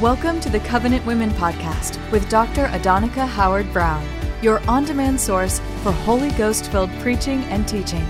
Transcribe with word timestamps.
Welcome 0.00 0.40
to 0.40 0.48
the 0.48 0.60
Covenant 0.60 1.04
Women 1.04 1.28
Podcast 1.32 2.00
with 2.10 2.26
Dr. 2.30 2.68
Adonica 2.68 3.28
Howard-Browne, 3.28 4.08
your 4.40 4.66
on 4.66 4.86
demand 4.86 5.20
source 5.20 5.58
for 5.82 5.92
Holy 5.92 6.30
Ghost 6.30 6.70
filled 6.70 6.90
preaching 7.00 7.42
and 7.44 7.68
teaching. 7.68 8.06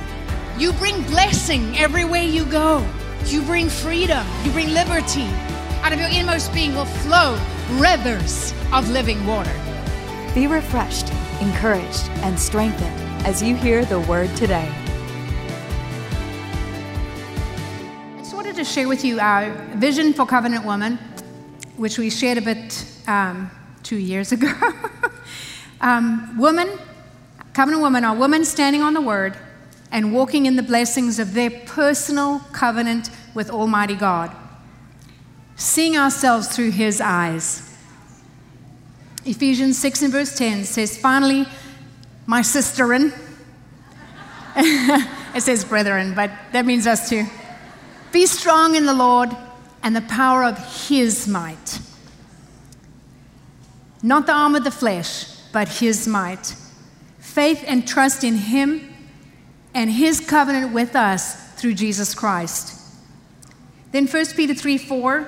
You 0.56 0.72
bring 0.74 1.02
blessing 1.02 1.76
everywhere 1.76 2.22
you 2.22 2.44
go. 2.44 2.88
You 3.24 3.42
bring 3.42 3.68
freedom. 3.68 4.24
You 4.44 4.52
bring 4.52 4.72
liberty. 4.72 5.26
Out 5.82 5.92
of 5.92 5.98
your 5.98 6.10
inmost 6.10 6.54
being 6.54 6.76
will 6.76 6.84
flow 6.84 7.36
rivers 7.72 8.54
of 8.72 8.88
living 8.90 9.26
water. 9.26 9.60
Be 10.32 10.46
refreshed, 10.46 11.12
encouraged, 11.40 12.08
and 12.22 12.38
strengthened 12.38 13.00
as 13.26 13.42
you 13.42 13.56
hear 13.56 13.84
the 13.84 13.98
word 14.02 14.32
today. 14.36 14.72
I 18.14 18.18
just 18.18 18.32
wanted 18.32 18.54
to 18.54 18.64
share 18.64 18.86
with 18.86 19.04
you 19.04 19.18
our 19.18 19.50
vision 19.74 20.12
for 20.12 20.24
Covenant 20.24 20.64
Woman 20.64 21.00
which 21.80 21.96
we 21.96 22.10
shared 22.10 22.36
a 22.36 22.42
bit 22.42 22.84
um, 23.06 23.50
two 23.82 23.96
years 23.96 24.32
ago. 24.32 24.52
um, 25.80 26.36
women, 26.36 26.68
covenant 27.54 27.82
women 27.82 28.04
are 28.04 28.14
women 28.14 28.44
standing 28.44 28.82
on 28.82 28.92
the 28.92 29.00
word 29.00 29.34
and 29.90 30.12
walking 30.12 30.44
in 30.44 30.56
the 30.56 30.62
blessings 30.62 31.18
of 31.18 31.32
their 31.32 31.48
personal 31.48 32.40
covenant 32.52 33.08
with 33.32 33.48
Almighty 33.48 33.94
God, 33.94 34.30
seeing 35.56 35.96
ourselves 35.96 36.54
through 36.54 36.70
His 36.72 37.00
eyes. 37.00 37.74
Ephesians 39.24 39.78
6 39.78 40.02
and 40.02 40.12
verse 40.12 40.36
10 40.36 40.64
says, 40.64 40.98
Finally, 40.98 41.46
my 42.26 42.42
sisterin, 42.42 43.10
it 45.34 45.40
says 45.40 45.64
brethren, 45.64 46.12
but 46.14 46.30
that 46.52 46.66
means 46.66 46.86
us 46.86 47.08
too. 47.08 47.24
Be 48.12 48.26
strong 48.26 48.74
in 48.74 48.84
the 48.84 48.92
Lord 48.92 49.34
and 49.82 49.96
the 49.96 50.02
power 50.02 50.44
of 50.44 50.88
his 50.88 51.26
might. 51.26 51.80
Not 54.02 54.26
the 54.26 54.32
arm 54.32 54.54
of 54.54 54.64
the 54.64 54.70
flesh, 54.70 55.26
but 55.52 55.68
his 55.68 56.06
might. 56.06 56.54
Faith 57.18 57.62
and 57.66 57.86
trust 57.86 58.24
in 58.24 58.36
him 58.36 58.92
and 59.74 59.90
his 59.90 60.20
covenant 60.20 60.72
with 60.72 60.96
us 60.96 61.54
through 61.54 61.74
Jesus 61.74 62.14
Christ. 62.14 62.76
Then 63.92 64.06
1 64.06 64.26
Peter 64.36 64.54
3 64.54 64.78
4 64.78 65.26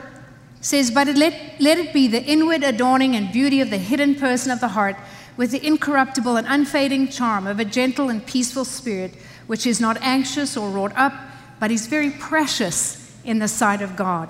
says, 0.61 0.91
But 0.91 1.09
let, 1.09 1.61
let 1.61 1.79
it 1.79 1.93
be 1.93 2.07
the 2.07 2.23
inward 2.23 2.63
adorning 2.63 3.15
and 3.15 3.33
beauty 3.33 3.61
of 3.61 3.71
the 3.71 3.79
hidden 3.79 4.15
person 4.15 4.51
of 4.51 4.61
the 4.61 4.69
heart, 4.69 4.97
with 5.37 5.51
the 5.51 5.67
incorruptible 5.67 6.37
and 6.37 6.47
unfading 6.49 7.09
charm 7.09 7.47
of 7.47 7.59
a 7.59 7.65
gentle 7.65 8.09
and 8.09 8.25
peaceful 8.25 8.65
spirit, 8.65 9.13
which 9.47 9.67
is 9.67 9.81
not 9.81 9.97
anxious 10.01 10.57
or 10.57 10.71
wrought 10.71 10.93
up, 10.97 11.13
but 11.59 11.71
is 11.71 11.87
very 11.87 12.11
precious 12.11 13.13
in 13.25 13.39
the 13.39 13.49
sight 13.49 13.83
of 13.83 13.97
God. 13.97 14.29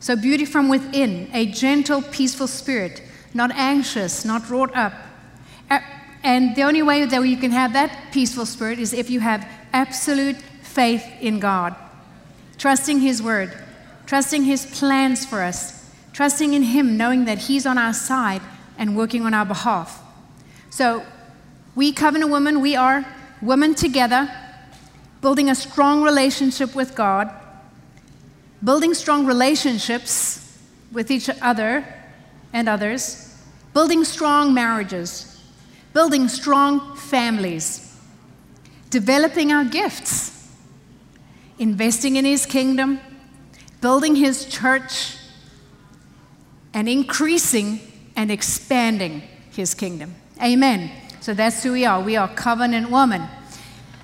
So, 0.00 0.14
beauty 0.14 0.44
from 0.44 0.68
within, 0.68 1.28
a 1.32 1.46
gentle, 1.46 2.02
peaceful 2.02 2.46
spirit, 2.46 3.02
not 3.34 3.50
anxious, 3.52 4.24
not 4.24 4.48
wrought 4.48 4.74
up. 4.76 4.92
And 6.22 6.54
the 6.56 6.62
only 6.62 6.82
way 6.82 7.04
that 7.04 7.22
you 7.22 7.36
can 7.36 7.50
have 7.52 7.72
that 7.72 8.12
peaceful 8.12 8.46
spirit 8.46 8.78
is 8.78 8.92
if 8.92 9.10
you 9.10 9.20
have 9.20 9.48
absolute 9.72 10.36
faith 10.62 11.04
in 11.20 11.38
God, 11.40 11.74
trusting 12.58 13.00
His 13.00 13.22
word, 13.22 13.52
trusting 14.06 14.44
His 14.44 14.66
plans 14.66 15.24
for 15.24 15.42
us, 15.42 15.90
trusting 16.12 16.54
in 16.54 16.62
Him, 16.62 16.96
knowing 16.96 17.24
that 17.24 17.38
He's 17.38 17.66
on 17.66 17.78
our 17.78 17.92
side 17.92 18.42
and 18.76 18.96
working 18.96 19.24
on 19.24 19.34
our 19.34 19.44
behalf. 19.44 20.02
So, 20.70 21.04
we, 21.74 21.92
Covenant 21.92 22.30
Women, 22.30 22.60
we 22.60 22.76
are 22.76 23.06
women 23.40 23.74
together, 23.74 24.30
building 25.20 25.48
a 25.48 25.54
strong 25.54 26.02
relationship 26.02 26.74
with 26.74 26.94
God 26.94 27.32
building 28.62 28.94
strong 28.94 29.26
relationships 29.26 30.58
with 30.92 31.10
each 31.10 31.28
other 31.42 31.84
and 32.52 32.68
others, 32.68 33.36
building 33.72 34.04
strong 34.04 34.54
marriages, 34.54 35.42
building 35.92 36.28
strong 36.28 36.96
families, 36.96 37.96
developing 38.90 39.52
our 39.52 39.64
gifts, 39.64 40.54
investing 41.58 42.16
in 42.16 42.24
His 42.24 42.46
kingdom, 42.46 43.00
building 43.80 44.16
His 44.16 44.46
church, 44.46 45.16
and 46.74 46.88
increasing 46.88 47.80
and 48.16 48.30
expanding 48.30 49.22
His 49.50 49.74
kingdom. 49.74 50.14
Amen. 50.42 50.90
So 51.20 51.34
that's 51.34 51.62
who 51.62 51.72
we 51.72 51.84
are. 51.84 52.00
We 52.00 52.16
are 52.16 52.28
covenant 52.28 52.90
woman. 52.90 53.22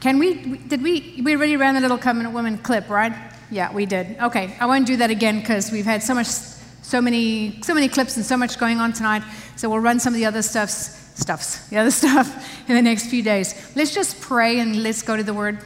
Can 0.00 0.18
we, 0.18 0.58
did 0.58 0.82
we, 0.82 1.22
we 1.24 1.34
already 1.34 1.56
ran 1.56 1.74
the 1.74 1.80
little 1.80 1.96
covenant 1.96 2.34
woman 2.34 2.58
clip, 2.58 2.90
right? 2.90 3.14
Yeah, 3.50 3.72
we 3.72 3.86
did. 3.86 4.18
Okay, 4.20 4.56
I 4.60 4.66
won't 4.66 4.86
do 4.86 4.96
that 4.96 5.10
again 5.10 5.40
because 5.40 5.70
we've 5.70 5.84
had 5.84 6.02
so 6.02 6.14
much, 6.14 6.26
so 6.26 7.00
many, 7.00 7.60
so 7.62 7.74
many 7.74 7.88
clips 7.88 8.16
and 8.16 8.24
so 8.24 8.36
much 8.36 8.58
going 8.58 8.78
on 8.78 8.92
tonight. 8.92 9.22
So 9.56 9.68
we'll 9.68 9.80
run 9.80 10.00
some 10.00 10.12
of 10.14 10.18
the 10.18 10.26
other 10.26 10.42
stuffs, 10.42 11.12
stuffs, 11.14 11.68
the 11.70 11.78
other 11.78 11.90
stuff 11.90 12.68
in 12.68 12.74
the 12.74 12.82
next 12.82 13.06
few 13.06 13.22
days. 13.22 13.54
Let's 13.76 13.94
just 13.94 14.20
pray 14.20 14.58
and 14.60 14.82
let's 14.82 15.02
go 15.02 15.16
to 15.16 15.22
the 15.22 15.34
Word. 15.34 15.58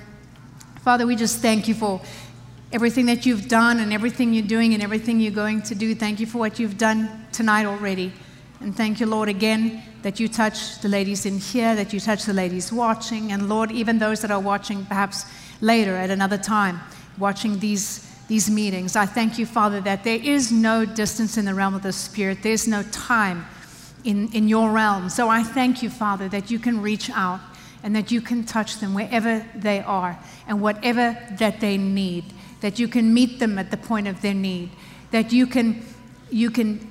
Father, 0.83 1.06
we 1.06 1.16
just 1.16 1.41
thank 1.41 1.69
you 1.69 1.75
for 1.75 2.00
everything 2.72 3.06
that 3.06 3.25
you've 3.25 3.49
done 3.49 3.81
and 3.81 3.93
everything 3.93 4.34
you're 4.34 4.47
doing 4.47 4.75
and 4.75 4.83
everything 4.83 5.21
you're 5.21 5.33
going 5.33 5.62
to 5.62 5.75
do. 5.75 5.95
Thank 5.95 6.21
you 6.21 6.27
for 6.27 6.39
what 6.39 6.59
you've 6.59 6.78
done 6.78 7.27
tonight 7.33 7.66
already. 7.66 8.12
And 8.60 8.77
thank 8.77 9.00
you, 9.00 9.06
Lord, 9.06 9.28
again 9.28 9.83
that 10.03 10.21
you 10.21 10.28
touch 10.28 10.81
the 10.81 10.89
ladies 10.89 11.27
in 11.27 11.39
here, 11.39 11.75
that 11.77 11.93
you 11.93 12.00
touch 12.00 12.25
the 12.25 12.33
ladies 12.33 12.72
watching, 12.72 13.33
and 13.33 13.49
Lord, 13.49 13.71
even 13.71 13.99
those 13.99 14.21
that 14.21 14.31
are 14.31 14.41
watching 14.41 14.84
perhaps 14.84 15.25
later 15.60 15.97
at 15.97 16.10
another 16.10 16.39
time 16.39 16.81
watching 17.18 17.58
these, 17.58 18.08
these 18.28 18.50
meetings. 18.50 18.96
I 18.96 19.06
thank 19.06 19.38
you, 19.38 19.46
Father, 19.46 19.80
that 19.82 20.04
there 20.04 20.20
is 20.22 20.52
no 20.52 20.84
distance 20.84 21.36
in 21.36 21.44
the 21.44 21.54
realm 21.54 21.74
of 21.74 21.82
the 21.82 21.92
Spirit, 21.92 22.42
there's 22.42 22.68
no 22.68 22.82
time 22.84 23.46
in, 24.04 24.32
in 24.32 24.48
your 24.48 24.70
realm. 24.70 25.08
So 25.08 25.28
I 25.28 25.42
thank 25.42 25.82
you, 25.82 25.90
Father, 25.90 26.28
that 26.28 26.50
you 26.50 26.58
can 26.58 26.80
reach 26.80 27.10
out 27.10 27.40
and 27.82 27.94
that 27.94 28.10
you 28.10 28.20
can 28.20 28.44
touch 28.44 28.78
them 28.78 28.94
wherever 28.94 29.44
they 29.54 29.80
are 29.80 30.18
and 30.46 30.60
whatever 30.60 31.16
that 31.38 31.60
they 31.60 31.76
need, 31.76 32.24
that 32.60 32.78
you 32.78 32.88
can 32.88 33.12
meet 33.12 33.38
them 33.38 33.58
at 33.58 33.70
the 33.70 33.76
point 33.76 34.08
of 34.08 34.20
their 34.22 34.34
need, 34.34 34.70
that 35.10 35.32
you 35.32 35.46
can, 35.46 35.84
you 36.30 36.50
can 36.50 36.86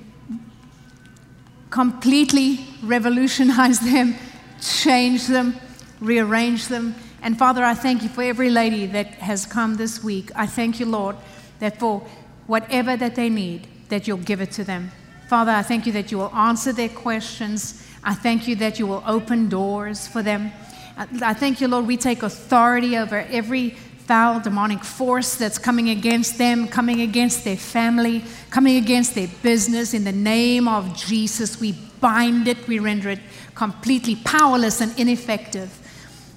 completely 1.70 2.60
revolutionize 2.82 3.80
them, 3.80 4.14
change 4.60 5.26
them, 5.26 5.56
rearrange 6.00 6.68
them, 6.68 6.94
and 7.22 7.38
Father, 7.38 7.64
I 7.64 7.74
thank 7.74 8.02
you 8.02 8.08
for 8.08 8.22
every 8.22 8.50
lady 8.50 8.86
that 8.86 9.06
has 9.14 9.46
come 9.46 9.76
this 9.76 10.02
week. 10.02 10.30
I 10.34 10.46
thank 10.46 10.78
you, 10.80 10.86
Lord, 10.86 11.16
that 11.58 11.78
for 11.78 12.06
whatever 12.46 12.96
that 12.96 13.14
they 13.14 13.28
need, 13.28 13.66
that 13.88 14.06
you'll 14.06 14.18
give 14.18 14.40
it 14.40 14.52
to 14.52 14.64
them. 14.64 14.90
Father, 15.28 15.52
I 15.52 15.62
thank 15.62 15.86
you 15.86 15.92
that 15.92 16.10
you 16.10 16.18
will 16.18 16.34
answer 16.34 16.72
their 16.72 16.88
questions. 16.88 17.84
I 18.02 18.14
thank 18.14 18.48
you 18.48 18.56
that 18.56 18.78
you 18.78 18.86
will 18.86 19.02
open 19.06 19.48
doors 19.48 20.06
for 20.06 20.22
them. 20.22 20.52
I 20.96 21.34
thank 21.34 21.60
you, 21.60 21.68
Lord, 21.68 21.86
we 21.86 21.96
take 21.96 22.22
authority 22.22 22.96
over 22.96 23.18
every 23.30 23.70
foul 23.70 24.40
demonic 24.40 24.82
force 24.82 25.34
that's 25.34 25.58
coming 25.58 25.90
against 25.90 26.38
them, 26.38 26.66
coming 26.66 27.02
against 27.02 27.44
their 27.44 27.56
family, 27.56 28.24
coming 28.48 28.76
against 28.76 29.14
their 29.14 29.28
business. 29.42 29.92
In 29.92 30.04
the 30.04 30.12
name 30.12 30.66
of 30.66 30.96
Jesus, 30.96 31.60
we 31.60 31.72
bind 32.00 32.48
it, 32.48 32.66
we 32.66 32.78
render 32.78 33.10
it 33.10 33.20
completely 33.54 34.16
powerless 34.16 34.80
and 34.80 34.98
ineffective. 34.98 35.78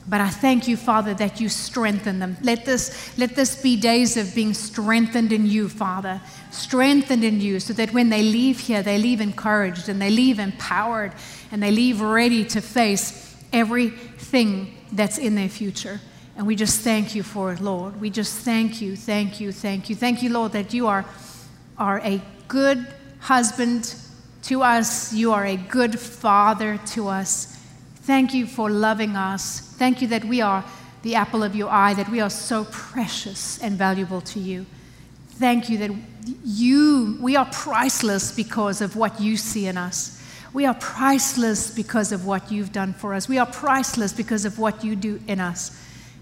But 0.08 0.20
I 0.20 0.30
thank 0.30 0.68
you, 0.68 0.78
Father, 0.78 1.14
that 1.16 1.40
you 1.40 1.48
strengthen 1.48 2.20
them. 2.20 2.36
Let 2.42 2.66
this, 2.66 3.18
let 3.18 3.36
this 3.36 3.62
be 3.62 3.80
days 3.80 4.18
of 4.18 4.34
being 4.34 4.54
strengthened 4.54 5.32
in 5.32 5.46
you, 5.46 5.70
Father. 5.70 6.20
Strengthened 6.50 7.24
in 7.24 7.40
you, 7.40 7.60
so 7.60 7.74
that 7.74 7.94
when 7.94 8.10
they 8.10 8.24
leave 8.24 8.60
here, 8.60 8.82
they 8.82 8.98
leave 8.98 9.22
encouraged 9.22 9.90
and 9.90 10.02
they 10.02 10.10
leave 10.10 10.40
empowered 10.40 11.14
and 11.52 11.62
they 11.62 11.72
leave 11.72 12.02
ready 12.02 12.44
to 12.46 12.62
face 12.62 13.36
everything 13.54 14.76
that's 14.92 15.18
in 15.18 15.36
their 15.36 15.50
future. 15.50 16.00
And 16.36 16.48
we 16.48 16.56
just 16.56 16.82
thank 16.82 17.14
you 17.14 17.24
for 17.24 17.54
it, 17.54 17.60
Lord. 17.60 18.02
We 18.02 18.10
just 18.10 18.40
thank 18.40 18.82
you, 18.82 18.96
thank 18.96 19.40
you, 19.40 19.52
thank 19.52 19.90
you. 19.90 19.96
Thank 19.96 20.24
you, 20.24 20.32
Lord, 20.32 20.54
that 20.54 20.74
you 20.74 20.88
are, 20.88 21.06
are 21.78 22.00
a 22.00 22.22
good 22.48 22.88
husband 23.20 23.94
to 24.44 24.64
us, 24.64 25.14
you 25.14 25.34
are 25.34 25.46
a 25.46 25.56
good 25.56 26.00
father 26.00 26.80
to 26.88 27.08
us. 27.08 27.58
Thank 27.98 28.34
you 28.34 28.48
for 28.48 28.72
loving 28.72 29.16
us. 29.16 29.71
Thank 29.82 30.00
you 30.00 30.08
that 30.10 30.26
we 30.26 30.42
are 30.42 30.64
the 31.02 31.16
apple 31.16 31.42
of 31.42 31.56
your 31.56 31.68
eye, 31.72 31.96
that 31.96 32.08
we 32.08 32.20
are 32.20 32.30
so 32.30 32.66
precious 32.66 33.58
and 33.64 33.80
valuable 33.80 34.22
to 34.22 34.40
you. 34.40 34.68
Thank 35.30 35.70
you 35.70 35.80
that 35.80 35.90
you, 36.46 37.18
we 37.20 37.36
are 37.36 37.48
priceless 37.52 38.32
because 38.32 38.82
of 38.82 38.96
what 38.96 39.20
you 39.20 39.38
see 39.38 39.66
in 39.66 39.80
us. 39.80 40.22
We 40.54 40.68
are 40.68 40.76
priceless 40.76 41.74
because 41.74 42.12
of 42.12 42.28
what 42.28 42.52
you've 42.52 42.72
done 42.72 42.94
for 42.94 43.16
us. 43.16 43.28
We 43.28 43.40
are 43.40 43.48
priceless 43.48 44.14
because 44.14 44.46
of 44.46 44.60
what 44.60 44.84
you 44.84 44.96
do 44.96 45.20
in 45.26 45.40
us. 45.40 45.76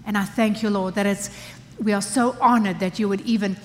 And 0.06 0.16
I 0.16 0.24
thank 0.24 0.62
you, 0.62 0.70
Lord, 0.70 0.94
that 0.94 1.04
it's, 1.04 1.28
we 1.78 1.92
are 1.92 2.00
so 2.00 2.36
honored 2.40 2.80
that 2.80 2.98
you 2.98 3.10
would 3.10 3.20
even 3.26 3.58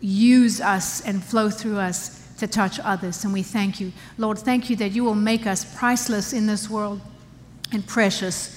use 0.00 0.62
us 0.62 1.02
and 1.02 1.22
flow 1.22 1.50
through 1.50 1.76
us 1.76 2.26
to 2.38 2.46
touch 2.46 2.80
others. 2.80 3.22
And 3.22 3.34
we 3.34 3.42
thank 3.42 3.80
you. 3.80 3.92
Lord, 4.16 4.38
thank 4.38 4.70
you 4.70 4.76
that 4.76 4.92
you 4.92 5.04
will 5.04 5.14
make 5.14 5.46
us 5.46 5.66
priceless 5.76 6.32
in 6.32 6.46
this 6.46 6.70
world 6.70 7.02
and 7.70 7.86
precious 7.86 8.56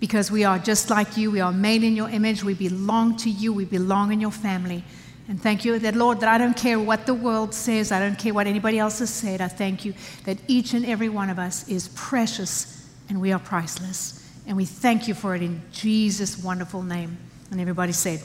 because 0.00 0.30
we 0.30 0.44
are 0.44 0.58
just 0.58 0.90
like 0.90 1.16
you. 1.16 1.30
We 1.30 1.40
are 1.40 1.52
made 1.52 1.82
in 1.82 1.96
your 1.96 2.08
image. 2.08 2.44
We 2.44 2.54
belong 2.54 3.16
to 3.18 3.30
you. 3.30 3.52
We 3.52 3.64
belong 3.64 4.12
in 4.12 4.20
your 4.20 4.30
family. 4.30 4.84
And 5.28 5.40
thank 5.40 5.64
you 5.64 5.78
that, 5.80 5.96
Lord, 5.96 6.20
that 6.20 6.28
I 6.28 6.38
don't 6.38 6.56
care 6.56 6.78
what 6.78 7.06
the 7.06 7.14
world 7.14 7.52
says, 7.52 7.90
I 7.90 7.98
don't 7.98 8.18
care 8.18 8.32
what 8.32 8.46
anybody 8.46 8.78
else 8.78 9.00
has 9.00 9.10
said. 9.10 9.40
I 9.40 9.48
thank 9.48 9.84
you 9.84 9.94
that 10.24 10.38
each 10.46 10.72
and 10.72 10.86
every 10.86 11.08
one 11.08 11.30
of 11.30 11.38
us 11.38 11.68
is 11.68 11.88
precious 11.88 12.88
and 13.08 13.20
we 13.20 13.32
are 13.32 13.38
priceless. 13.40 14.22
And 14.46 14.56
we 14.56 14.64
thank 14.64 15.08
you 15.08 15.14
for 15.14 15.34
it 15.34 15.42
in 15.42 15.62
Jesus' 15.72 16.38
wonderful 16.38 16.82
name. 16.82 17.18
And 17.50 17.60
everybody 17.60 17.92
said, 17.92 18.20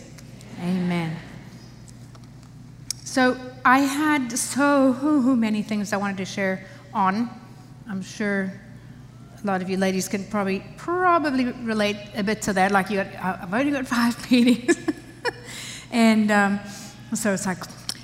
Amen. 0.60 1.16
So 3.04 3.36
I 3.66 3.80
had 3.80 4.32
so 4.38 4.94
many 5.36 5.64
things 5.64 5.94
I 5.94 5.98
wanted 5.98 6.18
to 6.18 6.26
share 6.26 6.66
on. 6.94 7.30
I'm 7.90 8.04
sure 8.04 8.54
a 9.44 9.48
lot 9.48 9.62
of 9.62 9.70
you 9.70 9.78
ladies 9.78 10.08
can 10.08 10.24
probably 10.26 10.64
probably 10.78 11.46
relate 11.46 11.98
a 12.16 12.24
bit 12.24 12.44
to 12.44 12.54
that. 12.54 12.72
Like 12.72 12.92
you, 12.92 12.98
got, 12.98 13.08
I've 13.42 13.54
only 13.54 13.72
got 13.72 13.88
five 13.88 14.32
meetings, 14.32 14.78
and 15.92 16.30
um, 16.32 16.60
so 17.14 17.34
it's 17.34 17.48
like, 17.48 17.58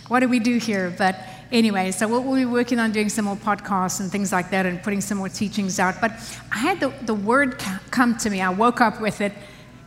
what 0.08 0.22
do 0.22 0.28
we 0.28 0.40
do 0.40 0.58
here? 0.58 0.94
But 0.98 1.16
anyway, 1.52 1.92
so 1.92 2.08
we'll, 2.08 2.24
we'll, 2.24 2.36
be 2.36 2.46
working 2.46 2.80
on 2.80 2.92
doing 2.92 3.10
some 3.10 3.26
more 3.26 3.36
podcasts 3.36 4.00
and 4.00 4.12
things 4.12 4.32
like 4.32 4.50
that, 4.50 4.66
and 4.66 4.82
putting 4.82 5.00
some 5.00 5.20
more 5.20 5.30
teachings 5.30 5.80
out. 5.80 6.02
But 6.02 6.12
I 6.52 6.58
had 6.58 6.80
the, 6.80 6.92
the 7.04 7.14
word 7.14 7.60
come 7.92 8.18
to 8.18 8.30
me. 8.32 8.42
I 8.42 8.50
woke 8.50 8.82
up 8.82 9.00
with 9.00 9.22
it, 9.22 9.34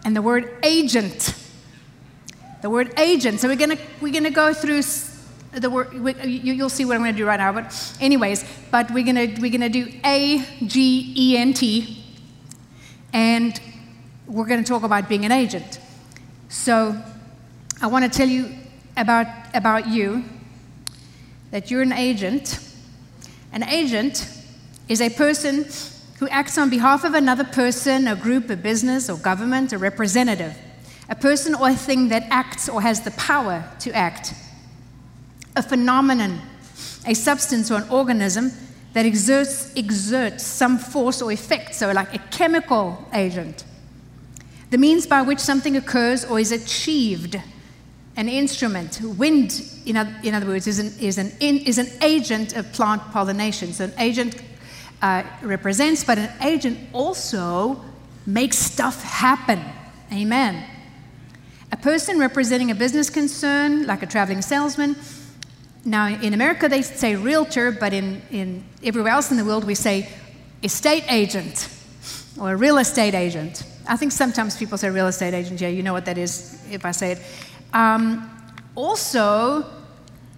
and 0.04 0.14
the 0.14 0.22
word 0.22 0.56
agent. 0.62 1.34
The 2.62 2.70
word 2.70 2.96
agent. 2.96 3.40
So 3.40 3.48
we're 3.48 3.56
gonna 3.56 3.78
we're 4.00 4.12
gonna 4.12 4.30
go 4.30 4.54
through 4.54 4.82
the 5.52 5.68
word, 5.68 5.92
you, 6.24 6.56
will 6.62 6.68
see 6.68 6.84
what 6.84 6.94
I'm 6.94 7.02
going 7.02 7.12
to 7.12 7.18
do 7.18 7.26
right 7.26 7.38
now. 7.38 7.52
But 7.52 7.96
anyways, 8.00 8.44
but 8.70 8.90
we're 8.90 9.04
going 9.04 9.34
to 9.34 9.40
we're 9.40 9.50
going 9.50 9.60
to 9.60 9.68
do 9.68 9.92
A 10.04 10.44
G 10.64 11.12
E 11.16 11.36
N 11.36 11.52
T, 11.52 12.04
and 13.12 13.60
we're 14.26 14.46
going 14.46 14.62
to 14.62 14.68
talk 14.68 14.84
about 14.84 15.08
being 15.08 15.24
an 15.24 15.32
agent. 15.32 15.80
So 16.48 17.00
I 17.82 17.88
want 17.88 18.10
to 18.10 18.16
tell 18.16 18.28
you 18.28 18.54
about 18.96 19.26
about 19.54 19.88
you 19.88 20.24
that 21.50 21.70
you're 21.70 21.82
an 21.82 21.92
agent. 21.92 22.60
An 23.52 23.64
agent 23.64 24.28
is 24.88 25.00
a 25.00 25.10
person 25.10 25.66
who 26.20 26.28
acts 26.28 26.58
on 26.58 26.70
behalf 26.70 27.02
of 27.02 27.14
another 27.14 27.44
person, 27.44 28.06
a 28.06 28.14
group, 28.14 28.50
a 28.50 28.56
business, 28.56 29.10
or 29.10 29.16
government, 29.16 29.72
a 29.72 29.78
representative. 29.78 30.56
A 31.08 31.16
person 31.16 31.56
or 31.56 31.70
a 31.70 31.74
thing 31.74 32.08
that 32.10 32.26
acts 32.30 32.68
or 32.68 32.80
has 32.82 33.00
the 33.00 33.10
power 33.12 33.68
to 33.80 33.90
act 33.90 34.32
a 35.60 35.62
phenomenon, 35.62 36.40
a 37.06 37.14
substance 37.14 37.70
or 37.70 37.76
an 37.76 37.88
organism 37.90 38.50
that 38.94 39.06
exerts, 39.06 39.72
exerts 39.76 40.42
some 40.42 40.78
force 40.78 41.22
or 41.22 41.30
effect, 41.30 41.74
so 41.74 41.92
like 41.92 42.12
a 42.14 42.18
chemical 42.30 43.06
agent. 43.12 43.64
The 44.70 44.78
means 44.78 45.06
by 45.06 45.22
which 45.22 45.38
something 45.38 45.76
occurs 45.76 46.24
or 46.24 46.40
is 46.40 46.50
achieved, 46.50 47.40
an 48.16 48.28
instrument. 48.28 49.00
Wind, 49.02 49.62
in 49.86 49.96
other, 49.96 50.14
in 50.22 50.34
other 50.34 50.46
words, 50.46 50.66
is 50.66 50.78
an, 50.78 50.92
is, 51.00 51.18
an 51.18 51.32
is 51.40 51.78
an 51.78 51.88
agent 52.02 52.56
of 52.56 52.72
plant 52.72 53.02
pollination. 53.12 53.72
So 53.72 53.84
an 53.84 53.94
agent 53.98 54.42
uh, 55.02 55.22
represents, 55.42 56.04
but 56.04 56.18
an 56.18 56.30
agent 56.42 56.78
also 56.92 57.84
makes 58.26 58.56
stuff 58.58 59.02
happen. 59.02 59.60
Amen. 60.12 60.64
A 61.72 61.76
person 61.76 62.18
representing 62.18 62.70
a 62.70 62.74
business 62.74 63.10
concern, 63.10 63.86
like 63.86 64.02
a 64.02 64.06
traveling 64.06 64.42
salesman, 64.42 64.96
now, 65.84 66.08
in 66.08 66.34
America, 66.34 66.68
they 66.68 66.82
say 66.82 67.16
realtor, 67.16 67.72
but 67.72 67.92
in, 67.92 68.20
in 68.30 68.64
everywhere 68.82 69.12
else 69.12 69.30
in 69.30 69.38
the 69.38 69.44
world, 69.44 69.64
we 69.64 69.74
say 69.74 70.08
estate 70.62 71.04
agent 71.10 71.68
or 72.38 72.56
real 72.56 72.78
estate 72.78 73.14
agent. 73.14 73.64
I 73.88 73.96
think 73.96 74.12
sometimes 74.12 74.56
people 74.56 74.76
say 74.76 74.90
real 74.90 75.06
estate 75.06 75.32
agent. 75.32 75.60
Yeah, 75.60 75.68
you 75.68 75.82
know 75.82 75.94
what 75.94 76.04
that 76.04 76.18
is 76.18 76.62
if 76.70 76.84
I 76.84 76.90
say 76.90 77.12
it. 77.12 77.22
Um, 77.72 78.30
also, 78.74 79.64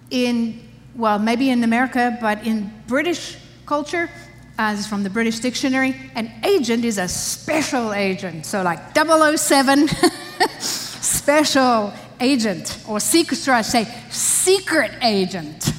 in, 0.09 0.61
well, 0.95 1.19
maybe 1.19 1.49
in 1.49 1.63
America, 1.63 2.17
but 2.21 2.45
in 2.47 2.71
British 2.87 3.37
culture, 3.65 4.09
uh, 4.57 4.71
this 4.71 4.81
is 4.81 4.87
from 4.87 5.03
the 5.03 5.09
British 5.09 5.39
Dictionary, 5.39 5.95
an 6.15 6.31
agent 6.43 6.85
is 6.85 6.97
a 6.97 7.07
special 7.07 7.93
agent. 7.93 8.45
So, 8.45 8.61
like 8.61 8.79
007, 8.95 9.87
special 10.59 11.91
agent, 12.19 12.83
or 12.87 12.99
secret, 12.99 13.37
should 13.37 13.53
I 13.53 13.61
say, 13.61 13.85
secret 14.09 14.91
agent. 15.01 15.71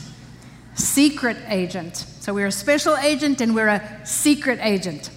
Secret 0.74 1.36
agent. 1.48 1.96
So 1.96 2.34
we're 2.34 2.46
a 2.46 2.52
special 2.52 2.96
agent 2.96 3.40
and 3.40 3.54
we're 3.54 3.68
a 3.68 4.00
secret 4.06 4.58
agent. 4.62 5.10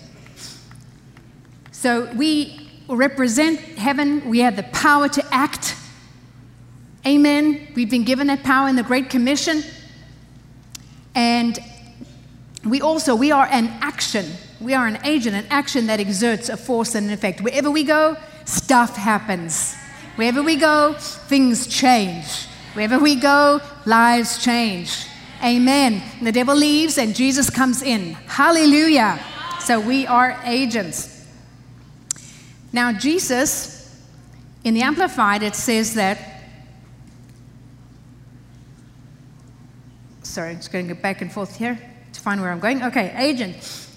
So 1.71 2.11
we 2.13 2.69
represent 2.89 3.59
heaven, 3.59 4.29
we 4.29 4.39
have 4.39 4.55
the 4.55 4.63
power 4.63 5.07
to 5.09 5.25
act. 5.33 5.75
Amen. 7.05 7.67
We've 7.75 7.89
been 7.89 8.03
given 8.03 8.27
that 8.27 8.43
power 8.43 8.67
in 8.67 8.75
the 8.75 8.83
Great 8.83 9.09
Commission. 9.09 9.63
And 11.15 11.57
we 12.65 12.81
also, 12.81 13.15
we 13.15 13.31
are 13.31 13.47
an 13.49 13.67
action. 13.81 14.25
We 14.59 14.73
are 14.73 14.87
an 14.87 14.99
agent, 15.05 15.35
an 15.35 15.45
action 15.49 15.87
that 15.87 15.99
exerts 15.99 16.49
a 16.49 16.57
force 16.57 16.95
and 16.95 17.07
an 17.07 17.13
effect. 17.13 17.41
Wherever 17.41 17.71
we 17.71 17.83
go, 17.83 18.17
stuff 18.45 18.95
happens. 18.95 19.75
Wherever 20.17 20.41
we 20.41 20.55
go, 20.55 20.93
things 20.93 21.67
change. 21.67 22.47
Wherever 22.73 22.97
we 22.97 23.15
go, 23.15 23.61
lives 23.85 24.43
change. 24.43 25.05
Amen. 25.43 26.01
The 26.23 26.31
devil 26.31 26.55
leaves 26.55 26.97
and 26.97 27.15
Jesus 27.15 27.51
comes 27.51 27.83
in. 27.83 28.13
Hallelujah. 28.25 29.23
So 29.59 29.79
we 29.79 30.07
are 30.07 30.41
agents. 30.43 31.23
Now, 32.73 32.91
Jesus, 32.91 33.95
in 34.63 34.73
the 34.73 34.81
Amplified, 34.81 35.43
it 35.43 35.55
says 35.55 35.93
that. 35.93 36.19
Sorry, 40.23 40.49
I'm 40.49 40.57
just 40.57 40.71
going 40.71 40.87
to 40.87 40.95
go 40.95 40.99
back 40.99 41.21
and 41.21 41.31
forth 41.31 41.57
here 41.57 41.79
to 42.13 42.19
find 42.19 42.41
where 42.41 42.51
I'm 42.51 42.59
going. 42.59 42.81
Okay, 42.81 43.13
agent. 43.17 43.87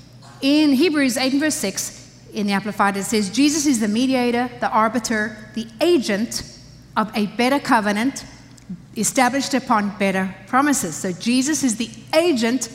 In 0.43 0.73
Hebrews 0.73 1.17
8 1.17 1.33
and 1.33 1.41
verse 1.41 1.55
6, 1.55 2.00
in 2.33 2.47
the 2.47 2.53
Amplified, 2.53 2.97
it 2.97 3.05
says, 3.05 3.31
Jesus 3.31 3.67
is 3.67 3.81
the 3.81 3.89
mediator, 3.89 4.51
the 4.61 4.71
arbiter, 4.71 5.37
the 5.55 5.67
agent 5.81 6.59
of 6.97 7.11
a 7.17 7.27
better 7.27 7.59
covenant 7.59 8.25
established 8.97 9.55
upon 9.55 9.97
better 9.99 10.35
promises. 10.47 10.95
So 10.97 11.13
Jesus 11.13 11.63
is 11.63 11.77
the 11.77 11.91
agent 12.15 12.69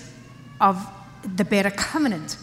of 0.62 0.88
the 1.36 1.46
better 1.46 1.72
covenant. 1.72 2.38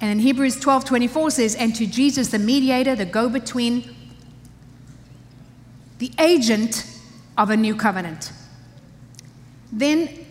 And 0.00 0.10
in 0.10 0.18
Hebrews 0.18 0.58
12 0.58 0.84
24 0.84 1.30
says, 1.30 1.54
And 1.54 1.74
to 1.76 1.86
Jesus, 1.86 2.28
the 2.28 2.38
mediator, 2.38 2.96
the 2.96 3.04
go 3.04 3.28
between, 3.28 3.94
the 5.98 6.10
agent 6.18 6.84
of 7.38 7.50
a 7.50 7.56
new 7.56 7.76
covenant. 7.76 8.32
Then 9.70 10.21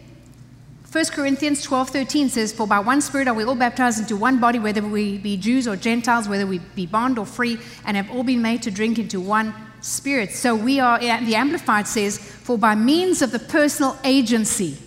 1 0.91 1.05
Corinthians 1.05 1.61
12 1.61 1.89
13 1.89 2.27
says, 2.27 2.51
For 2.51 2.67
by 2.67 2.79
one 2.79 2.99
Spirit 2.99 3.29
are 3.29 3.33
we 3.33 3.45
all 3.45 3.55
baptized 3.55 3.99
into 3.99 4.17
one 4.17 4.41
body, 4.41 4.59
whether 4.59 4.81
we 4.81 5.17
be 5.19 5.37
Jews 5.37 5.65
or 5.65 5.77
Gentiles, 5.77 6.27
whether 6.27 6.45
we 6.45 6.59
be 6.59 6.85
bond 6.85 7.17
or 7.17 7.25
free, 7.25 7.59
and 7.85 7.95
have 7.95 8.11
all 8.11 8.23
been 8.23 8.41
made 8.41 8.61
to 8.63 8.71
drink 8.71 8.99
into 8.99 9.21
one 9.21 9.53
Spirit. 9.79 10.31
So 10.31 10.53
we 10.53 10.81
are, 10.81 10.99
the 10.99 11.35
Amplified 11.35 11.87
says, 11.87 12.17
For 12.17 12.57
by 12.57 12.75
means 12.75 13.21
of 13.21 13.31
the 13.31 13.39
personal 13.39 13.97
agency 14.03 14.77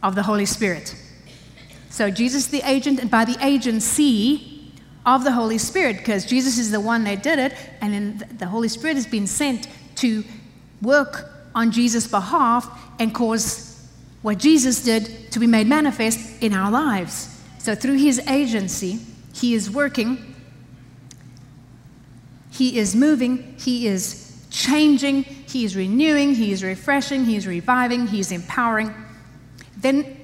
of 0.00 0.14
the 0.14 0.22
Holy 0.22 0.46
Spirit. 0.46 0.94
So 1.90 2.08
Jesus 2.08 2.44
is 2.44 2.50
the 2.52 2.62
agent, 2.64 3.00
and 3.00 3.10
by 3.10 3.24
the 3.24 3.36
agency 3.44 4.72
of 5.04 5.24
the 5.24 5.32
Holy 5.32 5.58
Spirit, 5.58 5.96
because 5.96 6.24
Jesus 6.24 6.58
is 6.58 6.70
the 6.70 6.80
one 6.80 7.02
that 7.02 7.24
did 7.24 7.40
it, 7.40 7.52
and 7.80 7.92
then 7.92 8.36
the 8.38 8.46
Holy 8.46 8.68
Spirit 8.68 8.94
has 8.94 9.08
been 9.08 9.26
sent 9.26 9.66
to 9.96 10.22
work 10.82 11.32
on 11.52 11.72
Jesus' 11.72 12.06
behalf 12.06 12.70
and 13.00 13.12
cause 13.12 13.67
what 14.22 14.38
Jesus 14.38 14.82
did 14.82 15.30
to 15.32 15.38
be 15.38 15.46
made 15.46 15.66
manifest 15.66 16.42
in 16.42 16.52
our 16.52 16.70
lives. 16.70 17.42
So, 17.58 17.74
through 17.74 17.98
his 17.98 18.18
agency, 18.28 19.00
he 19.32 19.54
is 19.54 19.70
working, 19.70 20.34
he 22.50 22.78
is 22.78 22.96
moving, 22.96 23.54
he 23.58 23.86
is 23.86 24.46
changing, 24.50 25.22
he 25.22 25.64
is 25.64 25.76
renewing, 25.76 26.34
he 26.34 26.52
is 26.52 26.64
refreshing, 26.64 27.24
he 27.24 27.36
is 27.36 27.46
reviving, 27.46 28.06
he 28.08 28.20
is 28.20 28.32
empowering. 28.32 28.92
Then 29.76 30.16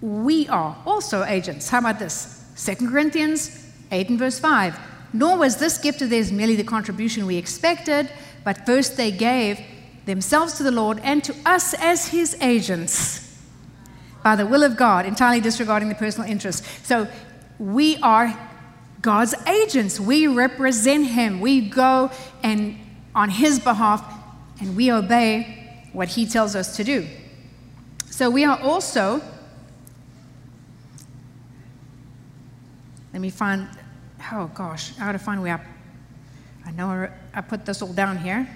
we 0.00 0.48
are 0.48 0.76
also 0.84 1.24
agents. 1.24 1.68
How 1.68 1.78
about 1.78 1.98
this? 1.98 2.44
2 2.56 2.88
Corinthians 2.88 3.66
8 3.90 4.10
and 4.10 4.18
verse 4.18 4.38
5. 4.38 4.78
Nor 5.12 5.38
was 5.38 5.56
this 5.56 5.78
gift 5.78 6.02
of 6.02 6.10
theirs 6.10 6.32
merely 6.32 6.56
the 6.56 6.64
contribution 6.64 7.26
we 7.26 7.36
expected, 7.36 8.10
but 8.44 8.66
first 8.66 8.96
they 8.96 9.10
gave 9.10 9.60
themselves 10.06 10.54
to 10.54 10.62
the 10.62 10.70
Lord 10.70 10.98
and 11.02 11.22
to 11.24 11.34
us 11.44 11.74
as 11.74 12.08
his 12.08 12.36
agents 12.40 13.22
by 14.24 14.34
the 14.34 14.46
will 14.46 14.62
of 14.62 14.76
God, 14.76 15.06
entirely 15.06 15.40
disregarding 15.40 15.88
the 15.88 15.94
personal 15.94 16.28
interest. 16.28 16.64
So 16.84 17.06
we 17.58 17.96
are 17.98 18.36
God's 19.02 19.34
agents. 19.46 20.00
We 20.00 20.26
represent 20.26 21.06
him. 21.06 21.40
We 21.40 21.68
go 21.68 22.10
and 22.42 22.78
on 23.14 23.30
his 23.30 23.58
behalf 23.58 24.04
and 24.60 24.76
we 24.76 24.90
obey 24.90 25.84
what 25.92 26.08
he 26.08 26.26
tells 26.26 26.56
us 26.56 26.76
to 26.76 26.84
do. 26.84 27.06
So 28.06 28.30
we 28.30 28.44
are 28.44 28.60
also 28.60 29.20
Let 33.12 33.22
me 33.22 33.30
find 33.30 33.66
oh 34.30 34.50
gosh, 34.54 34.92
I 35.00 35.06
gotta 35.06 35.18
find 35.18 35.40
where 35.40 35.54
I 35.54 36.68
I 36.68 36.72
know 36.72 37.08
I 37.32 37.40
put 37.40 37.64
this 37.64 37.80
all 37.80 37.94
down 37.94 38.18
here. 38.18 38.46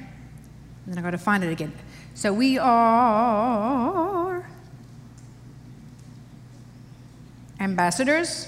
And 0.85 0.95
then 0.95 0.99
I've 0.99 1.05
got 1.05 1.11
to 1.11 1.19
find 1.19 1.45
it 1.45 1.53
again. 1.53 1.73
So 2.15 2.33
we 2.33 2.59
are 2.59 4.49
ambassadors. 7.61 8.47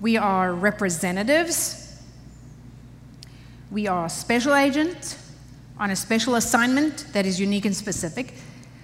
We 0.00 0.16
are 0.16 0.52
representatives. 0.52 2.00
We 3.70 3.88
are 3.88 4.08
special 4.08 4.54
agents 4.54 5.22
on 5.78 5.90
a 5.90 5.96
special 5.96 6.36
assignment 6.36 7.06
that 7.12 7.26
is 7.26 7.40
unique 7.40 7.64
and 7.64 7.74
specific. 7.74 8.34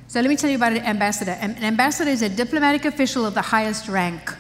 So 0.09 0.21
let 0.21 0.29
me 0.29 0.37
tell 0.37 0.51
you 0.51 0.57
about 0.57 0.73
an 0.73 0.85
ambassador. 0.85 1.33
An 1.33 1.57
ambassador 1.63 2.11
is 2.11 2.23
a 2.23 2.29
diplomatic 2.29 2.85
official 2.85 3.25
of 3.25 3.35
the 3.35 3.43
highest 3.43 3.89
rank, 3.89 4.35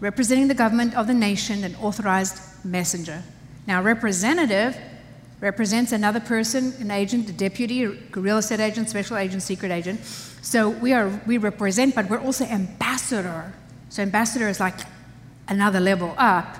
representing 0.00 0.48
the 0.48 0.54
government 0.54 0.94
of 0.94 1.06
the 1.06 1.14
nation, 1.14 1.64
an 1.64 1.76
authorized 1.76 2.42
messenger. 2.64 3.22
Now, 3.66 3.82
representative 3.82 4.76
represents 5.44 5.92
another 5.92 6.20
person, 6.20 6.72
an 6.80 6.90
agent, 6.90 7.28
a 7.28 7.32
deputy, 7.32 7.84
a 7.84 7.90
real 8.16 8.38
estate 8.38 8.60
agent, 8.60 8.88
special 8.88 9.18
agent, 9.18 9.42
secret 9.42 9.70
agent. 9.70 10.02
So 10.40 10.70
we 10.70 10.94
are 10.94 11.20
we 11.26 11.36
represent, 11.36 11.94
but 11.94 12.08
we're 12.08 12.24
also 12.28 12.44
ambassador. 12.46 13.52
So 13.90 14.02
ambassador 14.02 14.48
is 14.48 14.58
like 14.58 14.80
another 15.46 15.80
level 15.80 16.14
up. 16.16 16.56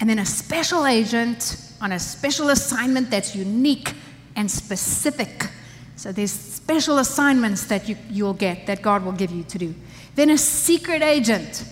And 0.00 0.10
then 0.10 0.18
a 0.18 0.26
special 0.26 0.86
agent 0.86 1.56
on 1.80 1.92
a 1.92 2.00
special 2.00 2.50
assignment 2.50 3.10
that's 3.10 3.36
unique 3.36 3.94
and 4.34 4.50
specific. 4.50 5.48
So 5.94 6.10
there's 6.10 6.32
special 6.32 6.98
assignments 6.98 7.66
that 7.66 7.88
you, 7.88 7.96
you'll 8.10 8.34
get, 8.34 8.66
that 8.66 8.82
God 8.82 9.04
will 9.04 9.12
give 9.12 9.30
you 9.30 9.44
to 9.44 9.58
do. 9.58 9.74
Then 10.16 10.30
a 10.30 10.38
secret 10.38 11.02
agent, 11.02 11.64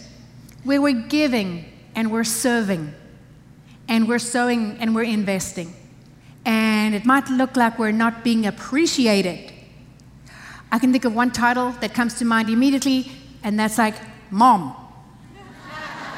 where 0.63 0.81
we're 0.81 1.09
giving 1.09 1.65
and 1.97 2.13
we're 2.13 2.25
serving 2.25 2.95
and 3.89 4.07
we're 4.07 4.21
sowing 4.21 4.77
and 4.81 4.95
we're 4.95 5.03
investing. 5.03 5.75
And 6.45 6.95
it 6.95 7.05
might 7.05 7.29
look 7.29 7.57
like 7.57 7.79
we're 7.79 7.93
not 7.93 8.25
being 8.25 8.47
appreciated. 8.47 9.53
I 10.71 10.79
can 10.79 10.93
think 10.93 11.05
of 11.05 11.15
one 11.15 11.31
title 11.31 11.73
that 11.81 11.95
comes 11.95 12.15
to 12.19 12.25
mind 12.25 12.49
immediately, 12.51 13.11
and 13.43 13.59
that's 13.59 13.79
like 13.79 13.95
mom. 14.31 14.75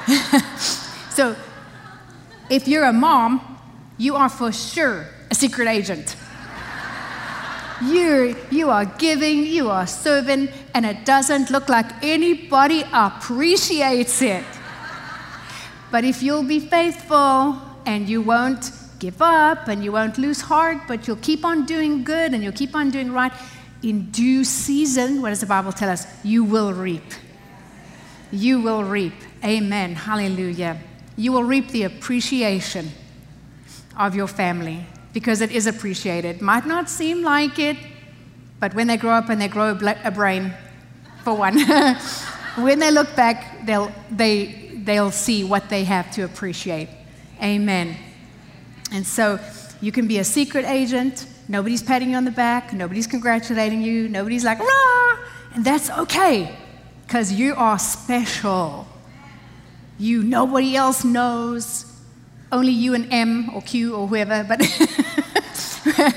so 1.10 1.36
if 2.48 2.66
you're 2.66 2.84
a 2.84 2.92
mom, 2.92 3.58
you 3.96 4.16
are 4.16 4.28
for 4.28 4.50
sure 4.50 5.06
a 5.30 5.34
secret 5.34 5.68
agent. 5.68 6.16
You're, 7.82 8.36
you 8.50 8.68
are 8.68 8.84
giving, 8.84 9.46
you 9.46 9.70
are 9.70 9.86
serving, 9.86 10.50
and 10.74 10.84
it 10.84 11.06
doesn't 11.06 11.50
look 11.50 11.68
like 11.68 11.86
anybody 12.02 12.84
appreciates 12.92 14.20
it. 14.20 14.44
But 15.90 16.04
if 16.04 16.22
you'll 16.22 16.42
be 16.42 16.60
faithful 16.60 17.56
and 17.86 18.08
you 18.08 18.20
won't 18.20 18.70
give 19.00 19.20
up 19.20 19.66
and 19.66 19.82
you 19.82 19.90
won't 19.92 20.18
lose 20.18 20.42
heart, 20.42 20.78
but 20.86 21.08
you'll 21.08 21.16
keep 21.16 21.44
on 21.44 21.66
doing 21.66 22.04
good 22.04 22.32
and 22.32 22.44
you'll 22.44 22.52
keep 22.52 22.76
on 22.76 22.90
doing 22.90 23.10
right, 23.10 23.32
in 23.82 24.10
due 24.10 24.44
season, 24.44 25.22
what 25.22 25.30
does 25.30 25.40
the 25.40 25.46
Bible 25.46 25.72
tell 25.72 25.88
us? 25.88 26.06
You 26.22 26.44
will 26.44 26.72
reap. 26.72 27.02
You 28.30 28.60
will 28.60 28.84
reap. 28.84 29.14
Amen. 29.42 29.94
Hallelujah. 29.94 30.78
You 31.16 31.32
will 31.32 31.44
reap 31.44 31.68
the 31.68 31.84
appreciation 31.84 32.90
of 33.96 34.14
your 34.14 34.28
family 34.28 34.84
because 35.12 35.40
it 35.40 35.50
is 35.50 35.66
appreciated. 35.66 36.40
Might 36.40 36.66
not 36.66 36.88
seem 36.88 37.22
like 37.22 37.58
it, 37.58 37.76
but 38.60 38.74
when 38.74 38.86
they 38.86 38.98
grow 38.98 39.12
up 39.12 39.30
and 39.30 39.40
they 39.40 39.48
grow 39.48 39.70
a 39.70 40.10
brain, 40.10 40.52
for 41.24 41.34
one, 41.34 41.58
when 42.56 42.78
they 42.78 42.90
look 42.90 43.14
back, 43.16 43.66
they'll, 43.66 43.90
they, 44.10 44.70
they'll 44.84 45.10
see 45.10 45.42
what 45.42 45.68
they 45.70 45.84
have 45.84 46.10
to 46.12 46.22
appreciate. 46.22 46.88
Amen. 47.42 47.96
And 48.92 49.06
so 49.06 49.38
you 49.80 49.92
can 49.92 50.06
be 50.06 50.18
a 50.18 50.24
secret 50.24 50.64
agent. 50.64 51.26
Nobody's 51.48 51.82
patting 51.82 52.10
you 52.10 52.16
on 52.16 52.24
the 52.24 52.30
back. 52.30 52.72
Nobody's 52.72 53.06
congratulating 53.06 53.82
you. 53.82 54.08
Nobody's 54.08 54.44
like, 54.44 54.58
rah! 54.58 55.18
And 55.54 55.64
that's 55.64 55.90
okay 55.90 56.56
because 57.06 57.32
you 57.32 57.54
are 57.56 57.78
special. 57.78 58.86
You, 59.98 60.22
nobody 60.22 60.76
else 60.76 61.04
knows 61.04 61.86
only 62.52 62.72
you 62.72 62.94
and 62.94 63.12
M 63.12 63.50
or 63.54 63.62
Q 63.62 63.94
or 63.94 64.06
whoever, 64.06 64.44
but 64.44 64.60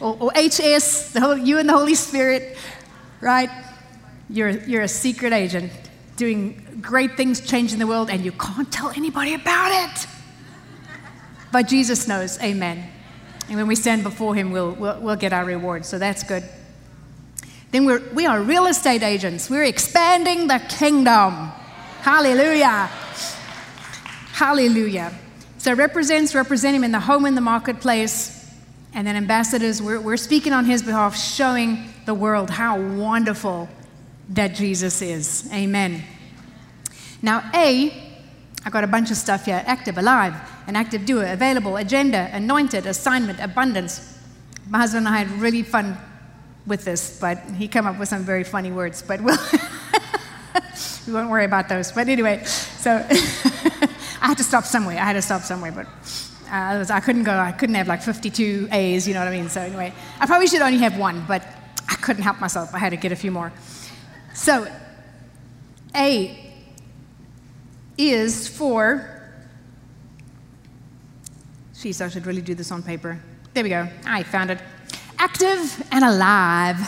or, 0.00 0.16
or, 0.20 0.32
HS, 0.34 1.16
whole, 1.16 1.36
you 1.36 1.58
and 1.58 1.68
the 1.68 1.72
Holy 1.72 1.94
Spirit, 1.94 2.56
right? 3.20 3.50
You're, 4.28 4.50
you're 4.50 4.82
a 4.82 4.88
secret 4.88 5.32
agent 5.32 5.72
doing 6.16 6.78
great 6.80 7.16
things, 7.16 7.40
changing 7.40 7.78
the 7.78 7.86
world, 7.86 8.10
and 8.10 8.24
you 8.24 8.32
can't 8.32 8.70
tell 8.72 8.90
anybody 8.90 9.34
about 9.34 9.70
it. 9.72 10.06
But 11.52 11.68
Jesus 11.68 12.08
knows, 12.08 12.40
amen. 12.42 12.88
And 13.48 13.56
when 13.56 13.66
we 13.66 13.74
stand 13.74 14.02
before 14.02 14.34
Him, 14.34 14.50
we'll, 14.50 14.72
we'll, 14.72 15.00
we'll 15.00 15.16
get 15.16 15.32
our 15.32 15.44
reward, 15.44 15.84
so 15.84 15.98
that's 15.98 16.22
good. 16.22 16.42
Then 17.70 17.86
we're, 17.86 18.02
we 18.12 18.26
are 18.26 18.40
real 18.40 18.66
estate 18.66 19.02
agents. 19.02 19.48
We're 19.48 19.64
expanding 19.64 20.48
the 20.48 20.60
kingdom. 20.68 21.52
Hallelujah. 22.00 22.90
Hallelujah. 24.32 25.12
So 25.58 25.74
represents, 25.74 26.34
represent 26.34 26.76
him 26.76 26.84
in 26.84 26.92
the 26.92 27.00
home 27.00 27.24
and 27.24 27.36
the 27.36 27.40
marketplace. 27.42 28.38
And 28.94 29.06
then 29.06 29.16
ambassadors, 29.16 29.80
we're, 29.80 30.00
we're 30.00 30.18
speaking 30.18 30.52
on 30.52 30.66
his 30.66 30.82
behalf, 30.82 31.16
showing 31.16 31.92
the 32.04 32.12
world 32.12 32.50
how 32.50 32.78
wonderful 32.78 33.68
that 34.30 34.54
Jesus 34.54 35.00
is. 35.00 35.48
Amen. 35.52 36.02
Now, 37.22 37.48
A, 37.54 38.11
I 38.64 38.70
got 38.70 38.84
a 38.84 38.86
bunch 38.86 39.10
of 39.10 39.16
stuff 39.16 39.44
here 39.46 39.62
active, 39.66 39.98
alive, 39.98 40.34
an 40.66 40.76
active 40.76 41.04
doer, 41.04 41.26
available, 41.26 41.76
agenda, 41.76 42.30
anointed, 42.32 42.86
assignment, 42.86 43.40
abundance. 43.40 44.18
My 44.68 44.78
husband 44.78 45.06
and 45.06 45.14
I 45.14 45.18
had 45.18 45.30
really 45.40 45.62
fun 45.62 45.96
with 46.66 46.84
this, 46.84 47.18
but 47.20 47.38
he 47.56 47.66
came 47.66 47.86
up 47.86 47.98
with 47.98 48.08
some 48.08 48.22
very 48.22 48.44
funny 48.44 48.70
words, 48.70 49.02
but 49.02 49.20
we'll 49.20 49.36
we 51.06 51.12
won't 51.12 51.28
worry 51.30 51.44
about 51.44 51.68
those. 51.68 51.90
But 51.90 52.08
anyway, 52.08 52.44
so 52.44 53.04
I 53.10 54.26
had 54.28 54.38
to 54.38 54.44
stop 54.44 54.64
somewhere. 54.64 54.96
I 54.96 55.04
had 55.04 55.14
to 55.14 55.22
stop 55.22 55.42
somewhere, 55.42 55.72
but 55.72 55.86
uh, 56.48 56.84
I 56.88 57.00
couldn't 57.00 57.24
go. 57.24 57.32
I 57.32 57.50
couldn't 57.50 57.74
have 57.74 57.88
like 57.88 58.02
52 58.02 58.68
A's, 58.70 59.08
you 59.08 59.14
know 59.14 59.20
what 59.20 59.28
I 59.28 59.32
mean? 59.32 59.48
So 59.48 59.60
anyway, 59.60 59.92
I 60.20 60.26
probably 60.26 60.46
should 60.46 60.62
only 60.62 60.78
have 60.78 60.96
one, 60.96 61.24
but 61.26 61.42
I 61.88 61.96
couldn't 61.96 62.22
help 62.22 62.40
myself. 62.40 62.72
I 62.74 62.78
had 62.78 62.90
to 62.90 62.96
get 62.96 63.10
a 63.10 63.16
few 63.16 63.32
more. 63.32 63.52
So 64.34 64.68
A 65.96 66.41
is 67.98 68.48
for, 68.48 69.22
geez, 71.80 72.00
I 72.00 72.08
should 72.08 72.26
really 72.26 72.42
do 72.42 72.54
this 72.54 72.70
on 72.70 72.82
paper. 72.82 73.20
There 73.54 73.64
we 73.64 73.70
go. 73.70 73.88
I 74.06 74.22
found 74.22 74.50
it. 74.50 74.58
Active 75.18 75.86
and 75.90 76.04
alive. 76.04 76.78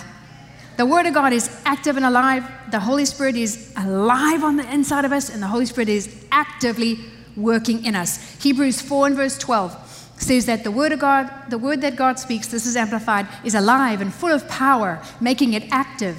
The 0.77 0.87
Word 0.87 1.07
of 1.07 1.15
God 1.15 1.33
is 1.33 1.49
active 1.65 1.97
and 1.97 2.05
alive. 2.05 2.51
The 2.71 2.81
Holy 2.81 3.05
Spirit 3.05 3.37
is 3.37 3.73
alive 3.77 4.43
on 4.43 4.57
the 4.57 4.73
inside 4.73 5.05
of 5.05 5.13
us, 5.13 5.31
and 5.33 5.43
the 5.43 5.47
Holy 5.47 5.67
Spirit 5.67 5.89
is 5.89 6.25
actively 6.33 6.99
working 7.37 7.85
in 7.85 7.95
us. 7.95 8.43
Hebrews 8.43 8.81
4 8.81 9.09
and 9.09 9.17
verse 9.17 9.39
12 9.39 10.13
says 10.17 10.47
that 10.47 10.65
the 10.65 10.71
word 10.71 10.93
of 10.93 11.01
God, 11.01 11.31
the 11.51 11.59
word 11.59 11.81
that 11.83 11.97
God 11.97 12.19
speaks, 12.19 12.49
this 12.49 12.67
is 12.67 12.77
amplified, 12.77 13.29
is 13.45 13.55
alive 13.55 14.01
and 14.01 14.13
full 14.13 14.33
of 14.33 14.49
power, 14.49 15.03
making 15.21 15.53
it 15.53 15.65
active, 15.71 16.17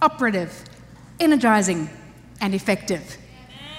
operative, 0.00 0.64
energizing, 1.20 1.88
and 2.40 2.54
effective. 2.54 3.18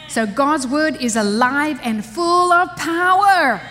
So 0.07 0.25
God's 0.25 0.67
word 0.67 1.01
is 1.01 1.15
alive 1.15 1.79
and 1.83 2.05
full 2.05 2.51
of 2.51 2.75
power. 2.77 3.61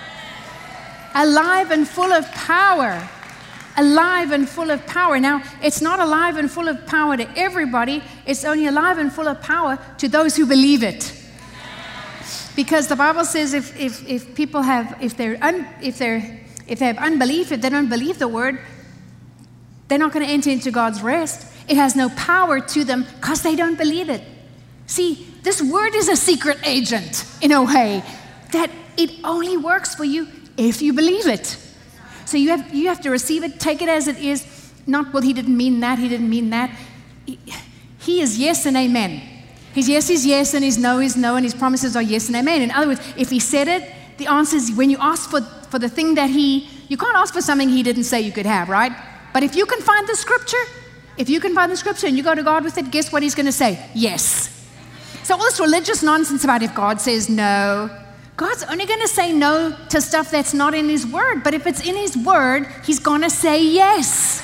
Alive 1.15 1.71
and 1.71 1.87
full 1.87 2.13
of 2.13 2.31
power. 2.33 3.09
Alive 3.77 4.31
and 4.33 4.49
full 4.49 4.71
of 4.71 4.85
power. 4.87 5.19
Now, 5.19 5.43
it's 5.63 5.81
not 5.81 6.01
alive 6.01 6.37
and 6.37 6.51
full 6.51 6.69
of 6.69 6.87
power 6.87 7.17
to 7.17 7.29
everybody, 7.39 8.03
it's 8.27 8.45
only 8.45 8.67
alive 8.67 8.99
and 8.99 9.13
full 9.13 9.29
of 9.29 9.41
power 9.41 9.79
to 9.99 10.09
those 10.09 10.37
who 10.37 10.47
believe 10.47 10.83
it. 10.83 11.13
Because 12.57 12.87
the 12.87 12.97
Bible 12.97 13.25
says 13.25 13.53
if, 13.53 13.79
if, 13.79 14.09
if 14.09 14.35
people 14.35 14.63
have, 14.63 14.97
if 15.01 15.17
they're, 15.17 15.39
un, 15.43 15.67
if 15.83 15.99
they're, 15.99 16.41
if 16.69 16.79
they 16.79 16.87
have 16.87 16.99
unbelief, 16.99 17.51
if 17.51 17.61
they 17.61 17.69
don't 17.69 17.89
believe 17.89 18.19
the 18.19 18.29
word, 18.29 18.61
they're 19.89 19.99
not 19.99 20.13
going 20.13 20.25
to 20.25 20.33
enter 20.33 20.51
into 20.51 20.71
God's 20.71 21.03
rest. 21.03 21.53
It 21.69 21.77
has 21.77 21.97
no 21.97 22.09
power 22.11 22.61
to 22.61 22.85
them 22.85 23.07
because 23.17 23.43
they 23.43 23.57
don't 23.57 23.77
believe 23.77 24.09
it. 24.09 24.23
See, 24.87 25.27
this 25.43 25.63
word 25.63 25.95
is 25.95 26.09
a 26.09 26.17
secret 26.17 26.59
agent 26.65 27.25
in 27.41 27.53
a 27.53 27.63
way 27.63 28.03
that 28.53 28.71
it 28.97 29.11
only 29.25 29.57
works 29.57 29.95
for 29.95 30.05
you 30.05 30.29
if 30.57 30.83
you 30.83 30.93
believe 30.93 31.27
it. 31.27 31.57
So 32.27 32.37
you 32.37 32.51
have, 32.51 32.75
you 32.75 32.89
have 32.89 33.01
to 33.03 33.11
receive 33.11 33.45
it, 33.45 33.61
take 33.61 33.83
it 33.83 33.89
as 33.89 34.09
it 34.09 34.19
is. 34.19 34.73
Not, 34.87 35.13
well, 35.13 35.23
he 35.23 35.33
didn't 35.33 35.57
mean 35.57 35.81
that, 35.81 35.99
he 35.99 36.09
didn't 36.09 36.29
mean 36.29 36.51
that. 36.51 36.71
He 37.99 38.21
is 38.21 38.39
yes 38.39 38.67
and 38.67 38.77
amen. 38.77 39.23
His 39.73 39.89
yes 39.89 40.09
is 40.11 40.25
yes, 40.25 40.55
and 40.55 40.63
his 40.63 40.79
no 40.79 41.01
is 41.01 41.17
no, 41.17 41.37
and 41.37 41.45
his 41.45 41.55
promises 41.55 41.97
are 41.97 42.03
yes 42.03 42.29
and 42.29 42.37
amen. 42.37 42.63
In 42.63 42.71
other 42.71 42.89
words, 42.89 43.01
if 43.17 43.31
he 43.31 43.41
said 43.41 43.67
it, 43.67 43.91
the 44.19 44.27
answer 44.27 44.57
is 44.57 44.71
when 44.71 44.89
you 44.89 44.99
ask 45.01 45.29
for, 45.29 45.41
for 45.41 45.81
the 45.81 45.89
thing 45.89 46.15
that 46.15 46.31
he, 46.31 46.69
you 46.89 46.97
can't 46.97 47.17
ask 47.17 47.35
for 47.35 47.41
something 47.41 47.69
he 47.69 47.83
didn't 47.83 48.05
say 48.05 48.21
you 48.21 48.31
could 48.31 48.47
have, 48.47 48.69
right? 48.69 48.93
But 49.33 49.43
if 49.43 49.57
you 49.57 49.67
can 49.67 49.81
find 49.81 50.07
the 50.07 50.15
scripture, 50.15 50.63
if 51.19 51.29
you 51.29 51.41
can 51.41 51.55
find 51.55 51.73
the 51.73 51.77
scripture 51.77 52.07
and 52.07 52.17
you 52.17 52.23
go 52.23 52.35
to 52.35 52.43
God 52.45 52.63
with 52.63 52.79
it, 52.79 52.93
guess 52.93 53.11
what 53.11 53.25
he's 53.25 53.35
going 53.35 53.47
to 53.47 53.53
say? 53.53 53.85
Yes. 53.95 54.54
So 55.23 55.35
all 55.35 55.41
this 55.41 55.61
religious 55.61 56.03
nonsense 56.03 56.45
about 56.45 56.63
if 56.63 56.75
God 56.75 57.01
says 57.01 57.29
no, 57.29 57.91
God's 58.37 58.65
only 58.65 58.85
going 58.85 59.01
to 59.01 59.09
say 59.09 59.33
no 59.33 59.77
to 59.91 60.01
stuff 60.01 60.31
that's 60.31 60.53
not 60.53 60.75
in 60.75 60.89
His 60.89 61.07
Word. 61.07 61.45
But 61.45 61.55
if 61.55 61.67
it's 61.67 61.87
in 61.87 61.95
His 61.95 62.17
Word, 62.17 62.67
He's 62.85 62.99
going 62.99 63.23
to 63.23 63.31
say 63.31 63.63
yes. 63.63 64.43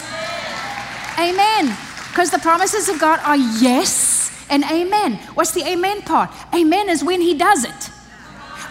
Amen. 1.19 1.77
Because 2.09 2.31
the 2.31 2.39
promises 2.39 2.89
of 2.89 3.01
God 3.01 3.21
are 3.25 3.37
yes 3.37 4.47
and 4.49 4.65
amen. 4.65 5.15
What's 5.35 5.53
the 5.53 5.65
amen 5.65 6.03
part? 6.03 6.31
Amen 6.55 6.89
is 6.89 7.03
when 7.03 7.21
He 7.21 7.35
does 7.35 7.65
it. 7.65 7.91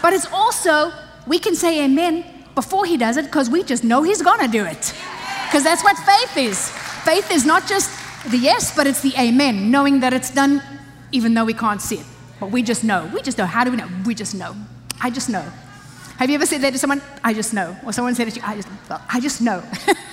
But 0.00 0.14
it's 0.14 0.26
also, 0.32 0.92
we 1.26 1.38
can 1.38 1.54
say 1.54 1.84
amen 1.84 2.24
before 2.54 2.86
He 2.86 2.96
does 2.96 3.18
it 3.18 3.26
because 3.26 3.50
we 3.50 3.62
just 3.62 3.84
know 3.84 4.02
He's 4.02 4.22
going 4.22 4.40
to 4.40 4.48
do 4.48 4.64
it. 4.64 4.94
Because 5.46 5.64
that's 5.64 5.84
what 5.84 5.98
faith 5.98 6.36
is. 6.36 6.70
Faith 7.04 7.30
is 7.30 7.44
not 7.44 7.66
just 7.66 7.90
the 8.30 8.38
yes, 8.38 8.74
but 8.74 8.86
it's 8.86 9.02
the 9.02 9.12
amen, 9.18 9.70
knowing 9.70 10.00
that 10.00 10.12
it's 10.14 10.30
done 10.30 10.62
even 11.12 11.34
though 11.34 11.44
we 11.44 11.54
can't 11.54 11.80
see 11.80 11.96
it. 11.96 12.06
But 12.38 12.50
we 12.50 12.62
just 12.62 12.84
know. 12.84 13.10
We 13.12 13.22
just 13.22 13.36
know. 13.36 13.46
How 13.46 13.64
do 13.64 13.70
we 13.70 13.76
know? 13.76 13.88
We 14.06 14.14
just 14.14 14.34
know. 14.34 14.56
I 15.00 15.10
just 15.10 15.28
know. 15.28 15.44
Have 16.16 16.28
you 16.28 16.34
ever 16.34 16.46
said 16.46 16.60
that 16.62 16.72
to 16.72 16.78
someone? 16.78 17.02
I 17.24 17.32
just 17.32 17.54
know. 17.54 17.76
Or 17.84 17.92
someone 17.92 18.14
said 18.14 18.28
it 18.28 18.32
to 18.32 18.40
you, 18.40 18.46
I 18.46 18.56
just, 18.56 18.68
I 18.90 19.20
just 19.20 19.40
know. 19.40 19.62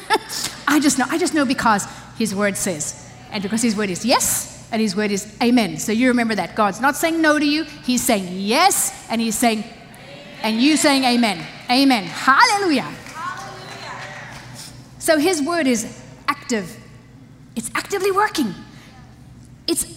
I 0.67 0.79
just 0.79 0.97
know. 0.97 1.05
I 1.09 1.17
just 1.17 1.33
know 1.33 1.45
because 1.45 1.85
His 2.17 2.33
word 2.33 2.55
says. 2.55 3.11
And 3.31 3.43
because 3.43 3.61
His 3.61 3.75
word 3.75 3.89
is 3.89 4.05
yes, 4.05 4.67
and 4.71 4.81
His 4.81 4.95
word 4.95 5.11
is 5.11 5.35
amen. 5.41 5.77
So 5.79 5.91
you 5.91 6.07
remember 6.07 6.35
that. 6.35 6.55
God's 6.55 6.79
not 6.79 6.95
saying 6.95 7.21
no 7.21 7.37
to 7.37 7.45
you, 7.45 7.63
He's 7.63 8.03
saying 8.03 8.27
yes, 8.31 9.07
and 9.09 9.19
He's 9.19 9.37
saying, 9.37 9.63
and 10.43 10.61
you 10.61 10.77
saying 10.77 11.03
amen. 11.03 11.45
Amen. 11.69 12.05
Hallelujah. 12.05 12.83
Hallelujah. 12.83 14.01
So 14.99 15.17
His 15.17 15.41
word 15.41 15.67
is 15.67 16.01
active, 16.27 16.77
it's 17.55 17.69
actively 17.75 18.11
working. 18.11 18.53
It's 19.67 19.96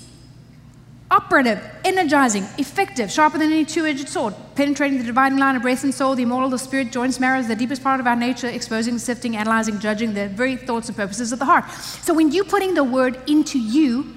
operative, 1.11 1.61
energizing, 1.85 2.45
effective, 2.57 3.11
sharper 3.11 3.37
than 3.37 3.51
any 3.51 3.65
two 3.65 3.85
edged 3.85 4.09
sword, 4.09 4.35
penetrating 4.55 4.99
the 4.99 5.05
dividing 5.05 5.39
line 5.39 5.57
of 5.57 5.63
breath 5.63 5.83
and 5.83 5.93
soul, 5.93 6.15
the 6.15 6.23
immortal, 6.23 6.49
the 6.49 6.59
spirit, 6.59 6.93
joints, 6.93 7.19
marrows, 7.19 7.49
the 7.49 7.57
deepest 7.57 7.83
part 7.83 7.99
of 7.99 8.07
our 8.07 8.15
nature, 8.15 8.47
exposing, 8.47 8.97
sifting, 8.99 9.37
analyzing, 9.37 9.81
judging 9.81 10.15
the 10.15 10.29
very 10.29 10.57
thoughts 10.57 10.89
and 10.89 10.97
purposes 10.97 11.33
of 11.33 11.39
the 11.39 11.45
heart. 11.45 11.69
So 11.73 12.15
when 12.15 12.31
you're 12.31 12.45
putting 12.45 12.75
the 12.75 12.85
word 12.85 13.21
into 13.29 13.59
you, 13.59 14.17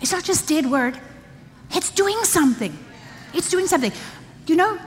it's 0.00 0.12
not 0.12 0.24
just 0.24 0.46
dead 0.46 0.70
word, 0.70 0.98
it's 1.70 1.90
doing 1.90 2.18
something. 2.22 2.76
It's 3.32 3.50
doing 3.50 3.66
something. 3.66 3.92
You 4.46 4.56
know, 4.56 4.78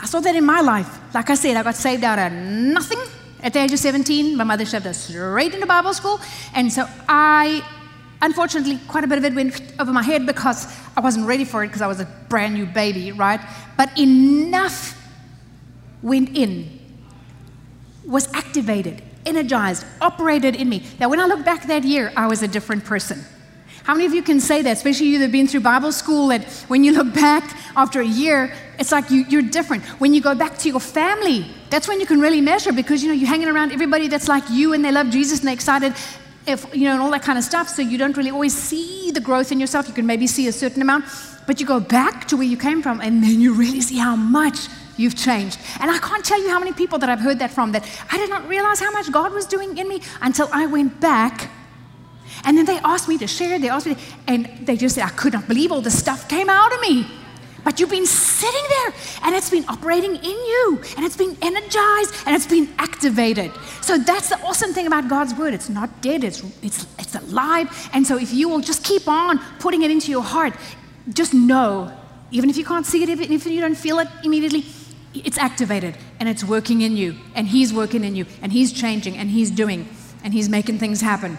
I 0.00 0.06
saw 0.06 0.20
that 0.20 0.34
in 0.34 0.44
my 0.44 0.60
life. 0.60 1.14
Like 1.14 1.30
I 1.30 1.34
said, 1.34 1.56
I 1.56 1.62
got 1.62 1.76
saved 1.76 2.02
out 2.02 2.18
of 2.18 2.32
nothing 2.32 2.98
at 3.40 3.52
the 3.52 3.60
age 3.60 3.72
of 3.72 3.78
17. 3.78 4.36
My 4.36 4.44
mother 4.44 4.64
shoved 4.64 4.86
us 4.86 4.98
straight 5.08 5.54
into 5.54 5.66
Bible 5.66 5.94
school. 5.94 6.20
And 6.54 6.72
so 6.72 6.88
I 7.08 7.62
Unfortunately, 8.22 8.78
quite 8.86 9.02
a 9.02 9.08
bit 9.08 9.18
of 9.18 9.24
it 9.24 9.34
went 9.34 9.60
over 9.80 9.92
my 9.92 10.02
head 10.02 10.26
because 10.26 10.72
I 10.96 11.00
wasn't 11.00 11.26
ready 11.26 11.44
for 11.44 11.64
it 11.64 11.66
because 11.66 11.82
I 11.82 11.88
was 11.88 11.98
a 11.98 12.04
brand 12.28 12.54
new 12.54 12.66
baby, 12.66 13.10
right? 13.10 13.40
But 13.76 13.98
enough 13.98 14.96
went 16.02 16.36
in, 16.36 16.78
was 18.06 18.32
activated, 18.32 19.02
energized, 19.26 19.84
operated 20.00 20.54
in 20.54 20.68
me. 20.68 20.86
Now, 21.00 21.08
when 21.08 21.18
I 21.18 21.26
look 21.26 21.44
back 21.44 21.66
that 21.66 21.82
year, 21.82 22.12
I 22.16 22.28
was 22.28 22.44
a 22.44 22.48
different 22.48 22.84
person. 22.84 23.24
How 23.82 23.94
many 23.94 24.06
of 24.06 24.14
you 24.14 24.22
can 24.22 24.38
say 24.38 24.62
that, 24.62 24.76
especially 24.76 25.06
you 25.08 25.18
that 25.18 25.24
have 25.24 25.32
been 25.32 25.48
through 25.48 25.60
Bible 25.60 25.90
school, 25.90 26.28
that 26.28 26.44
when 26.68 26.84
you 26.84 26.92
look 26.92 27.12
back 27.14 27.56
after 27.76 28.00
a 28.00 28.06
year, 28.06 28.54
it's 28.78 28.92
like 28.92 29.10
you, 29.10 29.38
are 29.38 29.42
different. 29.42 29.82
When 29.98 30.14
you 30.14 30.20
go 30.20 30.36
back 30.36 30.56
to 30.58 30.68
your 30.68 30.78
family, 30.78 31.46
that's 31.70 31.88
when 31.88 31.98
you 31.98 32.06
can 32.06 32.20
really 32.20 32.40
measure 32.40 32.72
because 32.72 33.02
you 33.02 33.08
know 33.08 33.14
you're 33.14 33.28
hanging 33.28 33.48
around 33.48 33.72
everybody 33.72 34.06
that's 34.06 34.28
like 34.28 34.48
you 34.48 34.72
and 34.72 34.84
they 34.84 34.92
love 34.92 35.10
Jesus 35.10 35.40
and 35.40 35.48
they're 35.48 35.54
excited 35.54 35.94
if, 36.46 36.66
you 36.74 36.84
know, 36.84 36.92
and 36.92 37.02
all 37.02 37.10
that 37.10 37.22
kind 37.22 37.38
of 37.38 37.44
stuff. 37.44 37.68
So 37.68 37.82
you 37.82 37.98
don't 37.98 38.16
really 38.16 38.30
always 38.30 38.56
see 38.56 39.10
the 39.10 39.20
growth 39.20 39.52
in 39.52 39.60
yourself. 39.60 39.88
You 39.88 39.94
can 39.94 40.06
maybe 40.06 40.26
see 40.26 40.48
a 40.48 40.52
certain 40.52 40.82
amount, 40.82 41.04
but 41.46 41.60
you 41.60 41.66
go 41.66 41.80
back 41.80 42.26
to 42.28 42.36
where 42.36 42.46
you 42.46 42.56
came 42.56 42.82
from, 42.82 43.00
and 43.00 43.22
then 43.22 43.40
you 43.40 43.52
really 43.54 43.80
see 43.80 43.98
how 43.98 44.16
much 44.16 44.68
you've 44.96 45.16
changed. 45.16 45.58
And 45.80 45.90
I 45.90 45.98
can't 45.98 46.24
tell 46.24 46.42
you 46.42 46.50
how 46.50 46.58
many 46.58 46.72
people 46.72 46.98
that 46.98 47.08
I've 47.08 47.20
heard 47.20 47.38
that 47.38 47.50
from 47.50 47.72
that 47.72 47.84
I 48.10 48.16
did 48.18 48.30
not 48.30 48.46
realize 48.48 48.80
how 48.80 48.90
much 48.90 49.10
God 49.10 49.32
was 49.32 49.46
doing 49.46 49.76
in 49.78 49.88
me 49.88 50.02
until 50.20 50.48
I 50.52 50.66
went 50.66 51.00
back. 51.00 51.50
And 52.44 52.58
then 52.58 52.64
they 52.64 52.78
asked 52.78 53.08
me 53.08 53.18
to 53.18 53.26
share, 53.26 53.58
they 53.58 53.68
asked 53.68 53.86
me, 53.86 53.96
and 54.26 54.48
they 54.62 54.76
just 54.76 54.96
said, 54.96 55.04
I 55.04 55.10
could 55.10 55.32
not 55.32 55.46
believe 55.48 55.70
all 55.70 55.80
the 55.80 55.90
stuff 55.90 56.28
came 56.28 56.48
out 56.48 56.72
of 56.72 56.80
me. 56.80 57.06
But 57.64 57.78
you've 57.78 57.90
been 57.90 58.06
sitting 58.06 58.64
there 58.68 58.94
and 59.22 59.34
it's 59.34 59.50
been 59.50 59.64
operating 59.68 60.16
in 60.16 60.22
you 60.24 60.80
and 60.96 61.04
it's 61.04 61.16
been 61.16 61.36
energized 61.40 62.14
and 62.26 62.34
it's 62.34 62.46
been 62.46 62.68
activated. 62.78 63.52
So 63.80 63.98
that's 63.98 64.30
the 64.30 64.40
awesome 64.40 64.72
thing 64.72 64.86
about 64.86 65.08
God's 65.08 65.34
word. 65.34 65.54
It's 65.54 65.68
not 65.68 66.02
dead, 66.02 66.24
it's, 66.24 66.42
it's, 66.62 66.86
it's 66.98 67.14
alive. 67.14 67.90
And 67.92 68.06
so 68.06 68.18
if 68.18 68.32
you 68.32 68.48
will 68.48 68.60
just 68.60 68.84
keep 68.84 69.06
on 69.06 69.38
putting 69.60 69.82
it 69.82 69.90
into 69.90 70.10
your 70.10 70.22
heart, 70.22 70.54
just 71.12 71.34
know, 71.34 71.92
even 72.30 72.50
if 72.50 72.56
you 72.56 72.64
can't 72.64 72.86
see 72.86 73.02
it, 73.02 73.08
even 73.08 73.32
if 73.32 73.46
you 73.46 73.60
don't 73.60 73.76
feel 73.76 73.98
it 74.00 74.08
immediately, 74.24 74.64
it's 75.14 75.38
activated 75.38 75.96
and 76.18 76.28
it's 76.28 76.42
working 76.42 76.80
in 76.80 76.96
you 76.96 77.16
and 77.34 77.46
He's 77.48 77.72
working 77.72 78.02
in 78.02 78.16
you 78.16 78.26
and 78.40 78.52
He's 78.52 78.72
changing 78.72 79.16
and 79.16 79.30
He's 79.30 79.50
doing 79.50 79.88
and 80.24 80.32
He's 80.32 80.48
making 80.48 80.78
things 80.78 81.00
happen. 81.00 81.38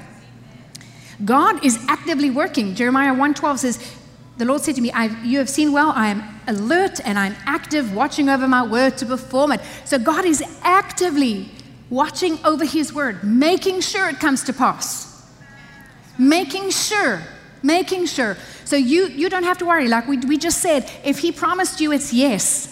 God 1.26 1.64
is 1.66 1.84
actively 1.88 2.30
working. 2.30 2.76
Jeremiah 2.76 3.14
1:12 3.14 3.58
says, 3.60 3.98
the 4.38 4.46
Lord 4.46 4.62
said 4.62 4.76
to 4.76 4.82
me, 4.82 4.91
You 5.24 5.38
have 5.38 5.50
seen 5.50 5.72
well, 5.72 5.91
I 5.91 6.08
am 6.08 6.24
alert 6.48 7.00
and 7.04 7.19
I'm 7.19 7.36
active, 7.46 7.93
watching 7.93 8.30
over 8.30 8.48
my 8.48 8.65
word 8.65 8.98
to 8.98 9.06
perform 9.06 9.52
it. 9.52 9.62
So 9.86 10.00
God 10.00 10.26
is 10.26 10.43
actively 10.63 11.52
watching 11.89 12.43
over 12.43 12.65
his 12.65 12.93
word, 12.93 13.24
making 13.24 13.82
sure 13.82 14.10
it 14.10 14.19
comes 14.19 14.43
to 14.46 14.54
pass. 14.54 15.32
Making 16.17 16.72
sure, 16.72 17.22
making 17.62 18.08
sure. 18.08 18.38
So 18.65 18.76
you, 18.76 19.08
you 19.08 19.30
don't 19.30 19.43
have 19.43 19.60
to 19.60 19.65
worry. 19.65 19.88
Like 19.88 20.08
we, 20.08 20.17
we 20.17 20.38
just 20.38 20.60
said, 20.62 20.91
if 21.04 21.19
he 21.19 21.32
promised 21.32 21.80
you, 21.80 21.91
it's 21.91 22.12
yes. 22.12 22.69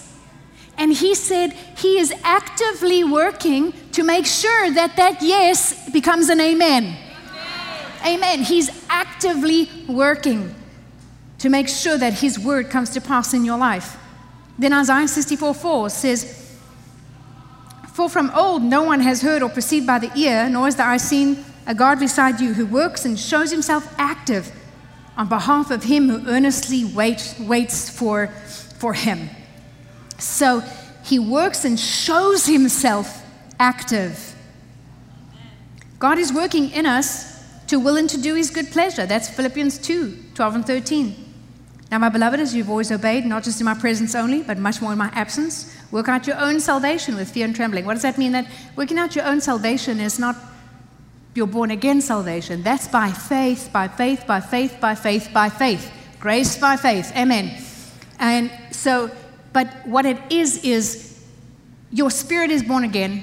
And 0.78 0.92
he 0.92 1.14
said 1.14 1.52
he 1.76 1.98
is 1.98 2.12
actively 2.24 3.04
working 3.04 3.72
to 3.92 4.02
make 4.02 4.26
sure 4.26 4.70
that 4.72 4.96
that 4.96 5.22
yes 5.22 5.90
becomes 5.92 6.28
an 6.28 6.40
amen. 6.40 6.96
Amen. 8.04 8.16
amen. 8.16 8.38
He's 8.40 8.70
actively 8.88 9.68
working 9.86 10.54
to 11.42 11.48
make 11.48 11.68
sure 11.68 11.98
that 11.98 12.14
His 12.14 12.38
word 12.38 12.70
comes 12.70 12.90
to 12.90 13.00
pass 13.00 13.34
in 13.34 13.44
your 13.44 13.58
life. 13.58 13.96
Then 14.60 14.72
Isaiah 14.72 15.08
64 15.08 15.54
4 15.54 15.90
says, 15.90 16.56
For 17.92 18.08
from 18.08 18.30
old 18.30 18.62
no 18.62 18.84
one 18.84 19.00
has 19.00 19.22
heard 19.22 19.42
or 19.42 19.48
perceived 19.48 19.84
by 19.84 19.98
the 19.98 20.16
ear, 20.16 20.48
nor 20.48 20.66
has 20.66 20.76
the 20.76 20.84
eye 20.84 20.98
seen 20.98 21.44
a 21.66 21.74
God 21.74 21.98
beside 21.98 22.40
you 22.40 22.54
who 22.54 22.64
works 22.64 23.04
and 23.04 23.18
shows 23.18 23.50
himself 23.50 23.92
active 23.98 24.52
on 25.16 25.28
behalf 25.28 25.72
of 25.72 25.82
him 25.82 26.08
who 26.08 26.30
earnestly 26.30 26.84
wait, 26.84 27.34
waits 27.40 27.90
for, 27.90 28.28
for 28.78 28.94
him. 28.94 29.28
So 30.18 30.62
he 31.02 31.18
works 31.18 31.64
and 31.64 31.78
shows 31.78 32.46
himself 32.46 33.26
active. 33.58 34.36
God 35.98 36.18
is 36.18 36.32
working 36.32 36.70
in 36.70 36.86
us 36.86 37.42
to 37.66 37.80
will 37.80 37.96
and 37.96 38.08
to 38.10 38.20
do 38.20 38.36
his 38.36 38.50
good 38.50 38.70
pleasure. 38.70 39.06
That's 39.06 39.28
Philippians 39.28 39.78
2 39.78 40.18
12 40.34 40.54
and 40.54 40.66
13. 40.66 41.21
Now, 41.92 41.98
my 41.98 42.08
beloved, 42.08 42.40
as 42.40 42.54
you've 42.54 42.70
always 42.70 42.90
obeyed, 42.90 43.26
not 43.26 43.44
just 43.44 43.60
in 43.60 43.66
my 43.66 43.74
presence 43.74 44.14
only, 44.14 44.42
but 44.42 44.56
much 44.56 44.80
more 44.80 44.92
in 44.92 44.98
my 44.98 45.10
absence, 45.12 45.76
work 45.90 46.08
out 46.08 46.26
your 46.26 46.40
own 46.40 46.58
salvation 46.58 47.16
with 47.16 47.30
fear 47.30 47.44
and 47.44 47.54
trembling. 47.54 47.84
What 47.84 47.92
does 47.92 48.02
that 48.02 48.16
mean? 48.16 48.32
That 48.32 48.46
working 48.76 48.96
out 48.96 49.14
your 49.14 49.26
own 49.26 49.42
salvation 49.42 50.00
is 50.00 50.18
not 50.18 50.34
your 51.34 51.46
born 51.46 51.70
again 51.70 52.00
salvation. 52.00 52.62
That's 52.62 52.88
by 52.88 53.12
faith, 53.12 53.68
by 53.74 53.88
faith, 53.88 54.26
by 54.26 54.40
faith, 54.40 54.80
by 54.80 54.94
faith, 54.94 55.28
by 55.34 55.50
faith. 55.50 55.92
Grace 56.18 56.56
by 56.56 56.78
faith. 56.78 57.12
Amen. 57.14 57.62
And 58.18 58.50
so, 58.70 59.10
but 59.52 59.68
what 59.84 60.06
it 60.06 60.16
is, 60.32 60.64
is 60.64 61.22
your 61.90 62.10
spirit 62.10 62.50
is 62.50 62.62
born 62.62 62.84
again, 62.84 63.22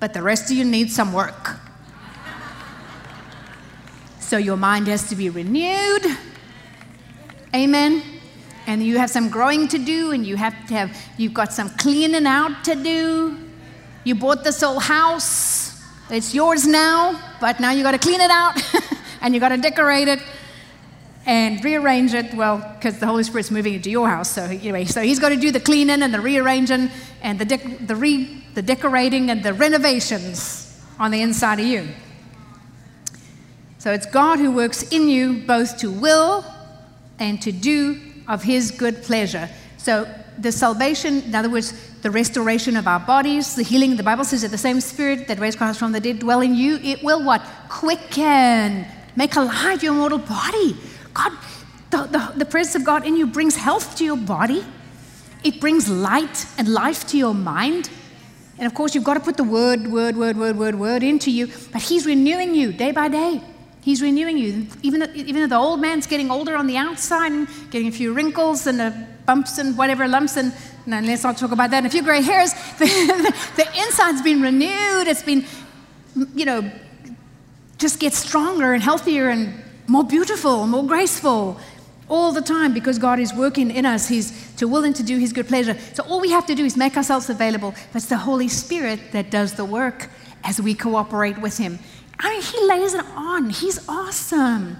but 0.00 0.14
the 0.14 0.22
rest 0.22 0.50
of 0.50 0.56
you 0.56 0.64
need 0.64 0.90
some 0.90 1.12
work. 1.12 1.56
So 4.18 4.38
your 4.38 4.56
mind 4.56 4.86
has 4.86 5.10
to 5.10 5.14
be 5.14 5.28
renewed 5.28 6.06
Amen. 7.54 8.02
And 8.66 8.82
you 8.82 8.98
have 8.98 9.10
some 9.10 9.28
growing 9.28 9.68
to 9.68 9.78
do, 9.78 10.12
and 10.12 10.24
you 10.26 10.36
have 10.36 10.54
to 10.68 10.74
have, 10.74 10.96
you've 11.18 11.34
got 11.34 11.52
some 11.52 11.68
cleaning 11.70 12.26
out 12.26 12.64
to 12.64 12.74
do. 12.74 13.38
You 14.04 14.14
bought 14.14 14.44
this 14.44 14.62
old 14.62 14.82
house, 14.82 15.62
it's 16.10 16.34
yours 16.34 16.66
now, 16.66 17.18
but 17.40 17.58
now 17.58 17.70
you 17.70 17.82
got 17.82 17.92
to 17.92 17.98
clean 17.98 18.20
it 18.20 18.30
out 18.30 18.60
and 19.22 19.32
you 19.32 19.40
got 19.40 19.48
to 19.48 19.56
decorate 19.56 20.08
it 20.08 20.20
and 21.24 21.64
rearrange 21.64 22.12
it. 22.12 22.34
Well, 22.34 22.58
because 22.74 22.98
the 22.98 23.06
Holy 23.06 23.22
Spirit's 23.22 23.50
moving 23.50 23.74
into 23.74 23.90
your 23.90 24.08
house. 24.08 24.30
So, 24.30 24.42
anyway, 24.42 24.84
so 24.84 25.00
He's 25.00 25.18
got 25.18 25.30
to 25.30 25.36
do 25.36 25.50
the 25.50 25.60
cleaning 25.60 26.02
and 26.02 26.12
the 26.12 26.20
rearranging 26.20 26.90
and 27.22 27.38
the, 27.38 27.46
dec- 27.46 27.86
the, 27.86 27.96
re- 27.96 28.44
the 28.54 28.62
decorating 28.62 29.30
and 29.30 29.42
the 29.42 29.54
renovations 29.54 30.80
on 30.98 31.12
the 31.12 31.22
inside 31.22 31.60
of 31.60 31.66
you. 31.66 31.88
So, 33.78 33.92
it's 33.92 34.06
God 34.06 34.38
who 34.38 34.50
works 34.50 34.82
in 34.90 35.08
you 35.08 35.44
both 35.46 35.78
to 35.78 35.90
will 35.90 36.44
and 37.18 37.40
to 37.42 37.52
do 37.52 38.00
of 38.28 38.42
his 38.42 38.70
good 38.70 39.02
pleasure. 39.02 39.48
So, 39.76 40.06
the 40.38 40.50
salvation, 40.50 41.22
in 41.22 41.34
other 41.34 41.50
words, 41.50 41.74
the 42.00 42.10
restoration 42.10 42.76
of 42.76 42.86
our 42.86 43.00
bodies, 43.00 43.54
the 43.54 43.62
healing, 43.62 43.96
the 43.96 44.02
Bible 44.02 44.24
says 44.24 44.42
that 44.42 44.50
the 44.50 44.58
same 44.58 44.80
spirit 44.80 45.28
that 45.28 45.38
raised 45.38 45.58
Christ 45.58 45.78
from 45.78 45.92
the 45.92 46.00
dead 46.00 46.20
dwell 46.20 46.40
in 46.40 46.54
you, 46.54 46.76
it 46.76 47.02
will 47.02 47.22
what? 47.22 47.42
Quicken, 47.68 48.86
make 49.14 49.36
alive 49.36 49.82
your 49.82 49.92
mortal 49.92 50.18
body. 50.18 50.76
God, 51.12 51.32
the, 51.90 52.04
the, 52.04 52.32
the 52.38 52.44
presence 52.46 52.76
of 52.76 52.84
God 52.84 53.06
in 53.06 53.16
you 53.16 53.26
brings 53.26 53.56
health 53.56 53.96
to 53.96 54.04
your 54.04 54.16
body. 54.16 54.64
it 55.44 55.60
brings 55.60 55.88
light 55.88 56.46
and 56.56 56.68
life 56.68 57.06
to 57.08 57.18
your 57.18 57.34
mind. 57.34 57.90
And 58.58 58.66
of 58.66 58.74
course, 58.74 58.94
you've 58.94 59.04
got 59.04 59.14
to 59.14 59.20
put 59.20 59.36
the 59.36 59.44
word, 59.44 59.86
word, 59.88 60.16
word, 60.16 60.36
word, 60.36 60.56
word, 60.56 60.76
word 60.76 61.02
into 61.02 61.30
you. 61.30 61.48
But 61.72 61.82
He's 61.82 62.06
renewing 62.06 62.54
you 62.54 62.72
day 62.72 62.92
by 62.92 63.08
day. 63.08 63.42
He's 63.82 64.00
renewing 64.00 64.38
you. 64.38 64.68
Even, 64.82 65.02
even 65.14 65.42
though 65.42 65.46
the 65.48 65.56
old 65.56 65.80
man's 65.80 66.06
getting 66.06 66.30
older 66.30 66.56
on 66.56 66.68
the 66.68 66.76
outside 66.76 67.32
and 67.32 67.48
getting 67.70 67.88
a 67.88 67.92
few 67.92 68.12
wrinkles 68.12 68.68
and 68.68 68.80
uh, 68.80 68.92
bumps 69.26 69.58
and 69.58 69.76
whatever 69.76 70.06
lumps, 70.06 70.36
and, 70.36 70.54
and 70.86 71.06
let's 71.06 71.24
not 71.24 71.36
talk 71.36 71.50
about 71.50 71.70
that, 71.70 71.78
and 71.78 71.86
a 71.86 71.90
few 71.90 72.02
gray 72.02 72.22
hairs, 72.22 72.52
the, 72.78 73.34
the, 73.56 73.66
inside's 73.76 74.22
been 74.22 74.40
renewed. 74.40 75.08
It's 75.08 75.24
been, 75.24 75.44
you 76.32 76.44
know, 76.44 76.70
just 77.76 77.98
gets 77.98 78.18
stronger 78.18 78.72
and 78.72 78.80
healthier 78.80 79.30
and 79.30 79.52
more 79.88 80.04
beautiful, 80.04 80.68
more 80.68 80.86
graceful 80.86 81.58
all 82.08 82.30
the 82.30 82.40
time 82.40 82.72
because 82.72 83.00
God 83.00 83.18
is 83.18 83.34
working 83.34 83.70
in 83.72 83.84
us. 83.84 84.06
He's 84.06 84.54
to 84.56 84.68
willing 84.68 84.92
to 84.92 85.02
do 85.02 85.18
His 85.18 85.32
good 85.32 85.48
pleasure. 85.48 85.76
So 85.94 86.04
all 86.04 86.20
we 86.20 86.30
have 86.30 86.46
to 86.46 86.54
do 86.54 86.64
is 86.64 86.76
make 86.76 86.96
ourselves 86.96 87.28
available. 87.30 87.74
But 87.92 88.02
it's 88.02 88.06
the 88.06 88.18
Holy 88.18 88.46
Spirit 88.46 89.00
that 89.10 89.32
does 89.32 89.54
the 89.54 89.64
work 89.64 90.08
as 90.44 90.60
we 90.60 90.74
cooperate 90.74 91.38
with 91.38 91.58
Him. 91.58 91.80
I 92.22 92.30
mean, 92.30 92.42
He 92.42 92.66
lays 92.66 92.94
it 92.94 93.04
on. 93.16 93.50
He's 93.50 93.86
awesome. 93.88 94.78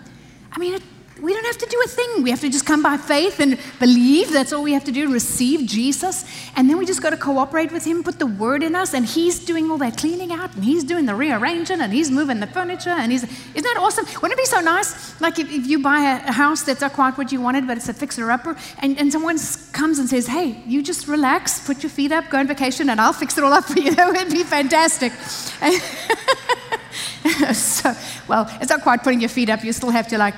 I 0.53 0.59
mean, 0.59 0.75
it, 0.75 0.83
we 1.21 1.35
don't 1.35 1.45
have 1.45 1.59
to 1.59 1.67
do 1.67 1.81
a 1.85 1.89
thing. 1.89 2.23
We 2.23 2.31
have 2.31 2.41
to 2.41 2.49
just 2.49 2.65
come 2.65 2.83
by 2.83 2.97
faith 2.97 3.39
and 3.39 3.59
believe. 3.79 4.33
That's 4.33 4.53
all 4.53 4.63
we 4.63 4.73
have 4.73 4.85
to 4.85 4.93
do, 4.93 5.13
receive 5.13 5.69
Jesus. 5.69 6.25
And 6.57 6.71
then 6.71 6.79
we 6.79 6.87
just 6.87 7.03
got 7.03 7.11
to 7.11 7.17
cooperate 7.17 7.71
with 7.71 7.85
Him, 7.85 8.03
put 8.03 8.19
the 8.19 8.27
word 8.27 8.63
in 8.63 8.75
us, 8.75 8.95
and 8.95 9.05
He's 9.05 9.45
doing 9.45 9.71
all 9.71 9.79
that 9.79 9.99
cleaning 9.99 10.33
out, 10.33 10.55
and 10.55 10.65
He's 10.65 10.85
doing 10.85 11.05
the 11.05 11.15
rearranging, 11.15 11.81
and 11.81 11.93
He's 11.93 12.11
moving 12.11 12.41
the 12.41 12.47
furniture, 12.47 12.91
and 12.91 13.13
He's, 13.13 13.25
isn't 13.25 13.63
that 13.63 13.77
awesome? 13.79 14.07
Wouldn't 14.07 14.33
it 14.33 14.39
be 14.39 14.47
so 14.47 14.61
nice? 14.61 15.21
Like 15.21 15.39
if, 15.39 15.53
if 15.53 15.67
you 15.67 15.81
buy 15.81 16.01
a, 16.01 16.29
a, 16.29 16.33
house 16.33 16.63
that's 16.63 16.81
not 16.81 16.95
quite 16.95 17.19
what 17.19 17.31
you 17.31 17.41
wanted, 17.41 17.67
but 17.67 17.77
it's 17.77 17.89
a 17.89 17.95
fixer-upper, 17.95 18.57
and, 18.79 18.99
and 18.99 19.13
someone 19.13 19.39
comes 19.73 19.99
and 19.99 20.09
says, 20.09 20.27
hey, 20.27 20.63
you 20.67 20.83
just 20.83 21.09
relax, 21.09 21.65
put 21.67 21.83
your 21.83 21.91
feet 21.91 22.13
up, 22.13 22.31
go 22.31 22.39
on 22.39 22.47
vacation, 22.47 22.89
and 22.89 23.01
I'll 23.01 23.13
fix 23.13 23.37
it 23.37 23.45
all 23.45 23.53
up 23.53 23.65
for 23.65 23.79
you. 23.79 23.93
That 24.03 24.11
would 24.11 24.33
be 24.33 24.43
fantastic. 24.43 25.13
so, 27.53 27.95
well, 28.27 28.51
it's 28.61 28.71
not 28.71 28.83
quite 28.83 29.03
putting 29.03 29.21
your 29.21 29.29
feet 29.29 29.51
up. 29.51 29.63
You 29.63 29.73
still 29.73 29.91
have 29.91 30.09
to 30.09 30.19
like 30.19 30.35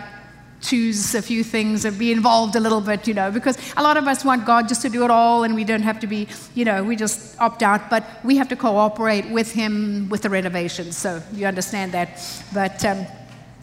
choose 0.64 1.14
a 1.14 1.22
few 1.22 1.44
things 1.44 1.84
and 1.84 1.98
be 1.98 2.10
involved 2.10 2.56
a 2.56 2.60
little 2.60 2.80
bit, 2.80 3.06
you 3.06 3.14
know, 3.14 3.30
because 3.30 3.56
a 3.76 3.82
lot 3.82 3.96
of 3.96 4.08
us 4.08 4.24
want 4.24 4.46
God 4.46 4.66
just 4.66 4.82
to 4.82 4.88
do 4.88 5.04
it 5.04 5.10
all 5.10 5.44
and 5.44 5.54
we 5.54 5.62
don't 5.62 5.82
have 5.82 6.00
to 6.00 6.06
be, 6.06 6.26
you 6.54 6.64
know, 6.64 6.82
we 6.82 6.96
just 6.96 7.38
opt 7.38 7.62
out, 7.62 7.90
but 7.90 8.04
we 8.24 8.36
have 8.36 8.48
to 8.48 8.56
cooperate 8.56 9.28
with 9.30 9.52
Him 9.52 10.08
with 10.08 10.22
the 10.22 10.30
renovations. 10.30 10.96
So 10.96 11.22
you 11.32 11.46
understand 11.46 11.92
that. 11.92 12.08
But, 12.52 12.84
um, 12.84 13.06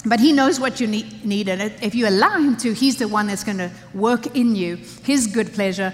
but 0.05 0.19
he 0.19 0.31
knows 0.31 0.59
what 0.59 0.79
you 0.79 0.87
need, 0.87 1.23
need, 1.23 1.47
and 1.47 1.61
if 1.81 1.93
you 1.93 2.07
allow 2.07 2.39
him 2.39 2.57
to, 2.57 2.73
he's 2.73 2.97
the 2.97 3.07
one 3.07 3.27
that's 3.27 3.43
going 3.43 3.59
to 3.59 3.69
work 3.93 4.35
in 4.35 4.55
you 4.55 4.77
his 5.03 5.27
good 5.27 5.53
pleasure, 5.53 5.93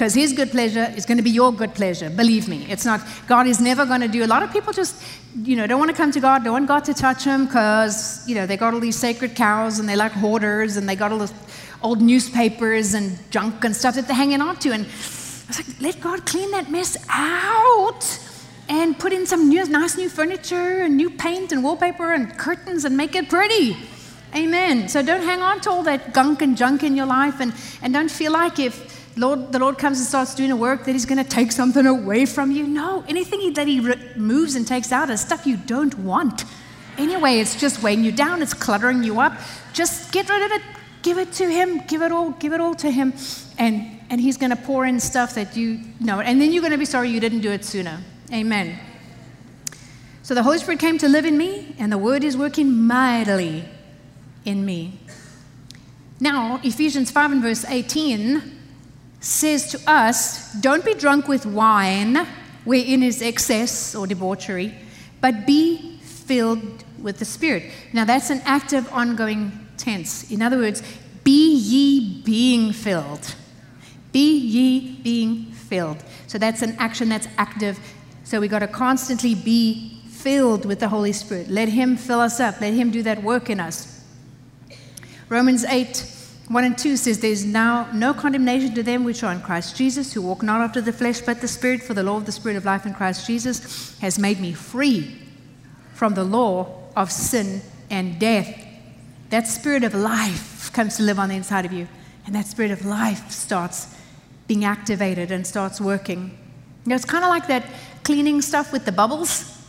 because 0.00 0.14
his 0.14 0.32
good 0.32 0.50
pleasure 0.50 0.90
is 0.96 1.04
going 1.04 1.18
to 1.18 1.22
be 1.22 1.28
your 1.28 1.52
good 1.52 1.74
pleasure. 1.74 2.08
Believe 2.08 2.48
me, 2.48 2.64
it's 2.70 2.86
not. 2.86 3.02
God 3.26 3.46
is 3.46 3.60
never 3.60 3.84
going 3.84 4.00
to 4.00 4.08
do. 4.08 4.24
A 4.24 4.26
lot 4.34 4.42
of 4.42 4.50
people 4.50 4.72
just, 4.72 4.96
you 5.42 5.56
know, 5.56 5.66
don't 5.66 5.78
want 5.78 5.90
to 5.90 5.96
come 5.96 6.10
to 6.10 6.20
God, 6.20 6.42
don't 6.42 6.54
want 6.54 6.68
God 6.68 6.86
to 6.86 6.94
touch 6.94 7.24
them 7.24 7.44
because, 7.44 8.26
you 8.26 8.34
know, 8.34 8.46
they 8.46 8.56
got 8.56 8.72
all 8.72 8.80
these 8.80 8.96
sacred 8.96 9.36
cows 9.36 9.78
and 9.78 9.86
they 9.86 9.96
like 9.96 10.12
hoarders 10.12 10.78
and 10.78 10.88
they 10.88 10.96
got 10.96 11.12
all 11.12 11.18
this 11.18 11.34
old 11.82 12.00
newspapers 12.00 12.94
and 12.94 13.18
junk 13.30 13.62
and 13.62 13.76
stuff 13.76 13.94
that 13.96 14.06
they're 14.06 14.16
hanging 14.16 14.40
on 14.40 14.56
to. 14.60 14.72
And 14.72 14.86
I 14.86 15.48
was 15.48 15.58
like, 15.58 15.80
let 15.82 16.00
God 16.00 16.24
clean 16.24 16.50
that 16.52 16.70
mess 16.70 16.96
out 17.10 18.02
and 18.70 18.98
put 18.98 19.12
in 19.12 19.26
some 19.26 19.50
new, 19.50 19.68
nice 19.68 19.98
new 19.98 20.08
furniture 20.08 20.80
and 20.80 20.96
new 20.96 21.10
paint 21.10 21.52
and 21.52 21.62
wallpaper 21.62 22.14
and 22.14 22.38
curtains 22.38 22.86
and 22.86 22.96
make 22.96 23.14
it 23.14 23.28
pretty. 23.28 23.76
Amen. 24.34 24.88
So 24.88 25.02
don't 25.02 25.24
hang 25.24 25.42
on 25.42 25.60
to 25.60 25.70
all 25.70 25.82
that 25.82 26.14
gunk 26.14 26.40
and 26.40 26.56
junk 26.56 26.84
in 26.84 26.96
your 26.96 27.04
life 27.04 27.38
and, 27.38 27.52
and 27.82 27.92
don't 27.92 28.10
feel 28.10 28.32
like 28.32 28.58
if 28.58 28.99
Lord, 29.20 29.52
the 29.52 29.58
Lord 29.58 29.76
comes 29.76 29.98
and 29.98 30.06
starts 30.06 30.34
doing 30.34 30.50
a 30.50 30.56
work 30.56 30.84
that 30.84 30.92
He's 30.92 31.04
going 31.04 31.22
to 31.22 31.28
take 31.28 31.52
something 31.52 31.84
away 31.84 32.24
from 32.24 32.50
you. 32.50 32.66
No, 32.66 33.04
anything 33.06 33.52
that 33.52 33.66
He 33.66 33.78
removes 33.78 34.54
and 34.54 34.66
takes 34.66 34.92
out 34.92 35.10
is 35.10 35.20
stuff 35.20 35.46
you 35.46 35.58
don't 35.58 35.96
want. 35.98 36.44
Anyway, 36.96 37.38
it's 37.38 37.54
just 37.54 37.82
weighing 37.82 38.02
you 38.02 38.12
down, 38.12 38.40
it's 38.40 38.54
cluttering 38.54 39.02
you 39.02 39.20
up. 39.20 39.34
Just 39.74 40.10
get 40.10 40.30
rid 40.30 40.42
of 40.42 40.52
it, 40.52 40.62
give 41.02 41.18
it 41.18 41.32
to 41.34 41.50
Him, 41.50 41.82
give 41.86 42.00
it 42.00 42.12
all, 42.12 42.30
give 42.30 42.54
it 42.54 42.62
all 42.62 42.74
to 42.76 42.90
Him, 42.90 43.12
and, 43.58 44.00
and 44.08 44.22
He's 44.22 44.38
going 44.38 44.50
to 44.50 44.56
pour 44.56 44.86
in 44.86 44.98
stuff 44.98 45.34
that 45.34 45.54
you 45.54 45.80
know. 46.00 46.20
And 46.20 46.40
then 46.40 46.50
you're 46.50 46.62
going 46.62 46.72
to 46.72 46.78
be 46.78 46.86
sorry 46.86 47.10
you 47.10 47.20
didn't 47.20 47.40
do 47.40 47.50
it 47.50 47.62
sooner. 47.62 48.00
Amen. 48.32 48.78
So 50.22 50.34
the 50.34 50.42
Holy 50.42 50.56
Spirit 50.56 50.80
came 50.80 50.96
to 50.96 51.08
live 51.10 51.26
in 51.26 51.36
me, 51.36 51.76
and 51.78 51.92
the 51.92 51.98
Word 51.98 52.24
is 52.24 52.38
working 52.38 52.86
mightily 52.86 53.68
in 54.46 54.64
me. 54.64 54.98
Now, 56.18 56.58
Ephesians 56.64 57.10
5 57.10 57.32
and 57.32 57.42
verse 57.42 57.66
18 57.66 58.59
says 59.20 59.70
to 59.72 59.80
us, 59.86 60.52
Don't 60.54 60.84
be 60.84 60.94
drunk 60.94 61.28
with 61.28 61.46
wine, 61.46 62.26
wherein 62.64 63.02
is 63.02 63.22
excess 63.22 63.94
or 63.94 64.06
debauchery, 64.06 64.74
but 65.20 65.46
be 65.46 65.98
filled 66.02 66.84
with 66.98 67.18
the 67.18 67.24
Spirit. 67.24 67.70
Now, 67.92 68.04
that's 68.04 68.30
an 68.30 68.40
active, 68.44 68.90
ongoing 68.92 69.52
tense. 69.76 70.30
In 70.30 70.42
other 70.42 70.58
words, 70.58 70.82
be 71.24 71.54
ye 71.54 72.22
being 72.22 72.72
filled. 72.72 73.34
Be 74.12 74.36
ye 74.38 74.96
being 75.02 75.52
filled. 75.52 76.02
So 76.26 76.38
that's 76.38 76.62
an 76.62 76.76
action 76.78 77.08
that's 77.08 77.28
active. 77.38 77.78
So 78.24 78.40
we 78.40 78.48
got 78.48 78.60
to 78.60 78.68
constantly 78.68 79.34
be 79.34 80.02
filled 80.08 80.64
with 80.64 80.80
the 80.80 80.88
Holy 80.88 81.12
Spirit. 81.12 81.48
Let 81.48 81.68
Him 81.68 81.96
fill 81.96 82.20
us 82.20 82.40
up, 82.40 82.60
let 82.60 82.74
Him 82.74 82.90
do 82.90 83.02
that 83.02 83.22
work 83.22 83.48
in 83.50 83.60
us. 83.60 84.04
Romans 85.28 85.64
8 85.64 85.96
1 86.50 86.64
and 86.64 86.76
2 86.76 86.96
says, 86.96 87.20
There 87.20 87.30
is 87.30 87.44
now 87.44 87.88
no 87.92 88.12
condemnation 88.12 88.74
to 88.74 88.82
them 88.82 89.04
which 89.04 89.22
are 89.22 89.32
in 89.32 89.40
Christ 89.40 89.76
Jesus, 89.76 90.12
who 90.12 90.20
walk 90.20 90.42
not 90.42 90.60
after 90.60 90.80
the 90.80 90.92
flesh 90.92 91.20
but 91.20 91.40
the 91.40 91.46
Spirit, 91.46 91.80
for 91.80 91.94
the 91.94 92.02
law 92.02 92.16
of 92.16 92.26
the 92.26 92.32
Spirit 92.32 92.56
of 92.56 92.64
life 92.64 92.84
in 92.84 92.92
Christ 92.92 93.24
Jesus 93.24 93.96
has 94.00 94.18
made 94.18 94.40
me 94.40 94.52
free 94.52 95.16
from 95.94 96.14
the 96.14 96.24
law 96.24 96.74
of 96.96 97.12
sin 97.12 97.62
and 97.88 98.18
death. 98.18 98.66
That 99.28 99.46
Spirit 99.46 99.84
of 99.84 99.94
life 99.94 100.72
comes 100.72 100.96
to 100.96 101.04
live 101.04 101.20
on 101.20 101.28
the 101.28 101.36
inside 101.36 101.66
of 101.66 101.72
you, 101.72 101.86
and 102.26 102.34
that 102.34 102.48
Spirit 102.48 102.72
of 102.72 102.84
life 102.84 103.30
starts 103.30 103.94
being 104.48 104.64
activated 104.64 105.30
and 105.30 105.46
starts 105.46 105.80
working. 105.80 106.36
You 106.84 106.90
know, 106.90 106.96
it's 106.96 107.04
kind 107.04 107.22
of 107.22 107.30
like 107.30 107.46
that 107.46 107.64
cleaning 108.02 108.42
stuff 108.42 108.72
with 108.72 108.86
the 108.86 108.92
bubbles 108.92 109.59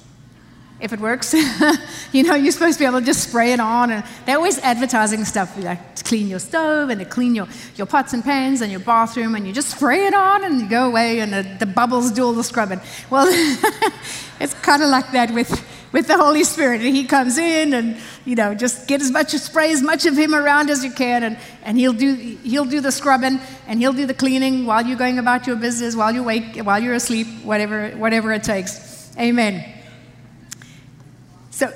if 0.81 0.93
it 0.93 0.99
works. 0.99 1.33
you 2.11 2.23
know, 2.23 2.35
you're 2.35 2.51
supposed 2.51 2.77
to 2.77 2.83
be 2.83 2.85
able 2.85 2.99
to 2.99 3.05
just 3.05 3.29
spray 3.29 3.53
it 3.53 3.59
on. 3.59 3.91
And 3.91 4.03
they're 4.25 4.37
always 4.37 4.57
advertising 4.59 5.23
stuff 5.25 5.57
like 5.57 5.95
to 5.95 6.03
clean 6.03 6.27
your 6.27 6.39
stove 6.39 6.89
and 6.89 6.99
to 6.99 7.05
clean 7.05 7.35
your, 7.35 7.47
your 7.75 7.87
pots 7.87 8.13
and 8.13 8.23
pans 8.23 8.61
and 8.61 8.71
your 8.71 8.81
bathroom. 8.81 9.35
And 9.35 9.47
you 9.47 9.53
just 9.53 9.69
spray 9.69 10.07
it 10.07 10.13
on 10.13 10.43
and 10.43 10.61
you 10.61 10.69
go 10.69 10.87
away 10.87 11.19
and 11.19 11.31
the, 11.31 11.43
the 11.59 11.65
bubbles 11.65 12.11
do 12.11 12.23
all 12.23 12.33
the 12.33 12.43
scrubbing. 12.43 12.81
Well, 13.09 13.27
it's 14.39 14.53
kind 14.55 14.81
of 14.81 14.89
like 14.89 15.11
that 15.11 15.31
with, 15.31 15.49
with 15.91 16.07
the 16.07 16.17
Holy 16.17 16.43
Spirit. 16.43 16.81
And 16.81 16.95
He 16.95 17.05
comes 17.05 17.37
in 17.37 17.73
and, 17.73 17.97
you 18.25 18.35
know, 18.35 18.55
just 18.55 18.87
get 18.87 19.01
as 19.01 19.11
much, 19.11 19.31
spray 19.31 19.71
as 19.71 19.81
much 19.81 20.05
of 20.05 20.17
Him 20.17 20.33
around 20.33 20.69
as 20.69 20.83
you 20.83 20.91
can. 20.91 21.23
And, 21.23 21.37
and 21.63 21.77
he'll, 21.77 21.93
do, 21.93 22.15
he'll 22.15 22.65
do 22.65 22.81
the 22.81 22.91
scrubbing 22.91 23.39
and 23.67 23.79
He'll 23.79 23.93
do 23.93 24.05
the 24.05 24.15
cleaning 24.15 24.65
while 24.65 24.85
you're 24.85 24.97
going 24.97 25.19
about 25.19 25.45
your 25.45 25.55
business, 25.55 25.95
while 25.95 26.11
you're 26.11 26.23
awake, 26.23 26.57
while 26.63 26.81
you're 26.81 26.95
asleep, 26.95 27.27
whatever, 27.43 27.89
whatever 27.91 28.31
it 28.33 28.43
takes. 28.43 29.15
Amen. 29.17 29.80
So 31.61 31.71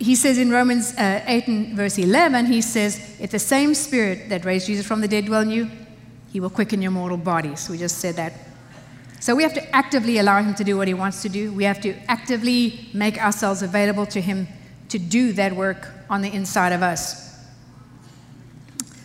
he 0.00 0.16
says 0.16 0.36
in 0.36 0.50
Romans 0.50 0.92
uh, 0.98 1.22
8 1.24 1.46
and 1.46 1.76
verse 1.76 1.96
11, 1.96 2.46
he 2.46 2.60
says, 2.60 2.98
If 3.20 3.30
the 3.30 3.38
same 3.38 3.72
spirit 3.72 4.28
that 4.30 4.44
raised 4.44 4.66
Jesus 4.66 4.84
from 4.84 5.00
the 5.00 5.06
dead 5.06 5.26
dwell 5.26 5.42
in 5.42 5.50
you, 5.50 5.70
he 6.32 6.40
will 6.40 6.50
quicken 6.50 6.82
your 6.82 6.90
mortal 6.90 7.16
bodies. 7.16 7.68
We 7.70 7.78
just 7.78 7.98
said 7.98 8.16
that. 8.16 8.32
So 9.20 9.36
we 9.36 9.44
have 9.44 9.54
to 9.54 9.76
actively 9.76 10.18
allow 10.18 10.42
him 10.42 10.56
to 10.56 10.64
do 10.64 10.76
what 10.76 10.88
he 10.88 10.94
wants 10.94 11.22
to 11.22 11.28
do. 11.28 11.52
We 11.52 11.62
have 11.62 11.80
to 11.82 11.94
actively 12.10 12.90
make 12.92 13.22
ourselves 13.22 13.62
available 13.62 14.06
to 14.06 14.20
him 14.20 14.48
to 14.88 14.98
do 14.98 15.32
that 15.34 15.52
work 15.54 15.88
on 16.10 16.20
the 16.20 16.34
inside 16.34 16.72
of 16.72 16.82
us. 16.82 17.38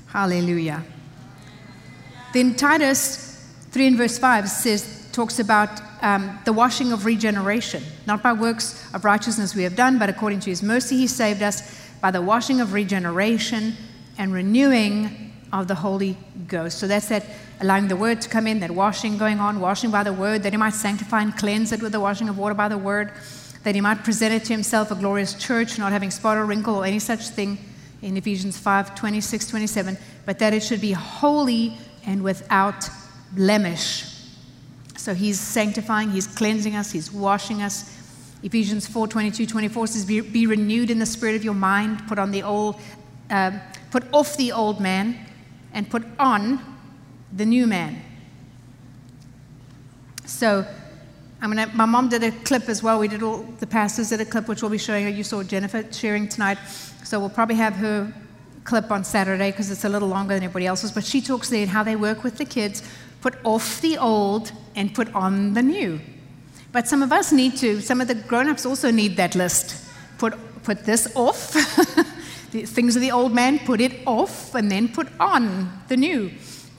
Hallelujah. 0.07 0.83
Then 2.33 2.55
Titus 2.55 3.53
3 3.69 3.85
and 3.85 3.97
verse 3.97 4.17
5 4.17 4.49
says, 4.49 5.09
talks 5.11 5.37
about 5.37 5.79
um, 6.03 6.37
the 6.43 6.53
washing 6.53 6.91
of 6.91 7.05
regeneration, 7.05 7.81
not 8.05 8.21
by 8.21 8.33
works 8.33 8.93
of 8.93 9.05
righteousness 9.05 9.55
we 9.55 9.63
have 9.63 9.75
done, 9.75 9.97
but 9.97 10.09
according 10.09 10.41
to 10.41 10.49
his 10.49 10.61
mercy 10.61 10.97
he 10.97 11.07
saved 11.07 11.41
us 11.41 11.81
by 12.01 12.11
the 12.11 12.21
washing 12.21 12.59
of 12.59 12.73
regeneration 12.73 13.75
and 14.17 14.33
renewing 14.33 15.33
of 15.53 15.67
the 15.69 15.75
Holy 15.75 16.17
Ghost. 16.47 16.77
So 16.77 16.87
that's 16.87 17.07
that 17.07 17.25
allowing 17.61 17.87
the 17.87 17.95
word 17.95 18.19
to 18.21 18.29
come 18.29 18.47
in, 18.47 18.59
that 18.59 18.71
washing 18.71 19.17
going 19.17 19.39
on, 19.39 19.61
washing 19.61 19.91
by 19.91 20.03
the 20.03 20.11
word, 20.11 20.43
that 20.43 20.51
he 20.51 20.57
might 20.57 20.73
sanctify 20.73 21.21
and 21.21 21.35
cleanse 21.37 21.71
it 21.71 21.81
with 21.81 21.93
the 21.93 22.01
washing 22.01 22.27
of 22.27 22.37
water 22.37 22.53
by 22.53 22.67
the 22.67 22.77
word, 22.77 23.13
that 23.63 23.73
he 23.73 23.79
might 23.79 24.03
present 24.03 24.33
it 24.33 24.43
to 24.45 24.53
himself 24.53 24.91
a 24.91 24.95
glorious 24.95 25.33
church, 25.35 25.79
not 25.79 25.93
having 25.93 26.11
spot 26.11 26.37
or 26.37 26.45
wrinkle 26.45 26.75
or 26.75 26.85
any 26.85 26.99
such 26.99 27.29
thing 27.29 27.57
in 28.01 28.17
Ephesians 28.17 28.57
5 28.57 28.93
26, 28.93 29.47
27, 29.47 29.97
but 30.25 30.37
that 30.39 30.53
it 30.53 30.61
should 30.61 30.81
be 30.81 30.91
holy 30.91 31.77
and 32.05 32.21
without 32.21 32.89
blemish. 33.31 34.12
So 35.03 35.13
he's 35.13 35.37
sanctifying, 35.37 36.11
he's 36.11 36.27
cleansing 36.27 36.77
us, 36.77 36.89
he's 36.89 37.11
washing 37.11 37.61
us. 37.61 37.93
Ephesians 38.41 38.87
4 38.87 39.05
22, 39.05 39.45
24 39.45 39.87
says, 39.87 40.05
Be, 40.05 40.21
be 40.21 40.47
renewed 40.47 40.89
in 40.89 40.97
the 40.97 41.05
spirit 41.05 41.35
of 41.35 41.43
your 41.43 41.53
mind, 41.53 42.07
put 42.07 42.17
on 42.17 42.31
the 42.31 42.41
old, 42.41 42.79
uh, 43.29 43.51
put 43.91 44.05
off 44.13 44.37
the 44.37 44.53
old 44.53 44.79
man, 44.79 45.17
and 45.73 45.89
put 45.89 46.05
on 46.17 46.57
the 47.33 47.45
new 47.45 47.67
man. 47.67 48.01
So 50.25 50.65
I'm 51.41 51.49
gonna, 51.49 51.69
my 51.75 51.85
mom 51.85 52.07
did 52.07 52.23
a 52.23 52.31
clip 52.31 52.69
as 52.69 52.81
well. 52.81 52.97
We 52.97 53.09
did 53.09 53.23
all, 53.23 53.43
the 53.59 53.67
pastors 53.67 54.07
did 54.07 54.21
a 54.21 54.25
clip, 54.25 54.47
which 54.47 54.61
we'll 54.61 54.71
be 54.71 54.77
showing 54.77 55.03
her. 55.03 55.09
You 55.09 55.25
saw 55.25 55.43
Jennifer 55.43 55.83
sharing 55.91 56.29
tonight. 56.29 56.59
So 57.03 57.19
we'll 57.19 57.27
probably 57.27 57.55
have 57.55 57.73
her 57.73 58.13
clip 58.63 58.89
on 58.89 59.03
Saturday 59.03 59.51
because 59.51 59.69
it's 59.69 59.83
a 59.83 59.89
little 59.89 60.07
longer 60.07 60.33
than 60.33 60.43
everybody 60.43 60.65
else's. 60.65 60.93
But 60.93 61.03
she 61.03 61.21
talks 61.21 61.49
there 61.49 61.63
and 61.63 61.69
how 61.69 61.83
they 61.83 61.97
work 61.97 62.23
with 62.23 62.37
the 62.37 62.45
kids, 62.45 62.83
put 63.23 63.37
off 63.45 63.79
the 63.79 63.97
old 63.97 64.51
and 64.75 64.93
put 64.93 65.07
on 65.15 65.53
the 65.53 65.61
new. 65.63 65.97
But 66.73 66.89
some 66.89 67.01
of 67.01 67.13
us 67.13 67.31
need 67.31 67.55
to, 67.57 67.79
some 67.79 68.01
of 68.01 68.09
the 68.09 68.15
grown 68.15 68.49
ups 68.49 68.65
also 68.65 68.91
need 68.91 69.15
that 69.15 69.33
list. 69.33 69.77
Put, 70.17 70.33
put 70.63 70.83
this 70.83 71.07
off, 71.15 71.53
the 72.51 72.65
things 72.65 72.97
of 72.97 73.01
the 73.01 73.11
old 73.11 73.33
man, 73.33 73.59
put 73.59 73.79
it 73.79 73.93
off, 74.05 74.53
and 74.53 74.69
then 74.69 74.89
put 74.89 75.07
on 75.21 75.71
the 75.87 75.95
new. 75.95 76.31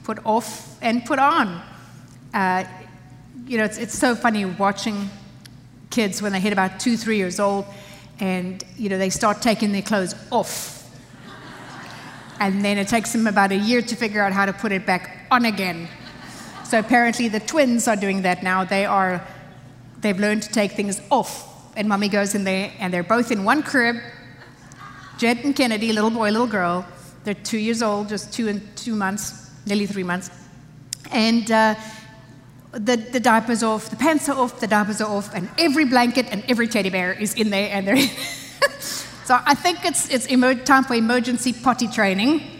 Put 0.03 0.23
off 0.23 0.77
and 0.83 1.03
put 1.03 1.17
on. 1.17 1.63
Uh, 2.31 2.63
you 3.47 3.57
know, 3.57 3.63
it's, 3.63 3.79
it's 3.79 3.97
so 3.97 4.13
funny 4.15 4.45
watching 4.45 5.09
kids 5.89 6.21
when 6.21 6.31
they 6.31 6.39
hit 6.39 6.53
about 6.53 6.79
two, 6.79 6.95
three 6.95 7.17
years 7.17 7.39
old, 7.39 7.65
and, 8.19 8.63
you 8.77 8.89
know, 8.89 8.99
they 8.99 9.09
start 9.09 9.41
taking 9.41 9.71
their 9.71 9.81
clothes 9.81 10.13
off. 10.31 10.73
And 12.39 12.63
then 12.63 12.77
it 12.77 12.87
takes 12.87 13.13
them 13.13 13.25
about 13.25 13.51
a 13.51 13.57
year 13.57 13.81
to 13.81 13.95
figure 13.95 14.21
out 14.21 14.31
how 14.31 14.45
to 14.45 14.53
put 14.53 14.71
it 14.71 14.85
back 14.85 15.25
on 15.31 15.45
again. 15.45 15.87
So 16.65 16.79
apparently 16.79 17.27
the 17.27 17.39
twins 17.39 17.87
are 17.87 17.95
doing 17.95 18.23
that 18.23 18.41
now. 18.41 18.63
They 18.63 18.85
are, 18.85 19.25
they've 20.01 20.19
learned 20.19 20.43
to 20.43 20.49
take 20.49 20.71
things 20.71 20.99
off. 21.11 21.51
And 21.75 21.87
mommy 21.87 22.09
goes 22.09 22.33
in 22.33 22.43
there, 22.43 22.71
and 22.79 22.93
they're 22.93 23.03
both 23.03 23.31
in 23.31 23.43
one 23.43 23.61
crib. 23.61 23.97
Jed 25.17 25.39
and 25.43 25.55
Kennedy, 25.55 25.93
little 25.93 26.09
boy, 26.09 26.31
little 26.31 26.47
girl. 26.47 26.85
They're 27.23 27.33
two 27.33 27.59
years 27.59 27.81
old, 27.81 28.09
just 28.09 28.33
two 28.33 28.47
and 28.47 28.61
two 28.75 28.95
months, 28.95 29.51
nearly 29.65 29.85
three 29.85 30.03
months. 30.03 30.29
And 31.11 31.49
uh, 31.51 31.75
the, 32.71 32.97
the 32.97 33.19
diapers 33.19 33.63
off, 33.63 33.89
the 33.89 33.95
pants 33.95 34.27
are 34.29 34.37
off, 34.37 34.59
the 34.59 34.67
diapers 34.67 35.01
are 35.01 35.09
off, 35.09 35.33
and 35.35 35.49
every 35.57 35.85
blanket 35.85 36.27
and 36.31 36.43
every 36.47 36.67
teddy 36.67 36.89
bear 36.89 37.13
is 37.13 37.33
in 37.35 37.49
there. 37.49 37.69
And 37.71 37.87
they're 37.87 37.97
so 38.79 39.39
I 39.45 39.53
think 39.53 39.85
it's, 39.85 40.09
it's 40.09 40.29
emer- 40.29 40.55
time 40.55 40.83
for 40.83 40.95
emergency 40.95 41.53
potty 41.53 41.87
training. 41.87 42.54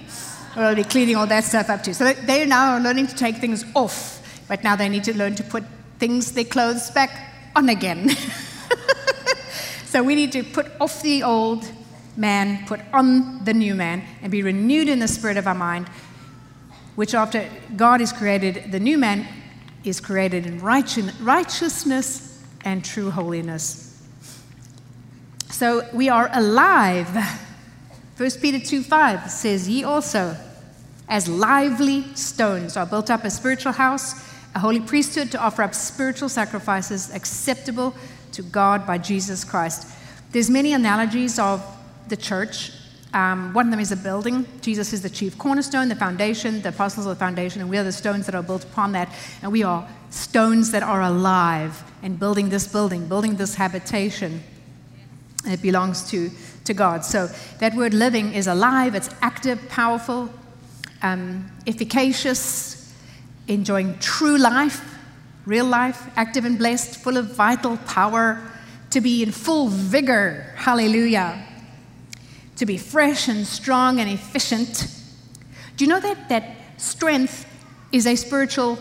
We'll 0.56 0.76
be 0.76 0.86
cleaning 0.86 1.18
all 1.18 1.28
that 1.28 1.44
stuff 1.44 1.70
up 1.70 1.84
too. 1.84 1.94
So 1.94 2.14
they 2.14 2.46
now 2.46 2.76
are 2.76 2.80
learning 2.80 3.08
to 3.08 3.16
take 3.16 3.38
things 3.38 3.66
off, 3.76 4.46
but 4.48 4.64
now 4.64 4.76
they 4.78 4.88
need 4.88 5.04
to 5.04 5.18
learn 5.18 5.36
to 5.36 5.44
put 5.44 5.64
things, 6.00 6.32
their 6.32 6.46
clothes 6.46 6.90
back 6.92 7.12
on 7.56 7.68
again. 7.68 8.10
so 9.86 10.02
we 10.02 10.16
need 10.16 10.32
to 10.32 10.44
put 10.44 10.72
off 10.80 11.02
the 11.02 11.24
old 11.24 11.70
man, 12.16 12.66
put 12.68 12.80
on 12.94 13.44
the 13.44 13.54
new 13.54 13.76
man, 13.76 14.04
and 14.22 14.32
be 14.32 14.44
renewed 14.44 14.88
in 14.88 15.00
the 15.00 15.08
spirit 15.10 15.36
of 15.36 15.46
our 15.46 15.56
mind, 15.56 15.90
which 16.96 17.14
after 17.14 17.50
God 17.76 18.00
is 18.00 18.14
created, 18.14 18.72
the 18.72 18.80
new 18.80 18.98
man 18.98 19.28
is 19.84 20.00
created 20.00 20.46
in 20.46 20.60
righteousness 20.60 22.42
and 22.64 22.84
true 22.84 23.12
holiness. 23.12 24.02
So 25.50 25.88
we 25.94 26.08
are 26.10 26.30
alive. 26.34 27.10
1 28.18 28.32
Peter 28.42 28.66
2 28.66 28.84
5 28.84 29.30
says, 29.30 29.68
Ye 29.68 29.84
also, 29.84 30.38
as 31.08 31.28
lively 31.28 32.04
stones, 32.16 32.78
are 32.78 32.86
built 32.86 33.10
up 33.10 33.24
a 33.24 33.30
spiritual 33.30 33.74
house, 33.74 34.14
a 34.56 34.60
holy 34.60 34.80
priesthood 34.80 35.32
to 35.32 35.40
offer 35.40 35.64
up 35.64 35.76
spiritual 35.76 36.30
sacrifices 36.30 37.14
acceptable 37.14 37.96
to 38.32 38.42
God 38.42 38.88
by 38.88 38.98
Jesus 38.98 39.44
Christ. 39.44 39.88
There's 40.32 40.50
many 40.50 40.74
analogies 40.74 41.40
of 41.40 41.64
the 42.08 42.18
church 42.18 42.72
um, 43.16 43.54
one 43.54 43.68
of 43.68 43.72
them 43.72 43.80
is 43.80 43.94
a 43.94 43.98
building. 43.98 44.46
Jesus 44.60 44.92
is 44.92 45.02
the 45.02 45.10
chief 45.10 45.38
cornerstone, 45.38 45.88
the 45.88 45.96
foundation, 45.96 46.62
the 46.62 46.70
apostles 46.70 47.08
are 47.08 47.12
the 47.12 47.16
foundation, 47.16 47.62
and 47.62 47.70
we 47.70 47.78
are 47.78 47.84
the 47.84 47.94
stones 47.94 48.26
that 48.26 48.36
are 48.36 48.44
built 48.44 48.66
upon 48.66 48.92
that. 48.92 49.08
And 49.42 49.54
we 49.54 49.64
are 49.64 49.88
stones 50.10 50.72
that 50.72 50.84
are 50.84 51.02
alive 51.02 51.82
and 52.04 52.20
building 52.20 52.50
this 52.50 52.68
building, 52.68 53.08
building 53.08 53.38
this 53.38 53.56
habitation. 53.56 54.44
It 55.46 55.62
belongs 55.62 56.10
to, 56.12 56.30
to 56.66 56.74
God. 56.74 57.06
So 57.06 57.30
that 57.60 57.74
word 57.74 57.94
living 57.94 58.34
is 58.34 58.48
alive, 58.48 58.96
it's 58.96 59.10
active, 59.22 59.70
powerful, 59.70 60.30
um, 61.02 61.50
efficacious, 61.68 62.94
enjoying 63.48 63.98
true 64.00 64.38
life, 64.38 64.84
real 65.46 65.66
life, 65.66 66.10
active 66.16 66.46
and 66.46 66.58
blessed, 66.58 66.98
full 66.98 67.18
of 67.18 67.36
vital 67.36 67.78
power, 67.78 68.42
to 68.90 69.02
be 69.02 69.24
in 69.24 69.32
full 69.32 69.68
vigor. 69.68 70.54
Hallelujah 70.56 71.46
to 72.58 72.66
be 72.66 72.78
fresh 72.78 73.28
and 73.28 73.46
strong 73.46 74.00
and 74.00 74.10
efficient. 74.10 74.88
Do 75.76 75.86
you 75.86 75.90
know 75.90 76.00
that, 76.00 76.30
that 76.30 76.56
strength 76.78 77.46
is 77.92 78.08
a 78.08 78.16
spiritual 78.16 78.78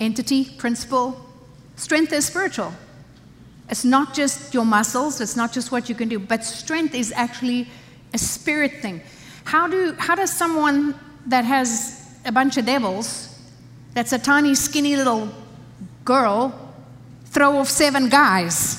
entity, 0.00 0.44
principle? 0.44 1.24
Strength 1.76 2.12
is 2.12 2.26
spiritual. 2.26 2.72
It's 3.68 3.84
not 3.84 4.14
just 4.14 4.52
your 4.52 4.64
muscles, 4.64 5.20
it's 5.20 5.36
not 5.36 5.52
just 5.52 5.70
what 5.70 5.88
you 5.88 5.94
can 5.94 6.08
do, 6.08 6.18
but 6.18 6.44
strength 6.44 6.94
is 6.94 7.12
actually 7.12 7.68
a 8.12 8.18
spirit 8.18 8.82
thing. 8.82 9.00
How, 9.44 9.66
do, 9.66 9.94
how 9.98 10.14
does 10.14 10.32
someone 10.32 10.94
that 11.26 11.44
has 11.44 12.00
a 12.24 12.32
bunch 12.32 12.56
of 12.56 12.66
devils, 12.66 13.38
that's 13.94 14.12
a 14.12 14.18
tiny, 14.18 14.54
skinny 14.54 14.96
little 14.96 15.28
girl, 16.04 16.74
throw 17.26 17.58
off 17.58 17.68
seven 17.68 18.08
guys? 18.08 18.78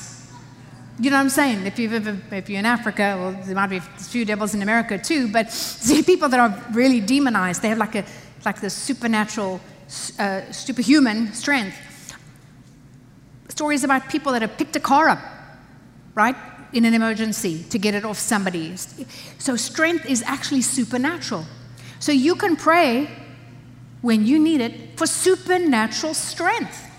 You 0.98 1.10
know 1.10 1.16
what 1.16 1.22
I'm 1.22 1.28
saying? 1.28 1.66
If, 1.66 1.78
you've 1.78 1.92
ever, 1.92 2.16
if 2.30 2.48
you're 2.48 2.60
in 2.60 2.66
Africa, 2.66 3.16
well, 3.18 3.32
there 3.44 3.54
might 3.54 3.66
be 3.66 3.78
a 3.78 3.80
few 3.80 4.24
devils 4.24 4.54
in 4.54 4.62
America 4.62 4.96
too, 4.96 5.28
but 5.28 5.50
see 5.52 6.02
people 6.02 6.28
that 6.28 6.40
are 6.40 6.64
really 6.72 7.00
demonized, 7.00 7.62
they 7.62 7.68
have 7.68 7.78
like, 7.78 7.96
a, 7.96 8.04
like 8.44 8.60
this 8.60 8.74
supernatural, 8.74 9.60
uh, 10.18 10.42
superhuman 10.52 11.32
strength. 11.32 11.76
Stories 13.48 13.84
about 13.84 14.08
people 14.08 14.32
that 14.32 14.42
have 14.42 14.56
picked 14.56 14.76
a 14.76 14.80
car 14.80 15.08
up, 15.08 15.20
right, 16.14 16.36
in 16.74 16.84
an 16.84 16.92
emergency 16.92 17.64
to 17.70 17.78
get 17.78 17.94
it 17.94 18.04
off 18.04 18.18
somebody. 18.18 18.76
So 19.38 19.56
strength 19.56 20.04
is 20.06 20.22
actually 20.22 20.62
supernatural. 20.62 21.46
So 22.00 22.12
you 22.12 22.34
can 22.34 22.56
pray 22.56 23.08
when 24.02 24.26
you 24.26 24.38
need 24.38 24.60
it 24.60 24.98
for 24.98 25.06
supernatural 25.06 26.12
strength. 26.12 26.90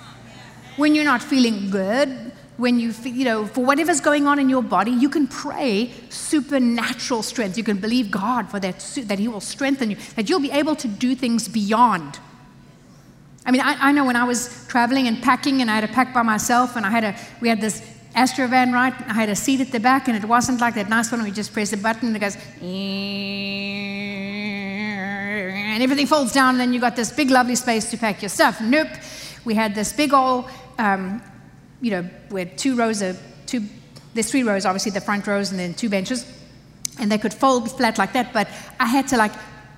When 0.78 0.96
you're 0.96 1.06
not 1.06 1.22
feeling 1.22 1.70
good, 1.70 2.32
when 2.58 2.80
you, 2.80 2.94
you 3.04 3.26
know, 3.26 3.46
for 3.46 3.66
whatever's 3.66 4.02
going 4.02 4.28
on 4.28 4.40
in 4.40 4.50
your 4.50 4.64
body, 4.64 4.92
you 4.92 5.10
can 5.10 5.28
pray 5.28 5.92
supernatural 6.10 7.22
strength. 7.22 7.58
You 7.58 7.64
can 7.64 7.78
believe 7.78 8.10
God 8.10 8.50
for 8.50 8.60
that, 8.62 8.80
that 9.04 9.20
He 9.20 9.28
will 9.28 9.42
strengthen 9.42 9.92
you, 9.92 9.98
that 10.16 10.30
you'll 10.30 10.40
be 10.40 10.52
able 10.52 10.76
to 10.78 10.88
do 10.88 11.16
things 11.16 11.48
beyond. 11.48 12.18
I 13.46 13.52
mean, 13.52 13.62
I, 13.62 13.90
I 13.90 13.92
know 13.92 14.06
when 14.06 14.16
I 14.16 14.24
was 14.24 14.66
traveling 14.68 15.08
and 15.08 15.22
packing, 15.22 15.62
and 15.62 15.70
I 15.70 15.76
had 15.76 15.88
to 15.88 15.94
pack 15.94 16.14
by 16.14 16.24
myself, 16.24 16.76
and 16.76 16.86
I 16.86 16.90
had 16.90 17.04
a, 17.04 17.16
we 17.42 17.50
had 17.50 17.62
this 17.62 17.82
Astrovan, 18.16 18.74
right? 18.74 18.94
I 19.08 19.14
had 19.14 19.30
a 19.30 19.36
seat 19.36 19.62
at 19.62 19.72
the 19.72 19.80
back, 19.80 20.08
and 20.08 20.16
it 20.18 20.26
wasn't 20.26 20.62
like 20.62 20.76
that 20.76 20.90
nice 20.90 21.12
one 21.12 21.20
where 21.22 21.28
you 21.28 21.34
just 21.34 21.54
press 21.54 21.74
a 21.74 21.78
button 21.78 22.08
and 22.08 22.16
it 22.16 22.20
goes, 22.20 22.38
and 25.74 25.84
everything 25.84 26.08
folds 26.08 26.32
down, 26.32 26.52
and 26.52 26.60
then 26.60 26.74
you 26.74 26.80
got 26.80 26.96
this 26.96 27.12
big, 27.12 27.30
lovely 27.30 27.56
space 27.56 27.90
to 27.92 27.98
pack 27.98 28.22
your 28.22 28.30
stuff. 28.30 28.62
Nope. 28.62 28.88
We 29.44 29.54
had 29.54 29.76
this 29.76 29.94
big 29.94 30.14
old 30.14 30.50
um, 30.78 31.22
you 31.82 31.92
know, 31.92 32.10
with 32.30 32.56
two 32.58 32.76
rows 32.76 33.02
of 33.02 33.22
two, 33.46 33.64
there's 34.14 34.30
three 34.30 34.44
rows, 34.44 34.66
obviously 34.66 34.92
the 34.92 35.02
front 35.02 35.28
rows 35.28 35.52
and 35.52 35.60
then 35.60 35.74
two 35.74 35.90
benches, 35.90 36.26
and 37.00 37.12
they 37.12 37.18
could 37.18 37.34
fold 37.34 37.72
flat 37.72 37.98
like 37.98 38.14
that, 38.14 38.34
but 38.34 38.48
I 38.80 38.86
had 38.86 39.08
to 39.10 39.18
like 39.18 39.34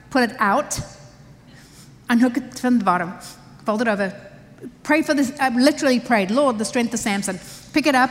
pull 0.10 0.21
it 0.21 0.36
out, 0.39 0.80
unhook 2.10 2.38
it 2.38 2.60
from 2.60 2.80
the 2.80 2.86
bottom, 2.86 3.13
fold 3.65 3.82
it 3.82 3.88
over, 3.88 4.13
pray 4.84 5.02
for 5.02 5.13
this, 5.13 5.38
I 5.39 5.50
literally 5.50 6.00
prayed, 6.00 6.32
Lord, 6.32 6.58
the 6.58 6.65
strength 6.65 6.93
of 6.93 7.00
Samson, 7.00 7.39
pick 7.78 7.86
it 7.86 7.94
up, 7.94 8.10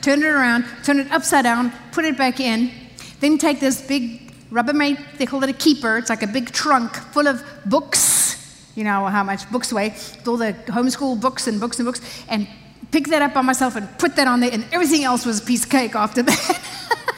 turn 0.00 0.22
it 0.22 0.26
around, 0.26 0.64
turn 0.84 1.00
it 1.00 1.10
upside 1.10 1.42
down, 1.42 1.72
put 1.90 2.04
it 2.04 2.16
back 2.16 2.38
in, 2.38 2.70
then 3.18 3.36
take 3.36 3.58
this 3.58 3.82
big 3.82 4.32
Rubbermaid, 4.52 5.18
they 5.18 5.26
call 5.26 5.42
it 5.42 5.50
a 5.50 5.52
keeper, 5.52 5.98
it's 5.98 6.08
like 6.08 6.22
a 6.22 6.26
big 6.28 6.52
trunk 6.52 6.94
full 7.12 7.26
of 7.26 7.42
books, 7.64 8.70
you 8.76 8.84
know 8.84 9.06
how 9.06 9.24
much 9.24 9.50
books 9.50 9.72
weigh, 9.72 9.92
all 10.24 10.36
the 10.36 10.52
homeschool 10.68 11.20
books 11.20 11.48
and 11.48 11.58
books 11.58 11.80
and 11.80 11.86
books, 11.86 12.00
and 12.28 12.46
pick 12.92 13.08
that 13.08 13.22
up 13.22 13.34
by 13.34 13.42
myself 13.42 13.74
and 13.74 13.88
put 13.98 14.14
that 14.14 14.28
on 14.28 14.38
there, 14.38 14.52
and 14.52 14.64
everything 14.70 15.02
else 15.02 15.26
was 15.26 15.42
a 15.42 15.44
piece 15.44 15.64
of 15.64 15.70
cake 15.70 15.96
after 15.96 16.22
that. 16.22 16.60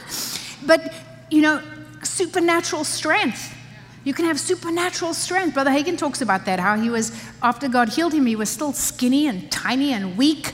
but, 0.65 0.91
you 1.29 1.43
know, 1.43 1.61
supernatural 2.01 2.83
strength. 2.83 3.55
You 4.05 4.15
can 4.15 4.25
have 4.25 4.39
supernatural 4.39 5.13
strength. 5.13 5.53
Brother 5.53 5.69
Hagin 5.69 5.99
talks 5.99 6.21
about 6.21 6.45
that, 6.45 6.59
how 6.59 6.77
he 6.77 6.89
was, 6.89 7.11
after 7.43 7.69
God 7.69 7.89
healed 7.89 8.13
him, 8.13 8.25
he 8.25 8.35
was 8.35 8.49
still 8.49 8.73
skinny 8.73 9.27
and 9.27 9.51
tiny 9.51 9.93
and 9.93 10.17
weak. 10.17 10.53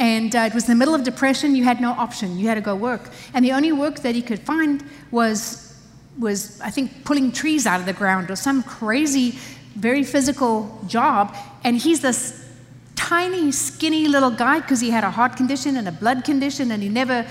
And 0.00 0.34
uh, 0.34 0.40
it 0.40 0.54
was 0.54 0.64
in 0.64 0.70
the 0.70 0.78
middle 0.78 0.94
of 0.94 1.04
depression. 1.04 1.54
You 1.54 1.64
had 1.64 1.78
no 1.78 1.90
option. 1.90 2.38
You 2.38 2.48
had 2.48 2.54
to 2.54 2.62
go 2.62 2.74
work. 2.74 3.10
And 3.34 3.44
the 3.44 3.52
only 3.52 3.70
work 3.70 4.00
that 4.00 4.14
he 4.14 4.22
could 4.22 4.40
find 4.40 4.82
was, 5.10 5.78
was 6.18 6.58
I 6.62 6.70
think, 6.70 7.04
pulling 7.04 7.32
trees 7.32 7.66
out 7.66 7.80
of 7.80 7.86
the 7.86 7.92
ground 7.92 8.30
or 8.30 8.36
some 8.36 8.62
crazy, 8.62 9.38
very 9.76 10.02
physical 10.02 10.82
job. 10.86 11.36
And 11.64 11.76
he's 11.76 12.00
this 12.00 12.48
tiny, 12.96 13.52
skinny 13.52 14.08
little 14.08 14.30
guy 14.30 14.60
because 14.60 14.80
he 14.80 14.88
had 14.88 15.04
a 15.04 15.10
heart 15.10 15.36
condition 15.36 15.76
and 15.76 15.86
a 15.86 15.92
blood 15.92 16.24
condition 16.24 16.70
and 16.70 16.82
he 16.82 16.88
never 16.88 17.26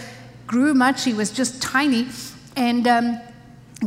grew 0.45 0.75
much. 0.75 1.03
He 1.03 1.13
was 1.13 1.31
just 1.31 1.63
tiny. 1.63 2.07
And 2.55 2.87
um, 2.87 3.19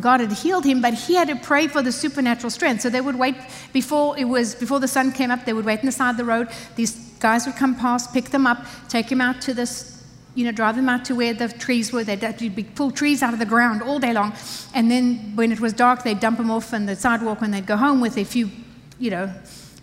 God 0.00 0.18
had 0.18 0.32
healed 0.32 0.64
him, 0.64 0.80
but 0.80 0.94
he 0.94 1.14
had 1.14 1.28
to 1.28 1.36
pray 1.36 1.68
for 1.68 1.82
the 1.82 1.92
supernatural 1.92 2.50
strength. 2.50 2.80
So 2.80 2.90
they 2.90 3.00
would 3.00 3.16
wait 3.16 3.36
before 3.72 4.18
it 4.18 4.24
was 4.24 4.56
before 4.56 4.80
the 4.80 4.88
sun 4.88 5.12
came 5.12 5.30
up. 5.30 5.44
They 5.44 5.52
would 5.52 5.66
wait 5.66 5.80
on 5.80 5.86
the 5.86 5.92
side 5.92 6.10
of 6.10 6.16
the 6.16 6.24
road. 6.24 6.48
These 6.74 7.11
guys 7.22 7.46
would 7.46 7.56
come 7.56 7.74
past, 7.74 8.12
pick 8.12 8.30
them 8.30 8.46
up, 8.46 8.66
take 8.88 9.10
him 9.10 9.20
out 9.20 9.40
to 9.42 9.54
this, 9.54 10.04
you 10.34 10.44
know, 10.44 10.52
drive 10.52 10.76
them 10.76 10.88
out 10.88 11.04
to 11.06 11.14
where 11.14 11.32
the 11.32 11.48
trees 11.48 11.92
were. 11.92 12.04
They'd 12.04 12.54
be 12.54 12.64
pull 12.64 12.90
trees 12.90 13.22
out 13.22 13.32
of 13.32 13.38
the 13.38 13.50
ground 13.54 13.80
all 13.80 13.98
day 13.98 14.12
long, 14.12 14.34
and 14.74 14.90
then 14.90 15.04
when 15.36 15.52
it 15.52 15.60
was 15.60 15.72
dark, 15.72 16.02
they'd 16.02 16.20
dump 16.20 16.38
them 16.38 16.50
off 16.50 16.74
on 16.74 16.86
the 16.86 16.96
sidewalk, 16.96 17.38
and 17.42 17.54
they'd 17.54 17.66
go 17.66 17.76
home 17.76 18.00
with 18.00 18.18
a 18.18 18.24
few, 18.24 18.50
you 18.98 19.10
know, 19.10 19.32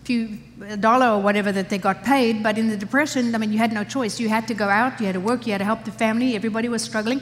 few 0.04 0.38
dollar 0.80 1.10
or 1.16 1.22
whatever 1.22 1.52
that 1.52 1.70
they 1.70 1.78
got 1.78 2.04
paid. 2.04 2.44
But 2.44 2.58
in 2.58 2.68
the 2.68 2.78
depression, 2.78 3.34
I 3.36 3.38
mean, 3.38 3.54
you 3.54 3.60
had 3.60 3.72
no 3.72 3.84
choice. 3.84 4.20
You 4.20 4.28
had 4.28 4.48
to 4.48 4.54
go 4.54 4.68
out, 4.68 5.00
you 5.00 5.06
had 5.06 5.14
to 5.14 5.20
work, 5.22 5.46
you 5.46 5.52
had 5.52 5.60
to 5.60 5.66
help 5.66 5.86
the 5.86 5.92
family. 5.92 6.36
Everybody 6.36 6.68
was 6.68 6.84
struggling. 6.84 7.22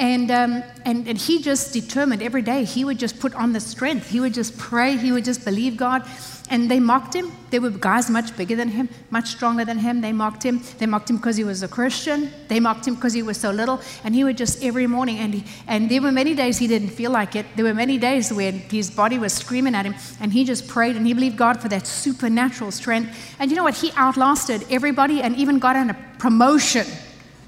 And, 0.00 0.30
um, 0.30 0.62
and, 0.86 1.06
and 1.06 1.18
he 1.18 1.42
just 1.42 1.74
determined 1.74 2.22
every 2.22 2.40
day, 2.40 2.64
he 2.64 2.86
would 2.86 2.98
just 2.98 3.20
put 3.20 3.34
on 3.34 3.52
the 3.52 3.60
strength. 3.60 4.08
He 4.08 4.18
would 4.18 4.32
just 4.32 4.56
pray, 4.56 4.96
he 4.96 5.12
would 5.12 5.26
just 5.26 5.44
believe 5.44 5.76
God. 5.76 6.08
And 6.48 6.70
they 6.70 6.80
mocked 6.80 7.14
him. 7.14 7.30
There 7.50 7.60
were 7.60 7.70
guys 7.70 8.08
much 8.08 8.34
bigger 8.34 8.56
than 8.56 8.68
him, 8.68 8.88
much 9.10 9.28
stronger 9.28 9.64
than 9.64 9.78
him. 9.78 10.00
They 10.00 10.12
mocked 10.12 10.42
him. 10.42 10.62
They 10.78 10.86
mocked 10.86 11.10
him 11.10 11.16
because 11.16 11.36
he 11.36 11.44
was 11.44 11.62
a 11.62 11.68
Christian. 11.68 12.32
They 12.48 12.58
mocked 12.58 12.88
him 12.88 12.94
because 12.94 13.12
he 13.12 13.22
was 13.22 13.36
so 13.36 13.50
little. 13.50 13.80
And 14.02 14.14
he 14.14 14.24
would 14.24 14.38
just 14.38 14.64
every 14.64 14.86
morning, 14.86 15.18
and, 15.18 15.34
he, 15.34 15.44
and 15.68 15.88
there 15.88 16.00
were 16.00 16.10
many 16.10 16.34
days 16.34 16.56
he 16.58 16.66
didn't 16.66 16.88
feel 16.88 17.10
like 17.12 17.36
it. 17.36 17.44
There 17.54 17.64
were 17.66 17.74
many 17.74 17.98
days 17.98 18.32
where 18.32 18.50
his 18.50 18.90
body 18.90 19.18
was 19.18 19.34
screaming 19.34 19.74
at 19.74 19.84
him, 19.84 19.94
and 20.18 20.32
he 20.32 20.44
just 20.44 20.66
prayed 20.66 20.96
and 20.96 21.06
he 21.06 21.12
believed 21.12 21.36
God 21.36 21.60
for 21.60 21.68
that 21.68 21.86
supernatural 21.86 22.72
strength. 22.72 23.36
And 23.38 23.50
you 23.50 23.56
know 23.56 23.64
what? 23.64 23.74
He 23.76 23.92
outlasted 23.96 24.64
everybody 24.70 25.20
and 25.20 25.36
even 25.36 25.58
got 25.58 25.76
a 25.76 25.94
promotion 26.18 26.86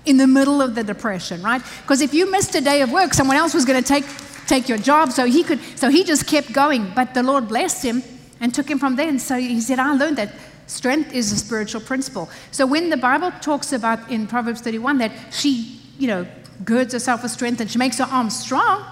in 0.05 0.17
the 0.17 0.27
middle 0.27 0.61
of 0.61 0.75
the 0.75 0.83
depression, 0.83 1.43
right? 1.43 1.63
Because 1.83 2.01
if 2.01 2.13
you 2.13 2.31
missed 2.31 2.55
a 2.55 2.61
day 2.61 2.83
of 2.83 2.91
work, 2.91 3.15
someone 3.15 3.37
else 3.37 3.55
was 3.55 3.65
going 3.65 3.83
to 3.83 3.87
take, 3.87 4.05
take 4.47 4.69
your 4.69 4.79
job. 4.79 5.13
So 5.13 5.27
he 5.27 5.45
could, 5.45 5.61
so 5.77 5.89
he 5.89 6.05
just 6.05 6.27
kept 6.27 6.53
going. 6.53 6.93
But 6.95 7.15
the 7.15 7.23
Lord 7.23 7.49
blessed 7.49 7.85
him 7.85 8.03
and 8.41 8.55
took 8.55 8.69
him 8.69 8.79
from 8.79 8.97
there. 8.97 9.09
And 9.09 9.21
so 9.21 9.37
he 9.37 9.61
said, 9.61 9.79
I 9.79 9.93
learned 9.95 10.19
that 10.19 10.35
strength 10.67 11.13
is 11.13 11.33
a 11.33 11.37
spiritual 11.37 11.81
principle. 11.81 12.29
So 12.51 12.67
when 12.67 12.91
the 12.91 12.97
Bible 12.97 13.31
talks 13.41 13.73
about 13.73 14.11
in 14.11 14.27
Proverbs 14.27 14.61
31 14.61 14.99
that 14.99 15.13
she, 15.31 15.81
you 15.99 16.09
know, 16.09 16.27
girds 16.65 16.93
herself 16.93 17.23
with 17.23 17.33
strength 17.33 17.61
and 17.61 17.71
she 17.71 17.79
makes 17.79 17.99
her 17.99 18.05
arms 18.05 18.39
strong, 18.39 18.85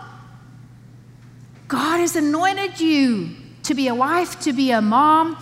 God 1.68 2.00
has 2.00 2.16
anointed 2.16 2.80
you 2.80 3.30
to 3.64 3.74
be 3.74 3.88
a 3.88 3.94
wife, 3.94 4.40
to 4.40 4.52
be 4.52 4.70
a 4.72 4.80
mom, 4.80 5.36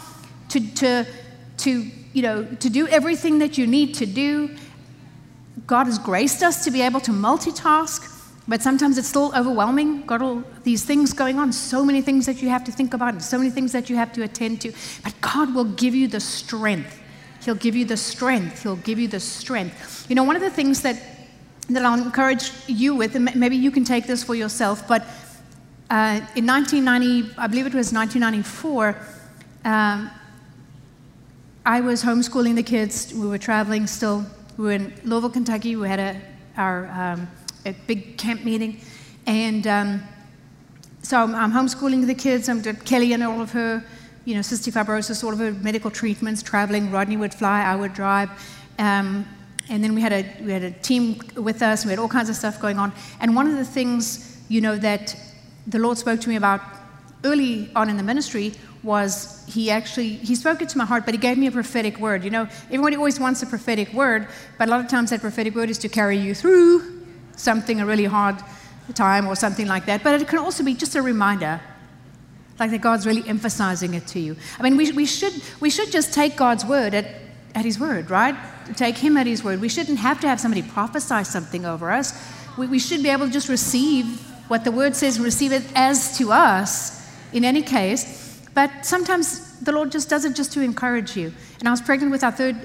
to, 0.51 0.61
to, 0.75 1.07
to, 1.59 1.71
you 2.13 2.23
know, 2.23 2.45
to 2.45 2.71
do 2.71 2.87
everything 2.89 3.39
that 3.39 3.57
you 3.57 3.67
need 3.67 3.95
to 3.95 4.07
do. 4.07 4.57
God 5.67 5.87
has 5.87 5.99
graced 5.99 6.43
us 6.43 6.65
to 6.65 6.71
be 6.71 6.83
able 6.83 7.01
to 7.01 7.11
multitask, 7.11 8.15
but 8.47 8.63
sometimes 8.63 8.99
it's 8.99 9.09
still 9.09 9.33
overwhelming. 9.37 10.07
Got 10.07 10.23
all 10.23 10.45
these 10.63 10.85
things 10.85 11.13
going 11.13 11.39
on, 11.39 11.53
so 11.53 11.85
many 11.85 12.01
things 12.03 12.27
that 12.27 12.41
you 12.43 12.49
have 12.49 12.65
to 12.65 12.73
think 12.73 12.95
about, 12.95 13.15
and 13.15 13.23
so 13.23 13.39
many 13.39 13.51
things 13.51 13.73
that 13.73 13.91
you 13.91 13.97
have 13.97 14.13
to 14.15 14.23
attend 14.23 14.61
to. 14.63 14.73
But 15.03 15.15
God 15.21 15.55
will 15.55 15.65
give 15.65 15.95
you 15.95 16.09
the 16.09 16.21
strength. 16.21 17.01
He'll 17.45 17.55
give 17.55 17.77
you 17.77 17.85
the 17.85 17.97
strength. 17.97 18.63
He'll 18.63 18.77
give 18.77 18.99
you 18.99 19.09
the 19.09 19.21
strength. 19.21 20.07
You 20.09 20.17
know, 20.17 20.25
one 20.25 20.37
of 20.37 20.43
the 20.43 20.51
things 20.51 20.83
that, 20.83 21.01
that 21.71 21.85
I'll 21.85 22.03
encourage 22.03 22.53
you 22.67 22.95
with, 22.95 23.15
and 23.17 23.35
maybe 23.35 23.57
you 23.57 23.71
can 23.71 23.85
take 23.85 24.07
this 24.07 24.25
for 24.25 24.35
yourself, 24.35 24.87
but 24.89 25.03
uh, 25.91 26.21
in 26.37 26.47
1990, 26.47 27.35
I 27.39 27.47
believe 27.47 27.67
it 27.67 27.75
was 27.75 27.93
1994, 27.93 28.97
um, 29.65 30.11
I 31.65 31.81
was 31.81 32.03
homeschooling 32.03 32.57
the 32.57 32.63
kids. 32.63 33.13
We 33.13 33.27
were 33.27 33.39
traveling 33.39 33.87
still 33.87 34.27
we 34.59 34.65
were 34.65 34.73
in 34.73 34.93
Louisville, 35.05 35.31
Kentucky. 35.31 35.77
We 35.77 35.87
had 35.89 36.01
a, 36.01 36.21
our 36.57 36.89
um, 36.89 37.29
a 37.65 37.73
big 37.87 38.19
camp 38.19 38.45
meeting. 38.45 38.81
And 39.25 39.65
um, 39.69 40.03
so 41.01 41.23
I'm, 41.23 41.33
I'm, 41.33 41.53
homeschooling 41.53 42.09
the 42.09 42.15
kids. 42.15 42.49
I'm 42.49 42.61
Kelly 42.63 43.13
and 43.13 43.23
all 43.23 43.41
of 43.41 43.53
her, 43.53 43.85
you 44.25 44.35
know, 44.35 44.41
cystic 44.41 44.73
fibrosis, 44.73 45.23
all 45.23 45.33
of 45.33 45.39
her 45.39 45.53
medical 45.53 45.93
treatments, 45.93 46.43
traveling. 46.43 46.91
Rodney 46.91 47.17
would 47.17 47.33
fly, 47.33 47.63
I 47.63 47.77
would 47.77 47.95
drive. 47.95 48.31
Um, 48.81 49.25
and 49.71 49.85
then 49.85 49.95
we 49.95 50.01
had, 50.01 50.13
a, 50.13 50.27
we 50.43 50.51
had 50.51 50.65
a 50.65 50.73
team 50.73 51.21
with 51.37 51.63
us. 51.63 51.85
We 51.85 51.91
had 51.91 52.01
all 52.01 52.09
kinds 52.09 52.29
of 52.29 52.35
stuff 52.35 52.61
going 52.61 52.81
on. 52.81 52.93
And 53.21 53.37
one 53.37 53.47
of 53.47 53.57
the 53.57 53.65
things, 53.65 54.43
you 54.49 54.61
know, 54.61 54.77
that 54.77 55.15
the 55.69 55.79
Lord 55.79 55.99
spoke 55.99 56.21
to 56.23 56.29
me 56.29 56.35
about 56.35 56.63
early 57.23 57.71
on 57.77 57.89
in 57.89 57.97
the 57.97 58.03
ministry 58.03 58.55
was 58.83 59.45
he 59.47 59.71
actually 59.71 60.11
he 60.11 60.35
spoke 60.35 60.63
it 60.63 60.69
to 60.69 60.79
my 60.79 60.85
heart 60.85 61.05
but 61.05 61.15
he 61.15 61.19
gave 61.19 61.37
me 61.37 61.47
a 61.47 61.51
prophetic 61.51 61.99
word. 61.99 62.23
You 62.25 62.31
know 62.31 62.49
everybody 62.67 62.97
always 62.97 63.19
wants 63.19 63.43
a 63.43 63.47
prophetic 63.47 63.93
word 63.93 64.29
but 64.57 64.69
a 64.69 64.71
lot 64.71 64.81
of 64.81 64.89
times 64.89 65.11
that 65.11 65.21
prophetic 65.21 65.55
word 65.55 65.71
is 65.71 65.79
to 65.79 65.89
carry 65.89 66.17
you 66.17 66.35
through 66.35 67.03
something 67.37 67.81
a 67.81 67.87
really 67.87 68.05
hard 68.05 68.37
time 68.95 69.27
or 69.27 69.37
something 69.37 69.67
like 69.67 69.87
that. 69.87 70.03
But 70.03 70.21
it 70.21 70.29
can 70.29 70.39
also 70.39 70.65
be 70.65 70.75
just 70.75 70.95
a 70.95 71.03
reminder 71.03 71.61
like 72.59 72.71
that 72.71 72.81
god's 72.81 73.07
really 73.07 73.29
emphasizing 73.29 73.95
it 73.95 74.07
to 74.09 74.21
you. 74.21 74.37
I 74.59 74.63
mean 74.63 74.77
we, 74.77 74.93
we 74.93 75.07
should 75.07 75.35
we 75.61 75.71
should 75.71 75.91
just 75.91 76.15
take 76.15 76.37
god's 76.37 76.65
word 76.65 76.95
at, 76.95 77.07
at 77.55 77.65
his 77.65 77.81
word 77.81 78.11
right? 78.11 78.37
Take 78.77 78.97
him 78.97 79.17
at 79.17 79.27
his 79.27 79.43
word. 79.43 79.61
We 79.61 79.69
shouldn't 79.69 79.99
have 79.99 80.21
to 80.21 80.29
have 80.29 80.39
somebody 80.39 80.63
prophesy 80.63 81.25
something 81.25 81.65
over 81.65 81.91
us. 81.91 82.13
We, 82.57 82.67
we 82.67 82.79
should 82.79 83.03
be 83.03 83.09
able 83.09 83.27
to 83.27 83.33
just 83.33 83.49
receive 83.49 84.21
what 84.49 84.65
the 84.65 84.73
word 84.73 84.95
says 84.95 85.19
receive 85.19 85.53
it 85.53 85.65
as 85.75 86.17
to 86.19 86.33
us 86.33 86.97
in 87.33 87.45
any 87.45 87.63
case 87.63 88.28
but 88.59 88.85
sometimes 88.85 89.61
the 89.61 89.71
Lord 89.71 89.93
just 89.93 90.11
does 90.11 90.25
it 90.25 90.35
just 90.35 90.53
to 90.55 90.61
encourage 90.61 91.17
you. 91.17 91.33
And 91.61 91.69
I 91.69 91.71
was 91.71 91.81
pregnant 91.81 92.11
with 92.11 92.25
our 92.25 92.33
third 92.33 92.57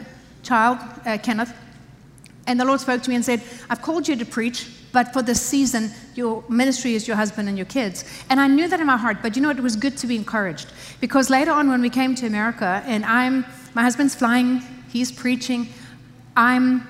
child, 0.42 0.80
uh, 1.06 1.20
Kenneth, 1.22 1.54
and 2.48 2.60
the 2.60 2.66
Lord 2.66 2.80
spoke 2.80 3.04
to 3.04 3.10
me 3.12 3.16
and 3.16 3.24
said, 3.24 3.44
I've 3.70 3.84
called 3.84 4.08
you 4.08 4.16
to 4.16 4.26
preach, 4.26 4.72
but 4.92 5.14
for 5.14 5.22
this 5.22 5.40
season, 5.40 5.92
your 6.16 6.44
ministry 6.50 6.96
is 6.96 7.08
your 7.08 7.16
husband 7.16 7.48
and 7.48 7.60
your 7.60 7.68
kids. 7.68 8.06
And 8.32 8.40
I 8.40 8.48
knew 8.48 8.68
that 8.70 8.80
in 8.80 8.88
my 8.88 8.98
heart, 8.98 9.18
but 9.22 9.36
you 9.36 9.44
know, 9.44 9.52
it 9.52 9.60
was 9.60 9.76
good 9.76 9.96
to 9.98 10.08
be 10.08 10.16
encouraged. 10.16 10.74
Because 11.00 11.30
later 11.30 11.52
on, 11.52 11.70
when 11.70 11.80
we 11.80 11.92
came 11.92 12.16
to 12.16 12.26
America, 12.26 12.82
and 12.88 13.06
I'm, 13.06 13.46
my 13.76 13.84
husband's 13.84 14.16
flying, 14.16 14.64
he's 14.90 15.12
preaching, 15.12 15.68
I'm 16.36 16.88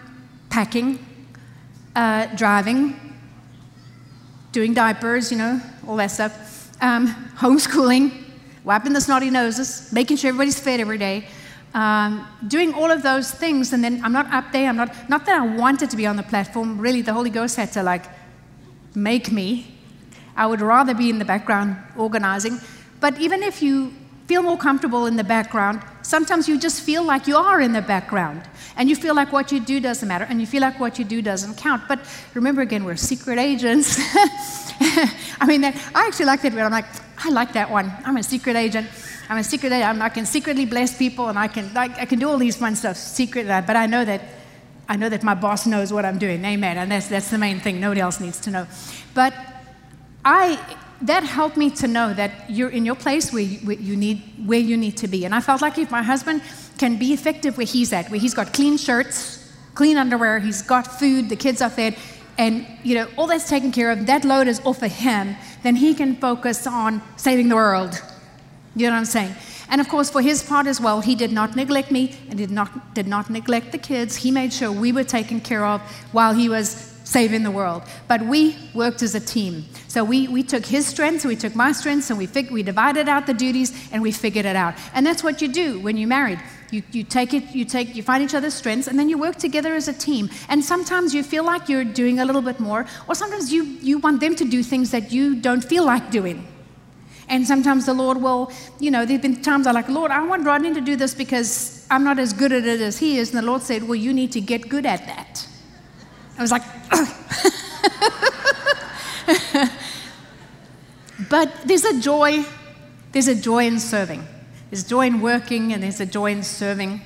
packing, 0.49 1.05
uh, 1.93 2.27
driving, 2.37 2.95
doing 4.53 4.73
diapers, 4.73 5.29
you 5.29 5.37
know, 5.37 5.59
all 5.85 5.97
that 5.97 6.11
stuff, 6.11 6.71
um, 6.81 7.07
homeschooling, 7.37 8.22
wiping 8.63 8.93
the 8.93 9.01
snotty 9.01 9.29
noses, 9.29 9.91
making 9.91 10.17
sure 10.17 10.29
everybody's 10.29 10.59
fed 10.59 10.79
every 10.79 10.97
day, 10.97 11.25
um, 11.73 12.27
doing 12.47 12.73
all 12.73 12.91
of 12.91 13.03
those 13.03 13.31
things. 13.31 13.73
And 13.73 13.83
then 13.83 14.01
I'm 14.03 14.13
not 14.13 14.31
up 14.31 14.51
there. 14.51 14.69
I'm 14.69 14.77
not, 14.77 15.09
not 15.09 15.25
that 15.25 15.41
I 15.41 15.55
wanted 15.55 15.89
to 15.89 15.97
be 15.97 16.05
on 16.05 16.15
the 16.15 16.23
platform. 16.23 16.79
Really, 16.79 17.01
the 17.01 17.13
Holy 17.13 17.29
Ghost 17.29 17.55
had 17.55 17.71
to 17.73 17.83
like 17.83 18.05
make 18.95 19.31
me. 19.31 19.67
I 20.35 20.47
would 20.47 20.61
rather 20.61 20.93
be 20.93 21.09
in 21.09 21.19
the 21.19 21.25
background 21.25 21.77
organizing. 21.95 22.59
But 22.99 23.19
even 23.19 23.43
if 23.43 23.61
you 23.61 23.93
feel 24.27 24.43
more 24.43 24.57
comfortable 24.57 25.05
in 25.05 25.15
the 25.15 25.23
background, 25.23 25.81
sometimes 26.03 26.47
you 26.47 26.59
just 26.59 26.81
feel 26.81 27.03
like 27.03 27.27
you 27.27 27.35
are 27.35 27.59
in 27.59 27.73
the 27.73 27.81
background. 27.81 28.43
And 28.75 28.89
you 28.89 28.95
feel 28.95 29.15
like 29.15 29.31
what 29.31 29.51
you 29.51 29.59
do 29.59 29.79
doesn't 29.79 30.07
matter. 30.07 30.25
And 30.25 30.39
you 30.39 30.47
feel 30.47 30.61
like 30.61 30.79
what 30.79 30.97
you 30.97 31.05
do 31.05 31.21
doesn't 31.21 31.57
count. 31.57 31.83
But 31.87 31.99
remember 32.33 32.61
again, 32.61 32.83
we're 32.85 32.95
secret 32.95 33.37
agents. 33.37 33.97
I 35.39 35.45
mean, 35.47 35.63
I 35.63 35.73
actually 35.93 36.25
like 36.25 36.41
that 36.41 36.53
word. 36.53 36.61
I'm 36.61 36.71
like, 36.71 36.85
I 37.23 37.29
like 37.29 37.53
that 37.53 37.69
one. 37.69 37.91
I'm 38.03 38.17
a 38.17 38.23
secret 38.23 38.55
agent. 38.55 38.87
I'm 39.29 39.37
a 39.37 39.43
secret 39.43 39.71
agent. 39.71 40.01
I 40.01 40.09
can 40.09 40.25
secretly 40.25 40.65
bless 40.65 40.97
people, 40.97 41.29
and 41.29 41.39
I 41.39 41.47
can, 41.47 41.75
I, 41.77 41.83
I 42.01 42.05
can 42.05 42.19
do 42.19 42.29
all 42.29 42.37
these 42.37 42.55
fun 42.55 42.75
stuff, 42.75 42.97
secret. 42.97 43.49
Uh, 43.49 43.61
but 43.61 43.75
I 43.75 43.85
know 43.85 44.03
that, 44.03 44.21
I 44.89 44.97
know 44.97 45.09
that 45.09 45.23
my 45.23 45.33
boss 45.35 45.65
knows 45.65 45.93
what 45.93 46.03
I'm 46.03 46.17
doing. 46.17 46.43
Amen. 46.43 46.77
And 46.77 46.91
that's, 46.91 47.07
that's 47.07 47.29
the 47.29 47.37
main 47.37 47.59
thing. 47.59 47.79
Nobody 47.79 48.01
else 48.01 48.19
needs 48.19 48.39
to 48.41 48.51
know. 48.51 48.67
But 49.13 49.33
I, 50.25 50.59
that 51.03 51.23
helped 51.23 51.57
me 51.57 51.69
to 51.69 51.87
know 51.87 52.13
that 52.13 52.49
you're 52.49 52.69
in 52.69 52.85
your 52.85 52.95
place 52.95 53.31
where 53.31 53.43
you, 53.43 53.59
where 53.59 53.77
you, 53.77 53.95
need, 53.95 54.21
where 54.45 54.59
you 54.59 54.77
need 54.77 54.97
to 54.97 55.07
be. 55.07 55.25
And 55.25 55.35
I 55.35 55.41
felt 55.41 55.61
like 55.61 55.77
if 55.77 55.91
my 55.91 56.01
husband 56.01 56.41
can 56.77 56.97
be 56.97 57.13
effective 57.13 57.57
where 57.57 57.67
he's 57.67 57.93
at, 57.93 58.09
where 58.09 58.19
he's 58.19 58.33
got 58.33 58.53
clean 58.53 58.77
shirts, 58.77 59.51
clean 59.75 59.97
underwear, 59.97 60.39
he's 60.39 60.61
got 60.61 60.87
food, 60.87 61.29
the 61.29 61.35
kids 61.35 61.61
are 61.61 61.69
fed, 61.69 61.95
and 62.37 62.65
you 62.83 62.95
know 62.95 63.07
all 63.17 63.27
that's 63.27 63.47
taken 63.47 63.71
care 63.71 63.91
of 63.91 64.05
that 64.07 64.25
load 64.25 64.47
is 64.47 64.59
off 64.65 64.81
of 64.81 64.91
him 64.91 65.35
then 65.61 65.75
he 65.75 65.93
can 65.93 66.15
focus 66.15 66.67
on 66.67 67.01
saving 67.15 67.47
the 67.47 67.55
world. 67.55 68.01
You 68.75 68.87
know 68.87 68.93
what 68.93 68.99
i'm 68.99 69.05
saying? 69.05 69.35
And 69.69 69.79
of 69.79 69.87
course 69.87 70.09
for 70.09 70.21
his 70.21 70.43
part 70.43 70.67
as 70.67 70.81
well 70.81 71.01
he 71.01 71.15
did 71.15 71.31
not 71.31 71.55
neglect 71.55 71.91
me 71.91 72.15
and 72.29 72.37
did 72.37 72.51
not 72.51 72.93
did 72.93 73.07
not 73.07 73.29
neglect 73.29 73.71
the 73.71 73.77
kids. 73.77 74.17
He 74.17 74.31
made 74.31 74.51
sure 74.51 74.71
we 74.71 74.91
were 74.91 75.03
taken 75.03 75.39
care 75.39 75.65
of 75.65 75.81
while 76.11 76.33
he 76.33 76.49
was 76.49 76.92
saving 77.03 77.43
the 77.43 77.51
world 77.51 77.83
but 78.07 78.21
we 78.21 78.55
worked 78.73 79.01
as 79.01 79.15
a 79.15 79.19
team 79.19 79.65
so 79.87 80.03
we, 80.03 80.27
we 80.27 80.41
took 80.43 80.65
his 80.65 80.87
strengths 80.87 81.25
we 81.25 81.35
took 81.35 81.55
my 81.55 81.71
strengths 81.71 82.09
and 82.09 82.17
we, 82.17 82.25
fig- 82.25 82.51
we 82.51 82.63
divided 82.63 83.07
out 83.09 83.25
the 83.25 83.33
duties 83.33 83.71
and 83.91 84.01
we 84.01 84.11
figured 84.11 84.45
it 84.45 84.55
out 84.55 84.73
and 84.93 85.05
that's 85.05 85.23
what 85.23 85.41
you 85.41 85.47
do 85.47 85.79
when 85.79 85.97
you're 85.97 86.07
married 86.07 86.39
you, 86.73 86.81
you 86.91 87.03
take 87.03 87.35
it, 87.35 87.53
you 87.53 87.65
take, 87.65 87.95
you 87.95 88.01
find 88.01 88.23
each 88.23 88.33
other's 88.33 88.55
strengths, 88.55 88.87
and 88.87 88.97
then 88.97 89.07
you 89.07 89.15
work 89.17 89.35
together 89.35 89.75
as 89.75 89.87
a 89.87 89.93
team. 89.93 90.29
And 90.49 90.65
sometimes 90.65 91.13
you 91.13 91.21
feel 91.21 91.43
like 91.43 91.69
you're 91.69 91.83
doing 91.83 92.19
a 92.19 92.25
little 92.25 92.41
bit 92.41 92.59
more, 92.59 92.87
or 93.07 93.13
sometimes 93.13 93.53
you, 93.53 93.63
you 93.63 93.99
want 93.99 94.19
them 94.19 94.35
to 94.35 94.43
do 94.43 94.63
things 94.63 94.89
that 94.89 95.11
you 95.11 95.35
don't 95.35 95.63
feel 95.63 95.85
like 95.85 96.09
doing. 96.09 96.47
And 97.29 97.47
sometimes 97.47 97.85
the 97.85 97.93
Lord 97.93 98.17
will, 98.17 98.51
you 98.79 98.91
know, 98.91 99.05
there 99.05 99.13
have 99.13 99.21
been 99.21 99.41
times 99.41 99.67
I'm 99.67 99.75
like, 99.75 99.87
Lord, 99.87 100.11
I 100.11 100.25
want 100.25 100.45
Rodney 100.45 100.73
to 100.73 100.81
do 100.81 100.95
this 100.95 101.13
because 101.13 101.85
I'm 101.89 102.03
not 102.03 102.19
as 102.19 102.33
good 102.33 102.51
at 102.51 102.65
it 102.65 102.81
as 102.81 102.97
he 102.97 103.17
is. 103.17 103.29
And 103.29 103.37
the 103.37 103.45
Lord 103.45 103.61
said, 103.61 103.83
Well, 103.83 103.95
you 103.95 104.13
need 104.13 104.31
to 104.33 104.41
get 104.41 104.67
good 104.67 104.85
at 104.85 105.05
that. 105.05 105.47
I 106.37 106.41
was 106.41 106.51
like, 106.51 106.63
But 111.33 111.51
there's 111.65 111.83
a 111.83 111.99
joy, 111.99 112.45
there's 113.11 113.27
a 113.27 113.35
joy 113.35 113.65
in 113.65 113.79
serving. 113.79 114.23
There's 114.69 114.83
joy 114.83 115.07
in 115.07 115.21
working 115.21 115.73
and 115.73 115.81
there's 115.81 115.99
a 115.99 116.05
joy 116.05 116.31
in 116.31 116.43
serving. 116.43 117.01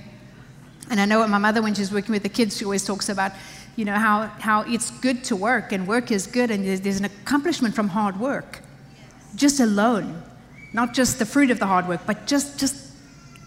And 0.89 0.99
I 0.99 1.05
know 1.05 1.19
what 1.19 1.29
my 1.29 1.37
mother, 1.37 1.61
when 1.61 1.73
she's 1.73 1.91
working 1.91 2.11
with 2.11 2.23
the 2.23 2.29
kids, 2.29 2.57
she 2.57 2.65
always 2.65 2.85
talks 2.85 3.09
about, 3.09 3.31
you 3.75 3.85
know, 3.85 3.93
how, 3.93 4.27
how 4.39 4.61
it's 4.61 4.91
good 4.91 5.23
to 5.25 5.35
work 5.35 5.71
and 5.71 5.87
work 5.87 6.11
is 6.11 6.27
good 6.27 6.51
and 6.51 6.65
there's, 6.65 6.81
there's 6.81 6.99
an 6.99 7.05
accomplishment 7.05 7.75
from 7.75 7.89
hard 7.89 8.19
work. 8.19 8.61
Just 9.35 9.59
alone. 9.59 10.21
Not 10.73 10.93
just 10.93 11.19
the 11.19 11.25
fruit 11.25 11.49
of 11.49 11.59
the 11.59 11.65
hard 11.65 11.87
work, 11.87 12.01
but 12.05 12.27
just, 12.27 12.59
just 12.59 12.75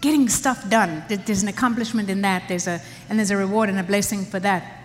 getting 0.01 0.29
stuff 0.29 0.67
done. 0.69 1.03
There's 1.09 1.43
an 1.43 1.49
accomplishment 1.49 2.09
in 2.09 2.21
that. 2.21 2.47
There's 2.47 2.67
a, 2.67 2.81
and 3.09 3.19
there's 3.19 3.31
a 3.31 3.37
reward 3.37 3.69
and 3.69 3.77
a 3.77 3.83
blessing 3.83 4.25
for 4.25 4.39
that. 4.39 4.80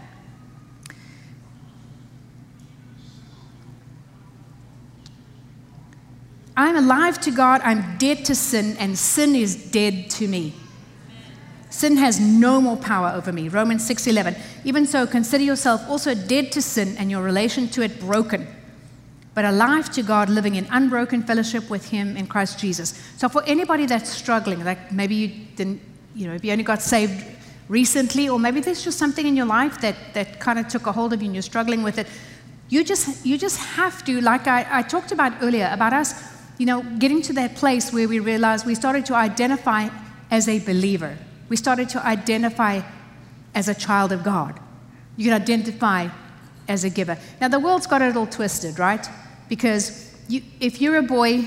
I'm 6.56 6.76
alive 6.76 7.20
to 7.20 7.30
God, 7.30 7.60
I'm 7.64 7.98
dead 7.98 8.24
to 8.26 8.34
sin, 8.34 8.76
and 8.78 8.98
sin 8.98 9.34
is 9.34 9.70
dead 9.70 10.08
to 10.10 10.26
me. 10.26 10.54
Sin 11.68 11.98
has 11.98 12.18
no 12.18 12.62
more 12.62 12.78
power 12.78 13.12
over 13.14 13.30
me. 13.30 13.48
Romans 13.48 13.86
6:11. 13.86 14.34
Even 14.64 14.86
so, 14.86 15.06
consider 15.06 15.44
yourself 15.44 15.82
also 15.90 16.14
dead 16.14 16.50
to 16.52 16.62
sin 16.62 16.96
and 16.96 17.10
your 17.10 17.22
relation 17.22 17.68
to 17.68 17.82
it 17.82 18.00
broken, 18.00 18.46
but 19.34 19.44
alive 19.44 19.90
to 19.90 20.02
God, 20.02 20.30
living 20.30 20.54
in 20.54 20.66
unbroken 20.70 21.22
fellowship 21.22 21.68
with 21.68 21.90
Him 21.90 22.16
in 22.16 22.26
Christ 22.26 22.58
Jesus. 22.58 22.94
So, 23.18 23.28
for 23.28 23.42
anybody 23.44 23.84
that's 23.84 24.08
struggling, 24.08 24.64
like 24.64 24.90
maybe 24.90 25.14
you 25.14 25.28
didn't, 25.56 25.82
you 26.14 26.26
know, 26.26 26.32
if 26.32 26.42
you 26.42 26.52
only 26.52 26.64
got 26.64 26.80
saved 26.80 27.22
recently, 27.68 28.30
or 28.30 28.38
maybe 28.38 28.60
there's 28.60 28.82
just 28.82 28.96
something 28.96 29.26
in 29.26 29.36
your 29.36 29.46
life 29.46 29.78
that 29.82 29.96
that 30.14 30.40
kind 30.40 30.58
of 30.58 30.68
took 30.68 30.86
a 30.86 30.92
hold 30.92 31.12
of 31.12 31.20
you 31.20 31.26
and 31.26 31.34
you're 31.34 31.42
struggling 31.42 31.82
with 31.82 31.98
it, 31.98 32.06
you 32.70 32.82
just 32.82 33.26
you 33.26 33.36
just 33.36 33.58
have 33.58 34.02
to, 34.06 34.22
like 34.22 34.46
I, 34.46 34.66
I 34.70 34.82
talked 34.82 35.12
about 35.12 35.34
earlier, 35.42 35.68
about 35.70 35.92
us 35.92 36.35
you 36.58 36.66
know, 36.66 36.82
getting 36.98 37.22
to 37.22 37.32
that 37.34 37.54
place 37.54 37.92
where 37.92 38.08
we 38.08 38.18
realized 38.18 38.66
we 38.66 38.74
started 38.74 39.06
to 39.06 39.14
identify 39.14 39.88
as 40.30 40.48
a 40.48 40.58
believer. 40.60 41.16
We 41.48 41.56
started 41.56 41.88
to 41.90 42.04
identify 42.04 42.82
as 43.54 43.68
a 43.68 43.74
child 43.74 44.12
of 44.12 44.24
God. 44.24 44.58
You 45.16 45.24
can 45.24 45.34
identify 45.34 46.08
as 46.68 46.84
a 46.84 46.90
giver. 46.90 47.18
Now, 47.40 47.48
the 47.48 47.60
world's 47.60 47.86
got 47.86 48.02
it 48.02 48.16
all 48.16 48.26
twisted, 48.26 48.78
right? 48.78 49.06
Because 49.48 50.12
you, 50.28 50.42
if 50.60 50.80
you're 50.80 50.96
a 50.96 51.02
boy, 51.02 51.44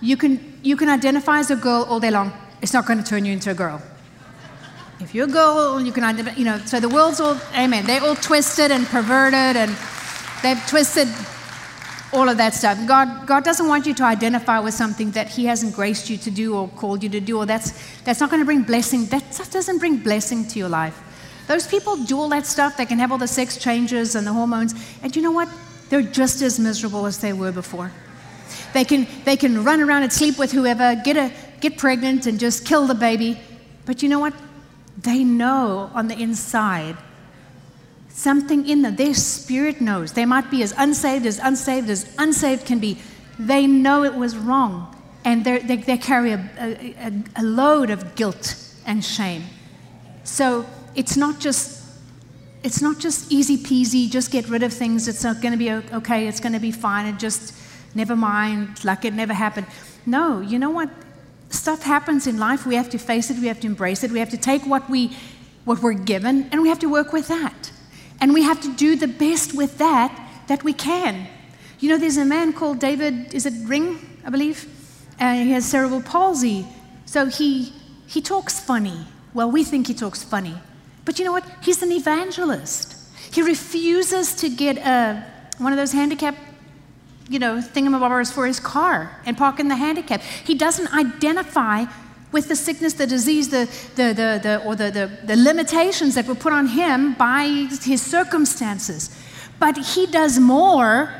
you 0.00 0.16
can, 0.16 0.60
you 0.62 0.76
can 0.76 0.88
identify 0.88 1.38
as 1.38 1.50
a 1.50 1.56
girl 1.56 1.86
all 1.88 1.98
day 1.98 2.10
long. 2.10 2.32
It's 2.62 2.72
not 2.72 2.86
going 2.86 2.98
to 2.98 3.04
turn 3.04 3.24
you 3.24 3.32
into 3.32 3.50
a 3.50 3.54
girl. 3.54 3.82
If 5.00 5.14
you're 5.14 5.26
a 5.26 5.30
girl, 5.30 5.80
you 5.80 5.92
can 5.92 6.04
identify, 6.04 6.38
you 6.38 6.44
know, 6.44 6.58
so 6.58 6.78
the 6.78 6.88
world's 6.88 7.20
all, 7.20 7.38
amen, 7.54 7.86
they're 7.86 8.02
all 8.02 8.14
twisted 8.14 8.70
and 8.70 8.86
perverted 8.86 9.56
and 9.56 9.76
they've 10.42 10.64
twisted 10.68 11.08
all 12.14 12.28
of 12.28 12.36
that 12.36 12.54
stuff. 12.54 12.78
God, 12.86 13.26
God 13.26 13.44
doesn't 13.44 13.66
want 13.66 13.86
you 13.86 13.94
to 13.94 14.04
identify 14.04 14.58
with 14.60 14.74
something 14.74 15.10
that 15.12 15.28
He 15.28 15.44
hasn't 15.46 15.74
graced 15.74 16.08
you 16.08 16.16
to 16.18 16.30
do 16.30 16.56
or 16.56 16.68
called 16.68 17.02
you 17.02 17.08
to 17.10 17.20
do, 17.20 17.38
or 17.38 17.46
that's, 17.46 17.72
that's 18.02 18.20
not 18.20 18.30
going 18.30 18.40
to 18.40 18.46
bring 18.46 18.62
blessing. 18.62 19.06
That 19.06 19.34
stuff 19.34 19.50
doesn't 19.50 19.78
bring 19.78 19.98
blessing 19.98 20.46
to 20.48 20.58
your 20.58 20.68
life. 20.68 21.00
Those 21.46 21.66
people 21.66 21.96
do 21.96 22.18
all 22.18 22.28
that 22.30 22.46
stuff. 22.46 22.76
They 22.76 22.86
can 22.86 22.98
have 22.98 23.12
all 23.12 23.18
the 23.18 23.28
sex 23.28 23.58
changes 23.58 24.14
and 24.14 24.26
the 24.26 24.32
hormones. 24.32 24.74
And 25.02 25.14
you 25.14 25.22
know 25.22 25.32
what? 25.32 25.48
They're 25.90 26.02
just 26.02 26.40
as 26.40 26.58
miserable 26.58 27.06
as 27.06 27.18
they 27.18 27.32
were 27.32 27.52
before. 27.52 27.92
They 28.72 28.84
can, 28.84 29.06
they 29.24 29.36
can 29.36 29.62
run 29.62 29.80
around 29.80 30.04
and 30.04 30.12
sleep 30.12 30.38
with 30.38 30.52
whoever, 30.52 30.96
get, 31.04 31.16
a, 31.16 31.32
get 31.60 31.76
pregnant, 31.76 32.26
and 32.26 32.40
just 32.40 32.64
kill 32.64 32.86
the 32.86 32.94
baby. 32.94 33.38
But 33.84 34.02
you 34.02 34.08
know 34.08 34.18
what? 34.18 34.34
They 34.96 35.24
know 35.24 35.90
on 35.92 36.08
the 36.08 36.18
inside 36.18 36.96
Something 38.16 38.68
in 38.68 38.82
them. 38.82 38.94
Their 38.94 39.12
spirit 39.12 39.80
knows. 39.80 40.12
They 40.12 40.24
might 40.24 40.48
be 40.48 40.62
as 40.62 40.72
unsaved 40.76 41.26
as 41.26 41.40
unsaved 41.40 41.90
as 41.90 42.14
unsaved 42.16 42.64
can 42.64 42.78
be. 42.78 42.96
They 43.40 43.66
know 43.66 44.04
it 44.04 44.14
was 44.14 44.36
wrong. 44.36 44.96
And 45.24 45.44
they, 45.44 45.58
they 45.58 45.98
carry 45.98 46.30
a, 46.30 46.48
a, 46.56 47.12
a 47.34 47.42
load 47.42 47.90
of 47.90 48.14
guilt 48.14 48.56
and 48.86 49.04
shame. 49.04 49.42
So 50.22 50.64
it's 50.94 51.16
not 51.16 51.40
just 51.40 51.82
it's 52.62 52.80
not 52.80 53.00
just 53.00 53.32
easy 53.32 53.58
peasy, 53.58 54.08
just 54.08 54.30
get 54.30 54.48
rid 54.48 54.62
of 54.62 54.72
things. 54.72 55.08
It's 55.08 55.24
not 55.24 55.42
going 55.42 55.52
to 55.52 55.58
be 55.58 55.72
okay. 55.96 56.28
It's 56.28 56.38
going 56.40 56.52
to 56.52 56.60
be 56.60 56.70
fine. 56.70 57.06
And 57.06 57.18
just 57.18 57.52
never 57.96 58.14
mind, 58.14 58.84
like 58.84 59.04
it 59.04 59.12
never 59.12 59.34
happened. 59.34 59.66
No, 60.06 60.40
you 60.40 60.60
know 60.60 60.70
what? 60.70 60.88
Stuff 61.50 61.82
happens 61.82 62.28
in 62.28 62.38
life. 62.38 62.64
We 62.64 62.76
have 62.76 62.90
to 62.90 62.98
face 62.98 63.28
it. 63.28 63.38
We 63.40 63.48
have 63.48 63.60
to 63.60 63.66
embrace 63.66 64.04
it. 64.04 64.12
We 64.12 64.20
have 64.20 64.30
to 64.30 64.38
take 64.38 64.62
what 64.66 64.88
we 64.88 65.16
what 65.64 65.82
we're 65.82 65.94
given, 65.94 66.48
and 66.52 66.62
we 66.62 66.68
have 66.68 66.78
to 66.78 66.88
work 66.88 67.12
with 67.12 67.26
that. 67.26 67.72
And 68.24 68.32
we 68.32 68.40
have 68.44 68.62
to 68.62 68.72
do 68.72 68.96
the 68.96 69.06
best 69.06 69.52
with 69.52 69.76
that 69.76 70.10
that 70.46 70.64
we 70.64 70.72
can. 70.72 71.26
You 71.78 71.90
know, 71.90 71.98
there's 71.98 72.16
a 72.16 72.24
man 72.24 72.54
called 72.54 72.78
David, 72.78 73.34
is 73.34 73.44
it 73.44 73.52
Ring, 73.68 73.98
I 74.24 74.30
believe? 74.30 74.66
And 75.18 75.46
he 75.46 75.52
has 75.52 75.66
cerebral 75.66 76.00
palsy. 76.00 76.66
So 77.04 77.26
he, 77.26 77.74
he 78.06 78.22
talks 78.22 78.58
funny. 78.58 79.06
Well, 79.34 79.50
we 79.50 79.62
think 79.62 79.88
he 79.88 79.92
talks 79.92 80.22
funny. 80.22 80.54
But 81.04 81.18
you 81.18 81.26
know 81.26 81.32
what? 81.32 81.44
He's 81.62 81.82
an 81.82 81.92
evangelist. 81.92 82.96
He 83.30 83.42
refuses 83.42 84.34
to 84.36 84.48
get 84.48 84.78
a, 84.78 85.22
one 85.58 85.74
of 85.74 85.78
those 85.78 85.92
handicap, 85.92 86.34
you 87.28 87.38
know, 87.38 87.58
thingamabobbers 87.58 88.32
for 88.32 88.46
his 88.46 88.58
car 88.58 89.20
and 89.26 89.36
park 89.36 89.60
in 89.60 89.68
the 89.68 89.76
handicap. 89.76 90.22
He 90.22 90.54
doesn't 90.54 90.94
identify 90.94 91.84
with 92.34 92.48
the 92.48 92.56
sickness, 92.56 92.94
the 92.94 93.06
disease, 93.06 93.48
the, 93.48 93.64
the, 93.94 94.12
the, 94.12 94.40
the 94.42 94.62
or 94.66 94.74
the, 94.74 94.90
the, 94.90 95.06
the 95.24 95.36
limitations 95.36 96.16
that 96.16 96.26
were 96.26 96.34
put 96.34 96.52
on 96.52 96.66
him 96.66 97.14
by 97.14 97.44
his 97.80 98.02
circumstances. 98.02 99.16
But 99.60 99.78
he 99.78 100.06
does 100.08 100.40
more. 100.40 101.14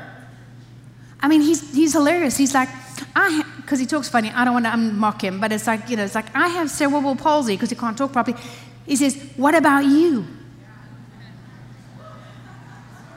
I 1.20 1.28
mean, 1.28 1.40
he's, 1.40 1.72
he's 1.72 1.92
hilarious. 1.92 2.36
He's 2.36 2.52
like, 2.52 2.68
I, 3.14 3.44
because 3.58 3.78
he 3.78 3.86
talks 3.86 4.08
funny, 4.08 4.30
I 4.30 4.44
don't 4.44 4.54
want 4.54 4.66
to 4.66 4.76
mock 4.76 5.22
him, 5.22 5.40
but 5.40 5.52
it's 5.52 5.68
like, 5.68 5.88
you 5.88 5.96
know, 5.96 6.04
it's 6.04 6.16
like, 6.16 6.34
I 6.34 6.48
have 6.48 6.68
cerebral 6.68 7.14
palsy 7.14 7.54
because 7.54 7.70
he 7.70 7.76
can't 7.76 7.96
talk 7.96 8.12
properly. 8.12 8.36
He 8.84 8.96
says, 8.96 9.16
What 9.36 9.54
about 9.54 9.84
you? 9.84 10.26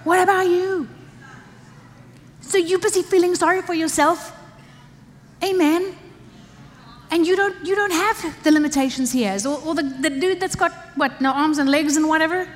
What 0.04 0.22
about 0.22 0.46
you? 0.48 0.88
So 2.42 2.60
you 2.60 2.78
busy 2.78 3.02
feeling 3.02 3.34
sorry 3.34 3.64
for 3.64 3.74
yourself? 3.74 4.32
Amen 5.44 5.96
and 7.10 7.26
you 7.26 7.36
don't, 7.36 7.66
you 7.66 7.76
don't 7.76 7.92
have 7.92 8.44
the 8.44 8.52
limitations 8.52 9.12
he 9.12 9.24
has. 9.24 9.46
Or, 9.46 9.62
or 9.64 9.76
the, 9.76 9.84
the 9.84 10.10
dude 10.10 10.40
that's 10.40 10.56
got, 10.56 10.72
what, 10.96 11.22
no 11.22 11.32
arms 11.32 11.58
and 11.58 11.70
legs 11.70 11.96
and 11.96 12.08
whatever. 12.08 12.48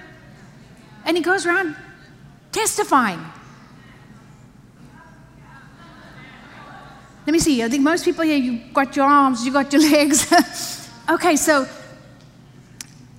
And 1.05 1.15
he 1.15 1.23
goes 1.23 1.45
around 1.45 1.75
testifying. 2.51 3.23
Let 7.25 7.33
me 7.33 7.39
see. 7.39 7.63
I 7.63 7.69
think 7.69 7.83
most 7.83 8.03
people 8.03 8.23
here—you've 8.23 8.73
got 8.73 8.95
your 8.95 9.05
arms, 9.05 9.45
you've 9.45 9.53
got 9.53 9.71
your 9.71 9.81
legs. 9.91 10.89
okay, 11.09 11.35
so, 11.35 11.67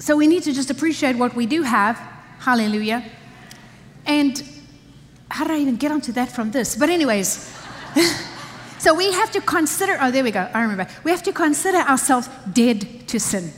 so 0.00 0.16
we 0.16 0.26
need 0.26 0.42
to 0.42 0.52
just 0.52 0.70
appreciate 0.70 1.16
what 1.16 1.34
we 1.34 1.46
do 1.46 1.62
have. 1.62 1.96
Hallelujah. 2.40 3.04
And 4.04 4.42
how 5.30 5.44
did 5.44 5.52
I 5.52 5.60
even 5.60 5.76
get 5.76 5.92
onto 5.92 6.12
that 6.12 6.30
from 6.30 6.50
this? 6.50 6.76
But, 6.76 6.90
anyways. 6.90 7.50
So 8.82 8.92
we 8.92 9.12
have 9.12 9.30
to 9.30 9.40
consider, 9.40 9.96
oh, 10.00 10.10
there 10.10 10.24
we 10.24 10.32
go, 10.32 10.50
I 10.52 10.60
remember. 10.60 10.88
We 11.04 11.12
have 11.12 11.22
to 11.22 11.32
consider 11.32 11.78
ourselves 11.78 12.28
dead 12.52 13.06
to 13.06 13.20
sin. 13.20 13.52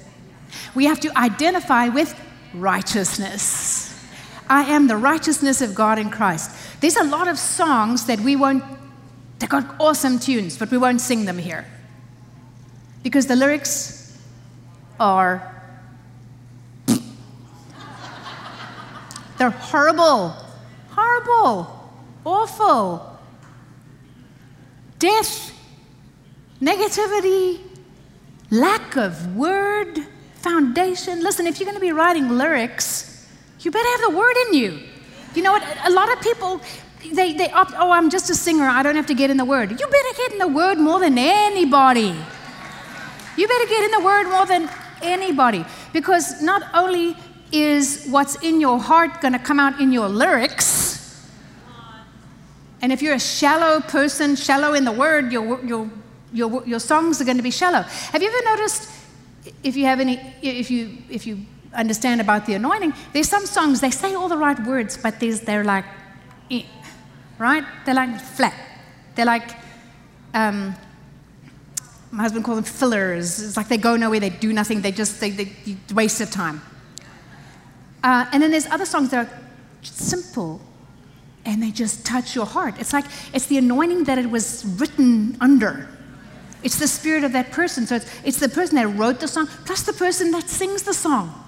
We 0.74 0.84
have 0.84 1.00
to 1.00 1.18
identify 1.18 1.88
with 1.88 2.14
righteousness. 2.52 3.98
I 4.50 4.64
am 4.64 4.86
the 4.86 4.98
righteousness 4.98 5.62
of 5.62 5.74
God 5.74 5.98
in 5.98 6.10
Christ. 6.10 6.50
There's 6.82 6.96
a 6.96 7.04
lot 7.04 7.26
of 7.26 7.38
songs 7.38 8.04
that 8.04 8.20
we 8.20 8.36
won't, 8.36 8.62
they 9.38 9.46
got 9.46 9.64
awesome 9.80 10.18
tunes, 10.18 10.58
but 10.58 10.70
we 10.70 10.76
won't 10.76 11.00
sing 11.00 11.24
them 11.24 11.38
here. 11.38 11.64
Because 13.02 13.26
the 13.26 13.34
lyrics 13.34 14.18
are, 15.00 15.54
they're 19.38 19.48
horrible, 19.48 20.36
horrible, 20.90 21.90
awful 22.26 23.13
death, 25.04 25.52
negativity, 26.62 27.60
lack 28.50 28.96
of 28.96 29.36
word, 29.36 29.98
foundation. 30.36 31.22
Listen, 31.22 31.46
if 31.46 31.60
you're 31.60 31.66
going 31.66 31.76
to 31.76 31.86
be 31.90 31.92
writing 31.92 32.30
lyrics, 32.30 33.28
you 33.60 33.70
better 33.70 33.90
have 33.96 34.12
the 34.12 34.16
word 34.16 34.36
in 34.46 34.54
you. 34.54 34.70
You 35.34 35.42
know 35.42 35.52
what? 35.52 35.62
A 35.84 35.90
lot 35.90 36.10
of 36.10 36.22
people, 36.22 36.58
they, 37.12 37.34
they 37.34 37.50
opt, 37.50 37.72
oh, 37.76 37.90
I'm 37.90 38.08
just 38.08 38.30
a 38.30 38.34
singer, 38.34 38.66
I 38.66 38.82
don't 38.82 38.96
have 38.96 39.10
to 39.14 39.14
get 39.14 39.28
in 39.28 39.36
the 39.36 39.44
word. 39.44 39.72
You 39.72 39.86
better 39.98 40.14
get 40.16 40.32
in 40.32 40.38
the 40.38 40.48
word 40.48 40.78
more 40.78 41.00
than 41.00 41.18
anybody. 41.18 42.14
You 43.36 43.46
better 43.46 43.68
get 43.68 43.84
in 43.84 43.90
the 43.90 44.04
word 44.10 44.24
more 44.30 44.46
than 44.46 44.70
anybody. 45.02 45.66
Because 45.92 46.40
not 46.40 46.62
only 46.72 47.14
is 47.52 48.06
what's 48.08 48.36
in 48.36 48.58
your 48.58 48.80
heart 48.80 49.20
going 49.20 49.34
to 49.34 49.38
come 49.38 49.60
out 49.60 49.78
in 49.82 49.92
your 49.92 50.08
lyrics, 50.08 50.73
and 52.84 52.92
if 52.92 53.00
you're 53.00 53.14
a 53.14 53.18
shallow 53.18 53.80
person, 53.80 54.36
shallow 54.36 54.74
in 54.74 54.84
the 54.84 54.92
word, 54.92 55.32
your, 55.32 55.58
your, 55.64 55.90
your, 56.34 56.62
your 56.66 56.78
songs 56.78 57.18
are 57.18 57.24
going 57.24 57.38
to 57.38 57.42
be 57.42 57.50
shallow. 57.50 57.80
Have 57.80 58.22
you 58.22 58.28
ever 58.28 58.44
noticed, 58.44 58.90
if 59.62 59.74
you 59.74 59.86
have 59.86 60.00
any, 60.00 60.20
if 60.42 60.70
you, 60.70 60.98
if 61.08 61.26
you 61.26 61.38
understand 61.72 62.20
about 62.20 62.44
the 62.44 62.52
anointing, 62.52 62.92
there's 63.14 63.30
some 63.30 63.46
songs, 63.46 63.80
they 63.80 63.90
say 63.90 64.12
all 64.12 64.28
the 64.28 64.36
right 64.36 64.62
words, 64.66 64.98
but 64.98 65.18
they're 65.18 65.64
like, 65.64 65.86
eh. 66.50 66.64
right? 67.38 67.64
They're 67.86 67.94
like 67.94 68.20
flat. 68.20 68.54
They're 69.14 69.24
like, 69.24 69.52
um, 70.34 70.74
my 72.10 72.24
husband 72.24 72.44
calls 72.44 72.58
them 72.58 72.64
fillers. 72.64 73.42
It's 73.42 73.56
like 73.56 73.68
they 73.68 73.78
go 73.78 73.96
nowhere, 73.96 74.20
they 74.20 74.28
do 74.28 74.52
nothing, 74.52 74.82
they 74.82 74.92
just, 74.92 75.20
they, 75.20 75.30
they 75.30 75.50
waste 75.94 76.20
of 76.20 76.30
time. 76.30 76.60
Uh, 78.02 78.26
and 78.30 78.42
then 78.42 78.50
there's 78.50 78.66
other 78.66 78.84
songs 78.84 79.08
that 79.08 79.26
are 79.26 79.30
simple 79.80 80.60
and 81.44 81.62
they 81.62 81.70
just 81.70 82.06
touch 82.06 82.34
your 82.34 82.46
heart. 82.46 82.74
It's 82.78 82.92
like, 82.92 83.04
it's 83.32 83.46
the 83.46 83.58
anointing 83.58 84.04
that 84.04 84.18
it 84.18 84.30
was 84.30 84.64
written 84.64 85.36
under. 85.40 85.88
It's 86.62 86.78
the 86.78 86.88
spirit 86.88 87.24
of 87.24 87.32
that 87.32 87.52
person. 87.52 87.86
So 87.86 87.96
it's, 87.96 88.10
it's 88.24 88.40
the 88.40 88.48
person 88.48 88.76
that 88.76 88.88
wrote 88.88 89.20
the 89.20 89.28
song 89.28 89.46
plus 89.66 89.82
the 89.82 89.92
person 89.92 90.30
that 90.30 90.48
sings 90.48 90.82
the 90.82 90.94
song. 90.94 91.40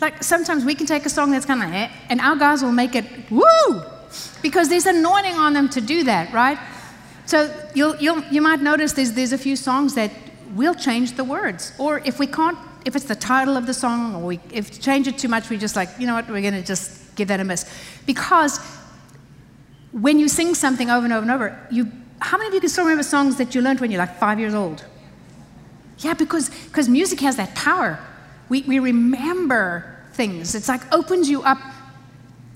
Like 0.00 0.22
sometimes 0.22 0.64
we 0.64 0.74
can 0.74 0.86
take 0.86 1.04
a 1.04 1.10
song 1.10 1.32
that's 1.32 1.46
kind 1.46 1.62
of 1.62 1.72
eh, 1.72 1.88
and 2.08 2.20
our 2.20 2.36
guys 2.36 2.62
will 2.62 2.72
make 2.72 2.94
it 2.94 3.04
woo 3.30 3.82
because 4.42 4.68
there's 4.68 4.86
anointing 4.86 5.34
on 5.34 5.52
them 5.52 5.68
to 5.70 5.80
do 5.80 6.04
that, 6.04 6.32
right? 6.32 6.58
So 7.26 7.52
you'll, 7.74 7.96
you'll, 7.96 8.22
you 8.24 8.42
might 8.42 8.60
notice 8.60 8.92
there's, 8.92 9.12
there's 9.12 9.32
a 9.32 9.38
few 9.38 9.56
songs 9.56 9.94
that 9.94 10.12
we'll 10.54 10.74
change 10.74 11.12
the 11.12 11.24
words. 11.24 11.72
Or 11.78 11.98
if 12.04 12.18
we 12.18 12.26
can't, 12.26 12.58
if 12.84 12.94
it's 12.94 13.06
the 13.06 13.14
title 13.14 13.56
of 13.56 13.66
the 13.66 13.74
song, 13.74 14.14
or 14.14 14.26
we, 14.26 14.40
if 14.52 14.80
change 14.80 15.08
it 15.08 15.18
too 15.18 15.28
much, 15.28 15.48
we 15.48 15.56
just 15.56 15.74
like, 15.74 15.88
you 15.98 16.06
know 16.06 16.14
what, 16.14 16.28
we're 16.28 16.42
going 16.42 16.54
to 16.54 16.62
just 16.62 17.14
give 17.16 17.28
that 17.28 17.40
a 17.40 17.44
miss. 17.44 17.68
Because 18.06 18.60
when 20.00 20.18
you 20.18 20.28
sing 20.28 20.54
something 20.54 20.90
over 20.90 21.04
and 21.04 21.12
over 21.12 21.22
and 21.22 21.30
over, 21.30 21.68
you, 21.70 21.90
how 22.20 22.36
many 22.36 22.48
of 22.48 22.54
you 22.54 22.60
can 22.60 22.68
still 22.68 22.84
remember 22.84 23.04
songs 23.04 23.36
that 23.36 23.54
you 23.54 23.62
learned 23.62 23.80
when 23.80 23.92
you're 23.92 24.00
like 24.00 24.18
five 24.18 24.40
years 24.40 24.52
old? 24.52 24.84
Yeah, 25.98 26.14
because 26.14 26.50
because 26.66 26.88
music 26.88 27.20
has 27.20 27.36
that 27.36 27.54
power. 27.54 27.98
We, 28.48 28.62
we 28.62 28.80
remember 28.80 29.96
things. 30.12 30.54
It's 30.54 30.68
like 30.68 30.92
opens 30.92 31.30
you 31.30 31.42
up, 31.42 31.58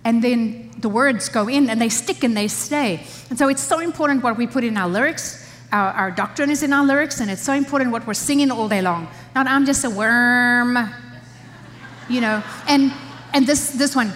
and 0.05 0.23
then 0.23 0.73
the 0.79 0.89
words 0.89 1.29
go 1.29 1.49
in 1.49 1.71
and 1.71 1.81
they 1.81 1.89
stick 1.89 2.25
and 2.25 2.37
they 2.37 2.49
stay. 2.49 3.07
And 3.31 3.39
so 3.39 3.49
it's 3.49 3.63
so 3.63 3.79
important 3.79 4.25
what 4.25 4.37
we 4.37 4.47
put 4.47 4.65
in 4.65 4.77
our 4.77 4.89
lyrics. 4.89 5.47
Our, 5.71 5.91
our 5.93 6.11
doctrine 6.11 6.51
is 6.51 6.63
in 6.63 6.73
our 6.73 6.85
lyrics, 6.85 7.21
and 7.21 7.31
it's 7.31 7.43
so 7.43 7.53
important 7.53 7.93
what 7.93 8.05
we're 8.07 8.15
singing 8.15 8.51
all 8.51 8.69
day 8.69 8.83
long. 8.83 9.07
Not 9.37 9.47
I'm 9.47 9.65
just 9.65 9.85
a 9.85 9.91
worm, 9.91 10.77
you 12.09 12.21
know. 12.21 12.43
And 12.67 12.93
and 13.33 13.47
this 13.47 13.71
this 13.71 13.95
one, 13.95 14.13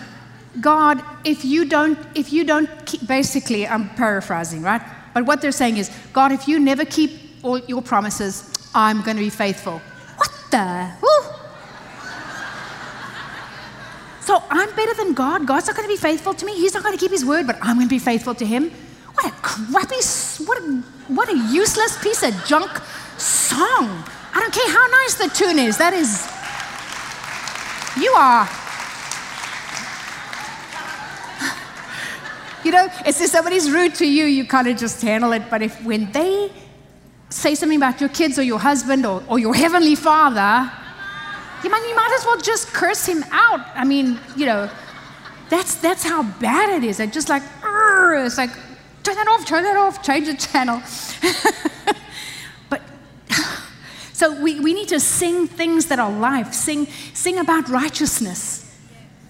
God, 0.61 1.03
if 1.25 1.45
you 1.45 1.65
don't, 1.65 1.99
if 2.15 2.33
you 2.33 2.45
don't 2.45 2.69
keep, 2.85 3.07
basically, 3.07 3.67
I'm 3.67 3.89
paraphrasing, 3.91 4.63
right? 4.63 4.83
But 5.15 5.27
what 5.27 5.41
they're 5.41 5.53
saying 5.53 5.79
is, 5.79 5.91
God, 6.13 6.33
if 6.33 6.47
you 6.47 6.59
never 6.59 6.85
keep 6.85 7.21
all 7.43 7.59
your 7.59 7.83
promises, 7.83 8.53
I'm 8.75 9.03
going 9.03 9.17
to 9.17 9.23
be 9.23 9.31
faithful. 9.31 9.81
What 10.17 10.31
the? 10.51 10.91
Woo. 11.01 11.09
So 14.21 14.43
I'm 14.51 14.75
better 14.77 14.95
than 14.95 15.15
God. 15.15 15.47
God's 15.47 15.67
not 15.67 15.77
going 15.77 15.89
to 15.89 15.93
be 15.93 16.01
faithful 16.01 16.33
to 16.35 16.47
me. 16.47 16.55
He's 16.55 16.75
not 16.75 16.83
going 16.83 16.97
to 16.97 17.01
keep 17.01 17.11
his 17.11 17.25
word, 17.25 17.47
but 17.47 17.57
I'm 17.61 17.77
going 17.77 17.89
to 17.89 17.95
be 17.95 17.99
faithful 17.99 18.35
to 18.35 18.47
him. 18.47 18.71
What 19.15 19.27
a 19.27 19.31
crappy, 19.43 19.97
what 20.47 20.59
a, 20.59 20.83
what 21.09 21.29
a 21.29 21.37
useless 21.53 22.03
piece 22.03 22.23
of 22.23 22.33
junk 22.47 22.71
song. 23.19 24.05
I 24.35 24.41
don't 24.41 24.55
care 24.55 24.71
how 24.71 24.87
nice 24.87 25.15
the 25.15 25.29
tune 25.29 25.59
is. 25.59 25.77
That 25.79 25.93
is, 25.93 26.27
you 28.03 28.13
are 28.13 28.49
You 32.65 32.71
know, 32.71 32.89
if 33.05 33.17
somebody's 33.17 33.71
rude 33.71 33.97
to 33.97 34.07
you, 34.07 34.25
you 34.25 34.45
kind 34.47 34.69
of 34.69 34.77
just 34.77 35.03
handle 35.03 35.33
it. 35.33 35.43
But 35.51 35.63
if 35.63 35.83
when 35.85 36.13
they 36.13 36.51
say 37.29 37.57
something 37.57 37.77
about 37.77 38.01
your 38.01 38.11
kids 38.11 38.39
or 38.39 38.43
your 38.43 38.61
husband 38.61 39.05
or, 39.05 39.23
or 39.29 39.39
your 39.41 39.55
heavenly 39.55 39.97
father, 39.97 40.71
you 41.65 41.71
might, 41.71 41.85
you 41.89 41.97
might 41.97 42.17
as 42.19 42.25
well 42.25 42.39
just 42.39 42.69
curse 42.69 43.05
him 43.05 43.25
out. 43.33 43.67
I 43.75 43.85
mean, 43.85 44.21
you 44.37 44.47
know, 44.47 44.71
that's, 45.49 45.75
that's 45.77 46.05
how 46.05 46.23
bad 46.23 46.71
it 46.71 46.85
is. 46.85 47.01
It's 47.01 47.13
just 47.13 47.29
like, 47.29 47.43
it's 47.65 48.39
like, 48.39 48.51
turn 49.03 49.17
that 49.17 49.27
off, 49.29 49.45
turn 49.45 49.65
that 49.65 49.77
off, 49.77 50.03
change 50.03 50.27
the 50.27 50.35
channel. 50.35 50.81
but 52.71 52.81
so 54.13 54.41
we, 54.41 54.61
we 54.61 54.73
need 54.73 54.89
to 54.89 55.01
sing 55.01 55.49
things 55.49 55.87
that 55.87 55.99
are 55.99 56.13
life, 56.13 56.53
sing, 56.53 56.87
sing 57.13 57.39
about 57.39 57.69
righteousness 57.69 58.62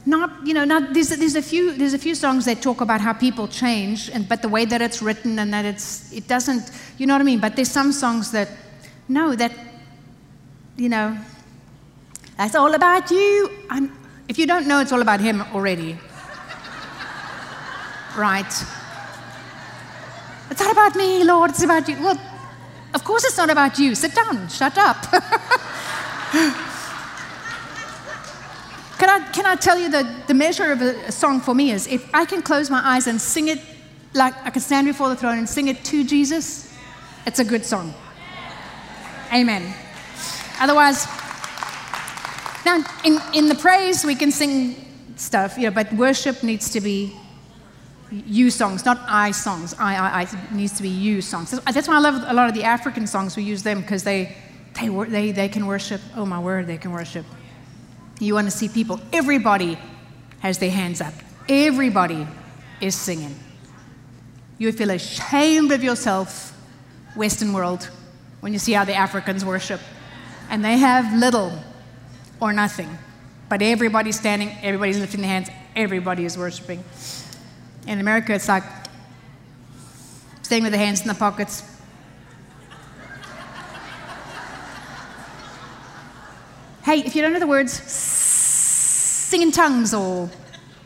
not 0.04 0.46
you 0.46 0.52
know 0.52 0.64
not 0.64 0.92
there's, 0.94 1.10
there's 1.10 1.36
a 1.36 1.42
few 1.42 1.72
there's 1.74 1.94
a 1.94 1.98
few 1.98 2.14
songs 2.14 2.44
that 2.44 2.60
talk 2.60 2.80
about 2.80 3.00
how 3.00 3.12
people 3.12 3.46
change 3.46 4.10
and 4.10 4.28
but 4.28 4.42
the 4.42 4.48
way 4.48 4.64
that 4.64 4.82
it's 4.82 5.00
written 5.00 5.38
and 5.38 5.52
that 5.52 5.64
it's 5.64 6.12
it 6.12 6.26
doesn't 6.26 6.70
you 6.98 7.06
know 7.06 7.14
what 7.14 7.20
i 7.20 7.24
mean? 7.24 7.38
But 7.38 7.54
there's 7.54 7.70
some 7.70 7.92
songs 7.92 8.32
that 8.32 8.48
no 9.08 9.34
that 9.36 9.52
you 10.76 10.88
know 10.88 11.16
that's 12.36 12.54
all 12.54 12.74
about 12.74 13.10
you. 13.10 13.50
If 14.28 14.38
you 14.38 14.46
don't 14.46 14.66
know 14.66 14.80
it's 14.80 14.92
all 14.92 15.02
about 15.02 15.20
him 15.20 15.42
already. 15.54 15.96
Right. 18.16 18.52
It's 20.50 20.60
not 20.60 20.72
about 20.72 20.96
me 20.96 21.22
lord 21.22 21.50
it's 21.50 21.62
about 21.62 21.88
you. 21.88 21.96
Well 22.02 22.20
of 22.94 23.04
course 23.04 23.24
it's 23.24 23.36
not 23.36 23.50
about 23.50 23.78
you. 23.78 23.94
Sit 23.94 24.14
down. 24.14 24.48
Shut 24.48 24.76
up 24.78 24.96
Can 29.02 29.10
I, 29.10 29.28
can 29.32 29.46
I 29.46 29.56
tell 29.56 29.80
you 29.80 29.90
the, 29.90 30.08
the 30.28 30.34
measure 30.34 30.70
of 30.70 30.80
a, 30.80 31.10
song 31.10 31.40
for 31.40 31.56
me 31.56 31.72
is 31.72 31.88
if 31.88 32.08
I 32.14 32.24
can 32.24 32.40
close 32.40 32.70
my 32.70 32.80
eyes 32.84 33.08
and 33.08 33.20
sing 33.20 33.48
it 33.48 33.58
like 34.14 34.32
I 34.46 34.50
can 34.50 34.62
stand 34.62 34.86
before 34.86 35.08
the 35.08 35.16
throne 35.16 35.38
and 35.38 35.48
sing 35.48 35.66
it 35.66 35.84
to 35.86 36.04
Jesus, 36.04 36.72
it's 37.26 37.40
a 37.40 37.44
good 37.44 37.66
song. 37.66 37.92
Amen. 39.34 39.74
Otherwise, 40.60 41.06
now 42.64 42.84
in, 43.02 43.18
in 43.34 43.48
the 43.48 43.56
praise 43.56 44.04
we 44.04 44.14
can 44.14 44.30
sing 44.30 44.76
stuff, 45.16 45.58
you 45.58 45.64
know, 45.64 45.72
but 45.72 45.92
worship 45.94 46.44
needs 46.44 46.70
to 46.70 46.80
be 46.80 47.12
you 48.12 48.52
songs, 48.52 48.84
not 48.84 49.00
I 49.08 49.32
songs. 49.32 49.74
I, 49.80 49.96
I, 49.96 50.20
I 50.20 50.54
needs 50.54 50.76
to 50.76 50.82
be 50.84 50.88
you 50.88 51.22
songs. 51.22 51.50
That's 51.50 51.88
why 51.88 51.96
I 51.96 51.98
love 51.98 52.22
a 52.24 52.34
lot 52.34 52.48
of 52.48 52.54
the 52.54 52.62
African 52.62 53.08
songs. 53.08 53.36
We 53.36 53.42
use 53.42 53.64
them 53.64 53.80
because 53.80 54.04
they, 54.04 54.36
they, 54.80 54.88
they, 55.06 55.32
they 55.32 55.48
can 55.48 55.66
worship. 55.66 56.00
Oh 56.14 56.24
my 56.24 56.38
word, 56.38 56.68
they 56.68 56.78
can 56.78 56.92
worship. 56.92 57.26
You 58.22 58.34
want 58.34 58.46
to 58.46 58.56
see 58.56 58.68
people, 58.68 59.00
everybody 59.12 59.76
has 60.38 60.58
their 60.58 60.70
hands 60.70 61.00
up. 61.00 61.12
Everybody 61.48 62.24
is 62.80 62.94
singing. 62.94 63.34
You 64.58 64.70
feel 64.70 64.90
ashamed 64.90 65.72
of 65.72 65.82
yourself, 65.82 66.56
Western 67.16 67.52
world, 67.52 67.90
when 68.38 68.52
you 68.52 68.60
see 68.60 68.74
how 68.74 68.84
the 68.84 68.94
Africans 68.94 69.44
worship. 69.44 69.80
And 70.48 70.64
they 70.64 70.78
have 70.78 71.18
little 71.18 71.52
or 72.40 72.52
nothing. 72.52 72.96
But 73.48 73.60
everybody's 73.60 74.20
standing, 74.20 74.56
everybody's 74.62 75.00
lifting 75.00 75.22
their 75.22 75.30
hands, 75.30 75.50
everybody 75.74 76.24
is 76.24 76.38
worshiping. 76.38 76.84
In 77.88 77.98
America, 77.98 78.34
it's 78.34 78.48
like 78.48 78.62
staying 80.42 80.62
with 80.62 80.70
the 80.70 80.78
hands 80.78 81.00
in 81.00 81.08
the 81.08 81.14
pockets. 81.14 81.64
Hey, 86.84 86.98
if 86.98 87.14
you 87.14 87.22
don't 87.22 87.32
know 87.32 87.38
the 87.38 87.46
words, 87.46 87.72
sing 87.72 89.42
in 89.42 89.52
tongues 89.52 89.94
or 89.94 90.28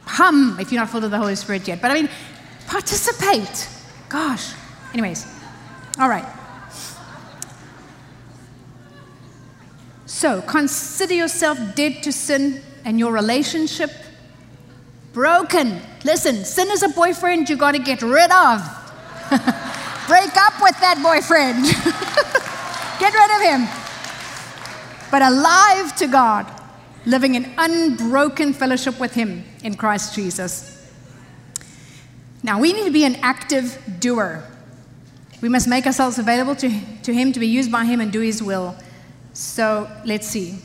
hum 0.04 0.58
if 0.60 0.70
you're 0.70 0.80
not 0.80 0.90
full 0.90 1.04
of 1.04 1.10
the 1.10 1.18
Holy 1.18 1.34
Spirit 1.34 1.66
yet. 1.66 1.80
But 1.80 1.90
I 1.90 1.94
mean, 1.94 2.10
participate. 2.66 3.68
Gosh. 4.08 4.52
Anyways, 4.92 5.26
all 5.98 6.08
right. 6.08 6.26
So 10.04 10.42
consider 10.42 11.14
yourself 11.14 11.58
dead 11.74 12.02
to 12.02 12.12
sin 12.12 12.62
and 12.84 12.98
your 12.98 13.12
relationship 13.12 13.90
broken. 15.12 15.80
Listen, 16.04 16.44
sin 16.44 16.70
is 16.70 16.82
a 16.82 16.88
boyfriend 16.88 17.48
you 17.48 17.56
got 17.56 17.72
to 17.72 17.78
get 17.78 18.02
rid 18.02 18.30
of. 18.30 18.60
Break 20.06 20.36
up 20.36 20.60
with 20.60 20.78
that 20.80 21.00
boyfriend. 21.02 21.64
get 23.00 23.12
rid 23.12 23.30
of 23.36 23.42
him. 23.42 23.85
But 25.10 25.22
alive 25.22 25.94
to 25.96 26.06
God 26.06 26.50
living 27.06 27.36
in 27.36 27.52
unbroken 27.56 28.52
fellowship 28.52 28.98
with 28.98 29.14
Him 29.14 29.44
in 29.62 29.76
Christ 29.76 30.14
Jesus. 30.14 30.72
Now, 32.42 32.60
we 32.60 32.72
need 32.72 32.84
to 32.84 32.90
be 32.90 33.04
an 33.04 33.16
active 33.16 33.80
doer. 34.00 34.44
We 35.40 35.48
must 35.48 35.68
make 35.68 35.86
ourselves 35.86 36.18
available 36.18 36.56
to, 36.56 36.80
to 37.02 37.14
Him 37.14 37.32
to 37.32 37.40
be 37.40 37.46
used 37.46 37.70
by 37.70 37.84
Him 37.84 38.00
and 38.00 38.12
do 38.12 38.20
His 38.20 38.42
will. 38.42 38.76
So 39.32 39.90
let's 40.04 40.26
see. 40.26 40.58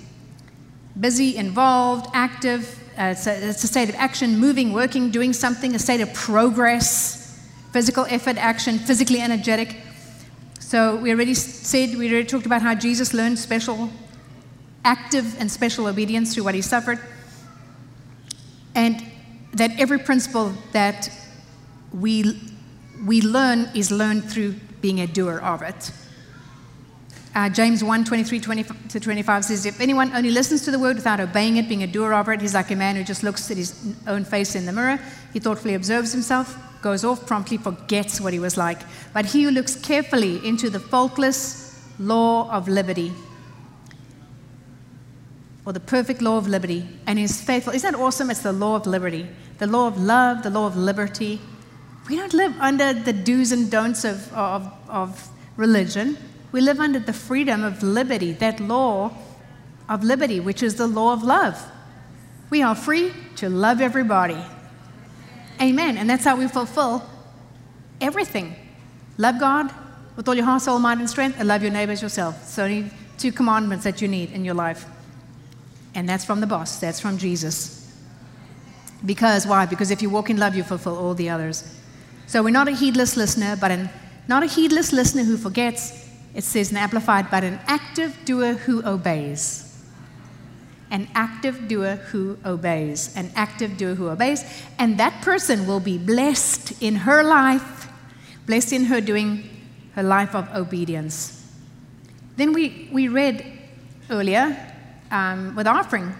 Busy, 0.99 1.37
involved, 1.37 2.09
active. 2.13 2.77
Uh, 2.97 3.13
it's, 3.15 3.27
a, 3.27 3.49
it's 3.49 3.63
a 3.63 3.67
state 3.67 3.89
of 3.89 3.95
action, 3.95 4.37
moving, 4.39 4.73
working, 4.73 5.11
doing 5.11 5.33
something, 5.33 5.75
a 5.75 5.79
state 5.79 6.01
of 6.01 6.13
progress, 6.13 7.39
physical 7.71 8.05
effort, 8.09 8.37
action, 8.37 8.79
physically 8.79 9.21
energetic. 9.21 9.77
So 10.59 10.95
we 10.95 11.11
already 11.11 11.33
said, 11.33 11.95
we 11.97 12.09
already 12.11 12.27
talked 12.27 12.45
about 12.45 12.61
how 12.61 12.75
Jesus 12.75 13.13
learned 13.13 13.39
special 13.39 13.89
active 14.83 15.39
and 15.39 15.51
special 15.51 15.87
obedience 15.87 16.33
through 16.33 16.43
what 16.43 16.55
he 16.55 16.61
suffered, 16.61 16.99
and 18.75 19.03
that 19.53 19.71
every 19.79 19.99
principle 19.99 20.53
that 20.71 21.09
we, 21.93 22.39
we 23.05 23.21
learn 23.21 23.69
is 23.75 23.91
learned 23.91 24.23
through 24.23 24.55
being 24.81 25.01
a 25.01 25.07
doer 25.07 25.39
of 25.39 25.61
it. 25.61 25.91
Uh, 27.33 27.47
James 27.47 27.81
1 27.81 28.03
23 28.03 28.41
20 28.41 28.63
to 28.89 28.99
25 28.99 29.45
says, 29.45 29.65
If 29.65 29.79
anyone 29.79 30.13
only 30.13 30.31
listens 30.31 30.65
to 30.65 30.71
the 30.71 30.79
word 30.79 30.97
without 30.97 31.21
obeying 31.21 31.57
it, 31.57 31.69
being 31.69 31.83
a 31.83 31.87
doer 31.87 32.13
of 32.13 32.27
it, 32.27 32.41
he's 32.41 32.53
like 32.53 32.71
a 32.71 32.75
man 32.75 32.97
who 32.97 33.05
just 33.05 33.23
looks 33.23 33.49
at 33.49 33.55
his 33.55 33.95
own 34.05 34.25
face 34.25 34.55
in 34.55 34.65
the 34.65 34.73
mirror. 34.73 34.99
He 35.31 35.39
thoughtfully 35.39 35.75
observes 35.75 36.11
himself. 36.11 36.57
goes 36.81 37.05
off 37.05 37.25
promptly, 37.25 37.57
forgets 37.57 38.19
what 38.19 38.33
he 38.33 38.39
was 38.39 38.57
like. 38.57 38.79
But 39.13 39.27
he 39.27 39.43
who 39.43 39.51
looks 39.51 39.75
carefully 39.75 40.45
into 40.45 40.69
the 40.69 40.79
faultless 40.79 41.79
law 41.99 42.51
of 42.51 42.67
liberty, 42.67 43.13
or 45.65 45.73
the 45.73 45.79
perfect 45.79 46.21
law 46.21 46.37
of 46.37 46.47
liberty, 46.47 46.87
and 47.05 47.19
is 47.19 47.39
faithful. 47.39 47.73
Isn't 47.73 47.91
that 47.91 47.99
awesome? 47.99 48.31
It's 48.31 48.41
the 48.41 48.53
law 48.53 48.77
of 48.77 48.87
liberty, 48.87 49.27
the 49.59 49.67
law 49.67 49.87
of 49.87 50.01
love, 50.01 50.43
the 50.43 50.49
law 50.49 50.65
of 50.65 50.75
liberty. 50.75 51.39
We 52.09 52.15
don't 52.15 52.33
live 52.33 52.55
under 52.59 52.93
the 52.93 53.13
do's 53.13 53.51
and 53.51 53.69
don'ts 53.69 54.03
of, 54.03 54.33
of, 54.33 54.71
of 54.89 55.29
religion. 55.57 56.17
We 56.51 56.61
live 56.61 56.79
under 56.79 56.99
the 56.99 57.13
freedom 57.13 57.63
of 57.63 57.83
liberty, 57.83 58.31
that 58.33 58.59
law 58.59 59.11
of 59.87 60.03
liberty, 60.03 60.39
which 60.39 60.63
is 60.63 60.75
the 60.75 60.87
law 60.87 61.13
of 61.13 61.23
love. 61.23 61.61
We 62.49 62.61
are 62.61 62.75
free 62.75 63.13
to 63.37 63.49
love 63.49 63.81
everybody. 63.81 64.37
Amen. 65.61 65.97
And 65.97 66.09
that's 66.09 66.25
how 66.25 66.35
we 66.35 66.47
fulfill 66.47 67.07
everything. 68.01 68.55
Love 69.17 69.39
God 69.39 69.71
with 70.15 70.27
all 70.27 70.35
your 70.35 70.45
heart, 70.45 70.63
soul, 70.63 70.79
mind, 70.79 70.99
and 70.99 71.09
strength, 71.09 71.37
and 71.39 71.47
love 71.47 71.61
your 71.61 71.71
neighbors 71.71 72.01
yourself. 72.01 72.47
So, 72.47 72.63
only 72.63 72.91
two 73.17 73.31
commandments 73.31 73.83
that 73.83 74.01
you 74.01 74.07
need 74.07 74.31
in 74.31 74.43
your 74.43 74.55
life. 74.55 74.85
And 75.93 76.07
that's 76.07 76.25
from 76.25 76.39
the 76.39 76.47
boss, 76.47 76.79
that's 76.79 76.99
from 76.99 77.17
Jesus. 77.17 77.77
Because, 79.05 79.47
why? 79.47 79.65
Because 79.65 79.91
if 79.91 80.01
you 80.01 80.09
walk 80.09 80.29
in 80.29 80.37
love, 80.37 80.55
you 80.55 80.63
fulfill 80.63 80.97
all 80.97 81.13
the 81.13 81.29
others. 81.29 81.63
So, 82.27 82.43
we're 82.43 82.51
not 82.51 82.67
a 82.67 82.71
heedless 82.71 83.17
listener, 83.17 83.57
but 83.59 83.71
an, 83.71 83.89
not 84.27 84.43
a 84.43 84.45
heedless 84.45 84.93
listener 84.93 85.23
who 85.23 85.37
forgets. 85.37 86.07
It 86.33 86.43
says 86.43 86.71
in 86.71 86.77
Amplified, 86.77 87.29
but 87.29 87.43
an 87.43 87.59
active 87.67 88.17
doer 88.25 88.53
who 88.53 88.83
obeys 88.85 89.71
an 90.91 91.07
active 91.15 91.69
doer 91.69 91.95
who 92.11 92.37
obeys, 92.45 93.15
an 93.15 93.31
active 93.33 93.77
doer 93.77 93.95
who 93.95 94.09
obeys, 94.09 94.43
and 94.77 94.97
that 94.97 95.21
person 95.21 95.65
will 95.65 95.79
be 95.79 95.97
blessed 95.97 96.83
in 96.83 96.95
her 96.95 97.23
life, 97.23 97.87
blessed 98.45 98.73
in 98.73 98.85
her 98.85 98.99
doing 98.99 99.49
her 99.95 100.03
life 100.03 100.35
of 100.35 100.53
obedience. 100.53 101.49
Then 102.35 102.51
we, 102.51 102.89
we 102.91 103.07
read 103.07 103.45
earlier 104.09 104.70
um, 105.11 105.55
with 105.55 105.67
offering, 105.67 106.15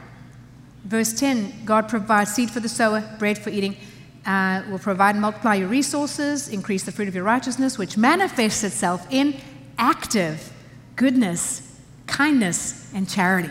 verse 0.84 1.14
10 1.14 1.66
God 1.66 1.90
provides 1.90 2.34
seed 2.34 2.52
for 2.52 2.60
the 2.60 2.70
sower, 2.70 3.04
bread 3.18 3.38
for 3.38 3.50
eating, 3.50 3.78
uh, 4.26 4.62
will 4.70 4.80
provide 4.80 5.16
and 5.16 5.22
multiply 5.22 5.56
your 5.56 5.68
resources, 5.68 6.48
increase 6.48 6.84
the 6.84 6.92
fruit 6.92 7.08
of 7.08 7.16
your 7.16 7.24
righteousness, 7.24 7.78
which 7.78 7.98
manifests 7.98 8.64
itself 8.64 9.08
in 9.10 9.36
active 9.78 10.54
goodness, 10.96 11.80
kindness, 12.06 12.92
and 12.94 13.10
charity. 13.10 13.50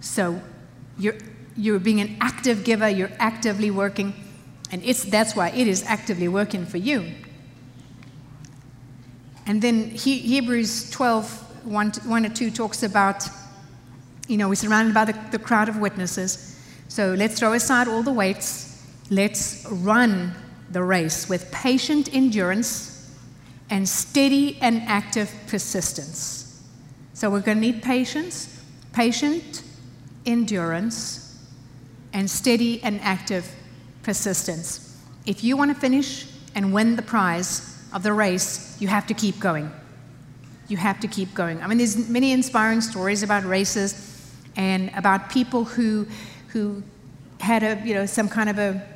So 0.00 0.40
you're, 0.98 1.16
you're 1.56 1.78
being 1.78 2.00
an 2.00 2.16
active 2.20 2.64
giver, 2.64 2.88
you're 2.88 3.12
actively 3.18 3.70
working, 3.70 4.14
and 4.72 4.82
it's, 4.84 5.04
that's 5.04 5.36
why 5.36 5.50
it 5.50 5.68
is 5.68 5.84
actively 5.84 6.28
working 6.28 6.66
for 6.66 6.78
you. 6.78 7.12
And 9.46 9.60
then 9.62 9.90
he, 9.90 10.18
Hebrews 10.18 10.90
12, 10.90 11.66
1 11.66 11.92
to, 11.92 12.00
1 12.08 12.22
to 12.22 12.28
2 12.28 12.50
talks 12.50 12.82
about, 12.82 13.28
you 14.30 14.36
know, 14.36 14.48
we're 14.48 14.54
surrounded 14.54 14.94
by 14.94 15.04
the, 15.04 15.18
the 15.32 15.40
crowd 15.40 15.68
of 15.68 15.78
witnesses. 15.78 16.56
So 16.86 17.14
let's 17.14 17.36
throw 17.36 17.52
aside 17.52 17.88
all 17.88 18.04
the 18.04 18.12
weights. 18.12 18.80
Let's 19.10 19.66
run 19.68 20.32
the 20.70 20.84
race 20.84 21.28
with 21.28 21.50
patient 21.50 22.14
endurance 22.14 23.12
and 23.70 23.88
steady 23.88 24.56
and 24.60 24.82
active 24.82 25.32
persistence. 25.48 26.62
So 27.12 27.28
we're 27.28 27.40
going 27.40 27.56
to 27.56 27.60
need 27.60 27.82
patience, 27.82 28.62
patient 28.92 29.64
endurance, 30.24 31.36
and 32.12 32.30
steady 32.30 32.80
and 32.84 33.00
active 33.00 33.52
persistence. 34.04 34.96
If 35.26 35.42
you 35.42 35.56
want 35.56 35.74
to 35.74 35.80
finish 35.80 36.26
and 36.54 36.72
win 36.72 36.94
the 36.94 37.02
prize 37.02 37.84
of 37.92 38.04
the 38.04 38.12
race, 38.12 38.80
you 38.80 38.86
have 38.86 39.08
to 39.08 39.14
keep 39.14 39.40
going. 39.40 39.72
You 40.68 40.76
have 40.76 41.00
to 41.00 41.08
keep 41.08 41.34
going. 41.34 41.60
I 41.62 41.66
mean, 41.66 41.78
there's 41.78 42.08
many 42.08 42.30
inspiring 42.30 42.80
stories 42.80 43.24
about 43.24 43.44
races 43.44 44.09
and 44.56 44.90
about 44.94 45.30
people 45.30 45.64
who, 45.64 46.06
who 46.48 46.82
had 47.40 47.62
a, 47.62 47.80
you 47.86 47.94
know, 47.94 48.06
some 48.06 48.28
kind 48.28 48.48
of 48.48 48.58
a, 48.58 48.86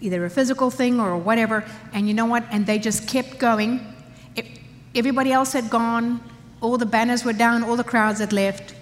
either 0.00 0.24
a 0.24 0.30
physical 0.30 0.70
thing 0.70 1.00
or 1.00 1.16
whatever, 1.16 1.64
and 1.92 2.08
you 2.08 2.14
know 2.14 2.26
what? 2.26 2.44
And 2.50 2.66
they 2.66 2.78
just 2.78 3.08
kept 3.08 3.38
going. 3.38 3.80
everybody 4.94 5.32
else 5.32 5.52
had 5.52 5.70
gone, 5.70 6.20
all 6.60 6.78
the 6.78 6.86
banners 6.86 7.24
were 7.24 7.32
down, 7.32 7.62
all 7.62 7.76
the 7.76 7.84
crowds 7.84 8.20
had 8.20 8.32
left 8.32 8.74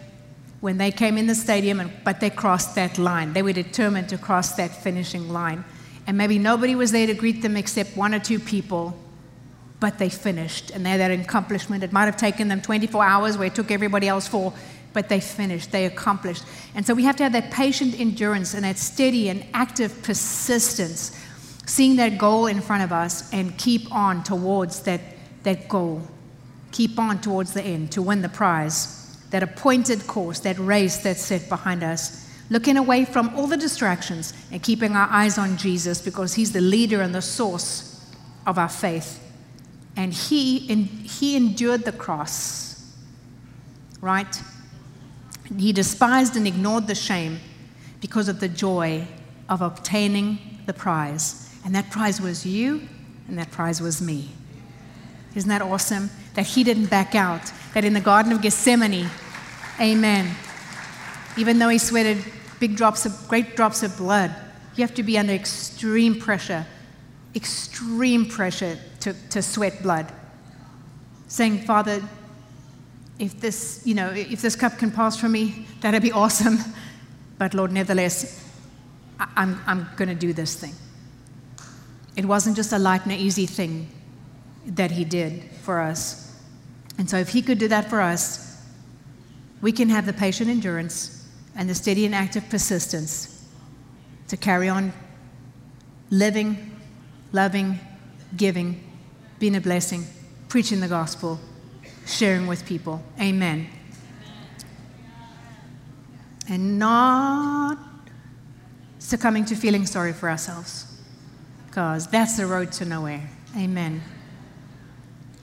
when 0.60 0.78
they 0.78 0.90
came 0.90 1.16
in 1.16 1.26
the 1.26 1.34
stadium, 1.34 1.80
and, 1.80 1.90
but 2.04 2.20
they 2.20 2.30
crossed 2.30 2.74
that 2.74 2.98
line. 2.98 3.32
They 3.32 3.42
were 3.42 3.52
determined 3.52 4.08
to 4.08 4.18
cross 4.18 4.52
that 4.52 4.70
finishing 4.70 5.28
line. 5.28 5.64
And 6.06 6.16
maybe 6.16 6.38
nobody 6.38 6.74
was 6.74 6.90
there 6.90 7.06
to 7.06 7.14
greet 7.14 7.42
them 7.42 7.56
except 7.56 7.96
one 7.96 8.14
or 8.14 8.18
two 8.18 8.40
people, 8.40 8.98
but 9.78 9.98
they 9.98 10.08
finished. 10.08 10.70
And 10.70 10.84
they 10.84 10.90
had 10.90 11.00
that 11.00 11.10
accomplishment. 11.12 11.84
It 11.84 11.92
might 11.92 12.06
have 12.06 12.16
taken 12.16 12.48
them 12.48 12.60
24 12.60 13.04
hours 13.04 13.38
where 13.38 13.46
it 13.46 13.54
took 13.54 13.70
everybody 13.70 14.08
else 14.08 14.26
four, 14.26 14.52
but 14.92 15.08
they 15.08 15.20
finished, 15.20 15.70
they 15.70 15.86
accomplished. 15.86 16.44
And 16.74 16.86
so 16.86 16.94
we 16.94 17.04
have 17.04 17.16
to 17.16 17.22
have 17.22 17.32
that 17.32 17.50
patient 17.50 17.98
endurance 18.00 18.54
and 18.54 18.64
that 18.64 18.78
steady 18.78 19.28
and 19.28 19.44
active 19.54 20.02
persistence, 20.02 21.18
seeing 21.66 21.96
that 21.96 22.18
goal 22.18 22.46
in 22.46 22.60
front 22.60 22.82
of 22.82 22.92
us 22.92 23.32
and 23.32 23.56
keep 23.58 23.92
on 23.92 24.24
towards 24.24 24.80
that, 24.82 25.00
that 25.42 25.68
goal. 25.68 26.02
Keep 26.72 26.98
on 26.98 27.20
towards 27.20 27.54
the 27.54 27.62
end 27.62 27.92
to 27.92 28.02
win 28.02 28.22
the 28.22 28.28
prize 28.28 28.98
that 29.30 29.42
appointed 29.42 30.06
course, 30.06 30.40
that 30.40 30.58
race 30.58 30.98
that's 30.98 31.20
set 31.20 31.48
behind 31.48 31.82
us, 31.82 32.28
looking 32.50 32.76
away 32.76 33.04
from 33.04 33.34
all 33.36 33.46
the 33.46 33.56
distractions 33.56 34.32
and 34.50 34.62
keeping 34.62 34.92
our 34.92 35.08
eyes 35.10 35.36
on 35.36 35.56
Jesus 35.56 36.00
because 36.00 36.34
He's 36.34 36.52
the 36.52 36.60
leader 36.60 37.02
and 37.02 37.14
the 37.14 37.22
source 37.22 38.06
of 38.46 38.58
our 38.58 38.68
faith. 38.68 39.22
And 39.96 40.12
He, 40.12 40.58
he 40.58 41.36
endured 41.36 41.84
the 41.84 41.92
cross, 41.92 42.94
right? 44.00 44.40
He 45.56 45.72
despised 45.72 46.36
and 46.36 46.46
ignored 46.46 46.86
the 46.86 46.94
shame 46.94 47.40
because 48.00 48.28
of 48.28 48.40
the 48.40 48.48
joy 48.48 49.06
of 49.48 49.62
obtaining 49.62 50.60
the 50.66 50.74
prize. 50.74 51.56
And 51.64 51.74
that 51.74 51.90
prize 51.90 52.20
was 52.20 52.44
you, 52.44 52.88
and 53.26 53.38
that 53.38 53.50
prize 53.50 53.80
was 53.80 54.00
me. 54.02 54.30
Isn't 55.34 55.48
that 55.48 55.62
awesome? 55.62 56.10
That 56.34 56.46
he 56.46 56.64
didn't 56.64 56.86
back 56.86 57.14
out, 57.14 57.52
that 57.74 57.84
in 57.84 57.94
the 57.94 58.00
Garden 58.00 58.32
of 58.32 58.42
Gethsemane, 58.42 59.08
amen, 59.80 60.34
even 61.36 61.58
though 61.58 61.68
he 61.68 61.78
sweated 61.78 62.24
big 62.58 62.76
drops 62.76 63.06
of, 63.06 63.28
great 63.28 63.56
drops 63.56 63.82
of 63.82 63.96
blood, 63.96 64.34
you 64.74 64.82
have 64.82 64.94
to 64.94 65.02
be 65.02 65.18
under 65.18 65.32
extreme 65.32 66.20
pressure, 66.20 66.66
extreme 67.34 68.26
pressure 68.26 68.78
to, 69.00 69.14
to 69.30 69.42
sweat 69.42 69.82
blood. 69.82 70.06
Saying, 71.28 71.58
Father, 71.60 72.02
if 73.18 73.40
this, 73.40 73.82
you 73.84 73.94
know, 73.94 74.10
if 74.10 74.42
this 74.42 74.54
cup 74.54 74.78
can 74.78 74.90
pass 74.90 75.16
from 75.16 75.32
me, 75.32 75.66
that'd 75.80 76.02
be 76.02 76.12
awesome. 76.12 76.58
But 77.38 77.54
Lord, 77.54 77.72
nevertheless, 77.72 78.44
I'm, 79.18 79.60
I'm 79.66 79.88
going 79.96 80.08
to 80.08 80.14
do 80.14 80.32
this 80.32 80.56
thing. 80.56 80.74
It 82.16 82.24
wasn't 82.24 82.56
just 82.56 82.72
a 82.72 82.78
light 82.78 83.04
and 83.04 83.12
easy 83.12 83.46
thing 83.46 83.88
that 84.66 84.90
He 84.90 85.04
did 85.04 85.44
for 85.62 85.80
us. 85.80 86.36
And 86.98 87.08
so, 87.08 87.16
if 87.16 87.28
He 87.28 87.42
could 87.42 87.58
do 87.58 87.68
that 87.68 87.88
for 87.88 88.00
us, 88.00 88.60
we 89.60 89.72
can 89.72 89.88
have 89.88 90.06
the 90.06 90.12
patient 90.12 90.50
endurance 90.50 91.28
and 91.54 91.68
the 91.68 91.74
steady 91.74 92.06
and 92.06 92.14
active 92.14 92.48
persistence 92.48 93.46
to 94.28 94.36
carry 94.36 94.68
on 94.68 94.92
living, 96.10 96.76
loving, 97.32 97.78
giving, 98.36 98.82
being 99.38 99.56
a 99.56 99.60
blessing, 99.60 100.04
preaching 100.48 100.80
the 100.80 100.88
gospel, 100.88 101.38
sharing 102.08 102.46
with 102.46 102.64
people. 102.66 103.02
Amen. 103.20 103.68
And 106.48 106.78
not 106.78 107.78
succumbing 108.98 109.44
to 109.46 109.54
feeling 109.54 109.86
sorry 109.86 110.12
for 110.12 110.28
ourselves, 110.28 110.86
because 111.66 112.06
that's 112.06 112.36
the 112.36 112.46
road 112.46 112.72
to 112.72 112.84
nowhere. 112.84 113.28
Amen. 113.56 114.02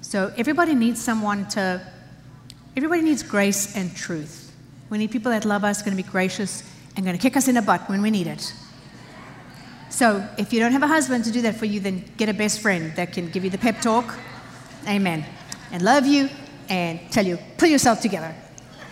So 0.02 0.34
everybody 0.38 0.76
needs 0.76 1.02
someone 1.02 1.48
to, 1.50 1.86
everybody 2.76 3.02
needs 3.02 3.24
grace 3.24 3.76
and 3.76 3.96
truth. 3.96 4.52
We 4.90 4.98
need 4.98 5.12
people 5.12 5.32
that 5.32 5.46
love 5.46 5.64
us, 5.64 5.82
going 5.82 5.96
to 5.96 6.04
be 6.04 6.10
gracious, 6.10 6.64
and 6.96 7.06
going 7.06 7.18
to 7.18 7.22
kick 7.22 7.36
us 7.36 7.48
in 7.48 7.56
the 7.56 7.62
butt 7.62 7.90
when 7.90 8.02
we 8.02 8.12
need 8.12 8.28
it. 8.28 8.54
So 9.90 10.28
if 10.38 10.52
you 10.54 10.60
don't 10.60 10.72
have 10.72 10.84
a 10.84 10.88
husband 10.88 11.24
to 11.26 11.32
do 11.32 11.42
that 11.44 11.56
for 11.56 11.66
you, 11.66 11.80
then 11.80 12.04
get 12.18 12.30
a 12.30 12.34
best 12.34 12.60
friend 12.60 12.96
that 12.96 13.14
can 13.14 13.30
give 13.30 13.44
you 13.44 13.50
the 13.50 13.58
pep 13.58 13.82
talk. 13.82 14.16
Amen. 14.88 15.26
And 15.72 15.82
love 15.82 16.06
you 16.06 16.30
and 16.70 17.00
tell 17.12 17.26
you, 17.26 17.38
pull 17.58 17.70
yourself 17.70 18.02
together. 18.02 18.34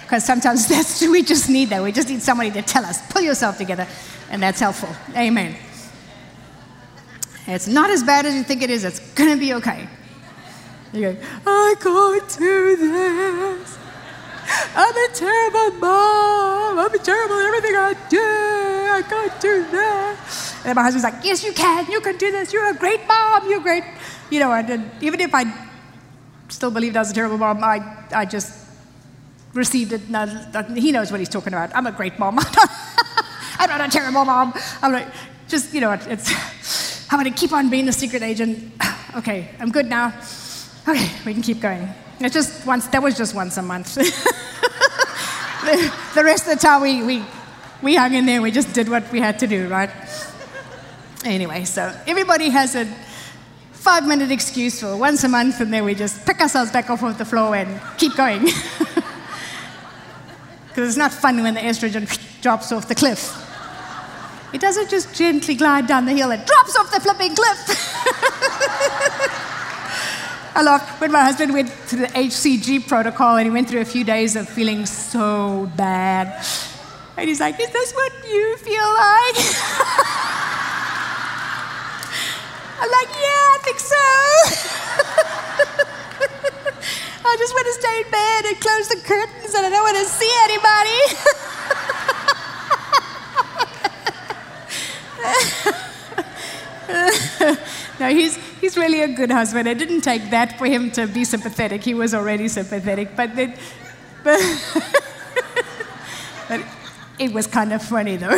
Because 0.02 0.26
sometimes 0.26 0.68
that's 0.70 1.02
we 1.02 1.24
just 1.24 1.50
need 1.50 1.70
that. 1.70 1.82
We 1.82 1.92
just 1.92 2.10
need 2.10 2.22
somebody 2.22 2.52
to 2.52 2.62
tell 2.62 2.86
us, 2.86 3.02
pull 3.12 3.22
yourself 3.22 3.58
together, 3.58 3.88
and 4.30 4.42
that's 4.42 4.60
helpful. 4.60 4.90
Amen. 5.16 5.56
It's 7.48 7.68
not 7.68 7.90
as 7.90 8.04
bad 8.04 8.26
as 8.26 8.36
you 8.36 8.44
think 8.44 8.62
it 8.62 8.70
is. 8.70 8.86
It's 8.86 9.00
going 9.14 9.32
to 9.32 9.38
be 9.38 9.54
okay. 9.56 9.88
You 10.94 11.14
go, 11.14 11.18
I 11.46 11.76
can't 11.82 12.38
do 12.38 12.76
this. 12.78 13.78
I'm 14.76 14.96
a 14.96 15.14
terrible 15.14 15.80
mom. 15.80 16.80
I'm 16.80 17.00
terrible 17.00 17.36
at 17.36 17.46
everything 17.48 17.76
I 17.76 17.94
do. 18.10 18.20
I 18.20 19.02
can't 19.02 19.42
do 19.42 19.64
that. 19.72 20.62
And 20.66 20.76
my 20.76 20.84
husband's 20.84 21.04
like, 21.04 21.26
yes, 21.26 21.44
you 21.44 21.54
can. 21.54 21.90
You 21.92 22.00
can 22.02 22.18
do 22.18 22.32
this. 22.32 22.54
You're 22.54 22.70
a 22.70 22.76
great 22.76 23.06
mom. 23.08 23.50
You're 23.50 23.60
great. 23.60 23.84
You 24.30 24.40
know, 24.40 24.52
and 24.54 24.92
even 25.02 25.20
if 25.20 25.34
I 25.34 25.44
still 26.54 26.72
believe 26.72 26.95
I 26.95 26.99
was 26.99 27.12
a 27.12 27.14
terrible 27.14 27.38
mom, 27.38 27.64
I, 27.64 27.82
I 28.14 28.26
just 28.26 28.54
received 29.54 29.91
it. 29.91 30.01
And 30.10 30.78
he 30.78 30.91
knows 30.91 31.12
what 31.12 31.20
he's 31.20 31.30
talking 31.30 31.54
about. 31.54 31.76
I'm 31.76 31.88
a 31.88 31.91
great 31.91 32.18
mom. 32.20 32.39
I'm 33.60 33.70
not 33.70 33.82
a 33.82 33.89
terrible 33.89 34.26
mom. 34.26 34.54
I'm 34.82 34.91
like, 34.91 35.08
just, 35.47 35.74
you 35.74 35.82
know, 35.82 35.91
it's, 35.91 37.12
I'm 37.12 37.20
going 37.20 37.32
to 37.32 37.39
keep 37.39 37.54
on 37.54 37.70
being 37.70 37.86
the 37.86 37.91
secret 37.91 38.24
agent. 38.24 38.72
Okay, 39.16 39.47
I'm 39.60 39.70
good 39.70 39.86
now. 39.86 40.08
Okay, 40.88 41.08
we 41.24 41.34
can 41.34 41.43
keep 41.43 41.62
going. 41.62 41.88
It's 42.20 42.34
just 42.34 42.66
once, 42.66 42.88
that 42.88 43.04
was 43.04 43.16
just 43.16 43.36
once 43.36 43.58
a 43.58 43.62
month. 43.62 43.93
the, 43.93 44.04
the 46.16 46.24
rest 46.24 46.47
of 46.47 46.56
the 46.56 46.60
time, 46.60 46.82
we, 46.82 47.04
we, 47.04 47.24
we 47.84 47.95
hung 47.95 48.16
in 48.16 48.26
there. 48.26 48.41
We 48.41 48.49
just 48.49 48.74
did 48.74 48.89
what 48.89 49.12
we 49.12 49.20
had 49.20 49.38
to 49.38 49.45
do, 49.45 49.68
right? 49.68 49.91
Anyway, 51.24 51.66
so 51.66 51.95
everybody 52.08 52.49
has 52.49 52.74
a 52.74 52.88
five 53.84 54.08
minute 54.08 54.32
excuse 54.32 54.80
for 54.80 54.96
once 54.96 55.26
a 55.26 55.30
month, 55.30 55.60
and 55.60 55.74
then 55.74 55.84
we 55.84 55.94
just 55.94 56.26
pick 56.26 56.40
ourselves 56.40 56.72
back 56.72 56.90
off 56.90 57.04
of 57.04 57.18
the 57.18 57.26
floor 57.26 57.56
and 57.56 57.82
keep 57.98 58.16
going. 58.16 58.48
Because 60.74 60.90
it's 60.90 60.98
not 60.98 61.14
fun 61.14 61.44
when 61.44 61.54
the 61.54 61.60
estrogen 61.60 62.08
drops 62.42 62.72
off 62.72 62.88
the 62.88 62.96
cliff. 62.96 63.32
It 64.54 64.60
doesn't 64.60 64.90
just 64.90 65.14
gently 65.14 65.54
glide 65.54 65.86
down 65.86 66.06
the 66.06 66.14
hill, 66.14 66.32
it 66.32 66.48
drops 66.48 66.76
off 66.76 66.92
the 66.92 67.00
flipping 67.00 67.36
cliff. 67.36 67.60
I 70.56 70.62
laughed 70.64 71.00
when 71.00 71.12
my 71.12 71.24
husband 71.24 71.54
went 71.54 71.70
through 71.70 72.00
the 72.00 72.08
HCG 72.08 72.88
protocol 72.88 73.38
and 73.38 73.46
he 73.46 73.52
went 73.52 73.70
through 73.70 73.82
a 73.82 73.86
few 73.86 74.04
days 74.04 74.36
of 74.36 74.50
feeling 74.50 74.88
so 74.88 75.70
bad. 75.76 76.44
And 77.18 77.30
he's 77.30 77.40
like, 77.40 77.60
Is 77.60 77.70
this 77.70 77.94
what 77.94 78.12
you 78.28 78.58
feel 78.58 78.82
like? 78.82 79.36
I'm 82.82 82.92
like, 82.92 83.10
think 83.64 83.80
so. 83.80 83.95
I 87.26 87.36
just 87.38 87.53
want 87.53 87.66
to 87.66 87.74
stay 87.74 88.01
in 88.03 88.11
bed 88.11 88.45
and 88.45 88.59
close 88.59 88.89
the 88.89 88.97
curtains 88.97 89.55
and 89.55 89.66
I 89.66 89.70
don't 89.70 89.84
want 89.84 89.97
to 89.97 90.05
see 90.05 90.30
anybody. 90.43 90.99
no, 97.99 98.09
he's, 98.09 98.36
he's 98.59 98.76
really 98.78 99.01
a 99.01 99.07
good 99.07 99.32
husband. 99.32 99.68
It 99.68 99.78
didn't 99.78 100.01
take 100.01 100.30
that 100.32 100.57
for 100.59 100.66
him 100.66 100.91
to 100.91 101.07
be 101.07 101.24
sympathetic. 101.24 101.84
He 101.84 101.93
was 101.93 102.14
already 102.14 102.49
sympathetic. 102.49 103.16
But, 103.16 103.34
then, 103.36 103.55
but, 104.24 104.39
but 106.49 106.61
it 107.18 107.34
was 107.34 107.47
kind 107.47 107.72
of 107.72 107.82
funny, 107.82 108.18
though. 108.18 108.38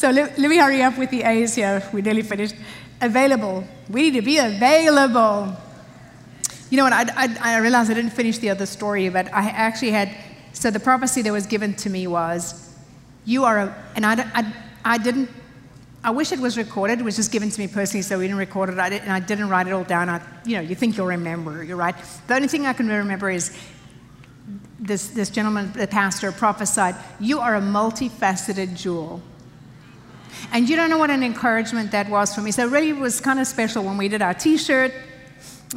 So 0.00 0.10
let, 0.10 0.38
let, 0.38 0.48
me 0.48 0.56
hurry 0.56 0.80
up 0.80 0.96
with 0.96 1.10
the 1.10 1.24
A's 1.24 1.54
here. 1.54 1.86
We 1.92 2.00
nearly 2.00 2.22
finished. 2.22 2.54
Available. 3.02 3.64
We 3.90 4.04
need 4.04 4.14
to 4.14 4.22
be 4.22 4.38
available. 4.38 5.54
You 6.70 6.78
know 6.78 6.84
what? 6.84 6.94
I, 6.94 7.04
I, 7.14 7.56
I 7.56 7.58
realized 7.58 7.90
I 7.90 7.94
didn't 7.94 8.12
finish 8.12 8.38
the 8.38 8.48
other 8.48 8.64
story, 8.64 9.10
but 9.10 9.26
I 9.26 9.50
actually 9.50 9.90
had. 9.90 10.16
So 10.54 10.70
the 10.70 10.80
prophecy 10.80 11.20
that 11.20 11.32
was 11.32 11.44
given 11.44 11.74
to 11.74 11.90
me 11.90 12.06
was, 12.06 12.74
You 13.26 13.44
are 13.44 13.58
a. 13.58 13.84
And 13.94 14.06
I, 14.06 14.14
I, 14.34 14.54
I 14.86 14.96
didn't 14.96 15.28
I 16.02 16.12
wish 16.12 16.32
it 16.32 16.38
was 16.38 16.56
recorded. 16.56 16.98
It 17.00 17.02
was 17.02 17.16
just 17.16 17.30
given 17.30 17.50
to 17.50 17.60
me 17.60 17.68
personally, 17.68 18.00
so 18.00 18.18
we 18.18 18.24
didn't 18.24 18.38
record 18.38 18.70
it. 18.70 18.78
I 18.78 18.88
didn't, 18.88 19.02
and 19.02 19.12
I 19.12 19.20
didn't 19.20 19.50
write 19.50 19.66
it 19.66 19.72
all 19.74 19.84
down. 19.84 20.08
I, 20.08 20.22
you 20.46 20.56
know, 20.56 20.62
you 20.62 20.74
think 20.74 20.96
you'll 20.96 21.08
remember, 21.08 21.62
you're 21.62 21.76
right. 21.76 21.94
The 22.26 22.36
only 22.36 22.48
thing 22.48 22.64
I 22.64 22.72
can 22.72 22.88
remember 22.88 23.28
is 23.28 23.54
this, 24.78 25.08
this 25.08 25.28
gentleman, 25.28 25.72
the 25.72 25.86
pastor, 25.86 26.32
prophesied, 26.32 26.94
You 27.20 27.40
are 27.40 27.54
a 27.54 27.60
multifaceted 27.60 28.76
jewel. 28.76 29.20
And 30.52 30.68
you 30.68 30.76
don't 30.76 30.90
know 30.90 30.98
what 30.98 31.10
an 31.10 31.22
encouragement 31.22 31.92
that 31.92 32.08
was 32.08 32.34
for 32.34 32.40
me. 32.40 32.50
So 32.50 32.66
really, 32.66 32.90
it 32.90 32.96
was 32.96 33.20
kind 33.20 33.38
of 33.38 33.46
special 33.46 33.84
when 33.84 33.96
we 33.96 34.08
did 34.08 34.22
our 34.22 34.34
t 34.34 34.56
shirt, 34.56 34.92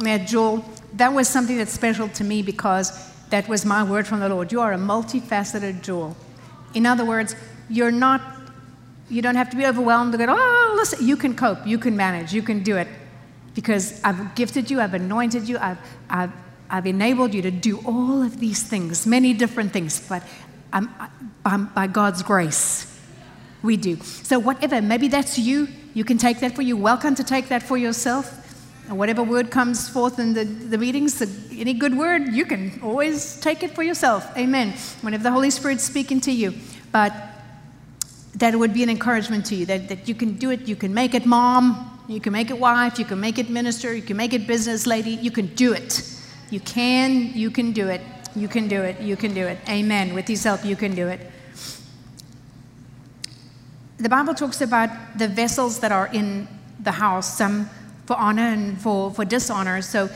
had 0.04 0.26
Jewel. 0.26 0.64
That 0.94 1.12
was 1.12 1.28
something 1.28 1.56
that's 1.56 1.72
special 1.72 2.08
to 2.10 2.24
me 2.24 2.42
because 2.42 2.92
that 3.30 3.48
was 3.48 3.64
my 3.64 3.82
word 3.82 4.06
from 4.06 4.20
the 4.20 4.28
Lord. 4.28 4.52
You 4.52 4.60
are 4.60 4.72
a 4.72 4.78
multifaceted 4.78 5.82
jewel. 5.82 6.16
In 6.72 6.86
other 6.86 7.04
words, 7.04 7.34
you're 7.68 7.90
not 7.90 8.20
you 9.08 9.22
don't 9.22 9.34
have 9.34 9.50
to 9.50 9.56
be 9.56 9.66
overwhelmed 9.66 10.12
to 10.12 10.18
go, 10.18 10.26
oh, 10.28 10.72
listen, 10.76 11.06
you 11.06 11.16
can 11.16 11.36
cope, 11.36 11.66
you 11.66 11.78
can 11.78 11.96
manage, 11.96 12.32
you 12.32 12.42
can 12.42 12.62
do 12.62 12.76
it. 12.76 12.88
Because 13.54 14.00
I've 14.02 14.34
gifted 14.34 14.70
you, 14.70 14.80
I've 14.80 14.94
anointed 14.94 15.48
you, 15.48 15.58
I've, 15.58 15.78
I've, 16.08 16.32
I've 16.70 16.86
enabled 16.86 17.34
you 17.34 17.42
to 17.42 17.50
do 17.50 17.78
all 17.84 18.22
of 18.22 18.40
these 18.40 18.62
things, 18.62 19.06
many 19.06 19.32
different 19.34 19.72
things, 19.72 20.06
but 20.08 20.22
I'm, 20.72 20.90
I'm, 21.44 21.66
by 21.66 21.86
God's 21.86 22.22
grace, 22.22 22.93
we 23.64 23.76
do. 23.76 23.96
So, 23.96 24.38
whatever, 24.38 24.80
maybe 24.80 25.08
that's 25.08 25.38
you, 25.38 25.68
you 25.94 26.04
can 26.04 26.18
take 26.18 26.40
that 26.40 26.54
for 26.54 26.62
you. 26.62 26.76
Welcome 26.76 27.14
to 27.16 27.24
take 27.24 27.48
that 27.48 27.62
for 27.62 27.76
yourself. 27.76 28.40
And 28.88 28.98
whatever 28.98 29.22
word 29.22 29.50
comes 29.50 29.88
forth 29.88 30.18
in 30.18 30.34
the, 30.34 30.44
the 30.44 30.76
meetings, 30.76 31.18
the, 31.18 31.30
any 31.58 31.72
good 31.72 31.96
word, 31.96 32.28
you 32.34 32.44
can 32.44 32.78
always 32.82 33.40
take 33.40 33.62
it 33.62 33.74
for 33.74 33.82
yourself. 33.82 34.30
Amen. 34.36 34.74
Whenever 35.00 35.22
the 35.22 35.30
Holy 35.30 35.50
Spirit's 35.50 35.82
speaking 35.82 36.20
to 36.20 36.30
you. 36.30 36.52
But 36.92 37.14
that 38.36 38.54
would 38.54 38.74
be 38.74 38.82
an 38.82 38.90
encouragement 38.90 39.46
to 39.46 39.54
you 39.54 39.64
that, 39.66 39.88
that 39.88 40.06
you 40.06 40.14
can 40.14 40.34
do 40.34 40.50
it, 40.50 40.68
you 40.68 40.76
can 40.76 40.92
make 40.92 41.14
it 41.14 41.24
mom, 41.24 41.98
you 42.08 42.20
can 42.20 42.32
make 42.32 42.50
it 42.50 42.58
wife, 42.58 42.98
you 42.98 43.06
can 43.06 43.20
make 43.20 43.38
it 43.38 43.48
minister, 43.48 43.94
you 43.94 44.02
can 44.02 44.16
make 44.16 44.34
it 44.34 44.46
business 44.46 44.86
lady, 44.86 45.12
you 45.12 45.30
can 45.30 45.46
do 45.54 45.72
it. 45.72 46.02
You 46.50 46.60
can, 46.60 47.32
you 47.32 47.50
can 47.50 47.72
do 47.72 47.88
it, 47.88 48.02
you 48.36 48.48
can 48.48 48.68
do 48.68 48.82
it, 48.82 49.00
you 49.00 49.16
can 49.16 49.32
do 49.32 49.46
it. 49.46 49.58
Amen. 49.68 50.14
With 50.14 50.28
His 50.28 50.44
help, 50.44 50.64
you 50.64 50.76
can 50.76 50.94
do 50.94 51.08
it. 51.08 51.20
The 53.98 54.08
Bible 54.08 54.34
talks 54.34 54.60
about 54.60 54.90
the 55.18 55.28
vessels 55.28 55.80
that 55.80 55.92
are 55.92 56.08
in 56.08 56.48
the 56.80 56.92
house, 56.92 57.38
some 57.38 57.70
for 58.06 58.16
honor 58.16 58.48
and 58.48 58.80
for, 58.80 59.10
for 59.10 59.24
dishonor. 59.24 59.82
So 59.82 60.10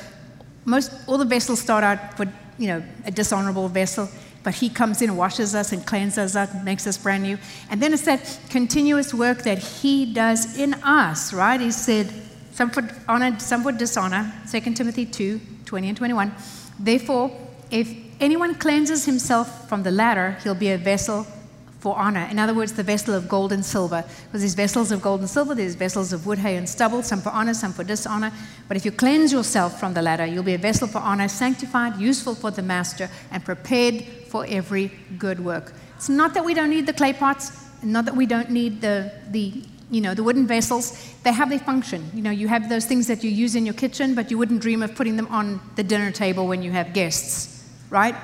most 0.65 0.93
all 1.07 1.19
the 1.19 1.25
vessels 1.25 1.61
start 1.61 1.85
out 1.85 2.17
for 2.17 2.27
you 2.59 2.67
know 2.67 2.83
a 3.07 3.11
dishonorable 3.11 3.69
vessel 3.69 4.09
but 4.43 4.55
He 4.55 4.69
comes 4.69 5.03
in 5.03 5.15
washes 5.17 5.55
us 5.55 5.73
and 5.73 5.85
cleanses 5.85 6.35
us 6.37 6.55
and 6.55 6.65
makes 6.65 6.87
us 6.87 6.97
brand 6.97 7.23
new. 7.23 7.39
And 7.71 7.83
then 7.83 7.93
it's 7.93 8.07
that 8.07 8.41
continuous 8.49 9.13
work 9.13 9.43
that 9.43 9.59
He 9.59 10.13
does 10.13 10.59
in 10.59 10.75
us, 10.83 11.33
right? 11.33 11.61
He 11.61 11.71
said, 11.71 12.11
some 12.53 12.71
for 12.71 12.89
honor, 13.07 13.39
some 13.41 13.63
for 13.63 13.73
dishonor, 13.73 14.33
2 14.51 14.61
Timothy 14.73 15.05
2 15.07 15.41
20 15.67 15.89
and 15.89 15.97
21. 15.99 16.33
Therefore, 16.79 17.31
if 17.71 17.95
anyone 18.21 18.55
cleanses 18.55 19.05
himself 19.05 19.69
from 19.69 19.83
the 19.83 19.91
latter, 19.91 20.39
he'll 20.43 20.55
be 20.55 20.71
a 20.71 20.79
vessel 20.79 21.27
for 21.79 21.97
honor. 21.97 22.27
In 22.31 22.39
other 22.39 22.55
words, 22.55 22.73
the 22.73 22.83
vessel 22.83 23.15
of 23.15 23.29
gold 23.29 23.53
and 23.53 23.65
silver. 23.65 24.05
Because 24.25 24.41
there's 24.41 24.55
vessels 24.55 24.91
of 24.91 25.01
gold 25.01 25.21
and 25.21 25.31
silver, 25.31 25.55
there's 25.55 25.77
vessels 25.77 26.13
of 26.13 26.27
wood, 26.27 26.39
hay, 26.39 26.57
and 26.57 26.69
stubble, 26.69 27.03
some 27.03 27.21
for 27.21 27.31
honor, 27.31 27.55
some 27.55 27.73
for 27.73 27.85
dishonor. 27.85 28.33
But 28.67 28.77
if 28.77 28.85
you 28.85 28.91
cleanse 28.91 29.33
yourself 29.33 29.79
from 29.79 29.95
the 29.95 30.03
latter, 30.03 30.27
you'll 30.27 30.43
be 30.43 30.55
a 30.55 30.59
vessel 30.59 30.89
for 30.89 30.99
honor, 30.99 31.29
sanctified, 31.29 31.97
useful 31.97 32.35
for 32.35 32.51
the 32.51 32.63
master, 32.63 33.09
and 33.31 33.45
prepared 33.45 34.05
for 34.29 34.45
every 34.49 34.91
good 35.19 35.45
work. 35.45 35.73
It's 35.97 36.09
not 36.09 36.35
that 36.35 36.45
we 36.45 36.55
don't 36.55 36.71
need 36.71 36.87
the 36.87 36.93
clay 36.93 37.13
pots, 37.13 37.53
not 37.83 38.05
that 38.07 38.17
we 38.17 38.27
don't 38.27 38.51
need 38.51 38.81
the, 38.81 39.13
the 39.31 39.63
you 39.91 40.01
know, 40.01 40.15
the 40.15 40.23
wooden 40.23 40.47
vessels, 40.47 41.15
they 41.23 41.33
have 41.33 41.49
their 41.49 41.59
function. 41.59 42.11
You 42.13 42.23
know, 42.23 42.31
you 42.31 42.49
have 42.49 42.69
those 42.69 42.85
things 42.85 43.07
that 43.07 43.25
you 43.25 43.31
use 43.31 43.55
in 43.55 43.65
your 43.65 43.75
kitchen, 43.75 44.15
but 44.15 44.31
you 44.31 44.37
wouldn't 44.37 44.61
dream 44.61 44.83
of 44.83 44.95
putting 44.95 45.17
them 45.17 45.27
on 45.29 45.61
the 45.77 45.83
dinner 45.83 46.11
table 46.11 46.47
when 46.47 46.63
you 46.63 46.73
have 46.73 46.93
guests, 46.93 47.65
right? 47.89 48.15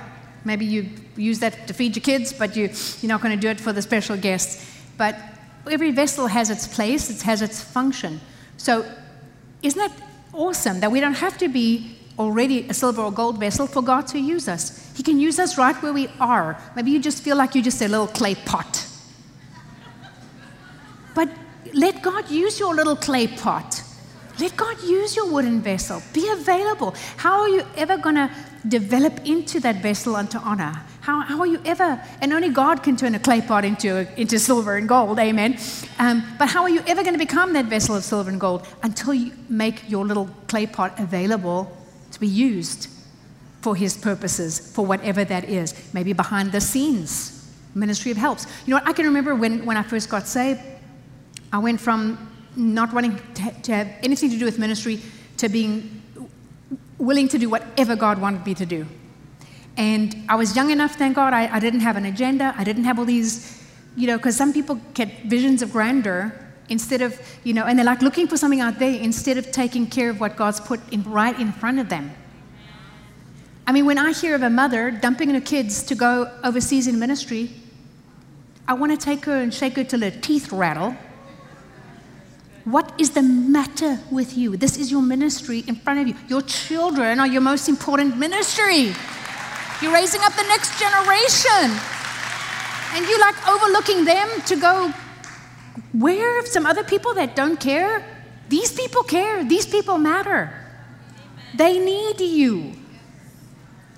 Maybe 0.45 0.65
you 0.65 0.91
use 1.17 1.39
that 1.41 1.67
to 1.69 1.75
feed 1.75 1.97
your 1.97 2.03
kids, 2.03 2.33
but 2.33 2.57
you, 2.57 2.71
you're 3.01 3.09
not 3.09 3.23
going 3.23 3.35
to 3.35 3.41
do 3.41 3.49
it 3.49 3.61
for 3.61 3.73
the 3.73 3.83
special 3.83 4.17
guests. 4.17 4.71
But 4.97 5.17
every 5.71 5.91
vessel 5.91 6.27
has 6.27 6.51
its 6.51 6.67
place, 6.67 7.11
it 7.11 7.23
has 7.23 7.43
its 7.43 7.63
function. 7.63 8.21
So, 8.57 8.85
isn't 9.63 9.79
that 9.79 9.93
awesome 10.33 10.81
that 10.81 10.93
we 10.93 11.01
don't 11.01 11.15
have 11.15 11.39
to 11.39 11.49
be 11.49 11.97
already 12.19 12.69
a 12.69 12.75
silver 12.75 13.03
or 13.03 13.11
gold 13.11 13.39
vessel 13.39 13.67
for 13.67 13.83
God 13.83 14.07
to 14.09 14.19
use 14.19 14.49
us? 14.49 14.93
He 14.95 15.03
can 15.03 15.19
use 15.19 15.39
us 15.39 15.57
right 15.57 15.75
where 15.83 15.93
we 15.93 16.09
are. 16.21 16.61
Maybe 16.77 16.91
you 16.91 17.01
just 17.01 17.23
feel 17.23 17.37
like 17.37 17.55
you're 17.55 17.65
just 17.65 17.81
a 17.81 17.89
little 17.89 18.07
clay 18.07 18.35
pot. 18.35 18.87
But 21.15 21.31
let 21.73 22.03
God 22.03 22.31
use 22.31 22.59
your 22.59 22.75
little 22.75 22.97
clay 22.97 23.27
pot. 23.27 23.84
Let 24.39 24.57
God 24.57 24.83
use 24.83 25.15
your 25.15 25.31
wooden 25.31 25.61
vessel. 25.61 26.03
Be 26.13 26.29
available. 26.31 26.95
How 27.17 27.41
are 27.41 27.49
you 27.49 27.65
ever 27.77 27.97
going 27.97 28.17
to 28.17 28.31
develop 28.67 29.27
into 29.27 29.61
that 29.61 29.77
vessel 29.77 30.17
unto 30.17 30.39
honor? 30.39 30.83
How, 31.01 31.21
how 31.21 31.41
are 31.41 31.47
you 31.47 31.61
ever, 31.67 32.01
and 32.23 32.33
only 32.33 32.49
God 32.49 32.83
can 32.83 32.97
turn 32.97 33.15
a 33.15 33.19
clay 33.19 33.43
pot 33.43 33.65
into, 33.65 34.09
into 34.19 34.39
silver 34.39 34.77
and 34.77 34.89
gold, 34.89 35.19
amen. 35.19 35.59
Um, 35.99 36.25
but 36.39 36.49
how 36.49 36.63
are 36.63 36.71
you 36.71 36.83
ever 36.87 37.03
going 37.03 37.13
to 37.13 37.19
become 37.19 37.53
that 37.53 37.67
vessel 37.67 37.95
of 37.95 38.05
silver 38.05 38.31
and 38.31 38.41
gold 38.41 38.67
until 38.83 39.13
you 39.13 39.33
make 39.51 39.89
your 39.91 40.07
little 40.07 40.31
clay 40.49 40.67
pot 40.67 40.99
available 40.99 41.71
to 42.13 42.21
be 42.21 42.27
used 42.27 42.89
for 43.61 43.77
His 43.77 43.97
purposes, 43.97 44.73
for 44.75 44.87
whatever 44.87 45.25
that 45.27 45.45
is? 45.45 45.75
Maybe 45.93 46.15
behind 46.15 46.53
the 46.53 46.61
scenes, 46.63 47.53
ministry 47.75 48.11
of 48.11 48.17
helps. 48.17 48.47
You 48.65 48.71
know 48.71 48.77
what? 48.77 48.89
I 48.89 48.95
can 48.95 49.05
remember 49.05 49.35
when, 49.35 49.67
when 49.67 49.77
I 49.77 49.83
first 49.83 50.09
got 50.09 50.27
saved, 50.27 50.61
I 51.53 51.59
went 51.59 51.83
from 51.83 52.34
not 52.57 52.93
wanting 52.93 53.21
to, 53.35 53.51
to 53.63 53.75
have 53.75 53.89
anything 54.03 54.31
to 54.31 54.39
do 54.39 54.45
with 54.45 54.59
ministry 54.59 55.01
to 55.39 55.49
being 55.49 56.03
willing 56.99 57.29
to 57.29 57.39
do 57.39 57.51
whatever 57.51 57.97
God 57.97 58.21
wanted 58.21 58.47
me 58.47 58.55
to 58.55 58.67
do. 58.67 58.87
And 59.77 60.15
I 60.29 60.37
was 60.37 60.55
young 60.55 60.71
enough, 60.71 60.95
thank 60.95 61.17
God, 61.17 61.33
I, 61.35 61.53
I, 61.57 61.59
didn't 61.59 61.81
have 61.81 61.97
an 61.97 62.05
agenda. 62.05 62.55
I 62.57 62.63
didn't 62.63 62.85
have 62.85 62.99
all 62.99 63.05
these 63.05 63.65
you 63.97 64.07
know, 64.07 64.17
because 64.17 64.37
some 64.37 64.53
people 64.53 64.81
get 64.93 65.25
visions 65.25 65.63
of 65.63 65.73
grandeur 65.73 66.33
instead 66.69 67.03
of, 67.03 67.21
you 67.45 67.53
know, 67.53 67.65
and 67.65 67.79
they're 67.79 67.87
like 67.87 68.03
looking 68.03 68.27
for 68.27 68.37
something 68.37 68.61
out 68.61 68.79
there 68.79 68.99
instead 69.01 69.39
of 69.39 69.53
taking 69.53 69.87
care 69.87 70.11
of 70.11 70.21
what 70.21 70.37
God's 70.37 70.61
put 70.61 70.81
in, 70.93 71.03
right 71.05 71.39
in 71.39 71.53
front 71.53 71.79
of 71.79 71.89
them. 71.89 72.11
I 73.67 73.73
mean, 73.73 73.87
when 73.87 73.99
I 73.99 74.13
hear 74.13 74.35
of 74.35 74.43
a 74.43 74.51
mother 74.51 74.91
dumping 74.91 75.31
her 75.31 75.41
kids 75.41 75.83
to 75.85 75.95
go 75.95 76.31
overseas 76.43 76.87
in 76.87 76.99
ministry, 76.99 77.51
I 78.67 78.75
want 78.75 78.99
to 78.99 78.99
take 78.99 79.25
her 79.27 79.41
and 79.41 79.53
shake 79.53 79.77
her 79.77 79.85
till 79.85 80.01
her 80.01 80.11
teeth 80.11 80.53
rattle. 80.53 80.97
What 82.65 82.99
is 82.99 83.11
the 83.11 83.23
matter 83.23 84.01
with 84.11 84.37
you? 84.39 84.57
This 84.57 84.79
is 84.79 84.91
your 84.91 85.03
ministry 85.03 85.65
in 85.67 85.75
front 85.77 86.01
of 86.01 86.09
you. 86.09 86.15
Your 86.29 86.41
children 86.43 87.21
are 87.21 87.27
your 87.27 87.43
most 87.43 87.69
important 87.69 88.17
ministry. 88.17 88.95
You're 89.83 89.93
raising 89.93 90.23
up 90.23 90.33
the 90.33 90.45
next 90.45 90.79
generation. 90.81 91.79
And 92.95 93.07
you 93.07 93.21
like 93.21 93.49
overlooking 93.49 94.05
them 94.05 94.29
to 94.47 94.57
go, 94.57 94.93
where 95.93 96.37
have 96.37 96.49
some 96.49 96.65
other 96.65 96.85
people 96.85 97.13
that 97.15 97.37
don't 97.37 97.61
care? 97.61 98.03
These 98.49 98.73
people 98.73 99.03
care. 99.03 99.45
These 99.45 99.67
people 99.67 99.99
matter. 99.99 100.51
Amen. 100.51 101.57
They 101.57 101.79
need 101.79 102.21
you. 102.21 102.73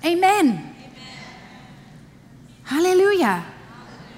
Amen. 0.03 0.45
Amen. 0.45 0.75
Hallelujah. 2.63 3.45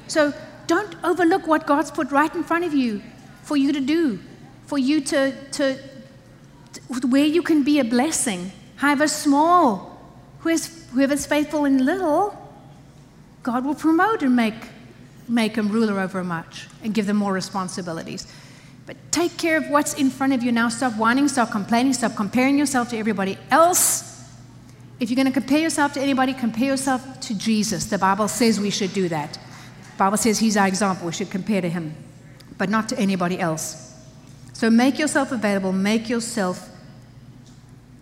So 0.07 0.33
don't 0.65 0.95
overlook 1.03 1.45
what 1.45 1.67
God's 1.67 1.91
put 1.91 2.11
right 2.11 2.33
in 2.33 2.43
front 2.43 2.65
of 2.65 2.73
you 2.73 3.01
for 3.43 3.57
you 3.57 3.73
to 3.73 3.79
do, 3.79 4.19
for 4.69 4.77
you 4.77 5.01
to, 5.01 5.33
to, 5.49 5.79
to 7.01 7.07
where 7.07 7.25
you 7.25 7.41
can 7.41 7.63
be 7.63 7.79
a 7.79 7.83
blessing, 7.83 8.51
however 8.75 9.07
small. 9.07 9.99
Whoever's 10.41 11.25
faithful 11.25 11.65
in 11.65 11.83
little, 11.83 12.37
God 13.41 13.65
will 13.65 13.73
promote 13.73 14.21
and 14.21 14.35
make, 14.35 14.53
make 15.27 15.55
them 15.55 15.69
ruler 15.69 15.99
over 15.99 16.23
much 16.23 16.67
and 16.83 16.93
give 16.93 17.07
them 17.07 17.17
more 17.17 17.33
responsibilities. 17.33 18.31
But 18.85 18.95
take 19.11 19.37
care 19.37 19.57
of 19.57 19.67
what's 19.69 19.95
in 19.95 20.11
front 20.11 20.33
of 20.33 20.43
you 20.43 20.51
now. 20.51 20.69
Stop 20.69 20.95
whining, 20.97 21.27
stop 21.27 21.49
complaining, 21.49 21.93
stop 21.93 22.15
comparing 22.15 22.59
yourself 22.59 22.89
to 22.89 22.97
everybody 22.97 23.39
else. 23.49 24.23
If 24.99 25.09
you're 25.09 25.15
going 25.15 25.33
to 25.33 25.33
compare 25.33 25.59
yourself 25.59 25.93
to 25.93 25.99
anybody, 25.99 26.33
compare 26.33 26.67
yourself 26.67 27.19
to 27.21 27.35
Jesus. 27.35 27.85
The 27.85 27.97
Bible 27.97 28.27
says 28.27 28.59
we 28.59 28.69
should 28.69 28.93
do 28.93 29.09
that. 29.09 29.33
The 29.33 29.97
Bible 29.97 30.17
says 30.17 30.37
he's 30.37 30.57
our 30.57 30.67
example. 30.67 31.07
We 31.07 31.13
should 31.13 31.31
compare 31.31 31.59
to 31.59 31.69
him, 31.69 31.95
but 32.59 32.69
not 32.69 32.87
to 32.89 32.99
anybody 32.99 33.39
else. 33.39 33.88
So 34.59 34.69
make 34.69 34.99
yourself 34.99 35.31
available, 35.31 35.71
make 35.71 36.09
yourself 36.09 36.69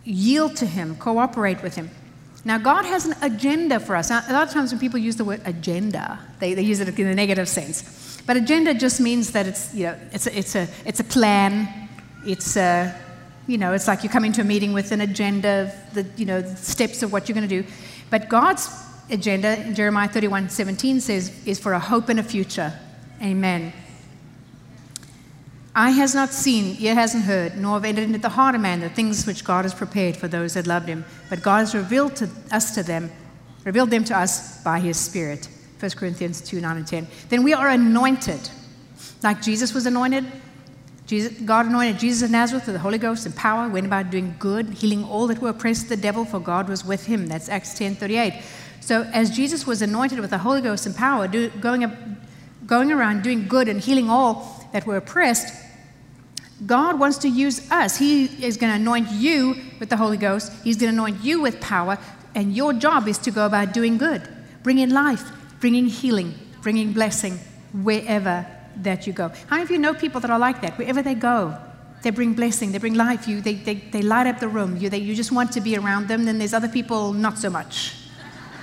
yield 0.03 0.55
to 0.55 0.65
him, 0.65 0.95
cooperate 0.95 1.61
with 1.61 1.75
him. 1.75 1.91
Now, 2.45 2.57
God 2.57 2.83
has 2.83 3.05
an 3.05 3.13
agenda 3.21 3.79
for 3.79 3.95
us. 3.95 4.09
Now, 4.09 4.23
a 4.27 4.33
lot 4.33 4.47
of 4.47 4.51
times 4.55 4.71
when 4.71 4.79
people 4.79 4.97
use 4.97 5.17
the 5.17 5.23
word 5.23 5.39
agenda, 5.45 6.17
they, 6.39 6.55
they 6.55 6.63
use 6.63 6.79
it 6.79 6.97
in 6.97 7.05
a 7.05 7.13
negative 7.13 7.47
sense. 7.47 8.19
But 8.25 8.37
agenda 8.37 8.73
just 8.73 8.99
means 8.99 9.33
that 9.33 9.45
it's, 9.45 9.71
you 9.71 9.83
know, 9.83 9.99
it's, 10.11 10.25
a, 10.25 10.35
it's, 10.35 10.55
a, 10.55 10.67
it's 10.83 10.99
a 10.99 11.03
plan, 11.03 11.89
it's 12.25 12.57
a, 12.57 12.91
you 13.45 13.59
know, 13.59 13.73
it's 13.73 13.87
like 13.87 14.01
you 14.01 14.09
come 14.09 14.25
into 14.25 14.41
a 14.41 14.43
meeting 14.43 14.73
with 14.73 14.91
an 14.91 15.01
agenda 15.01 15.71
the, 15.93 16.07
you 16.17 16.25
know, 16.25 16.41
the 16.41 16.55
steps 16.55 17.03
of 17.03 17.13
what 17.13 17.29
you're 17.29 17.35
going 17.35 17.47
to 17.47 17.61
do. 17.61 17.69
But 18.09 18.29
God's 18.29 18.67
agenda 19.11 19.63
in 19.63 19.75
Jeremiah 19.75 20.07
31 20.07 20.49
17 20.49 21.01
says, 21.01 21.39
is 21.45 21.59
for 21.59 21.73
a 21.73 21.79
hope 21.79 22.09
and 22.09 22.19
a 22.19 22.23
future. 22.23 22.73
Amen. 23.21 23.73
Eye 25.77 25.91
has 25.91 26.15
not 26.15 26.33
seen, 26.33 26.75
ear 26.79 26.95
hasn't 26.95 27.25
heard, 27.25 27.55
nor 27.55 27.75
have 27.75 27.85
entered 27.85 28.05
into 28.05 28.17
the 28.17 28.29
heart 28.29 28.55
of 28.55 28.61
man 28.61 28.79
the 28.79 28.89
things 28.89 29.27
which 29.27 29.43
God 29.43 29.63
has 29.63 29.75
prepared 29.75 30.17
for 30.17 30.27
those 30.27 30.55
that 30.55 30.65
loved 30.65 30.87
him. 30.87 31.05
But 31.29 31.43
God 31.43 31.59
has 31.59 31.75
revealed 31.75 32.15
to 32.15 32.27
us 32.51 32.73
to 32.73 32.81
them, 32.81 33.11
revealed 33.63 33.91
them 33.91 34.03
to 34.05 34.17
us 34.17 34.63
by 34.63 34.79
his 34.79 34.97
Spirit. 34.97 35.47
1 35.79 35.91
Corinthians 35.91 36.41
2 36.41 36.61
9 36.61 36.77
and 36.77 36.87
10. 36.87 37.07
Then 37.29 37.43
we 37.43 37.53
are 37.53 37.69
anointed. 37.69 38.49
Like 39.21 39.39
Jesus 39.43 39.75
was 39.75 39.85
anointed, 39.85 40.25
Jesus, 41.05 41.39
God 41.41 41.67
anointed 41.67 41.99
Jesus 41.99 42.23
of 42.23 42.31
Nazareth 42.31 42.65
with 42.65 42.73
the 42.73 42.79
Holy 42.79 42.97
Ghost 42.97 43.27
and 43.27 43.35
power, 43.35 43.69
went 43.69 43.85
about 43.85 44.09
doing 44.09 44.35
good, 44.39 44.69
healing 44.69 45.03
all 45.03 45.27
that 45.27 45.37
were 45.37 45.49
oppressed 45.49 45.83
of 45.83 45.89
the 45.89 45.97
devil, 45.97 46.25
for 46.25 46.39
God 46.39 46.67
was 46.67 46.83
with 46.83 47.05
him. 47.05 47.27
That's 47.27 47.49
Acts 47.49 47.77
10 47.77 47.97
38. 47.97 48.41
So 48.79 49.03
as 49.13 49.29
Jesus 49.29 49.67
was 49.67 49.83
anointed 49.83 50.19
with 50.21 50.31
the 50.31 50.39
Holy 50.39 50.61
Ghost 50.61 50.87
and 50.87 50.95
power, 50.95 51.27
do, 51.27 51.51
going, 51.51 52.17
going 52.65 52.91
around 52.91 53.21
doing 53.21 53.47
good 53.47 53.67
and 53.67 53.79
healing 53.79 54.09
all 54.09 54.67
that 54.73 54.87
were 54.87 54.97
oppressed, 54.97 55.66
God 56.65 56.99
wants 56.99 57.19
to 57.19 57.29
use 57.29 57.69
us. 57.69 57.97
He 57.97 58.25
is 58.43 58.57
going 58.57 58.71
to 58.71 58.79
anoint 58.79 59.11
you 59.11 59.55
with 59.79 59.89
the 59.89 59.97
Holy 59.97 60.17
Ghost, 60.17 60.51
He's 60.63 60.77
going 60.77 60.91
to 60.91 60.95
anoint 60.95 61.23
you 61.23 61.41
with 61.41 61.61
power, 61.61 61.97
and 62.33 62.55
your 62.55 62.73
job 62.73 63.07
is 63.07 63.17
to 63.19 63.31
go 63.31 63.45
about 63.45 63.73
doing 63.73 63.97
good, 63.97 64.27
bringing 64.63 64.89
life, 64.89 65.23
bringing 65.59 65.85
healing, 65.85 66.33
bringing 66.61 66.93
blessing 66.93 67.39
wherever 67.73 68.45
that 68.77 69.05
you 69.05 69.13
go. 69.13 69.29
How 69.29 69.57
many 69.57 69.63
of 69.63 69.71
you 69.71 69.77
know 69.77 69.93
people 69.93 70.19
that 70.21 70.31
are 70.31 70.39
like 70.39 70.61
that? 70.61 70.77
Wherever 70.77 71.01
they 71.01 71.15
go, 71.15 71.57
they 72.01 72.09
bring 72.09 72.33
blessing, 72.33 72.71
they 72.71 72.77
bring 72.77 72.93
life. 72.93 73.27
You, 73.27 73.41
they, 73.41 73.55
they, 73.55 73.75
they 73.75 74.01
light 74.01 74.27
up 74.27 74.39
the 74.39 74.47
room. 74.47 74.77
You, 74.77 74.89
they, 74.89 74.99
you 74.99 75.15
just 75.15 75.31
want 75.31 75.51
to 75.53 75.61
be 75.61 75.77
around 75.77 76.07
them. 76.07 76.25
Then 76.25 76.37
there's 76.37 76.53
other 76.53 76.67
people, 76.67 77.13
not 77.13 77.37
so 77.37 77.49
much. 77.49 77.95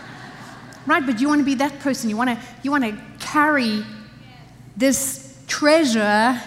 right? 0.86 1.04
But 1.04 1.20
you 1.20 1.28
want 1.28 1.40
to 1.40 1.44
be 1.44 1.54
that 1.56 1.78
person. 1.80 2.10
You 2.10 2.16
want 2.16 2.30
to, 2.30 2.40
you 2.62 2.70
want 2.70 2.84
to 2.84 2.98
carry 3.18 3.84
this 4.76 5.42
treasure 5.46 6.40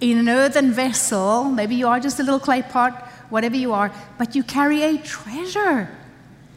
in 0.00 0.18
an 0.18 0.28
earthen 0.28 0.72
vessel. 0.72 1.44
Maybe 1.44 1.74
you 1.74 1.88
are 1.88 2.00
just 2.00 2.20
a 2.20 2.22
little 2.22 2.40
clay 2.40 2.62
pot, 2.62 3.08
whatever 3.30 3.56
you 3.56 3.72
are, 3.72 3.92
but 4.18 4.34
you 4.34 4.42
carry 4.42 4.82
a 4.82 4.98
treasure. 4.98 5.88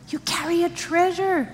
You 0.10 0.20
carry 0.20 0.64
a 0.64 0.70
treasure. 0.70 1.48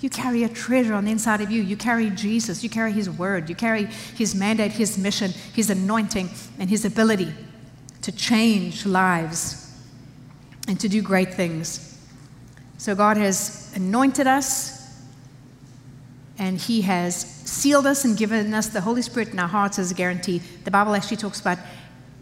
You 0.00 0.10
carry 0.10 0.44
a 0.44 0.48
treasure 0.48 0.94
on 0.94 1.06
the 1.06 1.10
inside 1.12 1.40
of 1.40 1.50
you. 1.50 1.62
You 1.62 1.76
carry 1.76 2.10
Jesus. 2.10 2.62
You 2.62 2.70
carry 2.70 2.92
His 2.92 3.08
word. 3.08 3.48
You 3.48 3.54
carry 3.54 3.86
His 3.86 4.34
mandate, 4.34 4.72
His 4.72 4.98
mission, 4.98 5.30
His 5.54 5.70
anointing, 5.70 6.28
and 6.58 6.68
His 6.68 6.84
ability 6.84 7.32
to 8.02 8.12
change 8.12 8.84
lives 8.84 9.60
and 10.68 10.78
to 10.80 10.88
do 10.88 11.00
great 11.00 11.32
things. 11.34 11.98
So 12.76 12.94
God 12.94 13.16
has 13.16 13.72
anointed 13.74 14.26
us 14.26 14.73
and 16.38 16.58
He 16.58 16.82
has 16.82 17.14
sealed 17.16 17.86
us 17.86 18.04
and 18.04 18.16
given 18.16 18.52
us 18.54 18.68
the 18.68 18.80
Holy 18.80 19.02
Spirit 19.02 19.30
in 19.30 19.38
our 19.38 19.48
hearts 19.48 19.78
as 19.78 19.90
a 19.90 19.94
guarantee. 19.94 20.42
The 20.64 20.70
Bible 20.70 20.94
actually 20.94 21.18
talks 21.18 21.40
about 21.40 21.58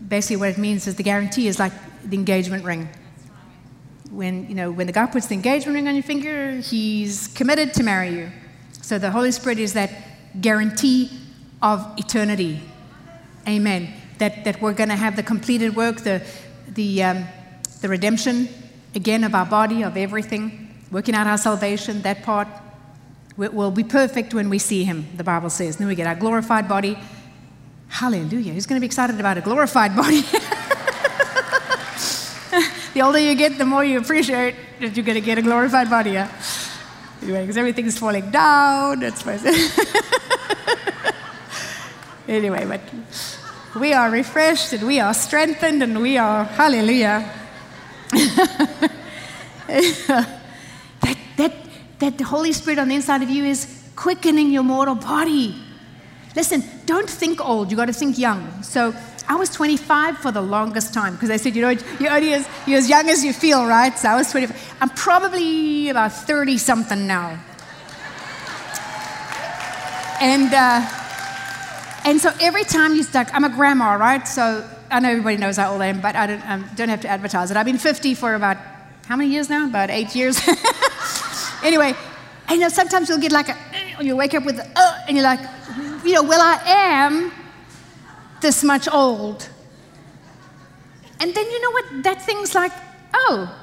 basically 0.06 0.36
what 0.36 0.50
it 0.50 0.58
means 0.58 0.86
is 0.86 0.96
the 0.96 1.02
guarantee 1.02 1.48
is 1.48 1.58
like 1.58 1.72
the 2.04 2.16
engagement 2.16 2.64
ring. 2.64 2.88
When, 4.10 4.48
you 4.48 4.54
know, 4.54 4.70
when 4.70 4.86
the 4.86 4.92
guy 4.92 5.06
puts 5.06 5.26
the 5.26 5.34
engagement 5.34 5.74
ring 5.74 5.88
on 5.88 5.94
your 5.94 6.02
finger, 6.02 6.56
he's 6.56 7.28
committed 7.28 7.72
to 7.74 7.82
marry 7.82 8.10
you. 8.10 8.30
So 8.82 8.98
the 8.98 9.10
Holy 9.10 9.32
Spirit 9.32 9.58
is 9.58 9.72
that 9.72 9.90
guarantee 10.40 11.10
of 11.62 11.86
eternity. 11.96 12.60
Amen. 13.48 13.94
That, 14.18 14.44
that 14.44 14.60
we're 14.60 14.74
going 14.74 14.90
to 14.90 14.96
have 14.96 15.16
the 15.16 15.22
completed 15.22 15.74
work, 15.74 15.98
the, 15.98 16.22
the, 16.68 17.02
um, 17.02 17.24
the 17.80 17.88
redemption, 17.88 18.48
again, 18.94 19.24
of 19.24 19.34
our 19.34 19.46
body, 19.46 19.82
of 19.82 19.96
everything, 19.96 20.74
working 20.90 21.14
out 21.14 21.26
our 21.26 21.38
salvation, 21.38 22.02
that 22.02 22.22
part, 22.22 22.48
We'll 23.36 23.70
be 23.70 23.84
perfect 23.84 24.34
when 24.34 24.50
we 24.50 24.58
see 24.58 24.84
him, 24.84 25.06
the 25.16 25.24
Bible 25.24 25.48
says. 25.48 25.78
Then 25.78 25.88
we 25.88 25.94
get 25.94 26.06
our 26.06 26.14
glorified 26.14 26.68
body. 26.68 26.98
Hallelujah. 27.88 28.52
Who's 28.52 28.66
going 28.66 28.76
to 28.76 28.80
be 28.80 28.86
excited 28.86 29.18
about 29.18 29.38
a 29.38 29.40
glorified 29.40 29.96
body? 29.96 30.20
the 32.94 33.00
older 33.02 33.18
you 33.18 33.34
get, 33.34 33.56
the 33.56 33.64
more 33.64 33.84
you 33.84 33.98
appreciate 33.98 34.54
that 34.80 34.94
you're 34.94 35.04
going 35.04 35.18
to 35.18 35.24
get 35.24 35.38
a 35.38 35.42
glorified 35.42 35.88
body. 35.88 36.12
Yeah? 36.12 36.30
Anyway, 37.22 37.42
because 37.42 37.56
everything's 37.56 37.98
falling 37.98 38.30
down. 38.30 39.00
That's 39.00 39.22
why. 39.26 39.38
anyway, 42.28 42.66
but 42.66 42.82
we 43.80 43.94
are 43.94 44.10
refreshed 44.10 44.74
and 44.74 44.86
we 44.86 45.00
are 45.00 45.14
strengthened 45.14 45.82
and 45.82 46.02
we 46.02 46.18
are, 46.18 46.44
hallelujah. 46.44 47.32
that, 52.03 52.18
the 52.18 52.24
Holy 52.24 52.53
Spirit 52.53 52.78
on 52.78 52.88
the 52.88 52.94
inside 52.94 53.22
of 53.22 53.30
you 53.30 53.44
is 53.44 53.66
quickening 53.94 54.50
your 54.50 54.64
mortal 54.64 54.96
body. 54.96 55.55
Listen, 56.34 56.62
don't 56.84 57.09
think 57.09 57.40
old, 57.40 57.70
you 57.70 57.76
got 57.76 57.86
to 57.86 57.92
think 57.92 58.18
young. 58.18 58.62
So 58.62 58.94
I 59.28 59.36
was 59.36 59.50
25 59.50 60.18
for 60.18 60.32
the 60.32 60.40
longest 60.40 60.92
time 60.92 61.14
because 61.14 61.28
they 61.28 61.38
said, 61.38 61.55
you 61.55 61.62
know, 61.62 61.70
you're 62.00 62.12
only 62.12 62.34
as, 62.34 62.48
you're 62.66 62.78
as 62.78 62.88
young 62.88 63.09
as 63.09 63.24
you 63.24 63.32
feel, 63.32 63.64
right? 63.66 63.96
So 63.96 64.09
I 64.09 64.16
was 64.16 64.30
25. 64.30 64.76
I'm 64.80 64.88
probably 64.90 65.90
about 65.90 66.12
30 66.12 66.59
something 66.59 67.07
now. 67.07 67.38
And, 70.20 70.53
uh, 70.53 70.88
and 72.05 72.20
so 72.20 72.32
every 72.40 72.64
time 72.64 72.94
you 72.94 73.03
start, 73.03 73.28
I'm 73.32 73.44
a 73.44 73.48
grandma, 73.48 73.94
right? 73.94 74.26
So 74.26 74.68
I 74.90 75.00
know 75.00 75.11
everybody 75.11 75.36
knows 75.36 75.57
how 75.57 75.72
old 75.72 75.82
I 75.82 75.86
am, 75.86 76.00
but 76.00 76.16
I 76.16 76.26
don't, 76.26 76.50
um, 76.50 76.68
don't 76.74 76.88
have 76.88 77.03
to 77.03 77.09
advertise 77.09 77.50
it. 77.50 77.57
I've 77.57 77.66
been 77.66 77.78
50 77.78 78.14
for 78.14 78.34
about, 78.34 78.57
how 79.07 79.16
many 79.16 79.30
years 79.30 79.48
now? 79.48 79.66
About 79.66 79.90
eight 79.90 80.14
years. 80.14 80.40
Anyway, 81.62 81.94
I 82.48 82.56
know 82.56 82.68
sometimes 82.68 83.08
you'll 83.08 83.18
get 83.20 83.32
like 83.32 83.48
a, 83.48 83.56
you 84.00 84.16
wake 84.16 84.34
up 84.34 84.44
with, 84.44 84.58
a, 84.58 84.68
uh, 84.76 85.04
and 85.06 85.16
you're 85.16 85.24
like, 85.24 85.40
you 86.04 86.14
know, 86.14 86.22
well, 86.22 86.40
I 86.40 86.60
am 86.66 87.32
this 88.40 88.64
much 88.64 88.88
old. 88.88 89.48
And 91.20 91.32
then 91.32 91.50
you 91.50 91.62
know 91.62 91.70
what? 91.70 92.02
That 92.02 92.22
thing's 92.22 92.54
like, 92.54 92.72
oh, 93.14 93.56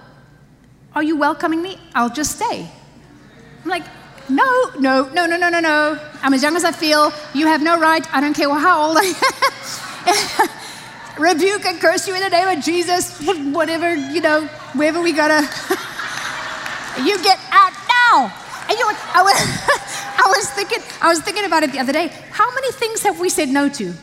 are 0.95 1.03
you 1.03 1.17
welcoming 1.17 1.61
me? 1.61 1.77
I'll 1.93 2.09
just 2.09 2.37
stay. 2.37 2.69
I'm 3.63 3.69
like, 3.69 3.83
no, 4.29 4.71
no, 4.79 5.09
no, 5.09 5.25
no, 5.25 5.37
no, 5.37 5.49
no, 5.49 5.59
no. 5.59 5.99
I'm 6.21 6.33
as 6.33 6.41
young 6.41 6.55
as 6.55 6.63
I 6.63 6.71
feel. 6.71 7.11
You 7.33 7.47
have 7.47 7.61
no 7.61 7.79
right. 7.79 8.05
I 8.13 8.21
don't 8.21 8.33
care 8.33 8.49
how 8.49 8.87
old 8.87 8.97
I 8.99 9.13
am. 10.07 10.49
Rebuke 11.21 11.65
and 11.65 11.81
curse 11.81 12.07
you 12.07 12.15
in 12.15 12.21
the 12.21 12.29
name 12.29 12.47
of 12.47 12.63
Jesus. 12.63 13.19
Whatever, 13.53 13.93
you 13.93 14.21
know, 14.21 14.45
wherever 14.73 15.01
we 15.01 15.11
gotta. 15.11 15.41
you 17.03 17.21
get 17.23 17.39
out 17.51 17.73
now. 18.11 18.33
And 18.67 18.77
you 18.77 18.79
know 18.79 18.87
what? 18.87 18.99
I 19.13 19.21
was, 19.23 19.35
I 20.25 20.33
was 20.35 20.49
thinking, 20.51 20.79
I 21.01 21.07
was 21.07 21.19
thinking 21.21 21.45
about 21.45 21.63
it 21.63 21.71
the 21.71 21.79
other 21.79 21.93
day. 21.93 22.07
How 22.31 22.53
many 22.53 22.71
things 22.71 23.03
have 23.03 23.19
we 23.19 23.29
said 23.29 23.49
no 23.49 23.69
to? 23.69 23.93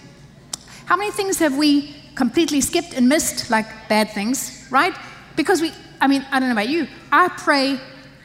How 0.87 0.97
many 0.97 1.11
things 1.11 1.39
have 1.39 1.57
we 1.57 1.95
completely 2.15 2.61
skipped 2.61 2.95
and 2.95 3.09
missed, 3.09 3.51
like 3.51 3.67
bad 3.89 4.11
things, 4.11 4.67
right? 4.71 4.95
Because 5.37 5.61
we, 5.61 5.73
I 6.01 6.07
mean, 6.07 6.25
I 6.31 6.41
don't 6.41 6.49
know 6.49 6.55
about 6.55 6.69
you. 6.69 6.89
I 7.13 7.29
pray 7.29 7.79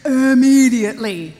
immediately. 0.05 1.33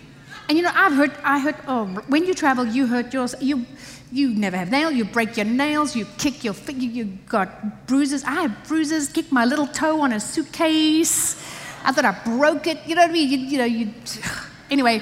And 0.50 0.58
you 0.58 0.64
know, 0.64 0.72
I've 0.74 0.94
heard, 0.94 1.12
I 1.24 1.40
heard, 1.40 1.56
oh, 1.68 1.86
when 2.08 2.26
you 2.26 2.34
travel, 2.34 2.66
you 2.66 2.86
hurt 2.86 3.14
yours, 3.14 3.36
you, 3.40 3.66
you 4.12 4.34
never 4.34 4.58
have 4.58 4.70
nails, 4.70 4.94
you 4.94 5.06
break 5.06 5.38
your 5.38 5.46
nails, 5.46 5.96
you 5.96 6.06
kick 6.18 6.44
your 6.44 6.54
feet, 6.54 6.76
you, 6.76 7.06
got 7.28 7.88
bruises. 7.88 8.24
I 8.26 8.42
have 8.42 8.68
bruises, 8.68 9.08
kicked 9.08 9.32
my 9.32 9.46
little 9.46 9.68
toe 9.68 10.02
on 10.02 10.12
a 10.12 10.20
suitcase. 10.20 11.42
I 11.84 11.92
thought 11.92 12.06
I 12.06 12.12
broke 12.26 12.68
it, 12.68 12.80
you 12.86 12.96
know 12.96 13.02
what 13.02 13.10
I 13.10 13.14
mean? 13.14 13.30
You, 13.30 13.38
you 13.38 13.58
know, 13.58 13.66
you, 13.66 13.94
anyway. 14.70 15.02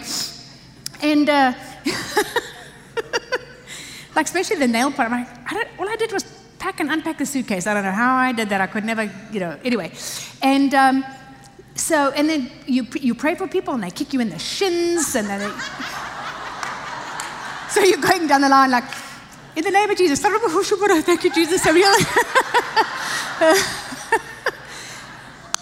And, 1.02 1.30
uh, 1.30 1.54
like, 4.16 4.26
especially 4.26 4.58
the 4.58 4.68
nail 4.68 4.92
part, 4.92 5.12
I'm 5.12 5.20
like, 5.20 5.52
I 5.52 5.54
don't, 5.54 5.68
all 5.80 5.90
I 5.90 5.96
did 5.96 6.12
was 6.12 6.24
pack 6.60 6.80
and 6.80 6.92
unpack 6.92 7.18
the 7.18 7.26
suitcase. 7.26 7.68
I 7.68 7.74
don't 7.74 7.84
know 7.84 7.92
how 7.92 8.16
I 8.16 8.32
did 8.32 8.50
that. 8.50 8.62
I 8.62 8.68
could 8.68 8.86
never, 8.86 9.12
you 9.32 9.40
know, 9.40 9.58
anyway. 9.64 9.92
And, 10.42 10.74
um, 10.74 11.06
so, 11.76 12.12
and 12.12 12.30
then 12.30 12.52
you, 12.68 12.86
you 13.00 13.16
pray 13.16 13.36
for 13.36 13.48
people 13.48 13.74
and 13.74 13.84
they 13.84 13.92
kick 13.92 14.14
you 14.14 14.20
in 14.20 14.30
the 14.30 14.40
shins 14.40 15.16
and 15.16 15.28
then 15.28 15.40
they, 15.40 15.48
so 17.70 17.82
you're 17.82 18.02
going 18.02 18.28
down 18.28 18.42
the 18.42 18.50
line 18.50 18.72
like, 18.72 18.84
in 19.56 19.64
the 19.64 19.72
name 19.72 19.90
of 19.90 19.98
Jesus, 19.98 20.22
thank 20.22 21.24
you, 21.24 21.34
Jesus. 21.34 21.64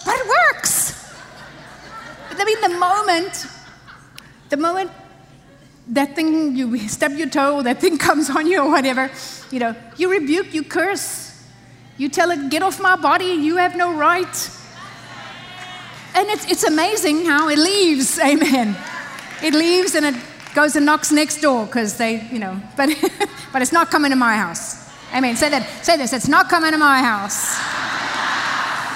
but 0.04 0.06
it 0.06 0.28
works. 0.28 0.77
I 2.40 2.44
mean, 2.44 2.60
the 2.60 2.78
moment, 2.78 3.46
the 4.48 4.56
moment 4.56 4.90
that 5.88 6.14
thing, 6.14 6.56
you 6.56 6.88
stub 6.88 7.12
your 7.12 7.28
toe, 7.28 7.62
that 7.62 7.80
thing 7.80 7.98
comes 8.08 8.30
on 8.30 8.46
you 8.46 8.62
or 8.62 8.70
whatever, 8.70 9.10
you 9.50 9.58
know, 9.58 9.74
you 9.96 10.10
rebuke, 10.10 10.54
you 10.54 10.62
curse, 10.62 11.44
you 11.96 12.08
tell 12.08 12.30
it, 12.30 12.50
get 12.50 12.62
off 12.62 12.80
my 12.80 12.96
body, 12.96 13.26
you 13.26 13.56
have 13.56 13.76
no 13.76 13.94
right. 13.94 14.50
And 16.14 16.28
it's, 16.28 16.50
it's 16.50 16.64
amazing 16.64 17.26
how 17.26 17.48
it 17.48 17.58
leaves, 17.58 18.18
amen. 18.24 18.76
It 19.42 19.54
leaves 19.54 19.94
and 19.94 20.06
it 20.06 20.14
goes 20.54 20.74
and 20.74 20.84
knocks 20.84 21.12
next 21.12 21.40
door 21.40 21.66
because 21.66 21.96
they, 21.96 22.26
you 22.32 22.38
know, 22.38 22.60
but, 22.76 22.90
but 23.52 23.62
it's 23.62 23.72
not 23.72 23.90
coming 23.90 24.10
to 24.10 24.16
my 24.16 24.36
house. 24.36 24.88
Amen. 25.14 25.36
Say 25.36 25.48
that, 25.50 25.84
say 25.84 25.96
this, 25.96 26.12
it's 26.12 26.28
not 26.28 26.48
coming 26.48 26.72
to 26.72 26.78
my 26.78 26.98
house. 26.98 27.56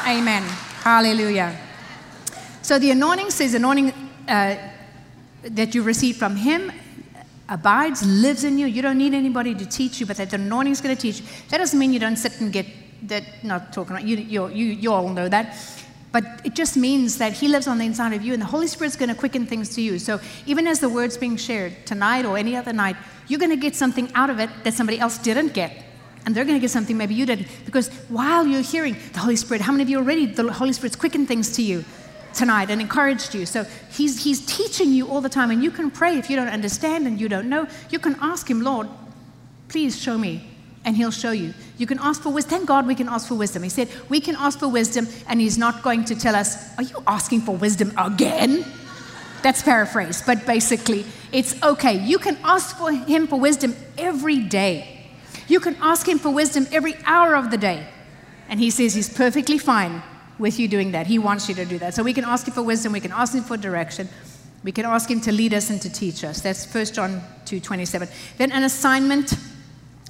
Amen. 0.07 0.43
Hallelujah. 0.83 1.57
So 2.63 2.79
the 2.79 2.93
anointing 2.93 3.31
says, 3.31 3.55
anointing 3.55 3.93
uh, 4.29 4.57
that 5.43 5.75
you 5.75 5.83
receive 5.83 6.17
from 6.17 6.37
Him 6.37 6.71
abides, 7.49 8.07
lives 8.07 8.45
in 8.45 8.57
you. 8.57 8.67
You 8.67 8.83
don't 8.83 8.99
need 8.99 9.15
anybody 9.15 9.55
to 9.55 9.67
teach 9.67 10.01
you, 10.01 10.07
but 10.07 10.17
that 10.17 10.33
anointing 10.33 10.73
is 10.73 10.81
going 10.81 10.95
to 10.95 11.01
teach 11.01 11.21
you. 11.21 11.27
That 11.51 11.59
doesn't 11.59 11.79
mean 11.79 11.93
you 11.93 11.99
don't 11.99 12.17
sit 12.17 12.41
and 12.41 12.53
get 12.53 12.67
that. 13.09 13.25
Not 13.43 13.73
talking 13.73 13.97
about 13.97 14.07
you. 14.07 14.17
You, 14.17 14.49
you, 14.49 14.67
you 14.67 14.93
all 14.93 15.09
know 15.09 15.29
that. 15.29 15.57
But 16.13 16.25
it 16.45 16.55
just 16.55 16.77
means 16.77 17.19
that 17.19 17.33
He 17.33 17.49
lives 17.49 17.67
on 17.67 17.79
the 17.79 17.85
inside 17.85 18.13
of 18.13 18.23
you, 18.23 18.33
and 18.33 18.41
the 18.41 18.47
Holy 18.47 18.69
Spirit's 18.69 18.97
going 18.97 19.09
to 19.09 19.15
quicken 19.15 19.45
things 19.45 19.75
to 19.75 19.83
you. 19.83 19.99
So 19.99 20.21
even 20.47 20.67
as 20.67 20.79
the 20.79 20.89
word's 20.89 21.17
being 21.17 21.37
shared 21.37 21.85
tonight 21.85 22.25
or 22.25 22.39
any 22.39 22.55
other 22.55 22.73
night, 22.73 22.97
you're 23.27 23.41
going 23.41 23.51
to 23.51 23.57
get 23.57 23.75
something 23.75 24.11
out 24.15 24.31
of 24.31 24.39
it 24.39 24.51
that 24.63 24.75
somebody 24.75 25.01
else 25.01 25.19
didn't 25.19 25.53
get. 25.53 25.85
And 26.25 26.35
they're 26.37 26.45
going 26.45 26.57
to 26.57 26.61
get 26.61 26.71
something 26.71 26.97
maybe 26.97 27.15
you 27.15 27.27
didn't. 27.27 27.49
Because 27.65 27.89
while 28.09 28.47
you're 28.47 28.63
hearing 28.63 28.97
the 29.13 29.19
Holy 29.19 29.35
Spirit, 29.35 29.63
how 29.63 29.73
many 29.73 29.83
of 29.83 29.89
you 29.89 29.99
already, 29.99 30.27
the 30.27 30.53
Holy 30.53 30.73
Spirit's 30.73 30.95
quickened 30.95 31.27
things 31.27 31.51
to 31.57 31.63
you 31.63 31.85
tonight 32.35 32.71
and 32.71 32.81
encouraged 32.81 33.35
you? 33.35 33.47
So 33.47 33.65
he's, 33.91 34.25
he's 34.25 34.45
teaching 34.45 34.93
you 34.93 35.09
all 35.09 35.21
the 35.21 35.29
time. 35.29 35.51
And 35.51 35.63
you 35.63 35.71
can 35.71 35.91
pray 35.91 36.19
if 36.19 36.29
you 36.29 36.37
don't 36.37 36.49
understand 36.49 37.07
and 37.07 37.21
you 37.21 37.29
don't 37.29 37.49
know. 37.49 37.67
You 37.91 37.99
can 37.99 38.17
ask 38.21 38.49
Him, 38.49 38.63
Lord, 38.63 38.89
please 39.69 40.01
show 40.01 40.19
me 40.19 40.49
and 40.85 40.97
he'll 40.97 41.11
show 41.11 41.31
you. 41.31 41.55
You 41.79 41.87
can 41.87 41.99
ask 42.01 42.23
for 42.23 42.31
wisdom. 42.31 42.51
Thank 42.51 42.69
God 42.69 42.87
we 42.87 42.95
can 42.95 43.09
ask 43.09 43.29
for 43.29 43.35
wisdom. 43.35 43.63
He 43.63 43.69
said, 43.69 43.89
We 44.09 44.21
can 44.21 44.37
ask 44.37 44.59
for 44.59 44.69
wisdom, 44.69 45.07
and 45.29 45.41
he's 45.41 45.59
not 45.59 45.83
going 45.83 46.05
to 46.07 46.15
tell 46.15 46.35
us, 46.35 46.77
Are 46.77 46.83
you 46.83 47.03
asking 47.07 47.43
for 47.43 47.57
wisdom 47.57 47.93
again? 47.97 48.65
That's 49.43 49.63
paraphrase, 49.63 50.23
but 50.25 50.47
basically, 50.47 51.05
it's 51.33 51.61
okay. 51.63 51.99
You 51.99 52.19
can 52.19 52.37
ask 52.45 52.77
for 52.77 52.93
him 52.93 53.27
for 53.27 53.41
wisdom 53.41 53.75
every 53.99 54.39
day. 54.39 55.07
You 55.49 55.59
can 55.59 55.77
ask 55.81 56.07
him 56.07 56.19
for 56.19 56.31
wisdom 56.31 56.67
every 56.71 56.95
hour 57.05 57.35
of 57.35 57.51
the 57.51 57.59
day. 57.59 57.87
And 58.49 58.61
he 58.61 58.71
says 58.71 58.95
he's 58.95 59.13
perfectly 59.13 59.59
fine 59.59 60.03
with 60.39 60.59
you 60.59 60.69
doing 60.69 60.93
that. 60.93 61.07
He 61.07 61.19
wants 61.19 61.49
you 61.49 61.55
to 61.57 61.65
do 61.65 61.79
that. 61.79 61.95
So 61.95 62.03
we 62.03 62.13
can 62.13 62.25
ask 62.25 62.47
him 62.47 62.55
for 62.55 62.63
wisdom, 62.63 62.93
we 62.93 63.01
can 63.01 63.13
ask 63.13 63.35
him 63.35 63.43
for 63.43 63.57
direction. 63.57 64.09
We 64.65 64.71
can 64.71 64.85
ask 64.85 65.11
him 65.11 65.21
to 65.23 65.33
lead 65.33 65.55
us 65.55 65.71
and 65.71 65.83
to 65.83 65.91
teach 65.91 66.23
us. 66.23 66.41
That's 66.41 66.73
1 66.73 66.87
John 66.87 67.21
2 67.47 67.59
27. 67.59 68.09
Then 68.39 68.53
an 68.53 68.63
assignment 68.63 69.35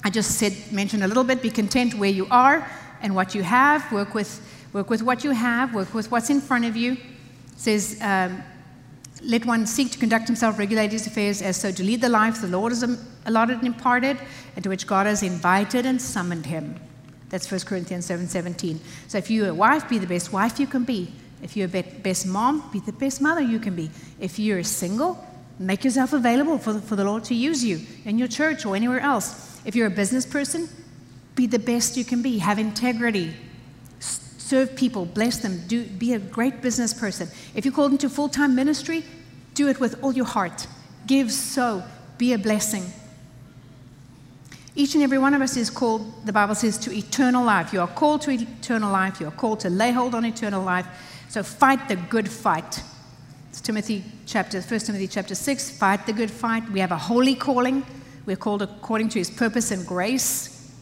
I 0.04 0.10
just 0.10 0.32
said, 0.32 0.54
mentioned 0.72 1.04
a 1.04 1.06
little 1.06 1.22
bit, 1.22 1.42
be 1.42 1.50
content 1.50 1.94
where 1.94 2.10
you 2.10 2.26
are 2.30 2.68
and 3.02 3.14
what 3.14 3.34
you 3.34 3.42
have. 3.44 3.90
Work 3.92 4.14
with, 4.14 4.40
work 4.72 4.90
with 4.90 5.02
what 5.02 5.22
you 5.22 5.30
have, 5.30 5.74
work 5.74 5.94
with 5.94 6.10
what's 6.10 6.28
in 6.28 6.40
front 6.40 6.64
of 6.64 6.76
you. 6.76 6.92
It 6.92 6.98
says, 7.56 7.98
um, 8.02 8.42
let 9.22 9.46
one 9.46 9.64
seek 9.66 9.92
to 9.92 9.98
conduct 9.98 10.26
himself, 10.26 10.58
regulate 10.58 10.90
his 10.90 11.06
affairs 11.06 11.40
as 11.40 11.56
so 11.56 11.70
to 11.70 11.84
lead 11.84 12.00
the 12.00 12.08
life 12.08 12.40
the 12.40 12.48
Lord 12.48 12.72
has 12.72 12.82
allotted 13.26 13.58
and 13.58 13.66
imparted, 13.66 14.18
and 14.56 14.64
to 14.64 14.68
which 14.68 14.88
God 14.88 15.06
has 15.06 15.22
invited 15.22 15.86
and 15.86 16.02
summoned 16.02 16.46
him. 16.46 16.80
That's 17.32 17.50
1 17.50 17.64
Corinthians 17.64 18.06
7:17. 18.06 18.78
So 19.08 19.16
if 19.16 19.30
you're 19.30 19.48
a 19.48 19.54
wife, 19.54 19.88
be 19.88 19.98
the 19.98 20.06
best 20.06 20.32
wife 20.34 20.60
you 20.60 20.66
can 20.66 20.84
be. 20.84 21.10
If 21.42 21.56
you're 21.56 21.66
a 21.66 21.82
best 21.82 22.26
mom, 22.26 22.68
be 22.70 22.78
the 22.78 22.92
best 22.92 23.22
mother 23.22 23.40
you 23.40 23.58
can 23.58 23.74
be. 23.74 23.90
If 24.20 24.38
you're 24.38 24.62
single, 24.62 25.18
make 25.58 25.82
yourself 25.82 26.12
available 26.12 26.58
for, 26.58 26.78
for 26.78 26.94
the 26.94 27.04
Lord 27.04 27.24
to 27.24 27.34
use 27.34 27.64
you 27.64 27.80
in 28.04 28.18
your 28.18 28.28
church 28.28 28.66
or 28.66 28.76
anywhere 28.76 29.00
else. 29.00 29.60
If 29.64 29.74
you're 29.74 29.86
a 29.86 29.90
business 30.02 30.26
person, 30.26 30.68
be 31.34 31.46
the 31.46 31.58
best 31.58 31.96
you 31.96 32.04
can 32.04 32.20
be. 32.20 32.36
Have 32.36 32.58
integrity. 32.58 33.34
Serve 33.98 34.76
people, 34.76 35.06
bless 35.06 35.38
them, 35.38 35.62
do, 35.66 35.84
be 35.84 36.12
a 36.12 36.18
great 36.18 36.60
business 36.60 36.92
person. 36.92 37.28
If 37.54 37.64
you're 37.64 37.72
called 37.72 37.92
into 37.92 38.10
full 38.10 38.28
time 38.28 38.54
ministry, 38.54 39.04
do 39.54 39.68
it 39.68 39.80
with 39.80 40.04
all 40.04 40.12
your 40.12 40.26
heart. 40.26 40.66
Give 41.06 41.32
so, 41.32 41.82
be 42.18 42.34
a 42.34 42.38
blessing. 42.38 42.84
Each 44.74 44.94
and 44.94 45.02
every 45.02 45.18
one 45.18 45.34
of 45.34 45.42
us 45.42 45.56
is 45.56 45.68
called, 45.68 46.24
the 46.24 46.32
Bible 46.32 46.54
says, 46.54 46.78
to 46.78 46.92
eternal 46.92 47.44
life. 47.44 47.72
You 47.72 47.80
are 47.80 47.88
called 47.88 48.22
to 48.22 48.30
eternal 48.30 48.90
life. 48.90 49.20
You 49.20 49.28
are 49.28 49.32
called 49.32 49.60
to 49.60 49.70
lay 49.70 49.92
hold 49.92 50.14
on 50.14 50.24
eternal 50.24 50.62
life. 50.62 50.86
So 51.28 51.42
fight 51.42 51.88
the 51.88 51.96
good 51.96 52.28
fight. 52.28 52.82
It's 53.50 53.60
Timothy 53.60 54.02
chapter, 54.24 54.62
1 54.62 54.80
Timothy 54.80 55.08
chapter 55.08 55.34
6. 55.34 55.78
Fight 55.78 56.06
the 56.06 56.12
good 56.14 56.30
fight. 56.30 56.70
We 56.70 56.80
have 56.80 56.90
a 56.90 56.96
holy 56.96 57.34
calling. 57.34 57.84
We're 58.24 58.36
called 58.36 58.62
according 58.62 59.10
to 59.10 59.18
his 59.18 59.30
purpose 59.30 59.70
and 59.72 59.86
grace. 59.86 60.72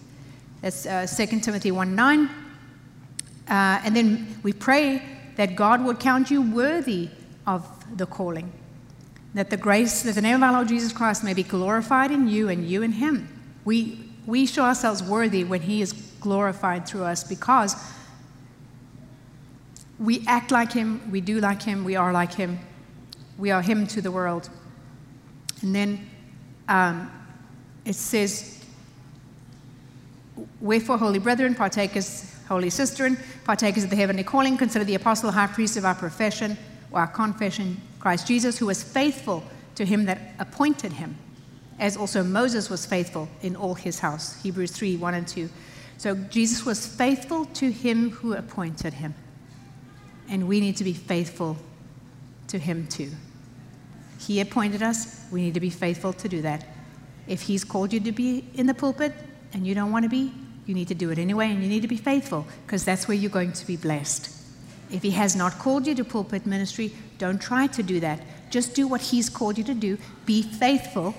That's 0.61 0.86
uh, 0.86 1.07
2 1.07 1.41
Timothy 1.41 1.72
1 1.72 1.95
9. 1.95 2.26
Uh, 2.26 2.30
and 3.49 3.97
then 3.97 4.38
we 4.45 4.53
pray 4.53 5.03
that 5.34 5.57
God 5.57 5.84
would 5.84 5.99
count 5.99 6.30
you 6.30 6.43
worthy 6.43 7.09
of 7.45 7.66
the 7.97 8.07
calling. 8.07 8.53
That 9.34 9.51
the 9.51 9.57
grace, 9.57 10.03
that 10.03 10.14
the 10.14 10.22
name 10.22 10.36
of 10.36 10.43
our 10.45 10.53
Lord 10.53 10.68
Jesus 10.68 10.93
Christ 10.93 11.24
may 11.24 11.34
be 11.34 11.43
glorified 11.43 12.12
in 12.12 12.28
you 12.28 12.49
and 12.49 12.68
you 12.68 12.82
in 12.82 12.93
him. 12.93 13.39
We, 13.65 13.99
we 14.27 14.47
show 14.47 14.65
ourselves 14.65 15.03
worthy 15.03 15.45
when 15.45 15.63
he 15.63 15.83
is 15.83 15.93
glorified 16.21 16.87
through 16.87 17.05
us 17.05 17.25
because 17.25 17.77
we 19.99 20.25
act 20.27 20.51
like 20.51 20.73
him, 20.73 21.11
we 21.11 21.21
do 21.21 21.41
like 21.41 21.63
him, 21.63 21.85
we 21.85 21.95
are 21.95 22.13
like 22.13 22.33
him. 22.33 22.59
We 23.37 23.51
are 23.51 23.63
him 23.63 23.87
to 23.89 24.03
the 24.03 24.11
world. 24.11 24.49
And 25.63 25.75
then 25.75 26.11
um, 26.69 27.11
it 27.85 27.95
says, 27.95 28.65
Wherefore, 30.61 30.99
holy 30.99 31.19
brethren, 31.19 31.55
partakers, 31.55 32.35
holy 32.49 32.71
sister, 32.71 33.17
partakers 33.45 33.85
of 33.85 33.91
the 33.91 33.97
heavenly 33.97 34.25
calling, 34.25 34.57
consider 34.57 34.85
the 34.85 34.95
apostle, 34.95 35.31
high 35.31 35.47
priest 35.47 35.77
of 35.77 35.85
our 35.85 35.95
profession, 35.95 36.57
or 36.91 37.01
our 37.01 37.07
confession, 37.07 37.81
Christ 37.99 38.27
Jesus, 38.27 38.59
who 38.59 38.67
was 38.67 38.83
faithful 38.83 39.43
to 39.75 39.85
him 39.85 40.05
that 40.07 40.35
appointed 40.39 40.93
him, 40.93 41.17
as 41.81 41.97
also 41.97 42.22
Moses 42.22 42.70
was 42.70 42.87
faithful 42.87 43.28
in 43.43 43.57
all 43.57 43.74
his 43.74 43.99
house. 43.99 44.41
Hebrews 44.43 44.70
3 44.70 44.99
1 44.99 45.14
and 45.14 45.26
2. 45.26 45.49
So 45.97 46.14
Jesus 46.14 46.64
was 46.64 46.87
faithful 46.87 47.47
to 47.47 47.72
him 47.72 48.11
who 48.11 48.35
appointed 48.35 48.95
him. 48.95 49.14
And 50.28 50.47
we 50.47 50.61
need 50.61 50.76
to 50.76 50.85
be 50.85 50.93
faithful 50.93 51.57
to 52.49 52.59
him 52.59 52.87
too. 52.87 53.11
He 54.20 54.41
appointed 54.41 54.83
us, 54.83 55.24
we 55.33 55.41
need 55.41 55.55
to 55.55 55.61
be 55.61 55.70
faithful 55.70 56.12
to 56.12 56.28
do 56.28 56.43
that. 56.43 56.66
If 57.26 57.43
He's 57.43 57.64
called 57.64 57.93
you 57.93 58.01
to 58.01 58.12
be 58.12 58.45
in 58.55 58.66
the 58.66 58.74
pulpit 58.74 59.14
and 59.53 59.66
you 59.66 59.74
don't 59.74 59.93
want 59.93 60.05
to 60.05 60.09
be, 60.09 60.33
you 60.66 60.74
need 60.74 60.89
to 60.89 60.95
do 60.95 61.11
it 61.11 61.18
anyway 61.18 61.51
and 61.51 61.62
you 61.62 61.68
need 61.68 61.83
to 61.83 61.89
be 61.89 61.97
faithful 61.97 62.47
because 62.66 62.85
that's 62.85 63.09
where 63.09 63.16
you're 63.16 63.31
going 63.31 63.53
to 63.53 63.66
be 63.66 63.76
blessed. 63.76 64.37
If 64.91 65.03
He 65.03 65.12
has 65.12 65.35
not 65.35 65.59
called 65.59 65.87
you 65.87 65.95
to 65.95 66.05
pulpit 66.05 66.45
ministry, 66.45 66.93
don't 67.18 67.41
try 67.41 67.66
to 67.68 67.83
do 67.83 68.01
that. 68.01 68.20
Just 68.51 68.74
do 68.74 68.87
what 68.87 69.01
He's 69.01 69.31
called 69.31 69.57
you 69.57 69.64
to 69.64 69.74
do. 69.74 69.97
Be 70.26 70.43
faithful 70.43 71.14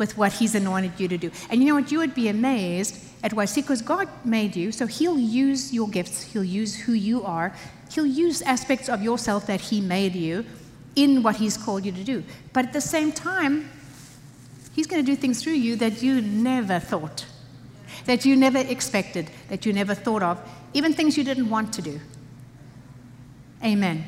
with 0.00 0.16
what 0.16 0.32
He's 0.32 0.56
anointed 0.56 0.98
you 0.98 1.06
to 1.06 1.18
do. 1.18 1.30
And 1.50 1.60
you 1.60 1.68
know 1.68 1.74
what? 1.74 1.92
You 1.92 1.98
would 1.98 2.14
be 2.14 2.28
amazed 2.28 2.96
at 3.22 3.34
why. 3.34 3.46
Because 3.54 3.82
God 3.82 4.08
made 4.24 4.56
you, 4.56 4.72
so 4.72 4.86
He'll 4.86 5.18
use 5.18 5.72
your 5.72 5.88
gifts, 5.88 6.22
He'll 6.22 6.42
use 6.42 6.74
who 6.74 6.92
you 6.92 7.22
are, 7.22 7.54
He'll 7.92 8.06
use 8.06 8.40
aspects 8.42 8.88
of 8.88 9.02
yourself 9.02 9.46
that 9.46 9.60
He 9.60 9.80
made 9.80 10.16
you 10.16 10.46
in 10.96 11.22
what 11.22 11.36
He's 11.36 11.56
called 11.56 11.84
you 11.84 11.92
to 11.92 12.02
do. 12.02 12.24
But 12.54 12.64
at 12.64 12.72
the 12.72 12.80
same 12.80 13.12
time, 13.12 13.70
He's 14.74 14.86
going 14.86 15.04
to 15.04 15.06
do 15.06 15.14
things 15.14 15.42
through 15.42 15.60
you 15.66 15.76
that 15.76 16.02
you 16.02 16.22
never 16.22 16.78
thought, 16.80 17.26
that 18.06 18.24
you 18.24 18.34
never 18.36 18.58
expected, 18.58 19.30
that 19.50 19.66
you 19.66 19.72
never 19.74 19.94
thought 19.94 20.22
of, 20.22 20.40
even 20.72 20.94
things 20.94 21.18
you 21.18 21.24
didn't 21.24 21.50
want 21.50 21.74
to 21.74 21.82
do. 21.82 22.00
Amen. 23.62 24.04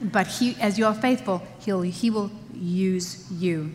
But 0.00 0.26
he, 0.26 0.56
as 0.58 0.78
you 0.78 0.86
are 0.86 0.94
faithful, 0.94 1.42
he'll, 1.60 1.82
he 1.82 2.08
will 2.08 2.30
use 2.54 3.30
you. 3.30 3.74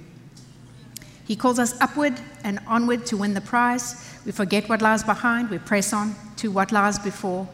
He 1.30 1.36
calls 1.36 1.60
us 1.60 1.80
upward 1.80 2.20
and 2.44 2.60
onward 2.66 3.06
to 3.06 3.18
win 3.18 3.36
the 3.36 3.42
prize. 3.42 4.18
We 4.26 4.32
forget 4.32 4.68
what 4.68 4.82
lies 4.82 5.04
behind, 5.04 5.52
we 5.52 5.60
press 5.60 5.94
on 5.94 6.16
to 6.38 6.50
what 6.50 6.72
lies 6.72 6.98
before 6.98 7.48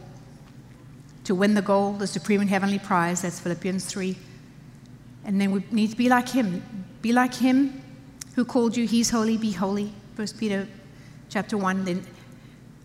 to 1.24 1.34
win 1.34 1.52
the 1.52 1.60
goal, 1.60 1.92
the 1.92 2.06
supreme 2.06 2.40
and 2.40 2.48
heavenly 2.48 2.78
prize. 2.78 3.20
That's 3.20 3.38
Philippians 3.38 3.84
3. 3.84 4.16
And 5.26 5.38
then 5.38 5.50
we 5.50 5.62
need 5.70 5.90
to 5.90 5.96
be 5.96 6.08
like 6.08 6.26
him. 6.26 6.62
Be 7.02 7.12
like 7.12 7.34
him 7.34 7.82
who 8.34 8.46
called 8.46 8.78
you. 8.78 8.86
He's 8.86 9.10
holy, 9.10 9.36
be 9.36 9.52
holy. 9.52 9.92
First 10.14 10.38
Peter 10.40 10.66
chapter 11.28 11.58
1. 11.58 11.84
Then, 11.84 12.06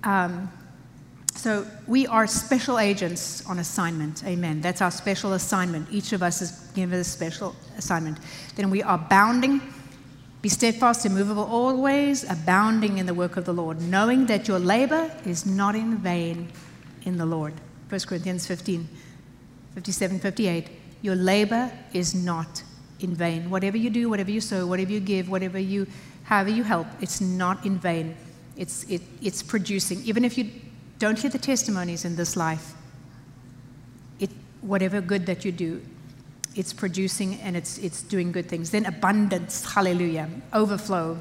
um, 0.04 0.52
so 1.36 1.66
we 1.88 2.06
are 2.06 2.28
special 2.28 2.80
agents 2.80 3.46
on 3.46 3.60
assignment. 3.60 4.26
Amen. 4.26 4.60
That's 4.60 4.82
our 4.82 4.92
special 4.92 5.34
assignment. 5.34 5.88
Each 5.90 6.12
of 6.12 6.22
us 6.22 6.42
is 6.42 6.52
given 6.76 7.00
a 7.00 7.06
special 7.06 7.56
assignment. 7.78 8.18
Then 8.58 8.70
we 8.70 8.84
are 8.84 8.98
bounding 8.98 9.62
be 10.42 10.50
steadfast, 10.50 11.06
immovable 11.06 11.44
always, 11.44 12.24
abounding 12.24 12.98
in 12.98 13.06
the 13.06 13.14
work 13.14 13.38
of 13.38 13.46
the 13.46 13.54
Lord, 13.54 13.80
knowing 13.80 14.26
that 14.26 14.48
your 14.48 14.58
labor 14.58 15.12
is 15.24 15.46
not 15.46 15.76
in 15.76 15.98
vain 15.98 16.50
in 17.04 17.18
the 17.18 17.26
Lord. 17.26 17.54
1 17.90 18.02
Corinthians 18.02 18.48
15, 18.48 18.88
57, 19.76 20.20
58. 20.20 20.70
Your 21.04 21.16
labor 21.16 21.72
is 21.94 22.16
not 22.16 22.64
in 23.00 23.14
vain. 23.14 23.50
Whatever 23.50 23.78
you 23.78 23.90
do, 23.90 24.10
whatever 24.10 24.32
you 24.32 24.42
sow, 24.42 24.66
whatever 24.66 24.92
you 24.92 25.00
give, 25.00 25.30
whatever 25.30 25.60
you, 25.60 25.86
however 26.24 26.50
you 26.50 26.64
help, 26.64 26.88
it's 27.02 27.22
not 27.22 27.64
in 27.66 27.78
vain. 27.78 28.16
It's, 28.58 28.84
it, 28.86 29.02
it's 29.22 29.44
producing. 29.44 30.02
Even 30.06 30.26
if 30.26 30.38
you 30.38 30.50
don't 30.98 31.20
hear 31.20 31.30
the 31.30 31.40
testimonies 31.40 32.04
in 32.04 32.16
this 32.16 32.36
life, 32.36 32.74
it, 34.20 34.30
whatever 34.62 35.02
good 35.02 35.26
that 35.28 35.46
you 35.46 35.52
do, 35.52 35.82
it's 36.56 36.74
producing 36.74 37.36
and 37.42 37.56
it's, 37.56 37.78
it's 37.78 38.02
doing 38.02 38.32
good 38.32 38.48
things. 38.48 38.72
Then 38.72 38.86
abundance, 38.86 39.74
hallelujah, 39.74 40.30
overflow. 40.54 41.20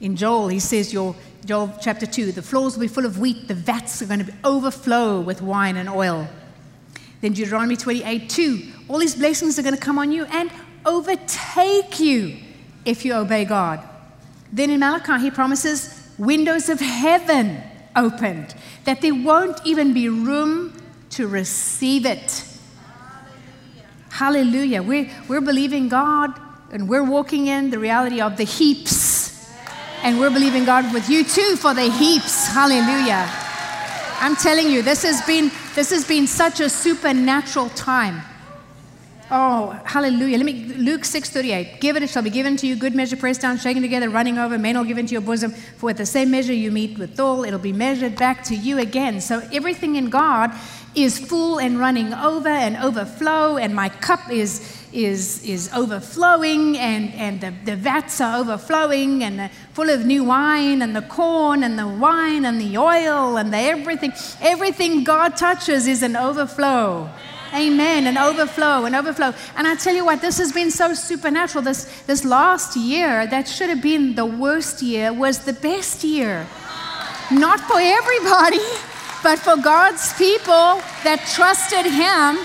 In 0.00 0.16
Joel, 0.16 0.48
he 0.48 0.58
says, 0.58 0.92
your, 0.92 1.14
Joel 1.44 1.72
chapter 1.80 2.06
2, 2.06 2.32
the 2.32 2.42
floors 2.42 2.74
will 2.74 2.82
be 2.82 2.88
full 2.88 3.06
of 3.06 3.18
wheat, 3.18 3.46
the 3.46 3.54
vats 3.54 4.02
are 4.02 4.06
going 4.06 4.24
to 4.24 4.34
overflow 4.42 5.20
with 5.20 5.40
wine 5.40 5.76
and 5.76 5.88
oil. 5.88 6.28
Then 7.20 7.34
Deuteronomy 7.34 7.76
28, 7.76 8.28
2, 8.28 8.62
all 8.88 8.98
these 8.98 9.14
blessings 9.14 9.58
are 9.58 9.62
going 9.62 9.76
to 9.76 9.80
come 9.80 9.98
on 9.98 10.10
you 10.10 10.24
and 10.24 10.50
overtake 10.84 12.00
you 12.00 12.36
if 12.84 13.04
you 13.04 13.14
obey 13.14 13.44
God. 13.44 13.80
Then 14.52 14.70
in 14.70 14.80
Malachi, 14.80 15.22
he 15.22 15.30
promises 15.30 16.10
windows 16.18 16.68
of 16.68 16.80
heaven 16.80 17.62
opened, 17.94 18.54
that 18.84 19.00
there 19.02 19.14
won't 19.14 19.60
even 19.64 19.94
be 19.94 20.08
room 20.08 20.76
to 21.10 21.28
receive 21.28 22.06
it. 22.06 22.44
Hallelujah. 24.12 24.82
We're, 24.82 25.10
we're 25.26 25.40
believing 25.40 25.88
God 25.88 26.38
and 26.70 26.86
we're 26.86 27.02
walking 27.02 27.46
in 27.46 27.70
the 27.70 27.78
reality 27.78 28.20
of 28.20 28.36
the 28.36 28.44
heaps. 28.44 29.50
And 30.02 30.20
we're 30.20 30.30
believing 30.30 30.66
God 30.66 30.92
with 30.92 31.08
you 31.08 31.24
too 31.24 31.56
for 31.56 31.72
the 31.72 31.90
heaps. 31.90 32.46
Hallelujah. 32.48 33.26
I'm 34.20 34.36
telling 34.36 34.68
you, 34.68 34.82
this 34.82 35.02
has 35.02 35.22
been, 35.22 35.50
this 35.74 35.88
has 35.90 36.06
been 36.06 36.26
such 36.26 36.60
a 36.60 36.68
supernatural 36.68 37.70
time. 37.70 38.20
Oh, 39.30 39.70
hallelujah. 39.86 40.36
Let 40.36 40.44
me 40.44 40.64
Luke 40.76 41.04
6:38. 41.04 41.80
Give 41.80 41.96
it, 41.96 42.02
it 42.02 42.10
shall 42.10 42.22
be 42.22 42.28
given 42.28 42.54
to 42.58 42.66
you, 42.66 42.76
good 42.76 42.94
measure, 42.94 43.16
pressed 43.16 43.40
down, 43.40 43.56
shaken 43.56 43.80
together, 43.80 44.10
running 44.10 44.36
over, 44.36 44.58
men 44.58 44.76
will 44.76 44.84
give 44.84 44.98
into 44.98 45.12
your 45.12 45.22
bosom. 45.22 45.52
For 45.52 45.86
with 45.86 45.96
the 45.96 46.04
same 46.04 46.30
measure 46.30 46.52
you 46.52 46.70
mete 46.70 46.98
with 46.98 47.12
withal, 47.12 47.44
it'll 47.44 47.58
be 47.58 47.72
measured 47.72 48.16
back 48.16 48.44
to 48.44 48.54
you 48.54 48.78
again. 48.78 49.22
So 49.22 49.40
everything 49.50 49.96
in 49.96 50.10
God 50.10 50.52
is 50.94 51.18
full 51.18 51.58
and 51.58 51.78
running 51.78 52.12
over 52.12 52.48
and 52.48 52.76
overflow, 52.76 53.56
and 53.56 53.74
my 53.74 53.88
cup 53.88 54.30
is 54.30 54.82
is, 54.92 55.42
is 55.44 55.70
overflowing, 55.74 56.76
and, 56.76 57.12
and 57.14 57.40
the, 57.40 57.52
the 57.64 57.76
vats 57.76 58.20
are 58.20 58.38
overflowing, 58.38 59.24
and 59.24 59.50
full 59.72 59.88
of 59.88 60.04
new 60.04 60.24
wine, 60.24 60.82
and 60.82 60.94
the 60.94 61.02
corn, 61.02 61.64
and 61.64 61.78
the 61.78 61.88
wine, 61.88 62.44
and 62.44 62.60
the 62.60 62.76
oil, 62.76 63.36
and 63.36 63.52
the 63.52 63.58
everything. 63.58 64.12
Everything 64.40 65.04
God 65.04 65.36
touches 65.36 65.86
is 65.86 66.02
an 66.02 66.16
overflow. 66.16 67.10
Amen. 67.54 68.06
An 68.06 68.16
overflow, 68.16 68.86
an 68.86 68.94
overflow. 68.94 69.34
And 69.56 69.66
I 69.66 69.74
tell 69.74 69.94
you 69.94 70.06
what, 70.06 70.22
this 70.22 70.38
has 70.38 70.52
been 70.52 70.70
so 70.70 70.94
supernatural. 70.94 71.62
This, 71.62 72.02
this 72.06 72.24
last 72.24 72.76
year, 72.76 73.26
that 73.26 73.46
should 73.46 73.68
have 73.68 73.82
been 73.82 74.14
the 74.14 74.24
worst 74.24 74.80
year, 74.80 75.12
was 75.12 75.44
the 75.44 75.52
best 75.52 76.02
year. 76.02 76.46
Not 77.30 77.60
for 77.60 77.78
everybody 77.78 78.60
but 79.22 79.38
for 79.38 79.56
God's 79.56 80.12
people 80.14 80.82
that 81.04 81.22
trusted 81.34 81.86
Him. 81.86 82.42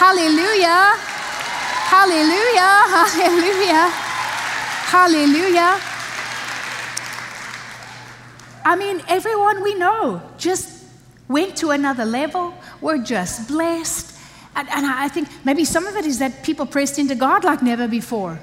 Hallelujah. 0.00 0.96
Hallelujah. 1.92 2.72
Hallelujah. 3.12 3.88
Hallelujah. 4.88 5.80
I 8.64 8.74
mean, 8.76 9.02
everyone 9.08 9.62
we 9.62 9.74
know 9.74 10.22
just 10.38 10.84
went 11.28 11.56
to 11.58 11.70
another 11.70 12.04
level. 12.04 12.54
We're 12.80 13.02
just 13.02 13.48
blessed. 13.48 14.18
And, 14.54 14.68
and, 14.70 14.86
I 14.86 15.08
think 15.08 15.28
maybe 15.44 15.64
some 15.64 15.86
of 15.86 15.96
it 15.96 16.06
is 16.06 16.18
that 16.18 16.42
people 16.42 16.66
pressed 16.66 16.98
into 16.98 17.14
God 17.14 17.44
like 17.44 17.62
never 17.62 17.86
before. 17.86 18.40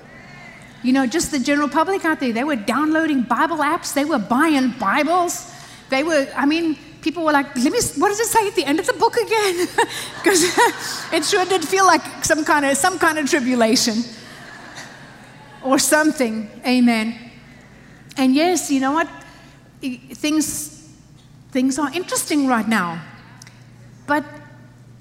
You 0.83 0.93
know, 0.93 1.07
just 1.07 1.31
the 1.31 1.39
general 1.39 1.69
public 1.69 2.05
out 2.05 2.19
there, 2.19 2.31
they 2.31 2.43
were 2.43 2.55
downloading 2.55 3.23
Bible 3.23 3.57
apps, 3.57 3.93
they 3.93 4.05
were 4.05 4.19
buying 4.19 4.71
Bibles. 4.79 5.51
They 5.89 6.03
were, 6.03 6.27
I 6.35 6.45
mean, 6.45 6.77
people 7.03 7.23
were 7.25 7.33
like, 7.33 7.53
let 7.55 7.71
me, 7.71 7.79
what 7.97 8.09
does 8.09 8.19
it 8.19 8.27
say 8.27 8.47
at 8.47 8.55
the 8.55 8.65
end 8.65 8.79
of 8.79 8.87
the 8.87 8.93
book 8.93 9.17
again? 9.17 9.67
Because 10.23 10.43
it 11.13 11.25
sure 11.25 11.45
did 11.45 11.67
feel 11.67 11.85
like 11.85 12.01
some 12.23 12.45
kind 12.45 12.65
of, 12.65 12.77
some 12.77 12.97
kind 12.97 13.19
of 13.19 13.29
tribulation 13.29 14.03
or 15.61 15.77
something. 15.77 16.49
Amen. 16.65 17.31
And 18.15 18.33
yes, 18.33 18.71
you 18.71 18.79
know 18.79 18.93
what? 18.93 19.09
Things, 19.81 20.89
things 21.51 21.77
are 21.77 21.91
interesting 21.93 22.47
right 22.47 22.67
now. 22.67 23.01
But 24.07 24.23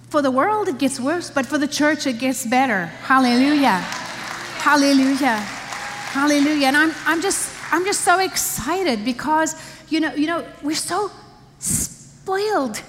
for 0.08 0.22
the 0.22 0.30
world, 0.30 0.68
it 0.68 0.78
gets 0.78 0.98
worse, 0.98 1.30
but 1.30 1.46
for 1.46 1.56
the 1.56 1.68
church, 1.68 2.06
it 2.06 2.18
gets 2.18 2.44
better. 2.44 2.86
Hallelujah. 3.06 3.78
Hallelujah. 4.58 5.38
Hallelujah. 6.16 6.66
And 6.66 6.76
I'm, 6.76 6.92
I'm, 7.06 7.22
just, 7.22 7.50
I'm 7.72 7.84
just 7.84 8.00
so 8.00 8.18
excited 8.18 9.04
because, 9.04 9.54
you 9.88 10.00
know, 10.00 10.12
you 10.14 10.26
know, 10.26 10.44
we're 10.62 10.76
so 10.76 11.10
spoiled, 12.22 12.80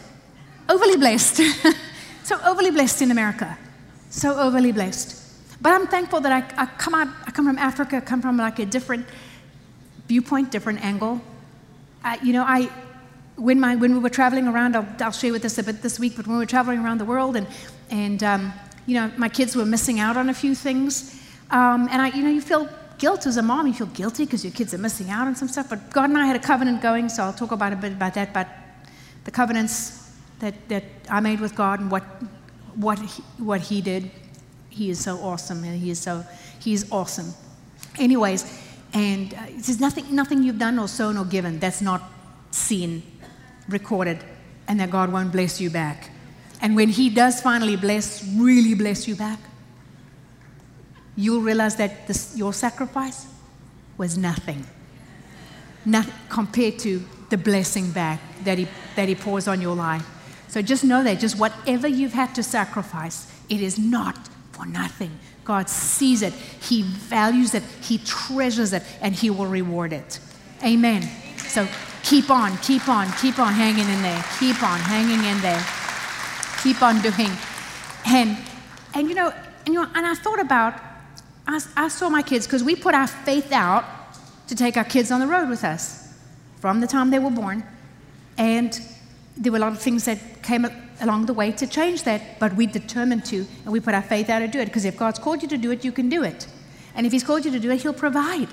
overly 0.69 0.95
blessed. 0.97 1.41
so 2.23 2.39
overly 2.45 2.69
blessed 2.69 3.01
in 3.01 3.09
America. 3.09 3.57
So 4.11 4.39
overly 4.39 4.71
blessed. 4.71 5.19
But 5.59 5.73
I'm 5.73 5.87
thankful 5.87 6.21
that 6.21 6.31
I, 6.31 6.63
I, 6.63 6.65
come 6.77 6.93
out, 6.93 7.07
I 7.25 7.31
come 7.31 7.45
from 7.47 7.57
Africa, 7.57 7.99
come 7.99 8.21
from 8.21 8.37
like 8.37 8.59
a 8.59 8.65
different 8.65 9.07
viewpoint, 10.07 10.51
different 10.51 10.85
angle. 10.85 11.19
You 12.21 12.33
know, 12.33 12.43
I, 12.43 12.69
when, 13.35 13.59
my, 13.59 13.75
when 13.75 13.93
we 13.93 13.99
were 13.99 14.09
traveling 14.09 14.47
around, 14.47 14.75
I'll, 14.75 14.87
I'll 14.99 15.11
share 15.11 15.31
with 15.31 15.41
this 15.41 15.57
a 15.57 15.63
bit 15.63 15.81
this 15.81 15.99
week, 15.99 16.15
but 16.15 16.27
when 16.27 16.35
we 16.37 16.43
were 16.43 16.53
traveling 16.57 16.79
around 16.79 16.99
the 16.99 17.05
world 17.05 17.35
and, 17.35 17.47
and 17.89 18.21
um, 18.21 18.53
you 18.85 18.93
know, 18.99 19.11
my 19.17 19.29
kids 19.29 19.55
were 19.55 19.65
missing 19.65 19.99
out 19.99 20.15
on 20.15 20.29
a 20.29 20.33
few 20.33 20.53
things. 20.53 21.19
Um, 21.49 21.87
and 21.91 22.01
I, 22.03 22.09
you 22.09 22.23
know, 22.23 22.29
you 22.29 22.41
feel 22.41 22.69
guilt 22.99 23.25
as 23.25 23.37
a 23.37 23.41
mom. 23.41 23.65
You 23.65 23.73
feel 23.73 23.87
guilty 23.87 24.25
because 24.25 24.43
your 24.43 24.53
kids 24.53 24.75
are 24.75 24.77
missing 24.77 25.09
out 25.09 25.25
on 25.25 25.35
some 25.35 25.47
stuff. 25.47 25.69
But 25.69 25.89
God 25.89 26.09
and 26.09 26.19
I 26.19 26.27
had 26.27 26.35
a 26.35 26.45
covenant 26.45 26.83
going, 26.83 27.09
so 27.09 27.23
I'll 27.23 27.33
talk 27.33 27.51
about 27.51 27.73
a 27.73 27.77
bit 27.77 27.93
about 27.93 28.13
that. 28.13 28.31
But 28.31 28.47
the 29.23 29.31
covenants 29.31 30.11
that, 30.39 30.67
that 30.69 30.83
I 31.09 31.19
made 31.19 31.39
with 31.39 31.55
God 31.55 31.79
and 31.79 31.89
what, 31.89 32.03
what, 32.75 32.99
he, 32.99 33.23
what 33.37 33.61
He 33.61 33.81
did. 33.81 34.11
He 34.69 34.89
is 34.89 34.99
so 34.99 35.17
awesome, 35.17 35.63
and 35.63 35.79
He 35.79 35.91
is 35.91 35.99
so 35.99 36.25
He's 36.59 36.91
awesome. 36.91 37.33
Anyways, 37.97 38.61
and 38.93 39.33
uh, 39.33 39.37
there's 39.49 39.79
nothing, 39.79 40.15
nothing 40.15 40.43
you've 40.43 40.59
done 40.59 40.79
or 40.79 40.87
sown 40.87 41.17
or 41.17 41.25
given 41.25 41.59
that's 41.59 41.81
not 41.81 42.01
seen, 42.51 43.03
recorded, 43.67 44.23
and 44.67 44.79
that 44.79 44.89
God 44.89 45.11
won't 45.11 45.31
bless 45.31 45.59
you 45.59 45.69
back. 45.69 46.09
And 46.61 46.75
when 46.75 46.89
He 46.89 47.09
does 47.09 47.41
finally 47.41 47.75
bless, 47.75 48.25
really 48.35 48.73
bless 48.73 49.07
you 49.07 49.15
back, 49.15 49.39
you'll 51.15 51.41
realize 51.41 51.75
that 51.75 52.07
this, 52.07 52.35
your 52.35 52.53
sacrifice 52.53 53.27
was 53.97 54.17
nothing, 54.17 54.65
not 55.85 56.07
compared 56.29 56.79
to 56.79 57.03
the 57.33 57.37
blessing 57.39 57.89
back 57.89 58.19
that 58.43 58.59
he, 58.59 58.67
that 58.95 59.09
he 59.09 59.15
pours 59.15 59.47
on 59.47 59.59
your 59.59 59.75
life. 59.75 60.05
So 60.49 60.61
just 60.61 60.83
know 60.83 61.03
that, 61.03 61.19
just 61.19 61.39
whatever 61.39 61.87
you've 61.87 62.13
had 62.13 62.35
to 62.35 62.43
sacrifice, 62.43 63.25
it 63.49 63.59
is 63.59 63.79
not 63.79 64.15
for 64.51 64.67
nothing. 64.67 65.17
God 65.43 65.67
sees 65.67 66.21
it, 66.21 66.31
He 66.33 66.83
values 66.83 67.55
it, 67.55 67.63
He 67.81 67.97
treasures 67.97 68.71
it, 68.71 68.83
and 69.01 69.15
He 69.15 69.31
will 69.31 69.47
reward 69.47 69.93
it. 69.93 70.19
Amen. 70.63 71.09
So 71.37 71.67
keep 72.03 72.29
on, 72.29 72.55
keep 72.59 72.87
on, 72.87 73.11
keep 73.13 73.39
on 73.39 73.53
hanging 73.53 73.89
in 73.89 74.01
there, 74.03 74.23
keep 74.39 74.61
on 74.61 74.79
hanging 74.79 75.25
in 75.25 75.41
there, 75.41 75.65
keep 76.61 76.83
on 76.83 77.01
doing. 77.01 77.31
And, 78.05 78.37
and 78.93 79.09
you 79.09 79.15
know, 79.15 79.33
and, 79.65 79.73
you 79.73 79.81
know, 79.81 79.89
and 79.95 80.05
I 80.05 80.13
thought 80.13 80.39
about, 80.39 80.79
I, 81.47 81.59
I 81.75 81.87
saw 81.87 82.09
my 82.09 82.21
kids, 82.21 82.45
because 82.45 82.63
we 82.63 82.75
put 82.75 82.93
our 82.93 83.07
faith 83.07 83.51
out 83.51 83.85
to 84.49 84.55
take 84.55 84.77
our 84.77 84.83
kids 84.83 85.09
on 85.09 85.19
the 85.19 85.25
road 85.25 85.49
with 85.49 85.63
us 85.63 86.02
from 86.63 86.79
the 86.79 86.87
time 86.87 87.09
they 87.09 87.19
were 87.19 87.29
born. 87.29 87.61
And 88.37 88.71
there 89.35 89.51
were 89.51 89.57
a 89.57 89.61
lot 89.61 89.73
of 89.73 89.81
things 89.81 90.05
that 90.05 90.41
came 90.41 90.65
along 91.01 91.25
the 91.25 91.33
way 91.33 91.51
to 91.51 91.67
change 91.67 92.03
that, 92.03 92.39
but 92.39 92.55
we 92.55 92.67
determined 92.67 93.25
to, 93.25 93.45
and 93.65 93.73
we 93.73 93.81
put 93.81 93.93
our 93.93 94.01
faith 94.01 94.29
out 94.29 94.39
to 94.39 94.47
do 94.47 94.59
it. 94.59 94.67
Because 94.67 94.85
if 94.85 94.95
God's 94.95 95.19
called 95.19 95.41
you 95.41 95.49
to 95.49 95.57
do 95.57 95.71
it, 95.71 95.83
you 95.83 95.91
can 95.91 96.07
do 96.07 96.23
it. 96.23 96.47
And 96.95 97.05
if 97.05 97.11
He's 97.11 97.25
called 97.25 97.43
you 97.43 97.51
to 97.51 97.59
do 97.59 97.69
it, 97.69 97.81
He'll 97.81 97.91
provide. 98.07 98.47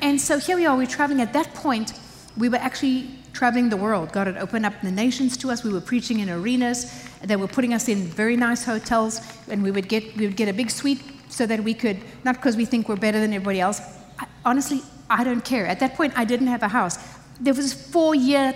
And 0.00 0.20
so 0.20 0.38
here 0.38 0.56
we 0.56 0.66
are, 0.66 0.76
we're 0.76 0.86
traveling. 0.86 1.20
At 1.20 1.32
that 1.32 1.52
point, 1.52 1.94
we 2.36 2.48
were 2.48 2.58
actually 2.58 3.10
traveling 3.32 3.70
the 3.70 3.76
world. 3.76 4.12
God 4.12 4.28
had 4.28 4.36
opened 4.36 4.64
up 4.64 4.80
the 4.80 4.92
nations 4.92 5.36
to 5.38 5.50
us. 5.50 5.64
We 5.64 5.72
were 5.72 5.80
preaching 5.80 6.20
in 6.20 6.30
arenas. 6.30 7.08
They 7.24 7.34
were 7.34 7.48
putting 7.48 7.74
us 7.74 7.88
in 7.88 8.04
very 8.04 8.36
nice 8.36 8.62
hotels, 8.64 9.20
and 9.48 9.64
we 9.64 9.72
would 9.72 9.88
get, 9.88 10.16
we 10.16 10.28
would 10.28 10.36
get 10.36 10.48
a 10.48 10.52
big 10.52 10.70
suite 10.70 11.02
so 11.28 11.44
that 11.44 11.64
we 11.64 11.74
could, 11.74 11.98
not 12.22 12.36
because 12.36 12.56
we 12.56 12.66
think 12.66 12.88
we're 12.88 12.94
better 12.94 13.18
than 13.18 13.32
everybody 13.32 13.58
else. 13.58 13.80
I, 14.16 14.28
honestly, 14.44 14.80
I 15.08 15.24
don't 15.24 15.44
care. 15.44 15.66
At 15.66 15.80
that 15.80 15.94
point, 15.94 16.12
I 16.16 16.24
didn't 16.24 16.48
have 16.48 16.62
a 16.62 16.68
house. 16.68 16.98
There 17.40 17.54
was 17.54 17.72
a 17.72 17.76
four 17.76 18.14
year 18.14 18.54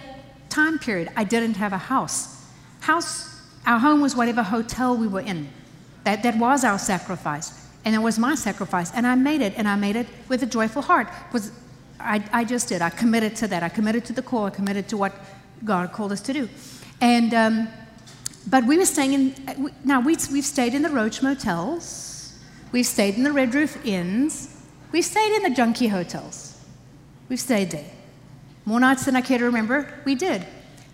time 0.48 0.78
period. 0.78 1.10
I 1.16 1.24
didn't 1.24 1.56
have 1.56 1.72
a 1.72 1.78
house. 1.78 2.44
House, 2.80 3.40
our 3.66 3.78
home 3.78 4.00
was 4.00 4.16
whatever 4.16 4.42
hotel 4.42 4.96
we 4.96 5.06
were 5.06 5.20
in. 5.20 5.48
That, 6.04 6.22
that 6.22 6.38
was 6.38 6.64
our 6.64 6.78
sacrifice. 6.78 7.68
And 7.84 7.94
it 7.94 7.98
was 7.98 8.18
my 8.18 8.34
sacrifice. 8.34 8.92
And 8.94 9.06
I 9.06 9.14
made 9.14 9.40
it, 9.40 9.54
and 9.56 9.68
I 9.68 9.76
made 9.76 9.96
it 9.96 10.06
with 10.28 10.42
a 10.42 10.46
joyful 10.46 10.82
heart. 10.82 11.08
Was 11.32 11.52
I, 11.98 12.24
I 12.32 12.44
just 12.44 12.68
did. 12.68 12.82
I 12.82 12.90
committed 12.90 13.36
to 13.36 13.48
that. 13.48 13.62
I 13.62 13.68
committed 13.68 14.04
to 14.06 14.12
the 14.12 14.22
call. 14.22 14.46
I 14.46 14.50
committed 14.50 14.88
to 14.88 14.96
what 14.96 15.14
God 15.64 15.92
called 15.92 16.12
us 16.12 16.20
to 16.22 16.32
do. 16.32 16.48
And, 17.00 17.34
um, 17.34 17.68
but 18.46 18.64
we 18.64 18.78
were 18.78 18.86
staying 18.86 19.12
in, 19.12 19.72
now 19.84 20.00
we, 20.00 20.16
we've 20.32 20.44
stayed 20.44 20.74
in 20.74 20.82
the 20.82 20.88
Roach 20.88 21.22
motels. 21.22 22.38
We've 22.72 22.86
stayed 22.86 23.16
in 23.16 23.24
the 23.24 23.32
Red 23.32 23.54
Roof 23.54 23.84
Inns. 23.84 24.56
We've 24.92 25.04
stayed 25.04 25.36
in 25.36 25.42
the 25.42 25.50
junkie 25.50 25.88
hotels. 25.88 26.58
We've 27.28 27.40
stayed 27.40 27.70
there. 27.70 27.84
More 28.64 28.80
nights 28.80 29.04
than 29.04 29.16
I 29.16 29.20
care 29.20 29.38
to 29.38 29.44
remember, 29.44 29.92
we 30.04 30.14
did. 30.14 30.46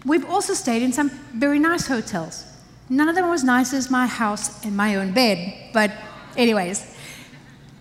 We've 0.04 0.24
also 0.24 0.54
stayed 0.54 0.82
in 0.82 0.92
some 0.92 1.10
very 1.34 1.58
nice 1.58 1.86
hotels. 1.86 2.44
None 2.88 3.08
of 3.08 3.14
them 3.16 3.26
were 3.26 3.34
as 3.34 3.42
nice 3.42 3.72
as 3.72 3.90
my 3.90 4.06
house 4.06 4.64
and 4.64 4.76
my 4.76 4.94
own 4.94 5.12
bed, 5.12 5.72
but, 5.72 5.90
anyways. 6.36 6.96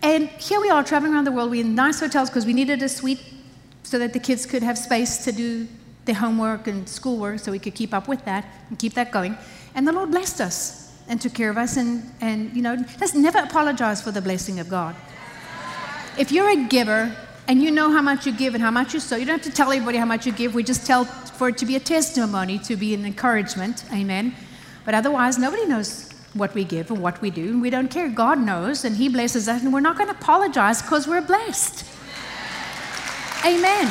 And 0.01 0.29
here 0.29 0.59
we 0.59 0.69
are 0.69 0.83
traveling 0.83 1.13
around 1.13 1.25
the 1.25 1.31
world. 1.31 1.51
We're 1.51 1.61
in 1.65 1.75
nice 1.75 1.99
hotels 1.99 2.29
because 2.29 2.45
we 2.45 2.53
needed 2.53 2.81
a 2.81 2.89
suite 2.89 3.21
so 3.83 3.99
that 3.99 4.13
the 4.13 4.19
kids 4.19 4.45
could 4.45 4.63
have 4.63 4.77
space 4.77 5.23
to 5.25 5.31
do 5.31 5.67
their 6.05 6.15
homework 6.15 6.67
and 6.67 6.87
schoolwork 6.87 7.39
so 7.39 7.51
we 7.51 7.59
could 7.59 7.75
keep 7.75 7.93
up 7.93 8.07
with 8.07 8.23
that 8.25 8.45
and 8.69 8.79
keep 8.79 8.93
that 8.93 9.11
going. 9.11 9.37
And 9.75 9.87
the 9.87 9.91
Lord 9.91 10.11
blessed 10.11 10.41
us 10.41 10.91
and 11.07 11.21
took 11.21 11.33
care 11.33 11.49
of 11.49 11.57
us. 11.57 11.77
And, 11.77 12.11
and 12.21 12.55
you 12.55 12.61
know, 12.61 12.75
let's 12.99 13.13
never 13.13 13.39
apologize 13.39 14.01
for 14.01 14.11
the 14.11 14.21
blessing 14.21 14.59
of 14.59 14.69
God. 14.69 14.95
If 16.17 16.31
you're 16.31 16.49
a 16.49 16.63
giver 16.67 17.15
and 17.47 17.61
you 17.61 17.71
know 17.71 17.91
how 17.91 18.01
much 18.01 18.25
you 18.25 18.31
give 18.31 18.55
and 18.55 18.63
how 18.63 18.71
much 18.71 18.93
you 18.93 18.99
sow, 18.99 19.15
you 19.15 19.25
don't 19.25 19.41
have 19.41 19.51
to 19.51 19.55
tell 19.55 19.71
everybody 19.71 19.97
how 19.97 20.05
much 20.05 20.25
you 20.25 20.31
give. 20.31 20.55
We 20.55 20.63
just 20.63 20.85
tell 20.85 21.05
for 21.05 21.49
it 21.49 21.57
to 21.59 21.65
be 21.65 21.75
a 21.75 21.79
testimony, 21.79 22.57
to 22.59 22.75
be 22.75 22.93
an 22.93 23.05
encouragement. 23.05 23.83
Amen. 23.93 24.33
But 24.85 24.95
otherwise, 24.95 25.37
nobody 25.37 25.65
knows 25.65 26.11
what 26.33 26.53
we 26.53 26.63
give 26.63 26.91
and 26.91 27.01
what 27.01 27.21
we 27.21 27.29
do, 27.29 27.49
and 27.49 27.61
we 27.61 27.69
don't 27.69 27.89
care. 27.89 28.09
God 28.09 28.39
knows, 28.39 28.83
and 28.83 28.95
He 28.95 29.09
blesses 29.09 29.47
us, 29.47 29.63
and 29.63 29.73
we're 29.73 29.79
not 29.79 29.97
going 29.97 30.09
to 30.09 30.15
apologize 30.15 30.81
because 30.81 31.07
we're 31.07 31.21
blessed. 31.21 31.85
Amen. 33.45 33.87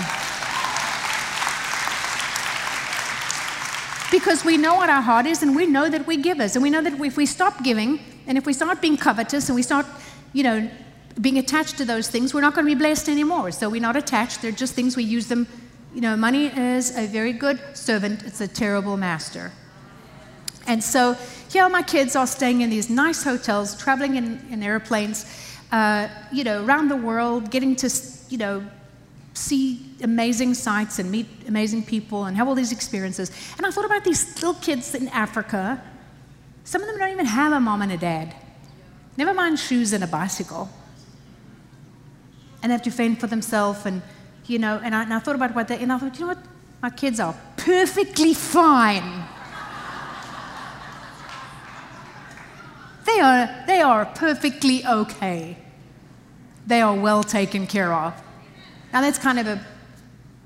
Because 4.11 4.45
we 4.45 4.57
know 4.57 4.75
what 4.75 4.91
our 4.91 5.03
heart 5.03 5.27
is, 5.27 5.43
and 5.43 5.57
we 5.57 5.67
know 5.67 5.89
that 5.89 6.07
we 6.07 6.17
give 6.17 6.39
us, 6.41 6.55
and 6.55 6.63
we 6.63 6.71
know 6.71 6.83
that 6.83 6.93
if 6.93 7.17
we 7.17 7.27
stop 7.27 7.63
giving, 7.65 7.99
and 8.27 8.37
if 8.37 8.47
we 8.47 8.53
start 8.53 8.81
being 8.81 8.97
covetous, 8.97 9.49
and 9.49 9.57
we 9.57 9.63
start, 9.63 9.87
you 10.33 10.43
know, 10.43 10.71
being 11.21 11.39
attached 11.39 11.79
to 11.79 11.85
those 11.85 12.09
things, 12.09 12.35
we're 12.35 12.41
not 12.41 12.55
going 12.55 12.67
to 12.67 12.75
be 12.75 12.79
blessed 12.79 13.09
anymore. 13.09 13.51
So 13.53 13.69
we're 13.69 13.81
not 13.81 13.97
attached. 13.97 14.43
They're 14.43 14.53
just 14.53 14.75
things 14.75 14.97
we 14.97 15.05
use 15.05 15.29
them. 15.29 15.47
You 15.95 16.01
know, 16.01 16.17
money 16.17 16.47
is 16.47 16.97
a 16.97 17.07
very 17.07 17.33
good 17.33 17.61
servant, 17.75 18.25
it's 18.25 18.41
a 18.41 18.49
terrible 18.49 18.97
master. 18.97 19.53
And 20.67 20.83
so 20.83 21.17
here 21.51 21.69
my 21.69 21.83
kids 21.83 22.17
are 22.17 22.27
staying 22.27 22.63
in 22.63 22.71
these 22.71 22.91
nice 22.91 23.23
hotels, 23.23 23.81
traveling 23.81 24.17
in, 24.17 24.45
in 24.51 24.63
airplanes, 24.63 25.25
uh, 25.71 26.09
you 26.33 26.43
know, 26.43 26.65
around 26.65 26.89
the 26.89 26.97
world, 26.97 27.51
getting 27.51 27.77
to, 27.77 27.91
you 28.29 28.39
know, 28.39 28.65
see 29.35 29.85
amazing 30.03 30.55
sights 30.55 30.99
and 30.99 31.11
meet 31.11 31.27
amazing 31.47 31.85
people 31.85 32.25
and 32.25 32.37
have 32.37 32.49
all 32.49 32.55
these 32.55 32.73
experiences. 32.73 33.31
And 33.57 33.67
I 33.67 33.71
thought 33.71 33.85
about 33.85 34.05
these 34.05 34.35
little 34.37 34.55
kids 34.55 34.95
in 34.95 35.09
Africa. 35.09 35.83
Some 36.65 36.83
of 36.83 36.89
them 36.89 36.99
don't 36.99 37.11
even 37.11 37.27
have 37.27 37.53
a 37.53 37.61
mom 37.61 37.83
and 37.83 37.93
a 37.93 37.97
dad. 37.97 38.35
Never 39.17 39.35
mind 39.35 39.61
shoes 39.61 39.93
and 39.93 40.03
a 40.03 40.09
bicycle 40.09 40.69
and 42.65 42.71
they 42.71 42.73
have 42.73 42.83
to 42.83 42.91
fend 42.91 43.21
for 43.21 43.27
themselves. 43.27 43.85
And, 43.85 44.01
you 44.47 44.59
know, 44.59 44.81
and 44.83 44.95
I, 44.95 45.03
and 45.03 45.13
I 45.13 45.19
thought 45.19 45.35
about 45.35 45.55
what 45.55 45.69
they, 45.69 45.79
and 45.81 45.93
I 45.93 45.99
thought, 45.99 46.15
you 46.15 46.23
know 46.23 46.29
what? 46.29 46.39
My 46.81 46.89
kids 46.89 47.21
are 47.21 47.35
perfectly 47.59 48.33
fine. 48.33 49.23
they, 53.05 53.21
are, 53.21 53.65
they 53.67 53.83
are 53.83 54.07
perfectly 54.07 54.83
okay. 54.87 55.59
They 56.67 56.81
are 56.81 56.95
well 56.95 57.23
taken 57.23 57.67
care 57.67 57.93
of. 57.93 58.15
Now, 58.95 59.03
that's 59.03 59.19
kind 59.19 59.39
of 59.39 59.47
a, 59.47 59.61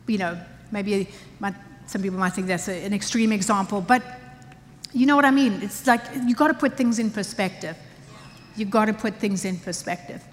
you 0.08 0.18
know, 0.18 0.40
maybe 0.72 1.08
my, 1.38 1.54
some 1.86 2.02
people 2.02 2.18
might 2.18 2.30
think 2.30 2.48
that's 2.48 2.66
a, 2.66 2.84
an 2.84 2.92
extreme 2.92 3.30
example, 3.30 3.80
but 3.80 4.02
you 4.92 5.06
know 5.06 5.14
what 5.14 5.24
I 5.24 5.30
mean? 5.30 5.60
It's 5.62 5.86
like 5.86 6.00
you've 6.26 6.36
got 6.36 6.48
to 6.48 6.54
put 6.54 6.76
things 6.76 6.98
in 6.98 7.12
perspective. 7.12 7.76
You've 8.56 8.70
got 8.70 8.86
to 8.86 8.92
put 8.92 9.14
things 9.20 9.44
in 9.44 9.56
perspective. 9.58 10.24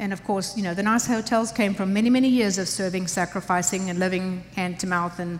And 0.00 0.14
of 0.14 0.24
course, 0.24 0.56
you 0.56 0.62
know, 0.62 0.72
the 0.72 0.82
nice 0.82 1.06
hotels 1.06 1.52
came 1.52 1.74
from 1.74 1.92
many, 1.92 2.08
many 2.08 2.26
years 2.26 2.56
of 2.56 2.68
serving, 2.68 3.06
sacrificing, 3.06 3.90
and 3.90 3.98
living 3.98 4.42
hand 4.56 4.80
to 4.80 4.86
mouth 4.86 5.18
and, 5.18 5.38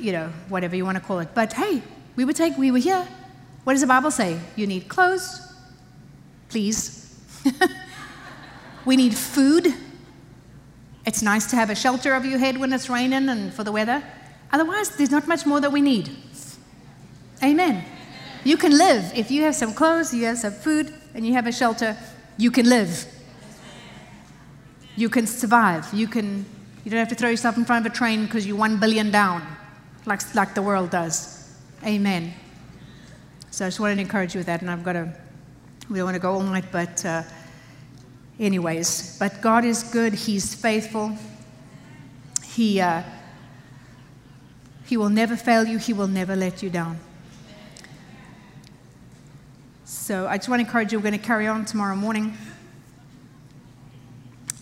you 0.00 0.10
know, 0.10 0.32
whatever 0.48 0.74
you 0.74 0.84
want 0.84 0.98
to 0.98 1.04
call 1.04 1.20
it. 1.20 1.28
But 1.34 1.52
hey, 1.52 1.80
we 2.16 2.24
would 2.24 2.34
take, 2.34 2.58
we 2.58 2.72
were 2.72 2.78
here. 2.78 3.06
What 3.62 3.74
does 3.74 3.82
the 3.82 3.86
Bible 3.86 4.10
say? 4.10 4.40
You 4.56 4.66
need 4.66 4.88
clothes, 4.88 5.54
please. 6.48 7.16
we 8.84 8.96
need 8.96 9.14
food. 9.14 9.72
It's 11.06 11.22
nice 11.22 11.48
to 11.50 11.56
have 11.56 11.70
a 11.70 11.76
shelter 11.76 12.12
over 12.12 12.26
your 12.26 12.40
head 12.40 12.58
when 12.58 12.72
it's 12.72 12.90
raining 12.90 13.28
and 13.28 13.54
for 13.54 13.62
the 13.62 13.70
weather. 13.70 14.02
Otherwise, 14.52 14.96
there's 14.96 15.12
not 15.12 15.28
much 15.28 15.46
more 15.46 15.60
that 15.60 15.70
we 15.70 15.80
need. 15.80 16.10
Amen. 17.40 17.84
You 18.42 18.56
can 18.56 18.76
live. 18.76 19.12
If 19.14 19.30
you 19.30 19.42
have 19.42 19.54
some 19.54 19.74
clothes, 19.74 20.12
you 20.12 20.24
have 20.24 20.38
some 20.38 20.52
food, 20.52 20.92
and 21.14 21.24
you 21.24 21.34
have 21.34 21.46
a 21.46 21.52
shelter, 21.52 21.96
you 22.36 22.50
can 22.50 22.68
live. 22.68 23.06
You 25.00 25.08
can 25.08 25.26
survive. 25.26 25.88
You, 25.94 26.06
can, 26.06 26.44
you 26.84 26.90
don't 26.90 26.98
have 26.98 27.08
to 27.08 27.14
throw 27.14 27.30
yourself 27.30 27.56
in 27.56 27.64
front 27.64 27.86
of 27.86 27.90
a 27.90 27.94
train 27.94 28.26
because 28.26 28.46
you're 28.46 28.58
one 28.58 28.78
billion 28.78 29.10
down, 29.10 29.40
like, 30.04 30.34
like 30.34 30.54
the 30.54 30.60
world 30.60 30.90
does. 30.90 31.56
Amen. 31.82 32.34
So 33.50 33.64
I 33.64 33.68
just 33.68 33.80
wanted 33.80 33.94
to 33.94 34.02
encourage 34.02 34.34
you 34.34 34.40
with 34.40 34.46
that, 34.48 34.60
and 34.60 34.70
I've 34.70 34.84
got 34.84 34.92
to, 34.92 35.10
we 35.88 35.96
don't 35.96 36.04
want 36.04 36.16
to 36.16 36.20
go 36.20 36.34
all 36.34 36.42
night, 36.42 36.66
but 36.70 37.02
uh, 37.06 37.22
anyways. 38.38 39.16
But 39.18 39.40
God 39.40 39.64
is 39.64 39.84
good, 39.84 40.12
He's 40.12 40.54
faithful. 40.54 41.16
He, 42.44 42.78
uh, 42.82 43.02
he 44.84 44.98
will 44.98 45.08
never 45.08 45.34
fail 45.34 45.64
you, 45.64 45.78
He 45.78 45.94
will 45.94 46.08
never 46.08 46.36
let 46.36 46.62
you 46.62 46.68
down. 46.68 47.00
So 49.86 50.26
I 50.26 50.36
just 50.36 50.50
want 50.50 50.60
to 50.60 50.66
encourage 50.66 50.92
you, 50.92 50.98
we're 50.98 51.04
going 51.04 51.18
to 51.18 51.26
carry 51.26 51.46
on 51.46 51.64
tomorrow 51.64 51.96
morning. 51.96 52.36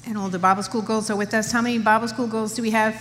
And 0.09 0.17
all 0.17 0.31
the 0.31 0.39
Bible 0.39 0.63
school 0.63 0.81
girls 0.81 1.11
are 1.11 1.17
with 1.17 1.35
us. 1.35 1.53
How 1.53 1.61
many 1.61 1.77
Bible 1.79 2.09
school 2.09 2.27
girls 2.27 2.55
do 2.55 2.63
we 2.63 2.71
have? 2.71 2.95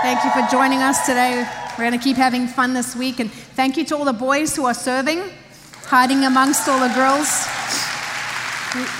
Thank 0.00 0.22
you 0.22 0.30
for 0.30 0.48
joining 0.48 0.78
us 0.78 1.04
today. 1.06 1.44
We're 1.76 1.90
going 1.90 1.98
to 1.98 2.04
keep 2.04 2.16
having 2.16 2.46
fun 2.46 2.72
this 2.72 2.94
week. 2.94 3.18
And 3.18 3.32
thank 3.32 3.76
you 3.76 3.84
to 3.86 3.96
all 3.96 4.04
the 4.04 4.12
boys 4.12 4.54
who 4.54 4.64
are 4.64 4.74
serving, 4.74 5.20
hiding 5.86 6.24
amongst 6.24 6.68
all 6.68 6.78
the 6.78 6.94
girls. 6.94 7.48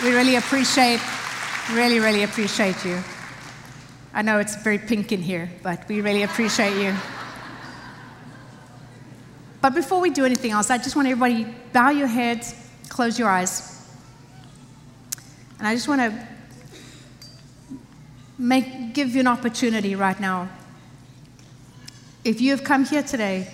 We, 0.02 0.12
really 0.12 0.34
appreciate, 0.34 1.00
really, 1.70 2.00
really 2.00 2.24
appreciate 2.24 2.84
you. 2.84 2.98
I 4.12 4.22
know 4.22 4.40
it's 4.40 4.56
very 4.56 4.78
pink 4.78 5.12
in 5.12 5.22
here, 5.22 5.48
but 5.62 5.86
we 5.88 6.00
really 6.00 6.24
appreciate 6.24 6.82
you. 6.82 6.96
But 9.60 9.76
before 9.76 10.00
we 10.00 10.10
do 10.10 10.24
anything 10.24 10.50
else, 10.50 10.68
I 10.68 10.78
just 10.78 10.96
want 10.96 11.06
everybody 11.06 11.46
bow 11.72 11.90
your 11.90 12.08
heads, 12.08 12.56
close 12.88 13.20
your 13.20 13.28
eyes. 13.28 13.88
And 15.60 15.68
I 15.68 15.74
just 15.76 15.86
want 15.86 16.00
to 16.00 16.33
make, 18.38 18.94
give 18.94 19.14
you 19.14 19.20
an 19.20 19.26
opportunity 19.26 19.94
right 19.94 20.18
now. 20.18 20.48
If 22.24 22.40
you 22.40 22.50
have 22.52 22.64
come 22.64 22.84
here 22.84 23.02
today 23.02 23.52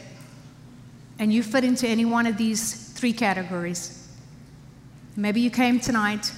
and 1.18 1.32
you 1.32 1.42
fit 1.42 1.64
into 1.64 1.88
any 1.88 2.04
one 2.04 2.26
of 2.26 2.36
these 2.36 2.92
three 2.92 3.12
categories, 3.12 4.00
Maybe 5.16 5.40
you 5.40 5.50
came 5.50 5.80
tonight 5.80 6.32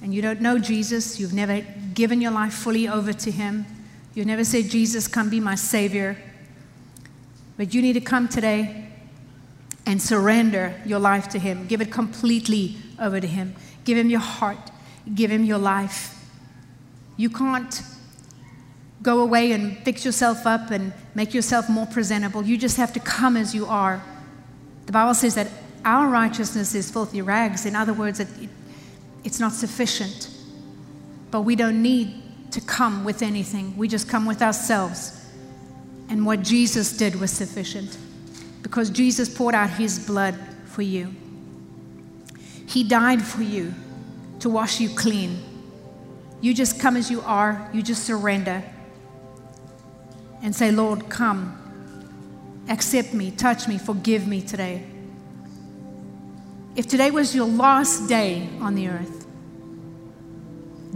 and 0.00 0.14
you 0.14 0.22
don't 0.22 0.40
know 0.40 0.58
Jesus. 0.58 1.18
You've 1.18 1.34
never 1.34 1.60
given 1.92 2.20
your 2.20 2.30
life 2.30 2.54
fully 2.54 2.88
over 2.88 3.12
to 3.12 3.30
Him. 3.30 3.66
You've 4.14 4.26
never 4.26 4.44
said, 4.44 4.70
Jesus, 4.70 5.08
come 5.08 5.28
be 5.28 5.40
my 5.40 5.56
Savior. 5.56 6.16
But 7.56 7.74
you 7.74 7.82
need 7.82 7.94
to 7.94 8.00
come 8.00 8.28
today 8.28 8.88
and 9.84 10.00
surrender 10.00 10.80
your 10.86 11.00
life 11.00 11.28
to 11.30 11.38
Him. 11.38 11.66
Give 11.66 11.80
it 11.80 11.90
completely 11.90 12.76
over 12.98 13.20
to 13.20 13.26
Him. 13.26 13.54
Give 13.84 13.98
Him 13.98 14.08
your 14.08 14.20
heart. 14.20 14.70
Give 15.14 15.30
Him 15.30 15.44
your 15.44 15.58
life. 15.58 16.13
You 17.16 17.30
can't 17.30 17.82
go 19.02 19.20
away 19.20 19.52
and 19.52 19.76
fix 19.78 20.04
yourself 20.04 20.46
up 20.46 20.70
and 20.70 20.92
make 21.14 21.34
yourself 21.34 21.68
more 21.68 21.86
presentable. 21.86 22.42
You 22.42 22.56
just 22.56 22.76
have 22.78 22.92
to 22.94 23.00
come 23.00 23.36
as 23.36 23.54
you 23.54 23.66
are. 23.66 24.02
The 24.86 24.92
Bible 24.92 25.14
says 25.14 25.34
that 25.34 25.48
our 25.84 26.08
righteousness 26.08 26.74
is 26.74 26.90
filthy 26.90 27.20
rags. 27.20 27.66
In 27.66 27.76
other 27.76 27.92
words, 27.92 28.20
it, 28.20 28.28
it, 28.40 28.48
it's 29.22 29.38
not 29.38 29.52
sufficient. 29.52 30.30
But 31.30 31.42
we 31.42 31.54
don't 31.56 31.82
need 31.82 32.22
to 32.52 32.60
come 32.60 33.04
with 33.04 33.20
anything, 33.22 33.76
we 33.76 33.88
just 33.88 34.08
come 34.08 34.26
with 34.26 34.40
ourselves. 34.40 35.20
And 36.08 36.24
what 36.24 36.42
Jesus 36.42 36.96
did 36.96 37.16
was 37.16 37.30
sufficient 37.30 37.98
because 38.62 38.90
Jesus 38.90 39.28
poured 39.28 39.54
out 39.54 39.70
his 39.70 39.98
blood 39.98 40.38
for 40.66 40.82
you. 40.82 41.12
He 42.66 42.84
died 42.84 43.22
for 43.22 43.42
you 43.42 43.74
to 44.40 44.48
wash 44.48 44.80
you 44.80 44.88
clean. 44.88 45.42
You 46.44 46.52
just 46.52 46.78
come 46.78 46.98
as 46.98 47.10
you 47.10 47.22
are, 47.22 47.70
you 47.72 47.82
just 47.82 48.04
surrender 48.04 48.62
and 50.42 50.54
say, 50.54 50.70
Lord, 50.70 51.08
come, 51.08 51.56
accept 52.68 53.14
me, 53.14 53.30
touch 53.30 53.66
me, 53.66 53.78
forgive 53.78 54.28
me 54.28 54.42
today. 54.42 54.84
If 56.76 56.86
today 56.86 57.10
was 57.10 57.34
your 57.34 57.46
last 57.46 58.10
day 58.10 58.46
on 58.60 58.74
the 58.74 58.88
earth, 58.88 59.26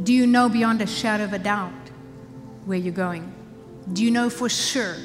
do 0.02 0.12
you 0.12 0.26
know 0.26 0.50
beyond 0.50 0.82
a 0.82 0.86
shadow 0.86 1.24
of 1.24 1.32
a 1.32 1.38
doubt 1.38 1.72
where 2.66 2.76
you're 2.76 2.92
going? 2.92 3.32
Do 3.90 4.04
you 4.04 4.10
know 4.10 4.28
for 4.28 4.50
sure 4.50 4.96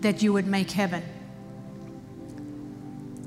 that 0.00 0.22
you 0.22 0.32
would 0.32 0.48
make 0.48 0.72
heaven? 0.72 1.04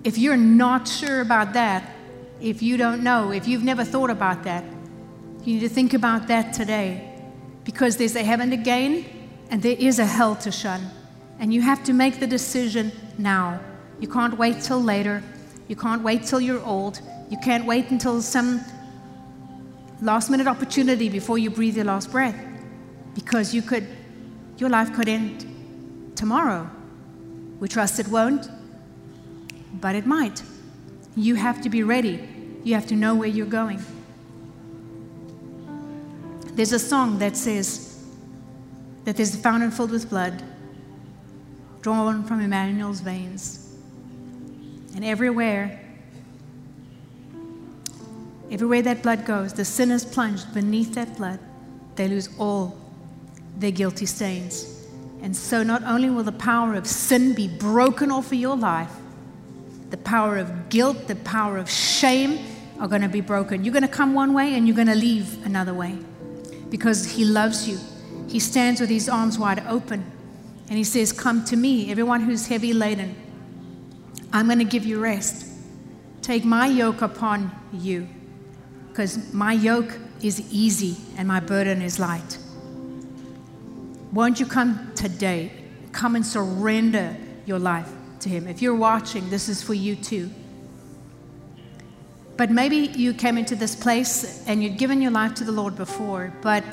If 0.04 0.18
you're 0.18 0.36
not 0.36 0.86
sure 0.86 1.22
about 1.22 1.54
that, 1.54 1.96
if 2.42 2.62
you 2.62 2.76
don't 2.76 3.06
know, 3.06 3.32
if 3.32 3.48
you've 3.48 3.64
never 3.64 3.86
thought 3.86 4.10
about 4.10 4.44
that, 4.44 4.66
you 5.46 5.54
need 5.54 5.60
to 5.60 5.70
think 5.70 5.94
about 5.94 6.28
that 6.28 6.54
today 6.54 7.14
because 7.64 7.98
there's 7.98 8.16
a 8.16 8.24
heaven 8.24 8.50
to 8.50 8.58
gain 8.58 9.06
and 9.52 9.62
there 9.62 9.76
is 9.78 10.00
a 10.00 10.06
hell 10.06 10.36
to 10.38 10.52
shun. 10.52 10.82
And 11.40 11.54
you 11.54 11.62
have 11.62 11.84
to 11.84 11.94
make 11.94 12.20
the 12.20 12.28
decision 12.28 12.92
now. 13.18 13.60
You 14.00 14.08
can't 14.08 14.38
wait 14.38 14.62
till 14.62 14.82
later. 14.82 15.22
You 15.68 15.76
can't 15.76 16.02
wait 16.02 16.24
till 16.24 16.42
you're 16.42 16.64
old. 16.64 17.00
You 17.30 17.38
can't 17.38 17.66
wait 17.66 17.90
until 17.92 18.22
some 18.22 18.62
last 20.02 20.30
minute 20.30 20.48
opportunity 20.48 21.10
before 21.10 21.38
you 21.38 21.50
breathe 21.50 21.76
your 21.76 21.86
last 21.86 22.12
breath 22.12 22.36
because 23.14 23.54
you 23.54 23.62
could 23.62 23.88
your 24.58 24.70
life 24.70 24.94
could 24.94 25.10
end 25.10 25.46
tomorrow. 26.16 26.70
We 27.60 27.68
trust 27.68 28.00
it 28.00 28.08
won't, 28.08 28.50
but 29.74 29.96
it 29.96 30.06
might. 30.06 30.42
You 31.16 31.36
have 31.36 31.62
to 31.62 31.70
be 31.70 31.84
ready. 31.84 32.28
You 32.64 32.74
have 32.74 32.88
to 32.88 32.96
know 32.96 33.16
where 33.16 33.28
you're 33.28 33.46
going. 33.46 33.84
There's 36.56 36.72
a 36.72 36.80
song 36.80 37.20
that 37.20 37.36
says 37.36 38.02
that 39.04 39.18
there's 39.18 39.36
a 39.36 39.38
fountain 39.38 39.72
filled 39.72 39.92
with 39.92 40.10
blood 40.10 40.42
drawn 41.82 42.24
from 42.24 42.40
Emmanuel's 42.40 43.02
veins. 43.02 43.76
And 44.96 45.04
everywhere, 45.04 45.82
everywhere 48.50 48.82
that 48.84 49.04
blood 49.04 49.26
goes, 49.26 49.52
the 49.52 49.66
sinners 49.66 50.06
plunged 50.06 50.54
beneath 50.54 50.94
that 50.96 51.18
blood, 51.18 51.40
they 51.96 52.08
lose 52.08 52.30
all 52.40 52.78
their 53.58 53.72
guilty 53.72 54.06
stains. 54.06 54.88
And 55.22 55.36
so, 55.36 55.62
not 55.62 55.84
only 55.84 56.10
will 56.10 56.24
the 56.24 56.32
power 56.32 56.74
of 56.76 56.88
sin 56.88 57.34
be 57.34 57.50
broken 57.50 58.12
off 58.12 58.28
of 58.28 58.34
your 58.34 58.56
life, 58.56 58.92
the 59.90 59.98
power 59.98 60.38
of 60.38 60.70
guilt, 60.70 61.08
the 61.08 61.18
power 61.18 61.58
of 61.58 61.70
shame 61.70 62.40
are 62.80 62.88
going 62.88 63.02
to 63.02 63.10
be 63.10 63.22
broken. 63.22 63.66
You're 63.66 63.74
going 63.74 63.84
to 63.84 63.90
come 63.90 64.14
one 64.14 64.34
way 64.34 64.56
and 64.56 64.66
you're 64.68 64.76
going 64.76 64.88
to 64.88 64.96
leave 64.96 65.46
another 65.46 65.74
way 65.74 65.98
because 66.76 67.06
He 67.06 67.24
loves 67.24 67.70
you. 67.70 67.80
He 68.28 68.38
stands 68.38 68.82
with 68.82 68.90
His 68.90 69.08
arms 69.08 69.40
wide 69.40 69.66
open 69.66 70.04
and 70.68 70.78
He 70.78 70.84
says, 70.84 71.14
Come 71.14 71.46
to 71.46 71.56
me, 71.56 71.90
everyone 71.90 72.20
who's 72.20 72.48
heavy 72.48 72.74
laden. 72.74 73.16
I'm 74.34 74.48
going 74.48 74.60
to 74.60 74.66
give 74.66 74.86
you 74.86 75.00
rest. 75.00 75.50
Take 76.22 76.44
my 76.44 76.68
yoke 76.68 77.02
upon 77.02 77.50
you 77.72 78.10
because 78.90 79.34
my 79.34 79.54
yoke 79.54 79.98
is 80.22 80.42
easy 80.52 80.98
and 81.16 81.30
my 81.30 81.40
burden 81.40 81.82
is 81.82 81.98
light. 81.98 82.38
Won't 84.12 84.42
you 84.42 84.46
come 84.46 84.92
today? 84.96 85.54
Come 85.94 86.18
and 86.18 86.26
surrender 86.26 87.16
your 87.46 87.60
life 87.60 87.90
to 88.20 88.28
Him. 88.28 88.48
If 88.48 88.62
you're 88.62 88.76
watching, 88.76 89.30
this 89.30 89.48
is 89.48 89.64
for 89.64 89.74
you 89.74 89.96
too. 89.96 90.30
But 92.38 92.52
maybe 92.52 92.76
you 92.76 93.14
came 93.14 93.38
into 93.38 93.56
this 93.56 93.76
place 93.76 94.44
and 94.48 94.62
you'd 94.62 94.78
given 94.78 95.02
your 95.02 95.12
life 95.12 95.36
to 95.36 95.44
the 95.44 95.52
Lord 95.52 95.76
before, 95.76 96.34
but 96.42 96.64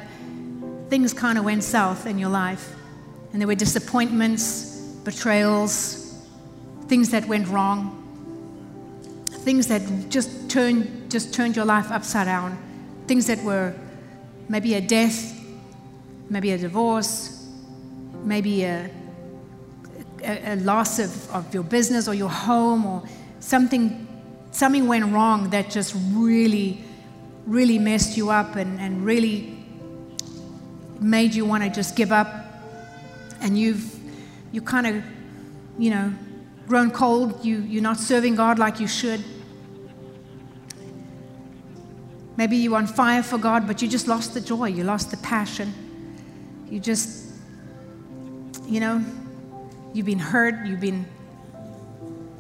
things 0.88 1.12
kind 1.12 1.38
of 1.38 1.44
went 1.44 1.62
south 1.62 2.06
in 2.06 2.18
your 2.18 2.30
life. 2.30 2.74
And 3.32 3.40
there 3.40 3.46
were 3.46 3.54
disappointments, 3.54 4.78
betrayals, 5.04 6.14
things 6.88 7.10
that 7.10 7.26
went 7.26 7.48
wrong, 7.48 7.98
things 9.30 9.68
that 9.68 9.82
just 10.08 10.50
turned, 10.50 11.10
just 11.10 11.32
turned 11.32 11.56
your 11.56 11.64
life 11.64 11.90
upside 11.90 12.26
down, 12.26 12.58
things 13.06 13.26
that 13.26 13.42
were 13.42 13.74
maybe 14.48 14.74
a 14.74 14.80
death, 14.80 15.40
maybe 16.28 16.50
a 16.50 16.58
divorce, 16.58 17.48
maybe 18.24 18.64
a, 18.64 18.90
a, 20.22 20.52
a 20.52 20.56
loss 20.56 20.98
of, 20.98 21.30
of 21.34 21.54
your 21.54 21.62
business 21.62 22.08
or 22.08 22.14
your 22.14 22.28
home 22.28 22.84
or 22.84 23.02
something, 23.40 24.06
something 24.52 24.86
went 24.86 25.12
wrong 25.12 25.50
that 25.50 25.70
just 25.70 25.94
really, 26.10 26.84
really 27.46 27.78
messed 27.78 28.16
you 28.16 28.30
up 28.30 28.54
and, 28.54 28.78
and 28.80 29.04
really 29.04 29.58
made 31.00 31.34
you 31.34 31.44
want 31.44 31.64
to 31.64 31.70
just 31.70 31.96
give 31.96 32.12
up. 32.12 32.28
And 33.40 33.58
you've, 33.58 33.98
you 34.52 34.62
kind 34.62 34.86
of, 34.86 35.02
you 35.78 35.90
know, 35.90 36.14
grown 36.68 36.90
cold. 36.90 37.44
You, 37.44 37.58
you're 37.62 37.82
not 37.82 37.96
serving 37.96 38.36
God 38.36 38.58
like 38.58 38.78
you 38.78 38.86
should. 38.86 39.24
Maybe 42.36 42.56
you're 42.56 42.76
on 42.76 42.86
fire 42.86 43.22
for 43.22 43.38
God, 43.38 43.66
but 43.66 43.82
you 43.82 43.88
just 43.88 44.06
lost 44.06 44.34
the 44.34 44.40
joy. 44.40 44.66
You 44.66 44.84
lost 44.84 45.10
the 45.10 45.16
passion. 45.18 45.74
You 46.70 46.80
just, 46.80 47.32
you 48.64 48.80
know, 48.80 49.04
you've 49.92 50.06
been 50.06 50.18
hurt, 50.18 50.66
you've 50.66 50.80
been, 50.80 51.04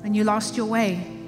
and 0.04 0.16
you 0.16 0.24
lost 0.24 0.56
your 0.56 0.66
way. 0.66 1.21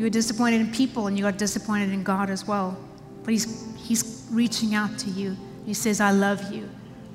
You 0.00 0.04
were 0.04 0.08
disappointed 0.08 0.62
in 0.62 0.72
people 0.72 1.08
and 1.08 1.18
you 1.18 1.24
got 1.24 1.36
disappointed 1.36 1.90
in 1.90 2.02
God 2.02 2.30
as 2.30 2.46
well. 2.46 2.74
But 3.22 3.32
He's, 3.32 3.66
he's 3.76 4.26
reaching 4.30 4.74
out 4.74 4.98
to 5.00 5.10
you. 5.10 5.36
He 5.66 5.74
says, 5.74 6.00
I 6.00 6.10
love 6.10 6.50
you. 6.50 6.70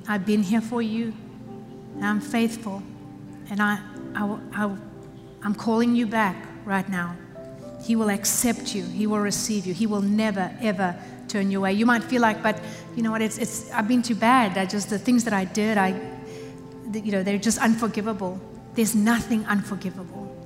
I've 0.08 0.24
been 0.24 0.44
here 0.44 0.62
for 0.62 0.84
you. 0.84 1.12
And 1.96 2.06
I'm 2.06 2.22
faithful. 2.22 2.84
And 3.50 3.60
I, 3.60 3.80
I, 4.14 4.38
I, 4.54 4.78
I'm 5.42 5.56
calling 5.56 5.96
you 5.96 6.06
back 6.06 6.36
right 6.64 6.88
now. 6.88 7.18
He 7.84 7.96
will 7.96 8.12
accept 8.12 8.76
you. 8.76 8.84
He 8.84 9.08
will 9.08 9.18
receive 9.18 9.66
you. 9.66 9.74
He 9.74 9.88
will 9.88 10.04
never, 10.04 10.56
ever 10.62 10.96
turn 11.28 11.50
you 11.50 11.58
away. 11.58 11.74
You 11.74 11.88
might 11.88 12.04
feel 12.04 12.22
like, 12.22 12.44
but 12.44 12.62
you 12.96 13.02
know 13.02 13.10
what? 13.10 13.24
It's, 13.24 13.40
it's, 13.40 13.72
I've 13.72 13.88
been 13.88 14.04
too 14.04 14.14
bad. 14.14 14.60
I 14.60 14.68
just, 14.68 14.92
the 14.92 15.00
things 15.00 15.24
that 15.24 15.34
I 15.34 15.46
did, 15.46 15.80
I, 15.80 16.00
you 16.94 17.12
know, 17.12 17.24
they're 17.24 17.40
just 17.40 17.58
unforgivable. 17.58 18.40
There's 18.76 18.94
nothing 18.94 19.44
unforgivable 19.48 20.38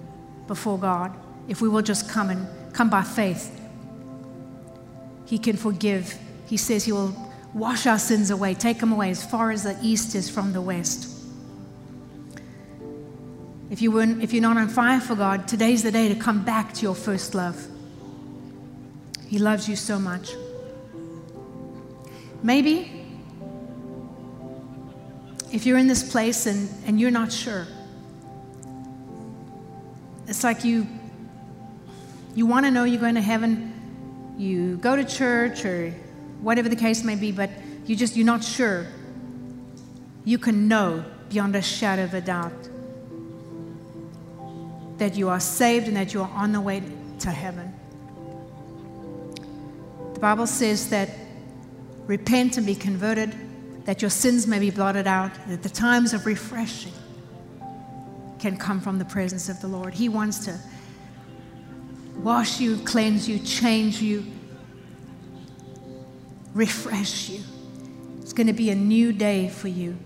before 0.47 0.79
God 0.79 1.13
if 1.49 1.61
we 1.61 1.67
will 1.67 1.81
just 1.81 2.07
come 2.07 2.29
and 2.29 2.47
come 2.73 2.89
by 2.89 3.01
faith. 3.01 3.59
He 5.25 5.37
can 5.37 5.57
forgive. 5.57 6.17
He 6.45 6.55
says 6.55 6.85
He 6.85 6.91
will 6.93 7.13
wash 7.53 7.87
our 7.87 7.99
sins 7.99 8.29
away, 8.29 8.53
take 8.53 8.79
them 8.79 8.93
away 8.93 9.09
as 9.09 9.25
far 9.25 9.51
as 9.51 9.63
the 9.63 9.77
east 9.81 10.15
is 10.15 10.29
from 10.29 10.53
the 10.53 10.61
west. 10.61 11.15
If, 13.71 13.81
you 13.81 13.91
weren't, 13.91 14.23
if 14.23 14.31
you're 14.31 14.41
not 14.41 14.57
on 14.57 14.69
fire 14.69 14.99
for 14.99 15.15
God, 15.15 15.47
today's 15.47 15.83
the 15.83 15.91
day 15.91 16.07
to 16.07 16.15
come 16.15 16.43
back 16.43 16.73
to 16.75 16.81
your 16.83 16.95
first 16.95 17.35
love. 17.35 17.67
He 19.27 19.39
loves 19.39 19.67
you 19.67 19.75
so 19.75 19.99
much. 19.99 20.31
Maybe 22.41 23.05
if 25.51 25.65
you're 25.65 25.77
in 25.77 25.87
this 25.87 26.09
place 26.09 26.45
and, 26.45 26.69
and 26.85 26.99
you're 26.99 27.11
not 27.11 27.31
sure, 27.31 27.67
it's 30.27 30.43
like 30.43 30.63
you 30.63 30.87
you 32.39 32.45
want 32.45 32.65
to 32.65 32.71
know 32.71 32.85
you're 32.85 33.01
going 33.01 33.15
to 33.15 33.21
heaven, 33.21 34.33
you 34.37 34.77
go 34.77 34.95
to 34.95 35.03
church 35.03 35.65
or 35.65 35.89
whatever 36.39 36.69
the 36.69 36.75
case 36.77 37.03
may 37.03 37.15
be, 37.15 37.33
but 37.33 37.49
you 37.85 37.97
just 37.97 38.15
you're 38.15 38.25
not 38.25 38.41
sure. 38.41 38.87
You 40.23 40.37
can 40.37 40.69
know 40.69 41.03
beyond 41.27 41.57
a 41.57 41.61
shadow 41.61 42.05
of 42.05 42.13
a 42.13 42.21
doubt 42.21 42.69
that 44.99 45.15
you 45.15 45.27
are 45.27 45.41
saved 45.41 45.89
and 45.89 45.97
that 45.97 46.13
you 46.13 46.21
are 46.21 46.29
on 46.29 46.53
the 46.53 46.61
way 46.61 46.81
to 47.19 47.29
heaven. 47.29 47.73
The 50.13 50.21
Bible 50.21 50.47
says 50.47 50.91
that 50.91 51.09
repent 52.05 52.55
and 52.55 52.65
be 52.65 52.73
converted, 52.73 53.35
that 53.83 54.01
your 54.01 54.11
sins 54.11 54.47
may 54.47 54.59
be 54.59 54.69
blotted 54.69 55.07
out, 55.07 55.31
that 55.49 55.61
the 55.61 55.67
times 55.67 56.13
of 56.13 56.25
refreshing 56.25 56.93
can 58.39 58.55
come 58.55 58.79
from 58.79 58.97
the 58.97 59.03
presence 59.03 59.49
of 59.49 59.59
the 59.59 59.67
Lord. 59.67 59.93
He 59.93 60.07
wants 60.07 60.45
to 60.45 60.57
wash 62.23 62.59
you, 62.59 62.77
cleanse 62.77 63.27
you, 63.27 63.39
change 63.39 64.01
you, 64.01 64.25
refresh 66.53 67.29
you. 67.29 67.41
It's 68.21 68.33
going 68.33 68.47
to 68.47 68.53
be 68.53 68.69
a 68.69 68.75
new 68.75 69.11
day 69.11 69.49
for 69.49 69.67
you. 69.67 69.97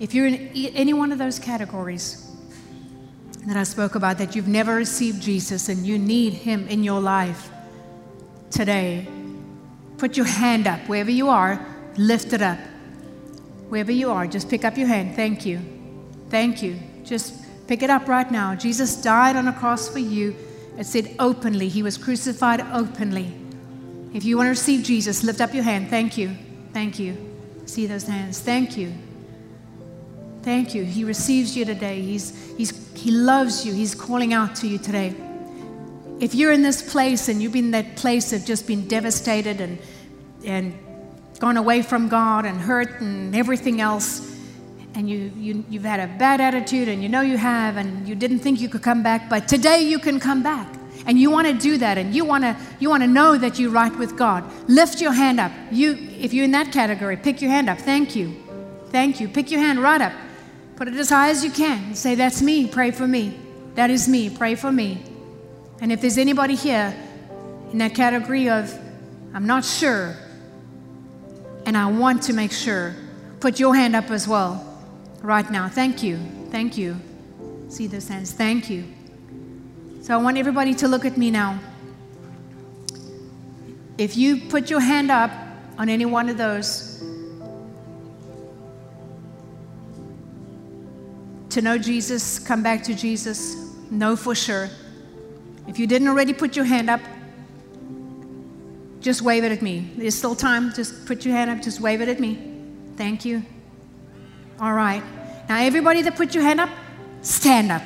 If 0.00 0.14
you're 0.14 0.26
in 0.26 0.48
any 0.54 0.92
one 0.92 1.12
of 1.12 1.18
those 1.18 1.38
categories 1.38 2.30
that 3.46 3.56
I 3.56 3.64
spoke 3.64 3.94
about, 3.94 4.18
that 4.18 4.36
you've 4.36 4.48
never 4.48 4.74
received 4.74 5.22
Jesus 5.22 5.68
and 5.68 5.86
you 5.86 5.98
need 5.98 6.34
Him 6.34 6.68
in 6.68 6.84
your 6.84 7.00
life 7.00 7.50
today, 8.50 9.08
put 9.96 10.16
your 10.16 10.26
hand 10.26 10.66
up 10.66 10.80
wherever 10.88 11.10
you 11.10 11.28
are, 11.28 11.64
lift 11.96 12.32
it 12.32 12.42
up. 12.42 12.58
Wherever 13.68 13.92
you 13.92 14.10
are, 14.10 14.26
just 14.26 14.48
pick 14.48 14.64
up 14.64 14.78
your 14.78 14.88
hand. 14.88 15.14
Thank 15.14 15.44
you. 15.44 15.60
Thank 16.30 16.62
you. 16.62 16.78
Just 17.04 17.34
pick 17.66 17.82
it 17.82 17.90
up 17.90 18.08
right 18.08 18.30
now. 18.30 18.54
Jesus 18.54 19.00
died 19.02 19.36
on 19.36 19.48
a 19.48 19.52
cross 19.52 19.88
for 19.88 19.98
you. 19.98 20.34
It 20.78 20.86
said 20.86 21.14
openly, 21.18 21.68
He 21.68 21.82
was 21.82 21.98
crucified 21.98 22.60
openly. 22.72 23.34
If 24.14 24.24
you 24.24 24.36
want 24.36 24.46
to 24.46 24.50
receive 24.50 24.84
Jesus, 24.84 25.22
lift 25.22 25.40
up 25.40 25.52
your 25.52 25.64
hand. 25.64 25.90
Thank 25.90 26.16
you. 26.16 26.36
Thank 26.72 26.98
you. 26.98 27.16
See 27.66 27.86
those 27.86 28.04
hands. 28.04 28.40
Thank 28.40 28.76
you. 28.76 28.94
Thank 30.42 30.74
you. 30.74 30.84
He 30.84 31.04
receives 31.04 31.56
you 31.56 31.64
today. 31.64 32.00
He's, 32.00 32.54
he's, 32.56 32.94
he 32.94 33.10
loves 33.10 33.66
you. 33.66 33.74
He's 33.74 33.94
calling 33.94 34.32
out 34.32 34.54
to 34.56 34.68
you 34.68 34.78
today. 34.78 35.14
If 36.20 36.34
you're 36.34 36.52
in 36.52 36.62
this 36.62 36.80
place 36.90 37.28
and 37.28 37.42
you've 37.42 37.52
been 37.52 37.66
in 37.66 37.70
that 37.72 37.96
place 37.96 38.32
of 38.32 38.44
just 38.44 38.66
being 38.66 38.88
devastated 38.88 39.60
and, 39.60 39.78
and 40.44 40.78
gone 41.38 41.56
away 41.56 41.82
from 41.82 42.08
God 42.08 42.46
and 42.46 42.58
hurt 42.58 43.00
and 43.00 43.36
everything 43.36 43.80
else, 43.80 44.27
and 44.94 45.08
you, 45.08 45.30
you, 45.36 45.64
you've 45.68 45.84
had 45.84 46.00
a 46.00 46.18
bad 46.18 46.40
attitude 46.40 46.88
and 46.88 47.02
you 47.02 47.08
know 47.08 47.20
you 47.20 47.36
have, 47.36 47.76
and 47.76 48.08
you 48.08 48.14
didn't 48.14 48.40
think 48.40 48.60
you 48.60 48.68
could 48.68 48.82
come 48.82 49.02
back, 49.02 49.28
but 49.28 49.46
today 49.48 49.82
you 49.82 49.98
can 49.98 50.18
come 50.18 50.42
back. 50.42 50.66
And 51.06 51.18
you 51.18 51.30
want 51.30 51.46
to 51.46 51.54
do 51.54 51.78
that, 51.78 51.96
and 51.96 52.14
you 52.14 52.24
want 52.26 52.44
to 52.44 52.54
you 52.80 52.90
want 52.90 53.02
to 53.02 53.06
know 53.06 53.38
that 53.38 53.58
you're 53.58 53.70
right 53.70 53.96
with 53.96 54.16
God. 54.16 54.44
Lift 54.68 55.00
your 55.00 55.12
hand 55.12 55.40
up. 55.40 55.52
You, 55.70 55.96
if 56.18 56.34
you're 56.34 56.44
in 56.44 56.50
that 56.50 56.70
category, 56.70 57.16
pick 57.16 57.40
your 57.40 57.50
hand 57.50 57.70
up. 57.70 57.78
Thank 57.78 58.14
you, 58.14 58.36
thank 58.90 59.18
you. 59.18 59.26
Pick 59.28 59.50
your 59.50 59.60
hand 59.60 59.78
right 59.78 60.02
up. 60.02 60.12
Put 60.76 60.88
it 60.88 60.94
as 60.94 61.08
high 61.08 61.30
as 61.30 61.42
you 61.42 61.50
can. 61.50 61.94
Say, 61.94 62.14
"That's 62.14 62.42
me. 62.42 62.66
Pray 62.66 62.90
for 62.90 63.06
me. 63.06 63.38
That 63.74 63.88
is 63.88 64.06
me. 64.06 64.28
Pray 64.28 64.54
for 64.54 64.70
me." 64.70 65.02
And 65.80 65.92
if 65.92 66.02
there's 66.02 66.18
anybody 66.18 66.56
here 66.56 66.94
in 67.72 67.78
that 67.78 67.94
category 67.94 68.50
of, 68.50 68.76
"I'm 69.32 69.46
not 69.46 69.64
sure," 69.64 70.14
and 71.64 71.74
I 71.74 71.86
want 71.86 72.24
to 72.24 72.34
make 72.34 72.52
sure, 72.52 72.94
put 73.40 73.58
your 73.58 73.74
hand 73.74 73.96
up 73.96 74.10
as 74.10 74.28
well 74.28 74.67
right 75.22 75.50
now. 75.50 75.68
Thank 75.68 76.02
you. 76.02 76.18
Thank 76.50 76.76
you. 76.76 76.96
See 77.68 77.86
those 77.86 78.08
hands. 78.08 78.32
Thank 78.32 78.70
you. 78.70 78.84
So 80.02 80.14
I 80.14 80.16
want 80.22 80.38
everybody 80.38 80.74
to 80.76 80.88
look 80.88 81.04
at 81.04 81.16
me 81.16 81.30
now. 81.30 81.58
If 83.98 84.16
you 84.16 84.36
put 84.48 84.70
your 84.70 84.80
hand 84.80 85.10
up 85.10 85.30
on 85.76 85.88
any 85.88 86.04
one 86.04 86.28
of 86.28 86.38
those, 86.38 87.02
to 91.50 91.62
know 91.62 91.78
Jesus, 91.78 92.38
come 92.38 92.62
back 92.62 92.82
to 92.84 92.94
Jesus, 92.94 93.56
know 93.90 94.14
for 94.14 94.34
sure. 94.34 94.70
If 95.66 95.78
you 95.78 95.86
didn't 95.86 96.08
already 96.08 96.32
put 96.32 96.56
your 96.56 96.64
hand 96.64 96.88
up, 96.88 97.00
just 99.00 99.22
wave 99.22 99.44
it 99.44 99.52
at 99.52 99.62
me. 99.62 99.90
There's 99.96 100.14
still 100.14 100.34
time. 100.34 100.72
Just 100.72 101.06
put 101.06 101.24
your 101.24 101.34
hand 101.34 101.50
up, 101.50 101.62
just 101.62 101.80
wave 101.80 102.00
it 102.00 102.08
at 102.08 102.20
me. 102.20 102.38
Thank 102.96 103.24
you. 103.24 103.42
All 104.60 104.74
right. 104.74 105.02
Now, 105.48 105.62
everybody 105.62 106.02
that 106.02 106.16
put 106.16 106.34
your 106.34 106.42
hand 106.42 106.58
up, 106.58 106.68
stand 107.22 107.70
up. 107.70 107.82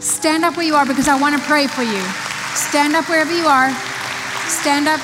Stand 0.00 0.44
up 0.44 0.56
where 0.56 0.66
you 0.66 0.74
are 0.74 0.84
because 0.84 1.08
I 1.08 1.18
want 1.18 1.34
to 1.34 1.40
pray 1.48 1.66
for 1.66 1.82
you. 1.82 2.02
Stand 2.52 2.94
up 2.94 3.08
wherever 3.08 3.32
you 3.32 3.46
are. 3.48 3.72
Stand 4.52 4.86
up. 4.86 5.00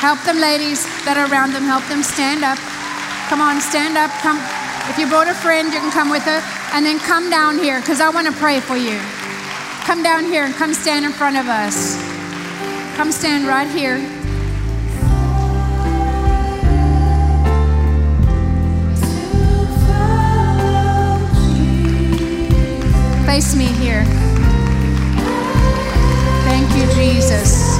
Help 0.00 0.20
them, 0.24 0.40
ladies 0.40 0.88
that 1.04 1.20
are 1.20 1.28
around 1.28 1.52
them. 1.52 1.64
Help 1.64 1.84
them 1.92 2.02
stand 2.02 2.44
up. 2.44 2.56
Come 3.28 3.44
on, 3.44 3.60
stand 3.60 4.00
up. 4.00 4.10
Come. 4.24 4.40
If 4.88 4.96
you 4.96 5.06
brought 5.06 5.28
a 5.28 5.34
friend, 5.34 5.68
you 5.68 5.80
can 5.80 5.92
come 5.92 6.08
with 6.08 6.24
her. 6.24 6.40
And 6.72 6.84
then 6.84 6.98
come 6.98 7.28
down 7.28 7.58
here 7.58 7.80
because 7.80 8.00
I 8.00 8.08
want 8.08 8.26
to 8.26 8.32
pray 8.40 8.60
for 8.60 8.76
you. 8.76 8.96
Come 9.84 10.02
down 10.02 10.24
here 10.24 10.44
and 10.44 10.54
come 10.54 10.72
stand 10.72 11.04
in 11.04 11.12
front 11.12 11.36
of 11.36 11.46
us. 11.46 12.00
Come 12.96 13.12
stand 13.12 13.46
right 13.46 13.68
here. 13.68 14.00
Face 23.26 23.56
me 23.56 23.64
here. 23.64 24.04
Thank 26.44 26.68
you, 26.76 26.86
Jesus. 26.94 27.78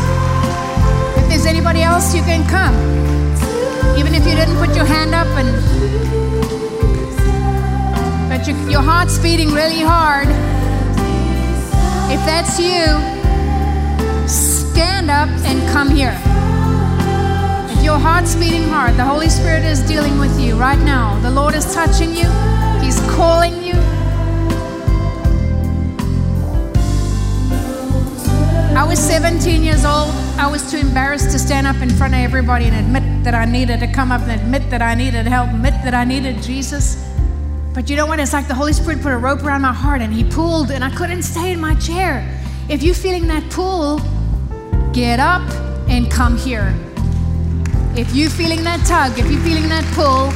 If 1.19 1.29
there's 1.29 1.47
anybody 1.47 1.83
else, 1.83 2.15
you 2.15 2.23
can 2.23 2.49
come. 2.49 2.75
Even 3.99 4.15
if 4.15 4.27
you 4.27 4.35
didn't 4.35 4.57
put 4.57 4.75
your 4.75 4.87
hand 4.87 5.15
up 5.15 5.29
and 5.39 5.49
but 8.29 8.47
your 8.71 8.83
heart's 8.83 9.19
beating 9.19 9.51
really 9.51 9.81
hard. 9.81 10.29
If 12.11 12.25
that's 12.25 12.59
you, 12.59 12.99
stand 14.27 15.11
up 15.11 15.29
and 15.45 15.61
come 15.69 15.91
here. 15.91 16.19
If 17.71 17.85
your 17.85 17.99
heart's 17.99 18.35
beating 18.35 18.65
hard, 18.69 18.97
the 18.97 19.05
Holy 19.05 19.29
Spirit 19.29 19.65
is 19.65 19.81
dealing 19.83 20.19
with 20.19 20.41
you 20.41 20.57
right 20.57 20.81
now. 20.81 21.21
The 21.21 21.31
Lord 21.31 21.55
is 21.55 21.73
touching 21.75 22.11
you, 22.11 22.29
He's 22.81 22.99
calling 23.11 23.62
you. 23.62 23.84
I 28.85 28.86
was 28.86 28.98
17 28.98 29.62
years 29.62 29.86
old. 29.86 30.11
I 30.36 30.47
was 30.47 30.70
too 30.70 30.77
embarrassed 30.77 31.31
to 31.31 31.39
stand 31.39 31.66
up 31.66 31.77
in 31.77 31.89
front 31.89 32.12
of 32.12 32.20
everybody 32.20 32.66
and 32.66 32.77
admit 32.77 33.24
that 33.24 33.35
I 33.35 33.47
needed 33.47 33.81
to 33.81 33.90
come 33.90 34.12
up 34.12 34.20
and 34.20 34.39
admit 34.39 34.69
that 34.69 34.82
I 34.82 34.94
needed 34.94 35.27
help, 35.27 35.48
admit 35.48 35.73
that 35.85 35.94
I 35.94 36.05
needed 36.05 36.43
Jesus. 36.43 37.02
But 37.73 37.89
you 37.89 37.97
know 37.97 38.05
what? 38.05 38.20
It's 38.20 38.35
like 38.35 38.47
the 38.47 38.55
Holy 38.55 38.74
Spirit 38.74 39.01
put 39.01 39.15
a 39.15 39.16
rope 39.16 39.43
around 39.43 39.62
my 39.62 39.73
heart 39.73 40.02
and 40.02 40.12
He 40.12 40.23
pulled, 40.23 40.70
and 40.70 40.85
I 40.85 40.94
couldn't 40.94 41.23
stay 41.23 41.52
in 41.52 41.61
my 41.61 41.74
chair. 41.77 42.28
If 42.69 42.82
you're 42.82 42.94
feeling 42.94 43.27
that 43.28 43.51
pull, 43.51 44.02
get 44.93 45.19
up 45.19 45.51
and 45.89 46.11
come 46.11 46.36
here. 46.36 46.74
If 47.97 48.15
you're 48.15 48.28
feeling 48.28 48.65
that 48.65 48.85
tug, 48.86 49.19
if 49.19 49.32
you're 49.32 49.40
feeling 49.40 49.70
that 49.70 49.85
pull, 49.94 50.31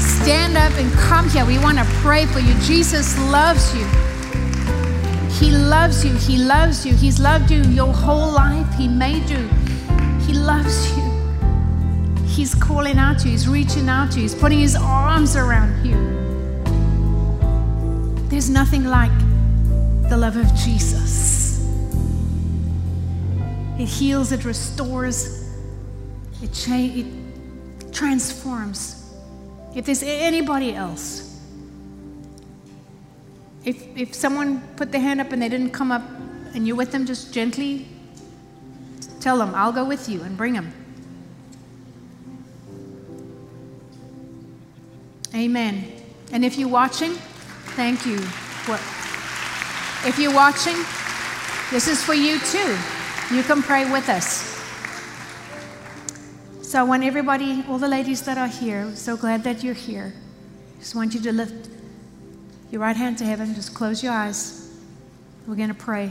stand 0.00 0.56
up 0.56 0.72
and 0.80 0.92
come 0.94 1.30
here. 1.30 1.46
We 1.46 1.60
want 1.60 1.78
to 1.78 1.84
pray 2.02 2.26
for 2.26 2.40
you. 2.40 2.54
Jesus 2.54 3.16
loves 3.30 3.72
you. 3.76 3.86
He 5.38 5.50
loves 5.50 6.04
you. 6.04 6.14
He 6.14 6.38
loves 6.38 6.84
you. 6.86 6.94
He's 6.94 7.18
loved 7.18 7.50
you 7.50 7.62
your 7.64 7.92
whole 7.92 8.32
life. 8.32 8.72
He 8.74 8.86
made 8.88 9.28
you. 9.28 9.48
He 10.26 10.34
loves 10.34 10.96
you. 10.96 11.02
He's 12.26 12.54
calling 12.54 12.98
out 12.98 13.18
to 13.20 13.26
you. 13.26 13.32
He's 13.32 13.48
reaching 13.48 13.88
out 13.88 14.12
to 14.12 14.16
you. 14.16 14.22
He's 14.22 14.34
putting 14.34 14.58
his 14.58 14.76
arms 14.76 15.36
around 15.36 15.84
you. 15.84 15.96
There's 18.28 18.48
nothing 18.48 18.84
like 18.84 19.12
the 20.08 20.16
love 20.16 20.36
of 20.36 20.46
Jesus. 20.54 21.66
It 23.78 23.86
heals, 23.86 24.32
it 24.32 24.44
restores, 24.44 25.48
it, 26.42 26.52
cha- 26.52 26.74
it 26.76 27.06
transforms. 27.92 29.12
If 29.74 29.86
there's 29.86 30.02
anybody 30.02 30.74
else, 30.74 31.31
if, 33.64 33.96
if 33.96 34.14
someone 34.14 34.60
put 34.76 34.90
their 34.90 35.00
hand 35.00 35.20
up 35.20 35.32
and 35.32 35.40
they 35.40 35.48
didn't 35.48 35.70
come 35.70 35.92
up 35.92 36.02
and 36.54 36.66
you're 36.66 36.76
with 36.76 36.92
them, 36.92 37.06
just 37.06 37.32
gently 37.32 37.88
tell 39.20 39.38
them, 39.38 39.54
I'll 39.54 39.72
go 39.72 39.84
with 39.84 40.08
you 40.08 40.22
and 40.22 40.36
bring 40.36 40.54
them. 40.54 40.72
Amen. 45.34 45.84
And 46.32 46.44
if 46.44 46.58
you're 46.58 46.68
watching, 46.68 47.12
thank 47.76 48.04
you. 48.04 48.18
If 50.04 50.18
you're 50.18 50.34
watching, 50.34 50.76
this 51.70 51.88
is 51.88 52.02
for 52.02 52.14
you 52.14 52.38
too. 52.40 52.76
You 53.34 53.42
can 53.42 53.62
pray 53.62 53.90
with 53.90 54.08
us. 54.08 54.48
So 56.60 56.80
I 56.80 56.82
want 56.82 57.04
everybody, 57.04 57.64
all 57.68 57.78
the 57.78 57.88
ladies 57.88 58.22
that 58.22 58.38
are 58.38 58.48
here, 58.48 58.94
so 58.94 59.16
glad 59.16 59.44
that 59.44 59.62
you're 59.62 59.74
here. 59.74 60.12
Just 60.80 60.94
want 60.94 61.14
you 61.14 61.20
to 61.20 61.32
lift 61.32 61.71
your 62.72 62.80
right 62.80 62.96
hand 62.96 63.18
to 63.18 63.24
heaven, 63.24 63.54
just 63.54 63.74
close 63.74 64.02
your 64.02 64.14
eyes. 64.14 64.66
We're 65.46 65.56
going 65.56 65.68
to 65.68 65.74
pray 65.74 66.10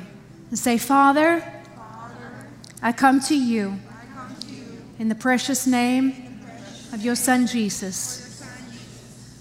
and 0.50 0.60
say, 0.60 0.78
Father, 0.78 1.40
Father 1.76 2.48
I, 2.84 2.92
come 2.92 3.20
to 3.22 3.36
you, 3.36 3.80
I 3.90 4.06
come 4.14 4.36
to 4.36 4.48
you 4.48 4.64
in 5.00 5.10
the 5.10 5.16
precious 5.16 5.66
name 5.66 6.40
precious 6.44 6.94
of 6.94 7.02
your 7.02 7.16
Son 7.16 7.48
Jesus. 7.48 8.46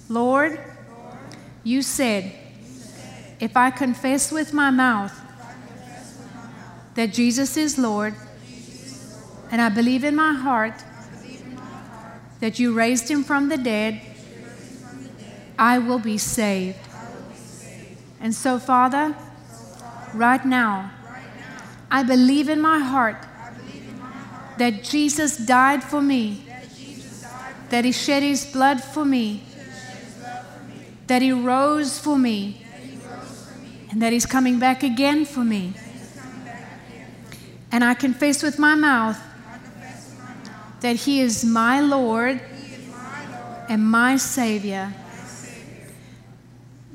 Lord, 0.09 0.53
Lord 0.53 0.63
you, 1.63 1.83
said, 1.83 2.25
you 2.25 2.31
said, 2.71 3.37
if 3.39 3.55
I 3.55 3.71
confess 3.71 4.33
with 4.33 4.55
my 4.55 4.71
mouth, 4.71 5.13
my 5.15 5.53
that 6.95 7.13
Jesus 7.13 7.59
is 7.59 7.77
Lord, 7.77 8.15
Jesus, 8.49 9.27
And 9.51 9.61
I 9.61 9.69
believe 9.69 10.05
in 10.05 10.17
my 10.17 10.33
heart 10.33 10.83
that 12.41 12.59
you 12.59 12.73
raised 12.73 13.11
him 13.11 13.25
from 13.25 13.51
the 13.51 13.59
dead. 13.59 14.01
I 15.59 15.79
will 15.79 15.99
be 15.99 16.17
saved. 16.17 16.79
And 18.21 18.35
so, 18.35 18.59
Father, 18.59 19.15
right 20.13 20.45
now, 20.45 20.91
I 21.91 22.03
believe 22.03 22.49
in 22.49 22.61
my 22.61 22.79
heart 22.79 23.17
that 24.59 24.85
Jesus 24.85 25.39
died 25.39 25.83
for 25.83 26.03
me, 26.03 26.45
that 27.71 27.85
he 27.85 27.93
shed 27.93 28.23
his 28.23 28.45
blood 28.47 28.83
for 28.83 29.05
me, 29.05 29.43
that 31.07 31.23
he 31.23 31.33
rose 31.33 31.99
for 31.99 32.19
me, 32.19 32.65
and 33.91 34.03
that 34.03 34.13
he's 34.13 34.27
coming 34.27 34.59
back 34.59 34.83
again 34.83 35.25
for 35.25 35.43
me. 35.43 35.73
And 37.73 37.83
I 37.83 37.95
confess 37.95 38.43
with 38.43 38.59
my 38.59 38.75
mouth 38.75 39.19
that 40.81 40.97
he 40.97 41.21
is 41.21 41.45
my 41.45 41.81
Lord 41.81 42.41
and 43.69 43.83
my 43.83 44.17
Savior. 44.17 44.93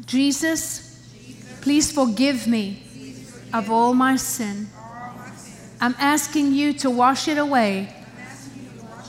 Jesus, 0.06 0.85
please 1.66 1.92
forgive 1.92 2.46
me 2.46 2.80
of 3.52 3.72
all 3.72 3.96
my 3.96 4.16
sin. 4.16 4.68
I'm 5.82 5.96
asking 5.98 6.54
you 6.54 6.74
to 6.74 6.92
wash 6.92 7.28
it 7.28 7.40
away 7.40 7.92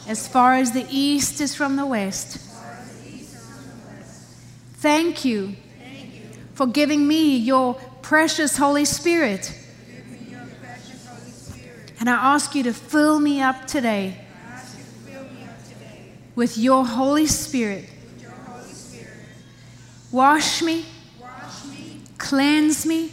as 0.08 0.26
far 0.26 0.54
as 0.54 0.72
the 0.72 0.86
east 0.90 1.42
is 1.42 1.54
from 1.54 1.76
the 1.76 1.84
west. 1.84 2.38
Thank 4.76 5.22
you 5.22 5.54
for 6.54 6.66
giving 6.66 7.06
me 7.06 7.36
your 7.36 7.74
precious 8.00 8.56
Holy 8.56 8.86
Spirit. 8.86 9.52
And 12.00 12.08
I 12.08 12.14
ask 12.14 12.54
you 12.54 12.62
to 12.62 12.72
fill 12.72 13.20
me 13.20 13.42
up 13.42 13.66
today 13.66 14.24
with 16.34 16.56
your 16.56 16.86
Holy 16.86 17.26
Spirit. 17.26 17.84
Wash 20.10 20.62
me, 20.62 20.86
cleanse 22.18 22.86
me, 22.86 23.12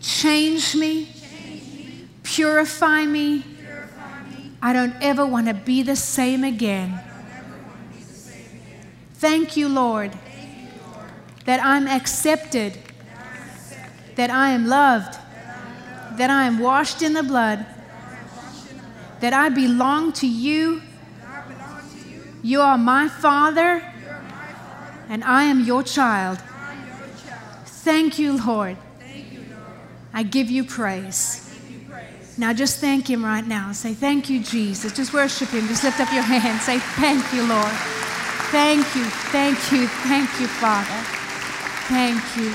change 0.00 0.74
me, 0.74 1.08
purify 2.22 3.04
me. 3.04 3.44
I 4.60 4.72
don't 4.72 4.94
ever 5.00 5.24
want 5.24 5.46
to 5.46 5.54
be 5.54 5.82
the 5.82 5.96
same 5.96 6.42
again. 6.44 7.00
Thank 9.14 9.56
you, 9.56 9.68
Lord, 9.68 10.12
that 11.44 11.60
I'm 11.64 11.88
accepted, 11.88 12.78
that 14.16 14.30
I 14.30 14.50
am 14.50 14.66
loved, 14.66 15.18
that 16.18 16.30
I 16.30 16.44
am 16.44 16.58
washed 16.58 17.02
in 17.02 17.14
the 17.14 17.22
blood, 17.22 17.66
that 19.20 19.32
I 19.32 19.48
belong 19.48 20.12
to 20.14 20.26
you. 20.28 20.82
You 22.42 22.60
are 22.60 22.78
my 22.78 23.08
Father, 23.08 23.82
and 25.08 25.24
I 25.24 25.44
am 25.44 25.64
your 25.64 25.82
child. 25.82 26.38
Thank 27.88 28.18
you, 28.18 28.36
Lord. 28.44 28.76
Thank 29.00 29.32
you, 29.32 29.38
Lord. 29.48 29.62
I 30.12 30.22
give 30.22 30.50
you 30.50 30.62
praise. 30.62 31.50
I 31.50 31.54
give 31.54 31.70
you 31.70 31.88
praise. 31.88 32.36
Now 32.36 32.52
just 32.52 32.80
thank 32.80 33.08
Him 33.08 33.24
right 33.24 33.46
now. 33.46 33.72
Say, 33.72 33.94
Thank 33.94 34.28
you, 34.28 34.40
Jesus. 34.40 34.92
Just 34.92 35.14
worship 35.14 35.48
Him. 35.48 35.66
Just 35.68 35.84
lift 35.84 35.98
up 35.98 36.12
your 36.12 36.22
hands. 36.22 36.64
Say, 36.64 36.80
Thank 37.00 37.24
you, 37.32 37.48
Lord. 37.48 37.72
Thank 38.52 38.84
you, 38.94 39.04
thank 39.32 39.56
you, 39.72 39.86
thank 39.86 40.28
you, 40.38 40.46
Father. 40.46 41.00
Thank 41.88 42.20
you. 42.36 42.48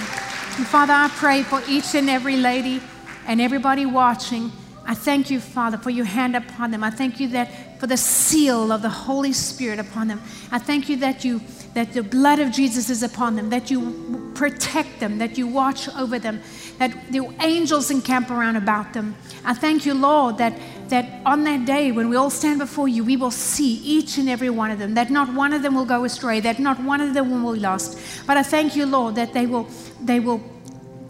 And 0.58 0.68
Father, 0.68 0.94
I 0.94 1.10
pray 1.16 1.42
for 1.42 1.64
each 1.68 1.96
and 1.96 2.12
every 2.12 2.38
lady 2.38 2.80
and 3.26 3.42
everybody 3.42 3.88
watching. 3.88 4.52
I 4.86 4.94
thank 4.94 5.32
you, 5.32 5.40
Father, 5.40 5.80
for 5.80 5.90
your 5.90 6.06
hand 6.06 6.36
upon 6.36 6.70
them. 6.70 6.84
I 6.84 6.92
thank 6.92 7.20
you 7.20 7.28
that 7.30 7.80
for 7.80 7.88
the 7.88 7.98
seal 7.98 8.72
of 8.72 8.84
the 8.84 8.90
Holy 8.90 9.34
Spirit 9.34 9.80
upon 9.80 10.10
them. 10.10 10.22
I 10.52 10.60
thank 10.60 10.90
you 10.90 10.98
that 10.98 11.26
you 11.26 11.42
that 11.74 11.94
the 11.94 12.04
blood 12.04 12.38
of 12.38 12.52
Jesus 12.52 12.92
is 12.92 13.02
upon 13.02 13.36
them, 13.36 13.50
that 13.50 13.72
you 13.72 14.23
protect 14.44 15.00
them, 15.00 15.20
that 15.20 15.38
you 15.38 15.48
watch 15.48 15.88
over 15.96 16.20
them, 16.20 16.42
that 16.78 16.92
the 17.14 17.22
angels 17.42 17.90
encamp 17.90 18.30
around 18.30 18.58
about 18.58 18.92
them. 18.92 19.16
I 19.46 19.54
thank 19.54 19.86
you, 19.86 19.94
Lord, 19.94 20.38
that, 20.40 20.54
that 20.90 21.06
on 21.26 21.46
that 21.46 21.64
day 21.64 21.94
when 21.94 22.10
we 22.10 22.18
all 22.18 22.30
stand 22.30 22.60
before 22.60 22.90
you, 22.90 23.06
we 23.06 23.16
will 23.16 23.32
see 23.32 23.76
each 23.96 24.18
and 24.18 24.28
every 24.28 24.50
one 24.50 24.70
of 24.70 24.80
them, 24.80 24.96
that 24.96 25.10
not 25.10 25.34
one 25.34 25.54
of 25.54 25.62
them 25.64 25.76
will 25.76 25.86
go 25.86 26.04
astray, 26.04 26.42
that 26.42 26.60
not 26.60 26.78
one 26.84 27.00
of 27.00 27.14
them 27.14 27.42
will 27.42 27.54
be 27.54 27.60
lost. 27.62 27.98
But 28.28 28.36
I 28.36 28.44
thank 28.44 28.76
you, 28.76 28.86
Lord, 28.86 29.16
that 29.16 29.32
they 29.34 29.46
will, 29.46 29.66
they 30.02 30.20
will, 30.20 30.42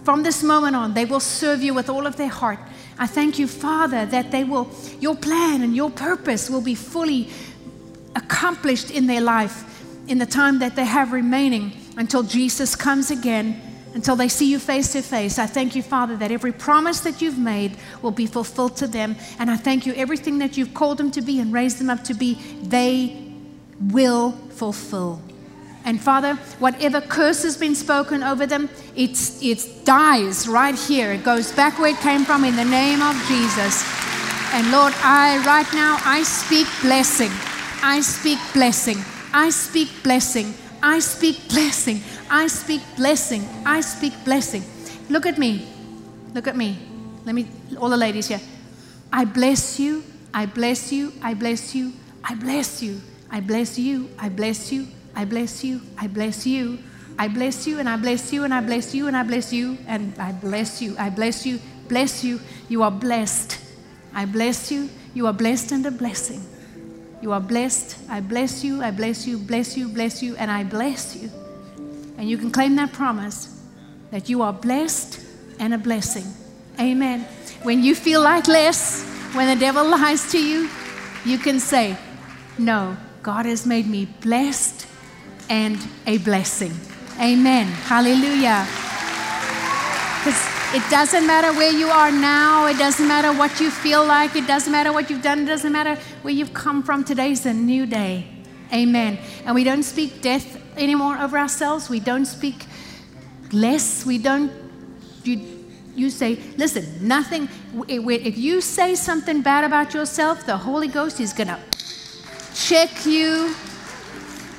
from 0.03 0.21
this 0.21 0.43
moment 0.43 0.75
on, 0.75 0.93
they 0.93 1.05
will 1.05 1.19
serve 1.19 1.63
you 1.63 1.73
with 1.73 1.89
all 1.89 2.05
of 2.05 2.17
their 2.17 2.29
heart. 2.41 2.59
I 2.99 3.07
thank 3.07 3.39
you, 3.39 3.47
Father, 3.47 4.05
that 4.05 4.29
they 4.29 4.43
will, 4.43 4.69
your 4.99 5.15
plan 5.15 5.63
and 5.63 5.75
your 5.75 5.89
purpose 5.89 6.51
will 6.51 6.61
be 6.61 6.75
fully 6.75 7.29
accomplished 8.15 8.91
in 8.91 9.07
their 9.07 9.21
life 9.21 9.63
in 10.07 10.19
the 10.19 10.27
time 10.27 10.59
that 10.59 10.75
they 10.75 10.85
have 10.85 11.11
remaining 11.13 11.71
until 11.97 12.23
Jesus 12.23 12.75
comes 12.75 13.11
again 13.11 13.61
until 13.93 14.15
they 14.15 14.27
see 14.27 14.49
you 14.49 14.59
face 14.59 14.91
to 14.93 15.01
face. 15.01 15.37
I 15.37 15.45
thank 15.45 15.75
you, 15.75 15.83
Father, 15.83 16.17
that 16.17 16.31
every 16.31 16.51
promise 16.51 17.01
that 17.01 17.21
you've 17.21 17.37
made 17.37 17.77
will 18.01 18.11
be 18.11 18.25
fulfilled 18.25 18.75
to 18.77 18.87
them. 18.87 19.15
And 19.39 19.51
I 19.51 19.57
thank 19.57 19.85
you, 19.85 19.93
everything 19.93 20.39
that 20.39 20.57
you've 20.57 20.73
called 20.73 20.97
them 20.97 21.11
to 21.11 21.21
be 21.21 21.39
and 21.39 21.53
raised 21.53 21.79
them 21.79 21.89
up 21.89 22.03
to 22.05 22.13
be, 22.13 22.35
they 22.63 23.33
will 23.79 24.31
fulfill. 24.49 25.21
And 25.85 26.01
Father, 26.01 26.35
whatever 26.59 27.01
curse 27.01 27.43
has 27.43 27.57
been 27.57 27.75
spoken 27.75 28.23
over 28.23 28.45
them, 28.45 28.69
it's, 28.95 29.43
it 29.43 29.85
dies 29.85 30.47
right 30.47 30.75
here. 30.75 31.11
It 31.11 31.23
goes 31.23 31.51
back 31.51 31.77
where 31.77 31.91
it 31.91 31.97
came 31.97 32.23
from 32.23 32.45
in 32.45 32.55
the 32.55 32.65
name 32.65 33.01
of 33.01 33.15
Jesus. 33.27 33.83
And 34.53 34.71
Lord, 34.71 34.93
I 34.97 35.43
right 35.45 35.71
now, 35.73 35.97
I 36.05 36.23
speak 36.23 36.67
blessing. 36.81 37.31
I 37.83 37.99
speak 38.01 38.39
blessing. 38.53 38.97
I 39.33 39.49
speak 39.49 39.89
blessing. 40.03 40.53
I 40.83 40.99
speak 40.99 41.47
blessing. 41.47 42.01
I 42.29 42.47
speak 42.47 42.81
blessing. 42.97 43.47
I 43.65 43.79
speak 43.79 44.13
blessing. 44.25 44.63
Look 45.09 45.25
at 45.25 45.37
me. 45.37 45.65
Look 46.33 46.45
at 46.45 46.57
me. 46.57 46.77
Let 47.25 47.33
me, 47.33 47.47
all 47.79 47.89
the 47.89 47.95
ladies 47.95 48.27
here. 48.27 48.41
I 49.11 49.23
bless 49.23 49.79
you. 49.79 50.03
I 50.33 50.45
bless 50.45 50.91
you. 50.91 51.13
I 51.21 51.35
bless 51.35 51.73
you. 51.73 51.93
I 52.21 52.35
bless 52.35 52.83
you. 52.83 52.99
I 53.31 53.39
bless 53.39 53.79
you. 53.79 54.09
I 54.19 54.27
bless 54.27 54.73
you. 54.73 54.87
I 55.15 55.23
bless 55.23 55.63
you. 55.63 55.81
I 55.97 56.07
bless 56.07 56.45
you. 56.45 56.79
I 57.17 57.27
bless 57.29 57.65
you 57.65 57.79
and 57.79 57.87
I 57.87 57.95
bless 57.95 58.33
you 58.33 58.43
and 58.43 58.53
I 58.53 58.59
bless 58.59 58.93
you 58.93 59.07
and 59.07 59.15
I 59.15 59.23
bless 59.23 59.53
you 59.53 59.77
and 59.87 60.19
I 60.19 60.31
bless 60.33 60.81
you. 60.81 60.95
I 60.97 61.09
bless 61.09 61.45
you. 61.45 61.59
Bless 61.87 62.23
you. 62.23 62.41
You 62.67 62.83
are 62.83 62.91
blessed. 62.91 63.57
I 64.13 64.25
bless 64.25 64.71
you. 64.71 64.89
You 65.13 65.27
are 65.27 65.33
blessed 65.33 65.71
and 65.71 65.85
a 65.85 65.91
blessing. 65.91 66.41
You 67.23 67.31
are 67.31 67.39
blessed. 67.39 67.95
I 68.09 68.19
bless 68.19 68.65
you. 68.65 68.81
I 68.81 68.91
bless 68.91 69.25
you. 69.25 69.37
Bless 69.37 69.77
you. 69.77 69.87
Bless 69.87 70.21
you. 70.21 70.35
And 70.35 70.51
I 70.51 70.65
bless 70.65 71.15
you. 71.15 71.31
And 72.17 72.29
you 72.29 72.37
can 72.37 72.51
claim 72.51 72.75
that 72.75 72.91
promise 72.91 73.63
that 74.11 74.27
you 74.27 74.41
are 74.41 74.51
blessed 74.51 75.21
and 75.57 75.73
a 75.73 75.77
blessing. 75.77 76.25
Amen. 76.77 77.21
When 77.61 77.81
you 77.81 77.95
feel 77.95 78.21
like 78.21 78.49
less, 78.49 79.05
when 79.31 79.47
the 79.47 79.55
devil 79.57 79.89
lies 79.97 80.29
to 80.33 80.37
you, 80.37 80.69
you 81.23 81.37
can 81.37 81.61
say, 81.61 81.95
No, 82.57 82.97
God 83.21 83.45
has 83.45 83.65
made 83.65 83.87
me 83.87 84.09
blessed 84.19 84.85
and 85.49 85.77
a 86.05 86.17
blessing. 86.17 86.73
Amen. 87.21 87.67
Hallelujah. 87.67 88.67
It 90.73 90.81
doesn't 90.89 91.27
matter 91.27 91.53
where 91.53 91.71
you 91.71 91.87
are 91.87 92.11
now, 92.11 92.65
it 92.65 92.79
doesn't 92.79 93.07
matter 93.07 93.31
what 93.31 93.59
you 93.59 93.69
feel 93.69 94.03
like, 94.03 94.35
it 94.35 94.47
doesn't 94.47 94.71
matter 94.71 94.91
what 94.91 95.07
you've 95.07 95.21
done, 95.21 95.43
it 95.43 95.45
doesn't 95.45 95.71
matter 95.71 96.01
where 96.23 96.33
you've 96.33 96.55
come 96.55 96.81
from. 96.81 97.03
Today's 97.03 97.45
a 97.45 97.53
new 97.53 97.85
day. 97.85 98.25
Amen. 98.73 99.19
And 99.45 99.53
we 99.53 99.63
don't 99.63 99.83
speak 99.83 100.23
death 100.23 100.59
anymore 100.75 101.19
over 101.19 101.37
ourselves. 101.37 101.91
We 101.91 101.99
don't 101.99 102.25
speak 102.25 102.65
less. 103.51 104.03
We 104.03 104.17
don't, 104.17 104.51
you, 105.23 105.63
you 105.95 106.09
say, 106.09 106.39
listen, 106.57 107.07
nothing, 107.07 107.49
if 107.87 108.35
you 108.35 108.59
say 108.59 108.95
something 108.95 109.43
bad 109.43 109.65
about 109.65 109.93
yourself, 109.93 110.43
the 110.47 110.57
Holy 110.57 110.87
Ghost 110.87 111.19
is 111.19 111.33
going 111.33 111.49
to 111.49 111.59
check 112.55 113.05
you. 113.05 113.53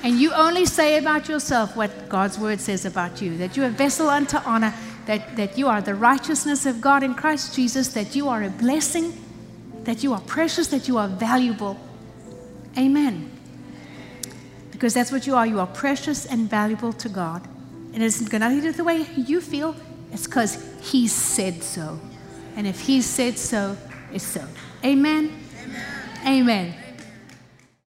And 0.05 0.20
you 0.20 0.32
only 0.32 0.66
say 0.66 0.99
about 0.99 1.28
yourself 1.28 1.74
what 1.74 2.09
God's 2.09 2.39
word 2.39 2.61
says 2.61 2.85
about 2.85 3.20
you 3.20 3.36
that 3.39 3.57
you're 3.57 3.66
a 3.66 3.70
vessel 3.70 4.09
unto 4.09 4.36
honor, 4.45 4.73
that, 5.06 5.36
that 5.36 5.59
you 5.59 5.68
are 5.68 5.81
the 5.81 5.94
righteousness 5.94 6.66
of 6.66 6.81
God 6.81 7.02
in 7.02 7.14
Christ 7.14 7.55
Jesus, 7.55 7.89
that 7.89 8.14
you 8.14 8.28
are 8.28 8.43
a 8.43 8.51
blessing, 8.51 9.12
that 9.85 10.02
you 10.02 10.12
are 10.12 10.20
precious, 10.20 10.68
that 10.68 10.89
you 10.89 10.98
are 10.98 11.09
valuable. 11.09 11.78
Amen 12.76 13.31
because 14.85 14.93
that's 14.93 15.10
what 15.10 15.26
you 15.26 15.35
are. 15.35 15.47
You 15.47 15.60
are 15.60 15.66
precious 15.66 16.26
and 16.26 16.51
valuable 16.51 16.93
to 16.93 17.09
God. 17.09 17.40
And 17.94 18.02
it's 18.02 18.20
nothing 18.20 18.56
to 18.56 18.60
do 18.60 18.66
with 18.66 18.76
the 18.76 18.85
way 18.85 19.06
you 19.16 19.40
feel, 19.40 19.74
it's 20.12 20.26
because 20.26 20.62
He 20.82 21.09
said 21.09 21.62
so. 21.62 21.98
And 22.55 22.66
if 22.66 22.81
He 22.81 23.01
said 23.01 23.39
so, 23.39 23.78
it's 24.12 24.26
so. 24.26 24.44
Amen. 24.85 25.32
Amen. 25.62 25.86
Amen. 26.26 26.84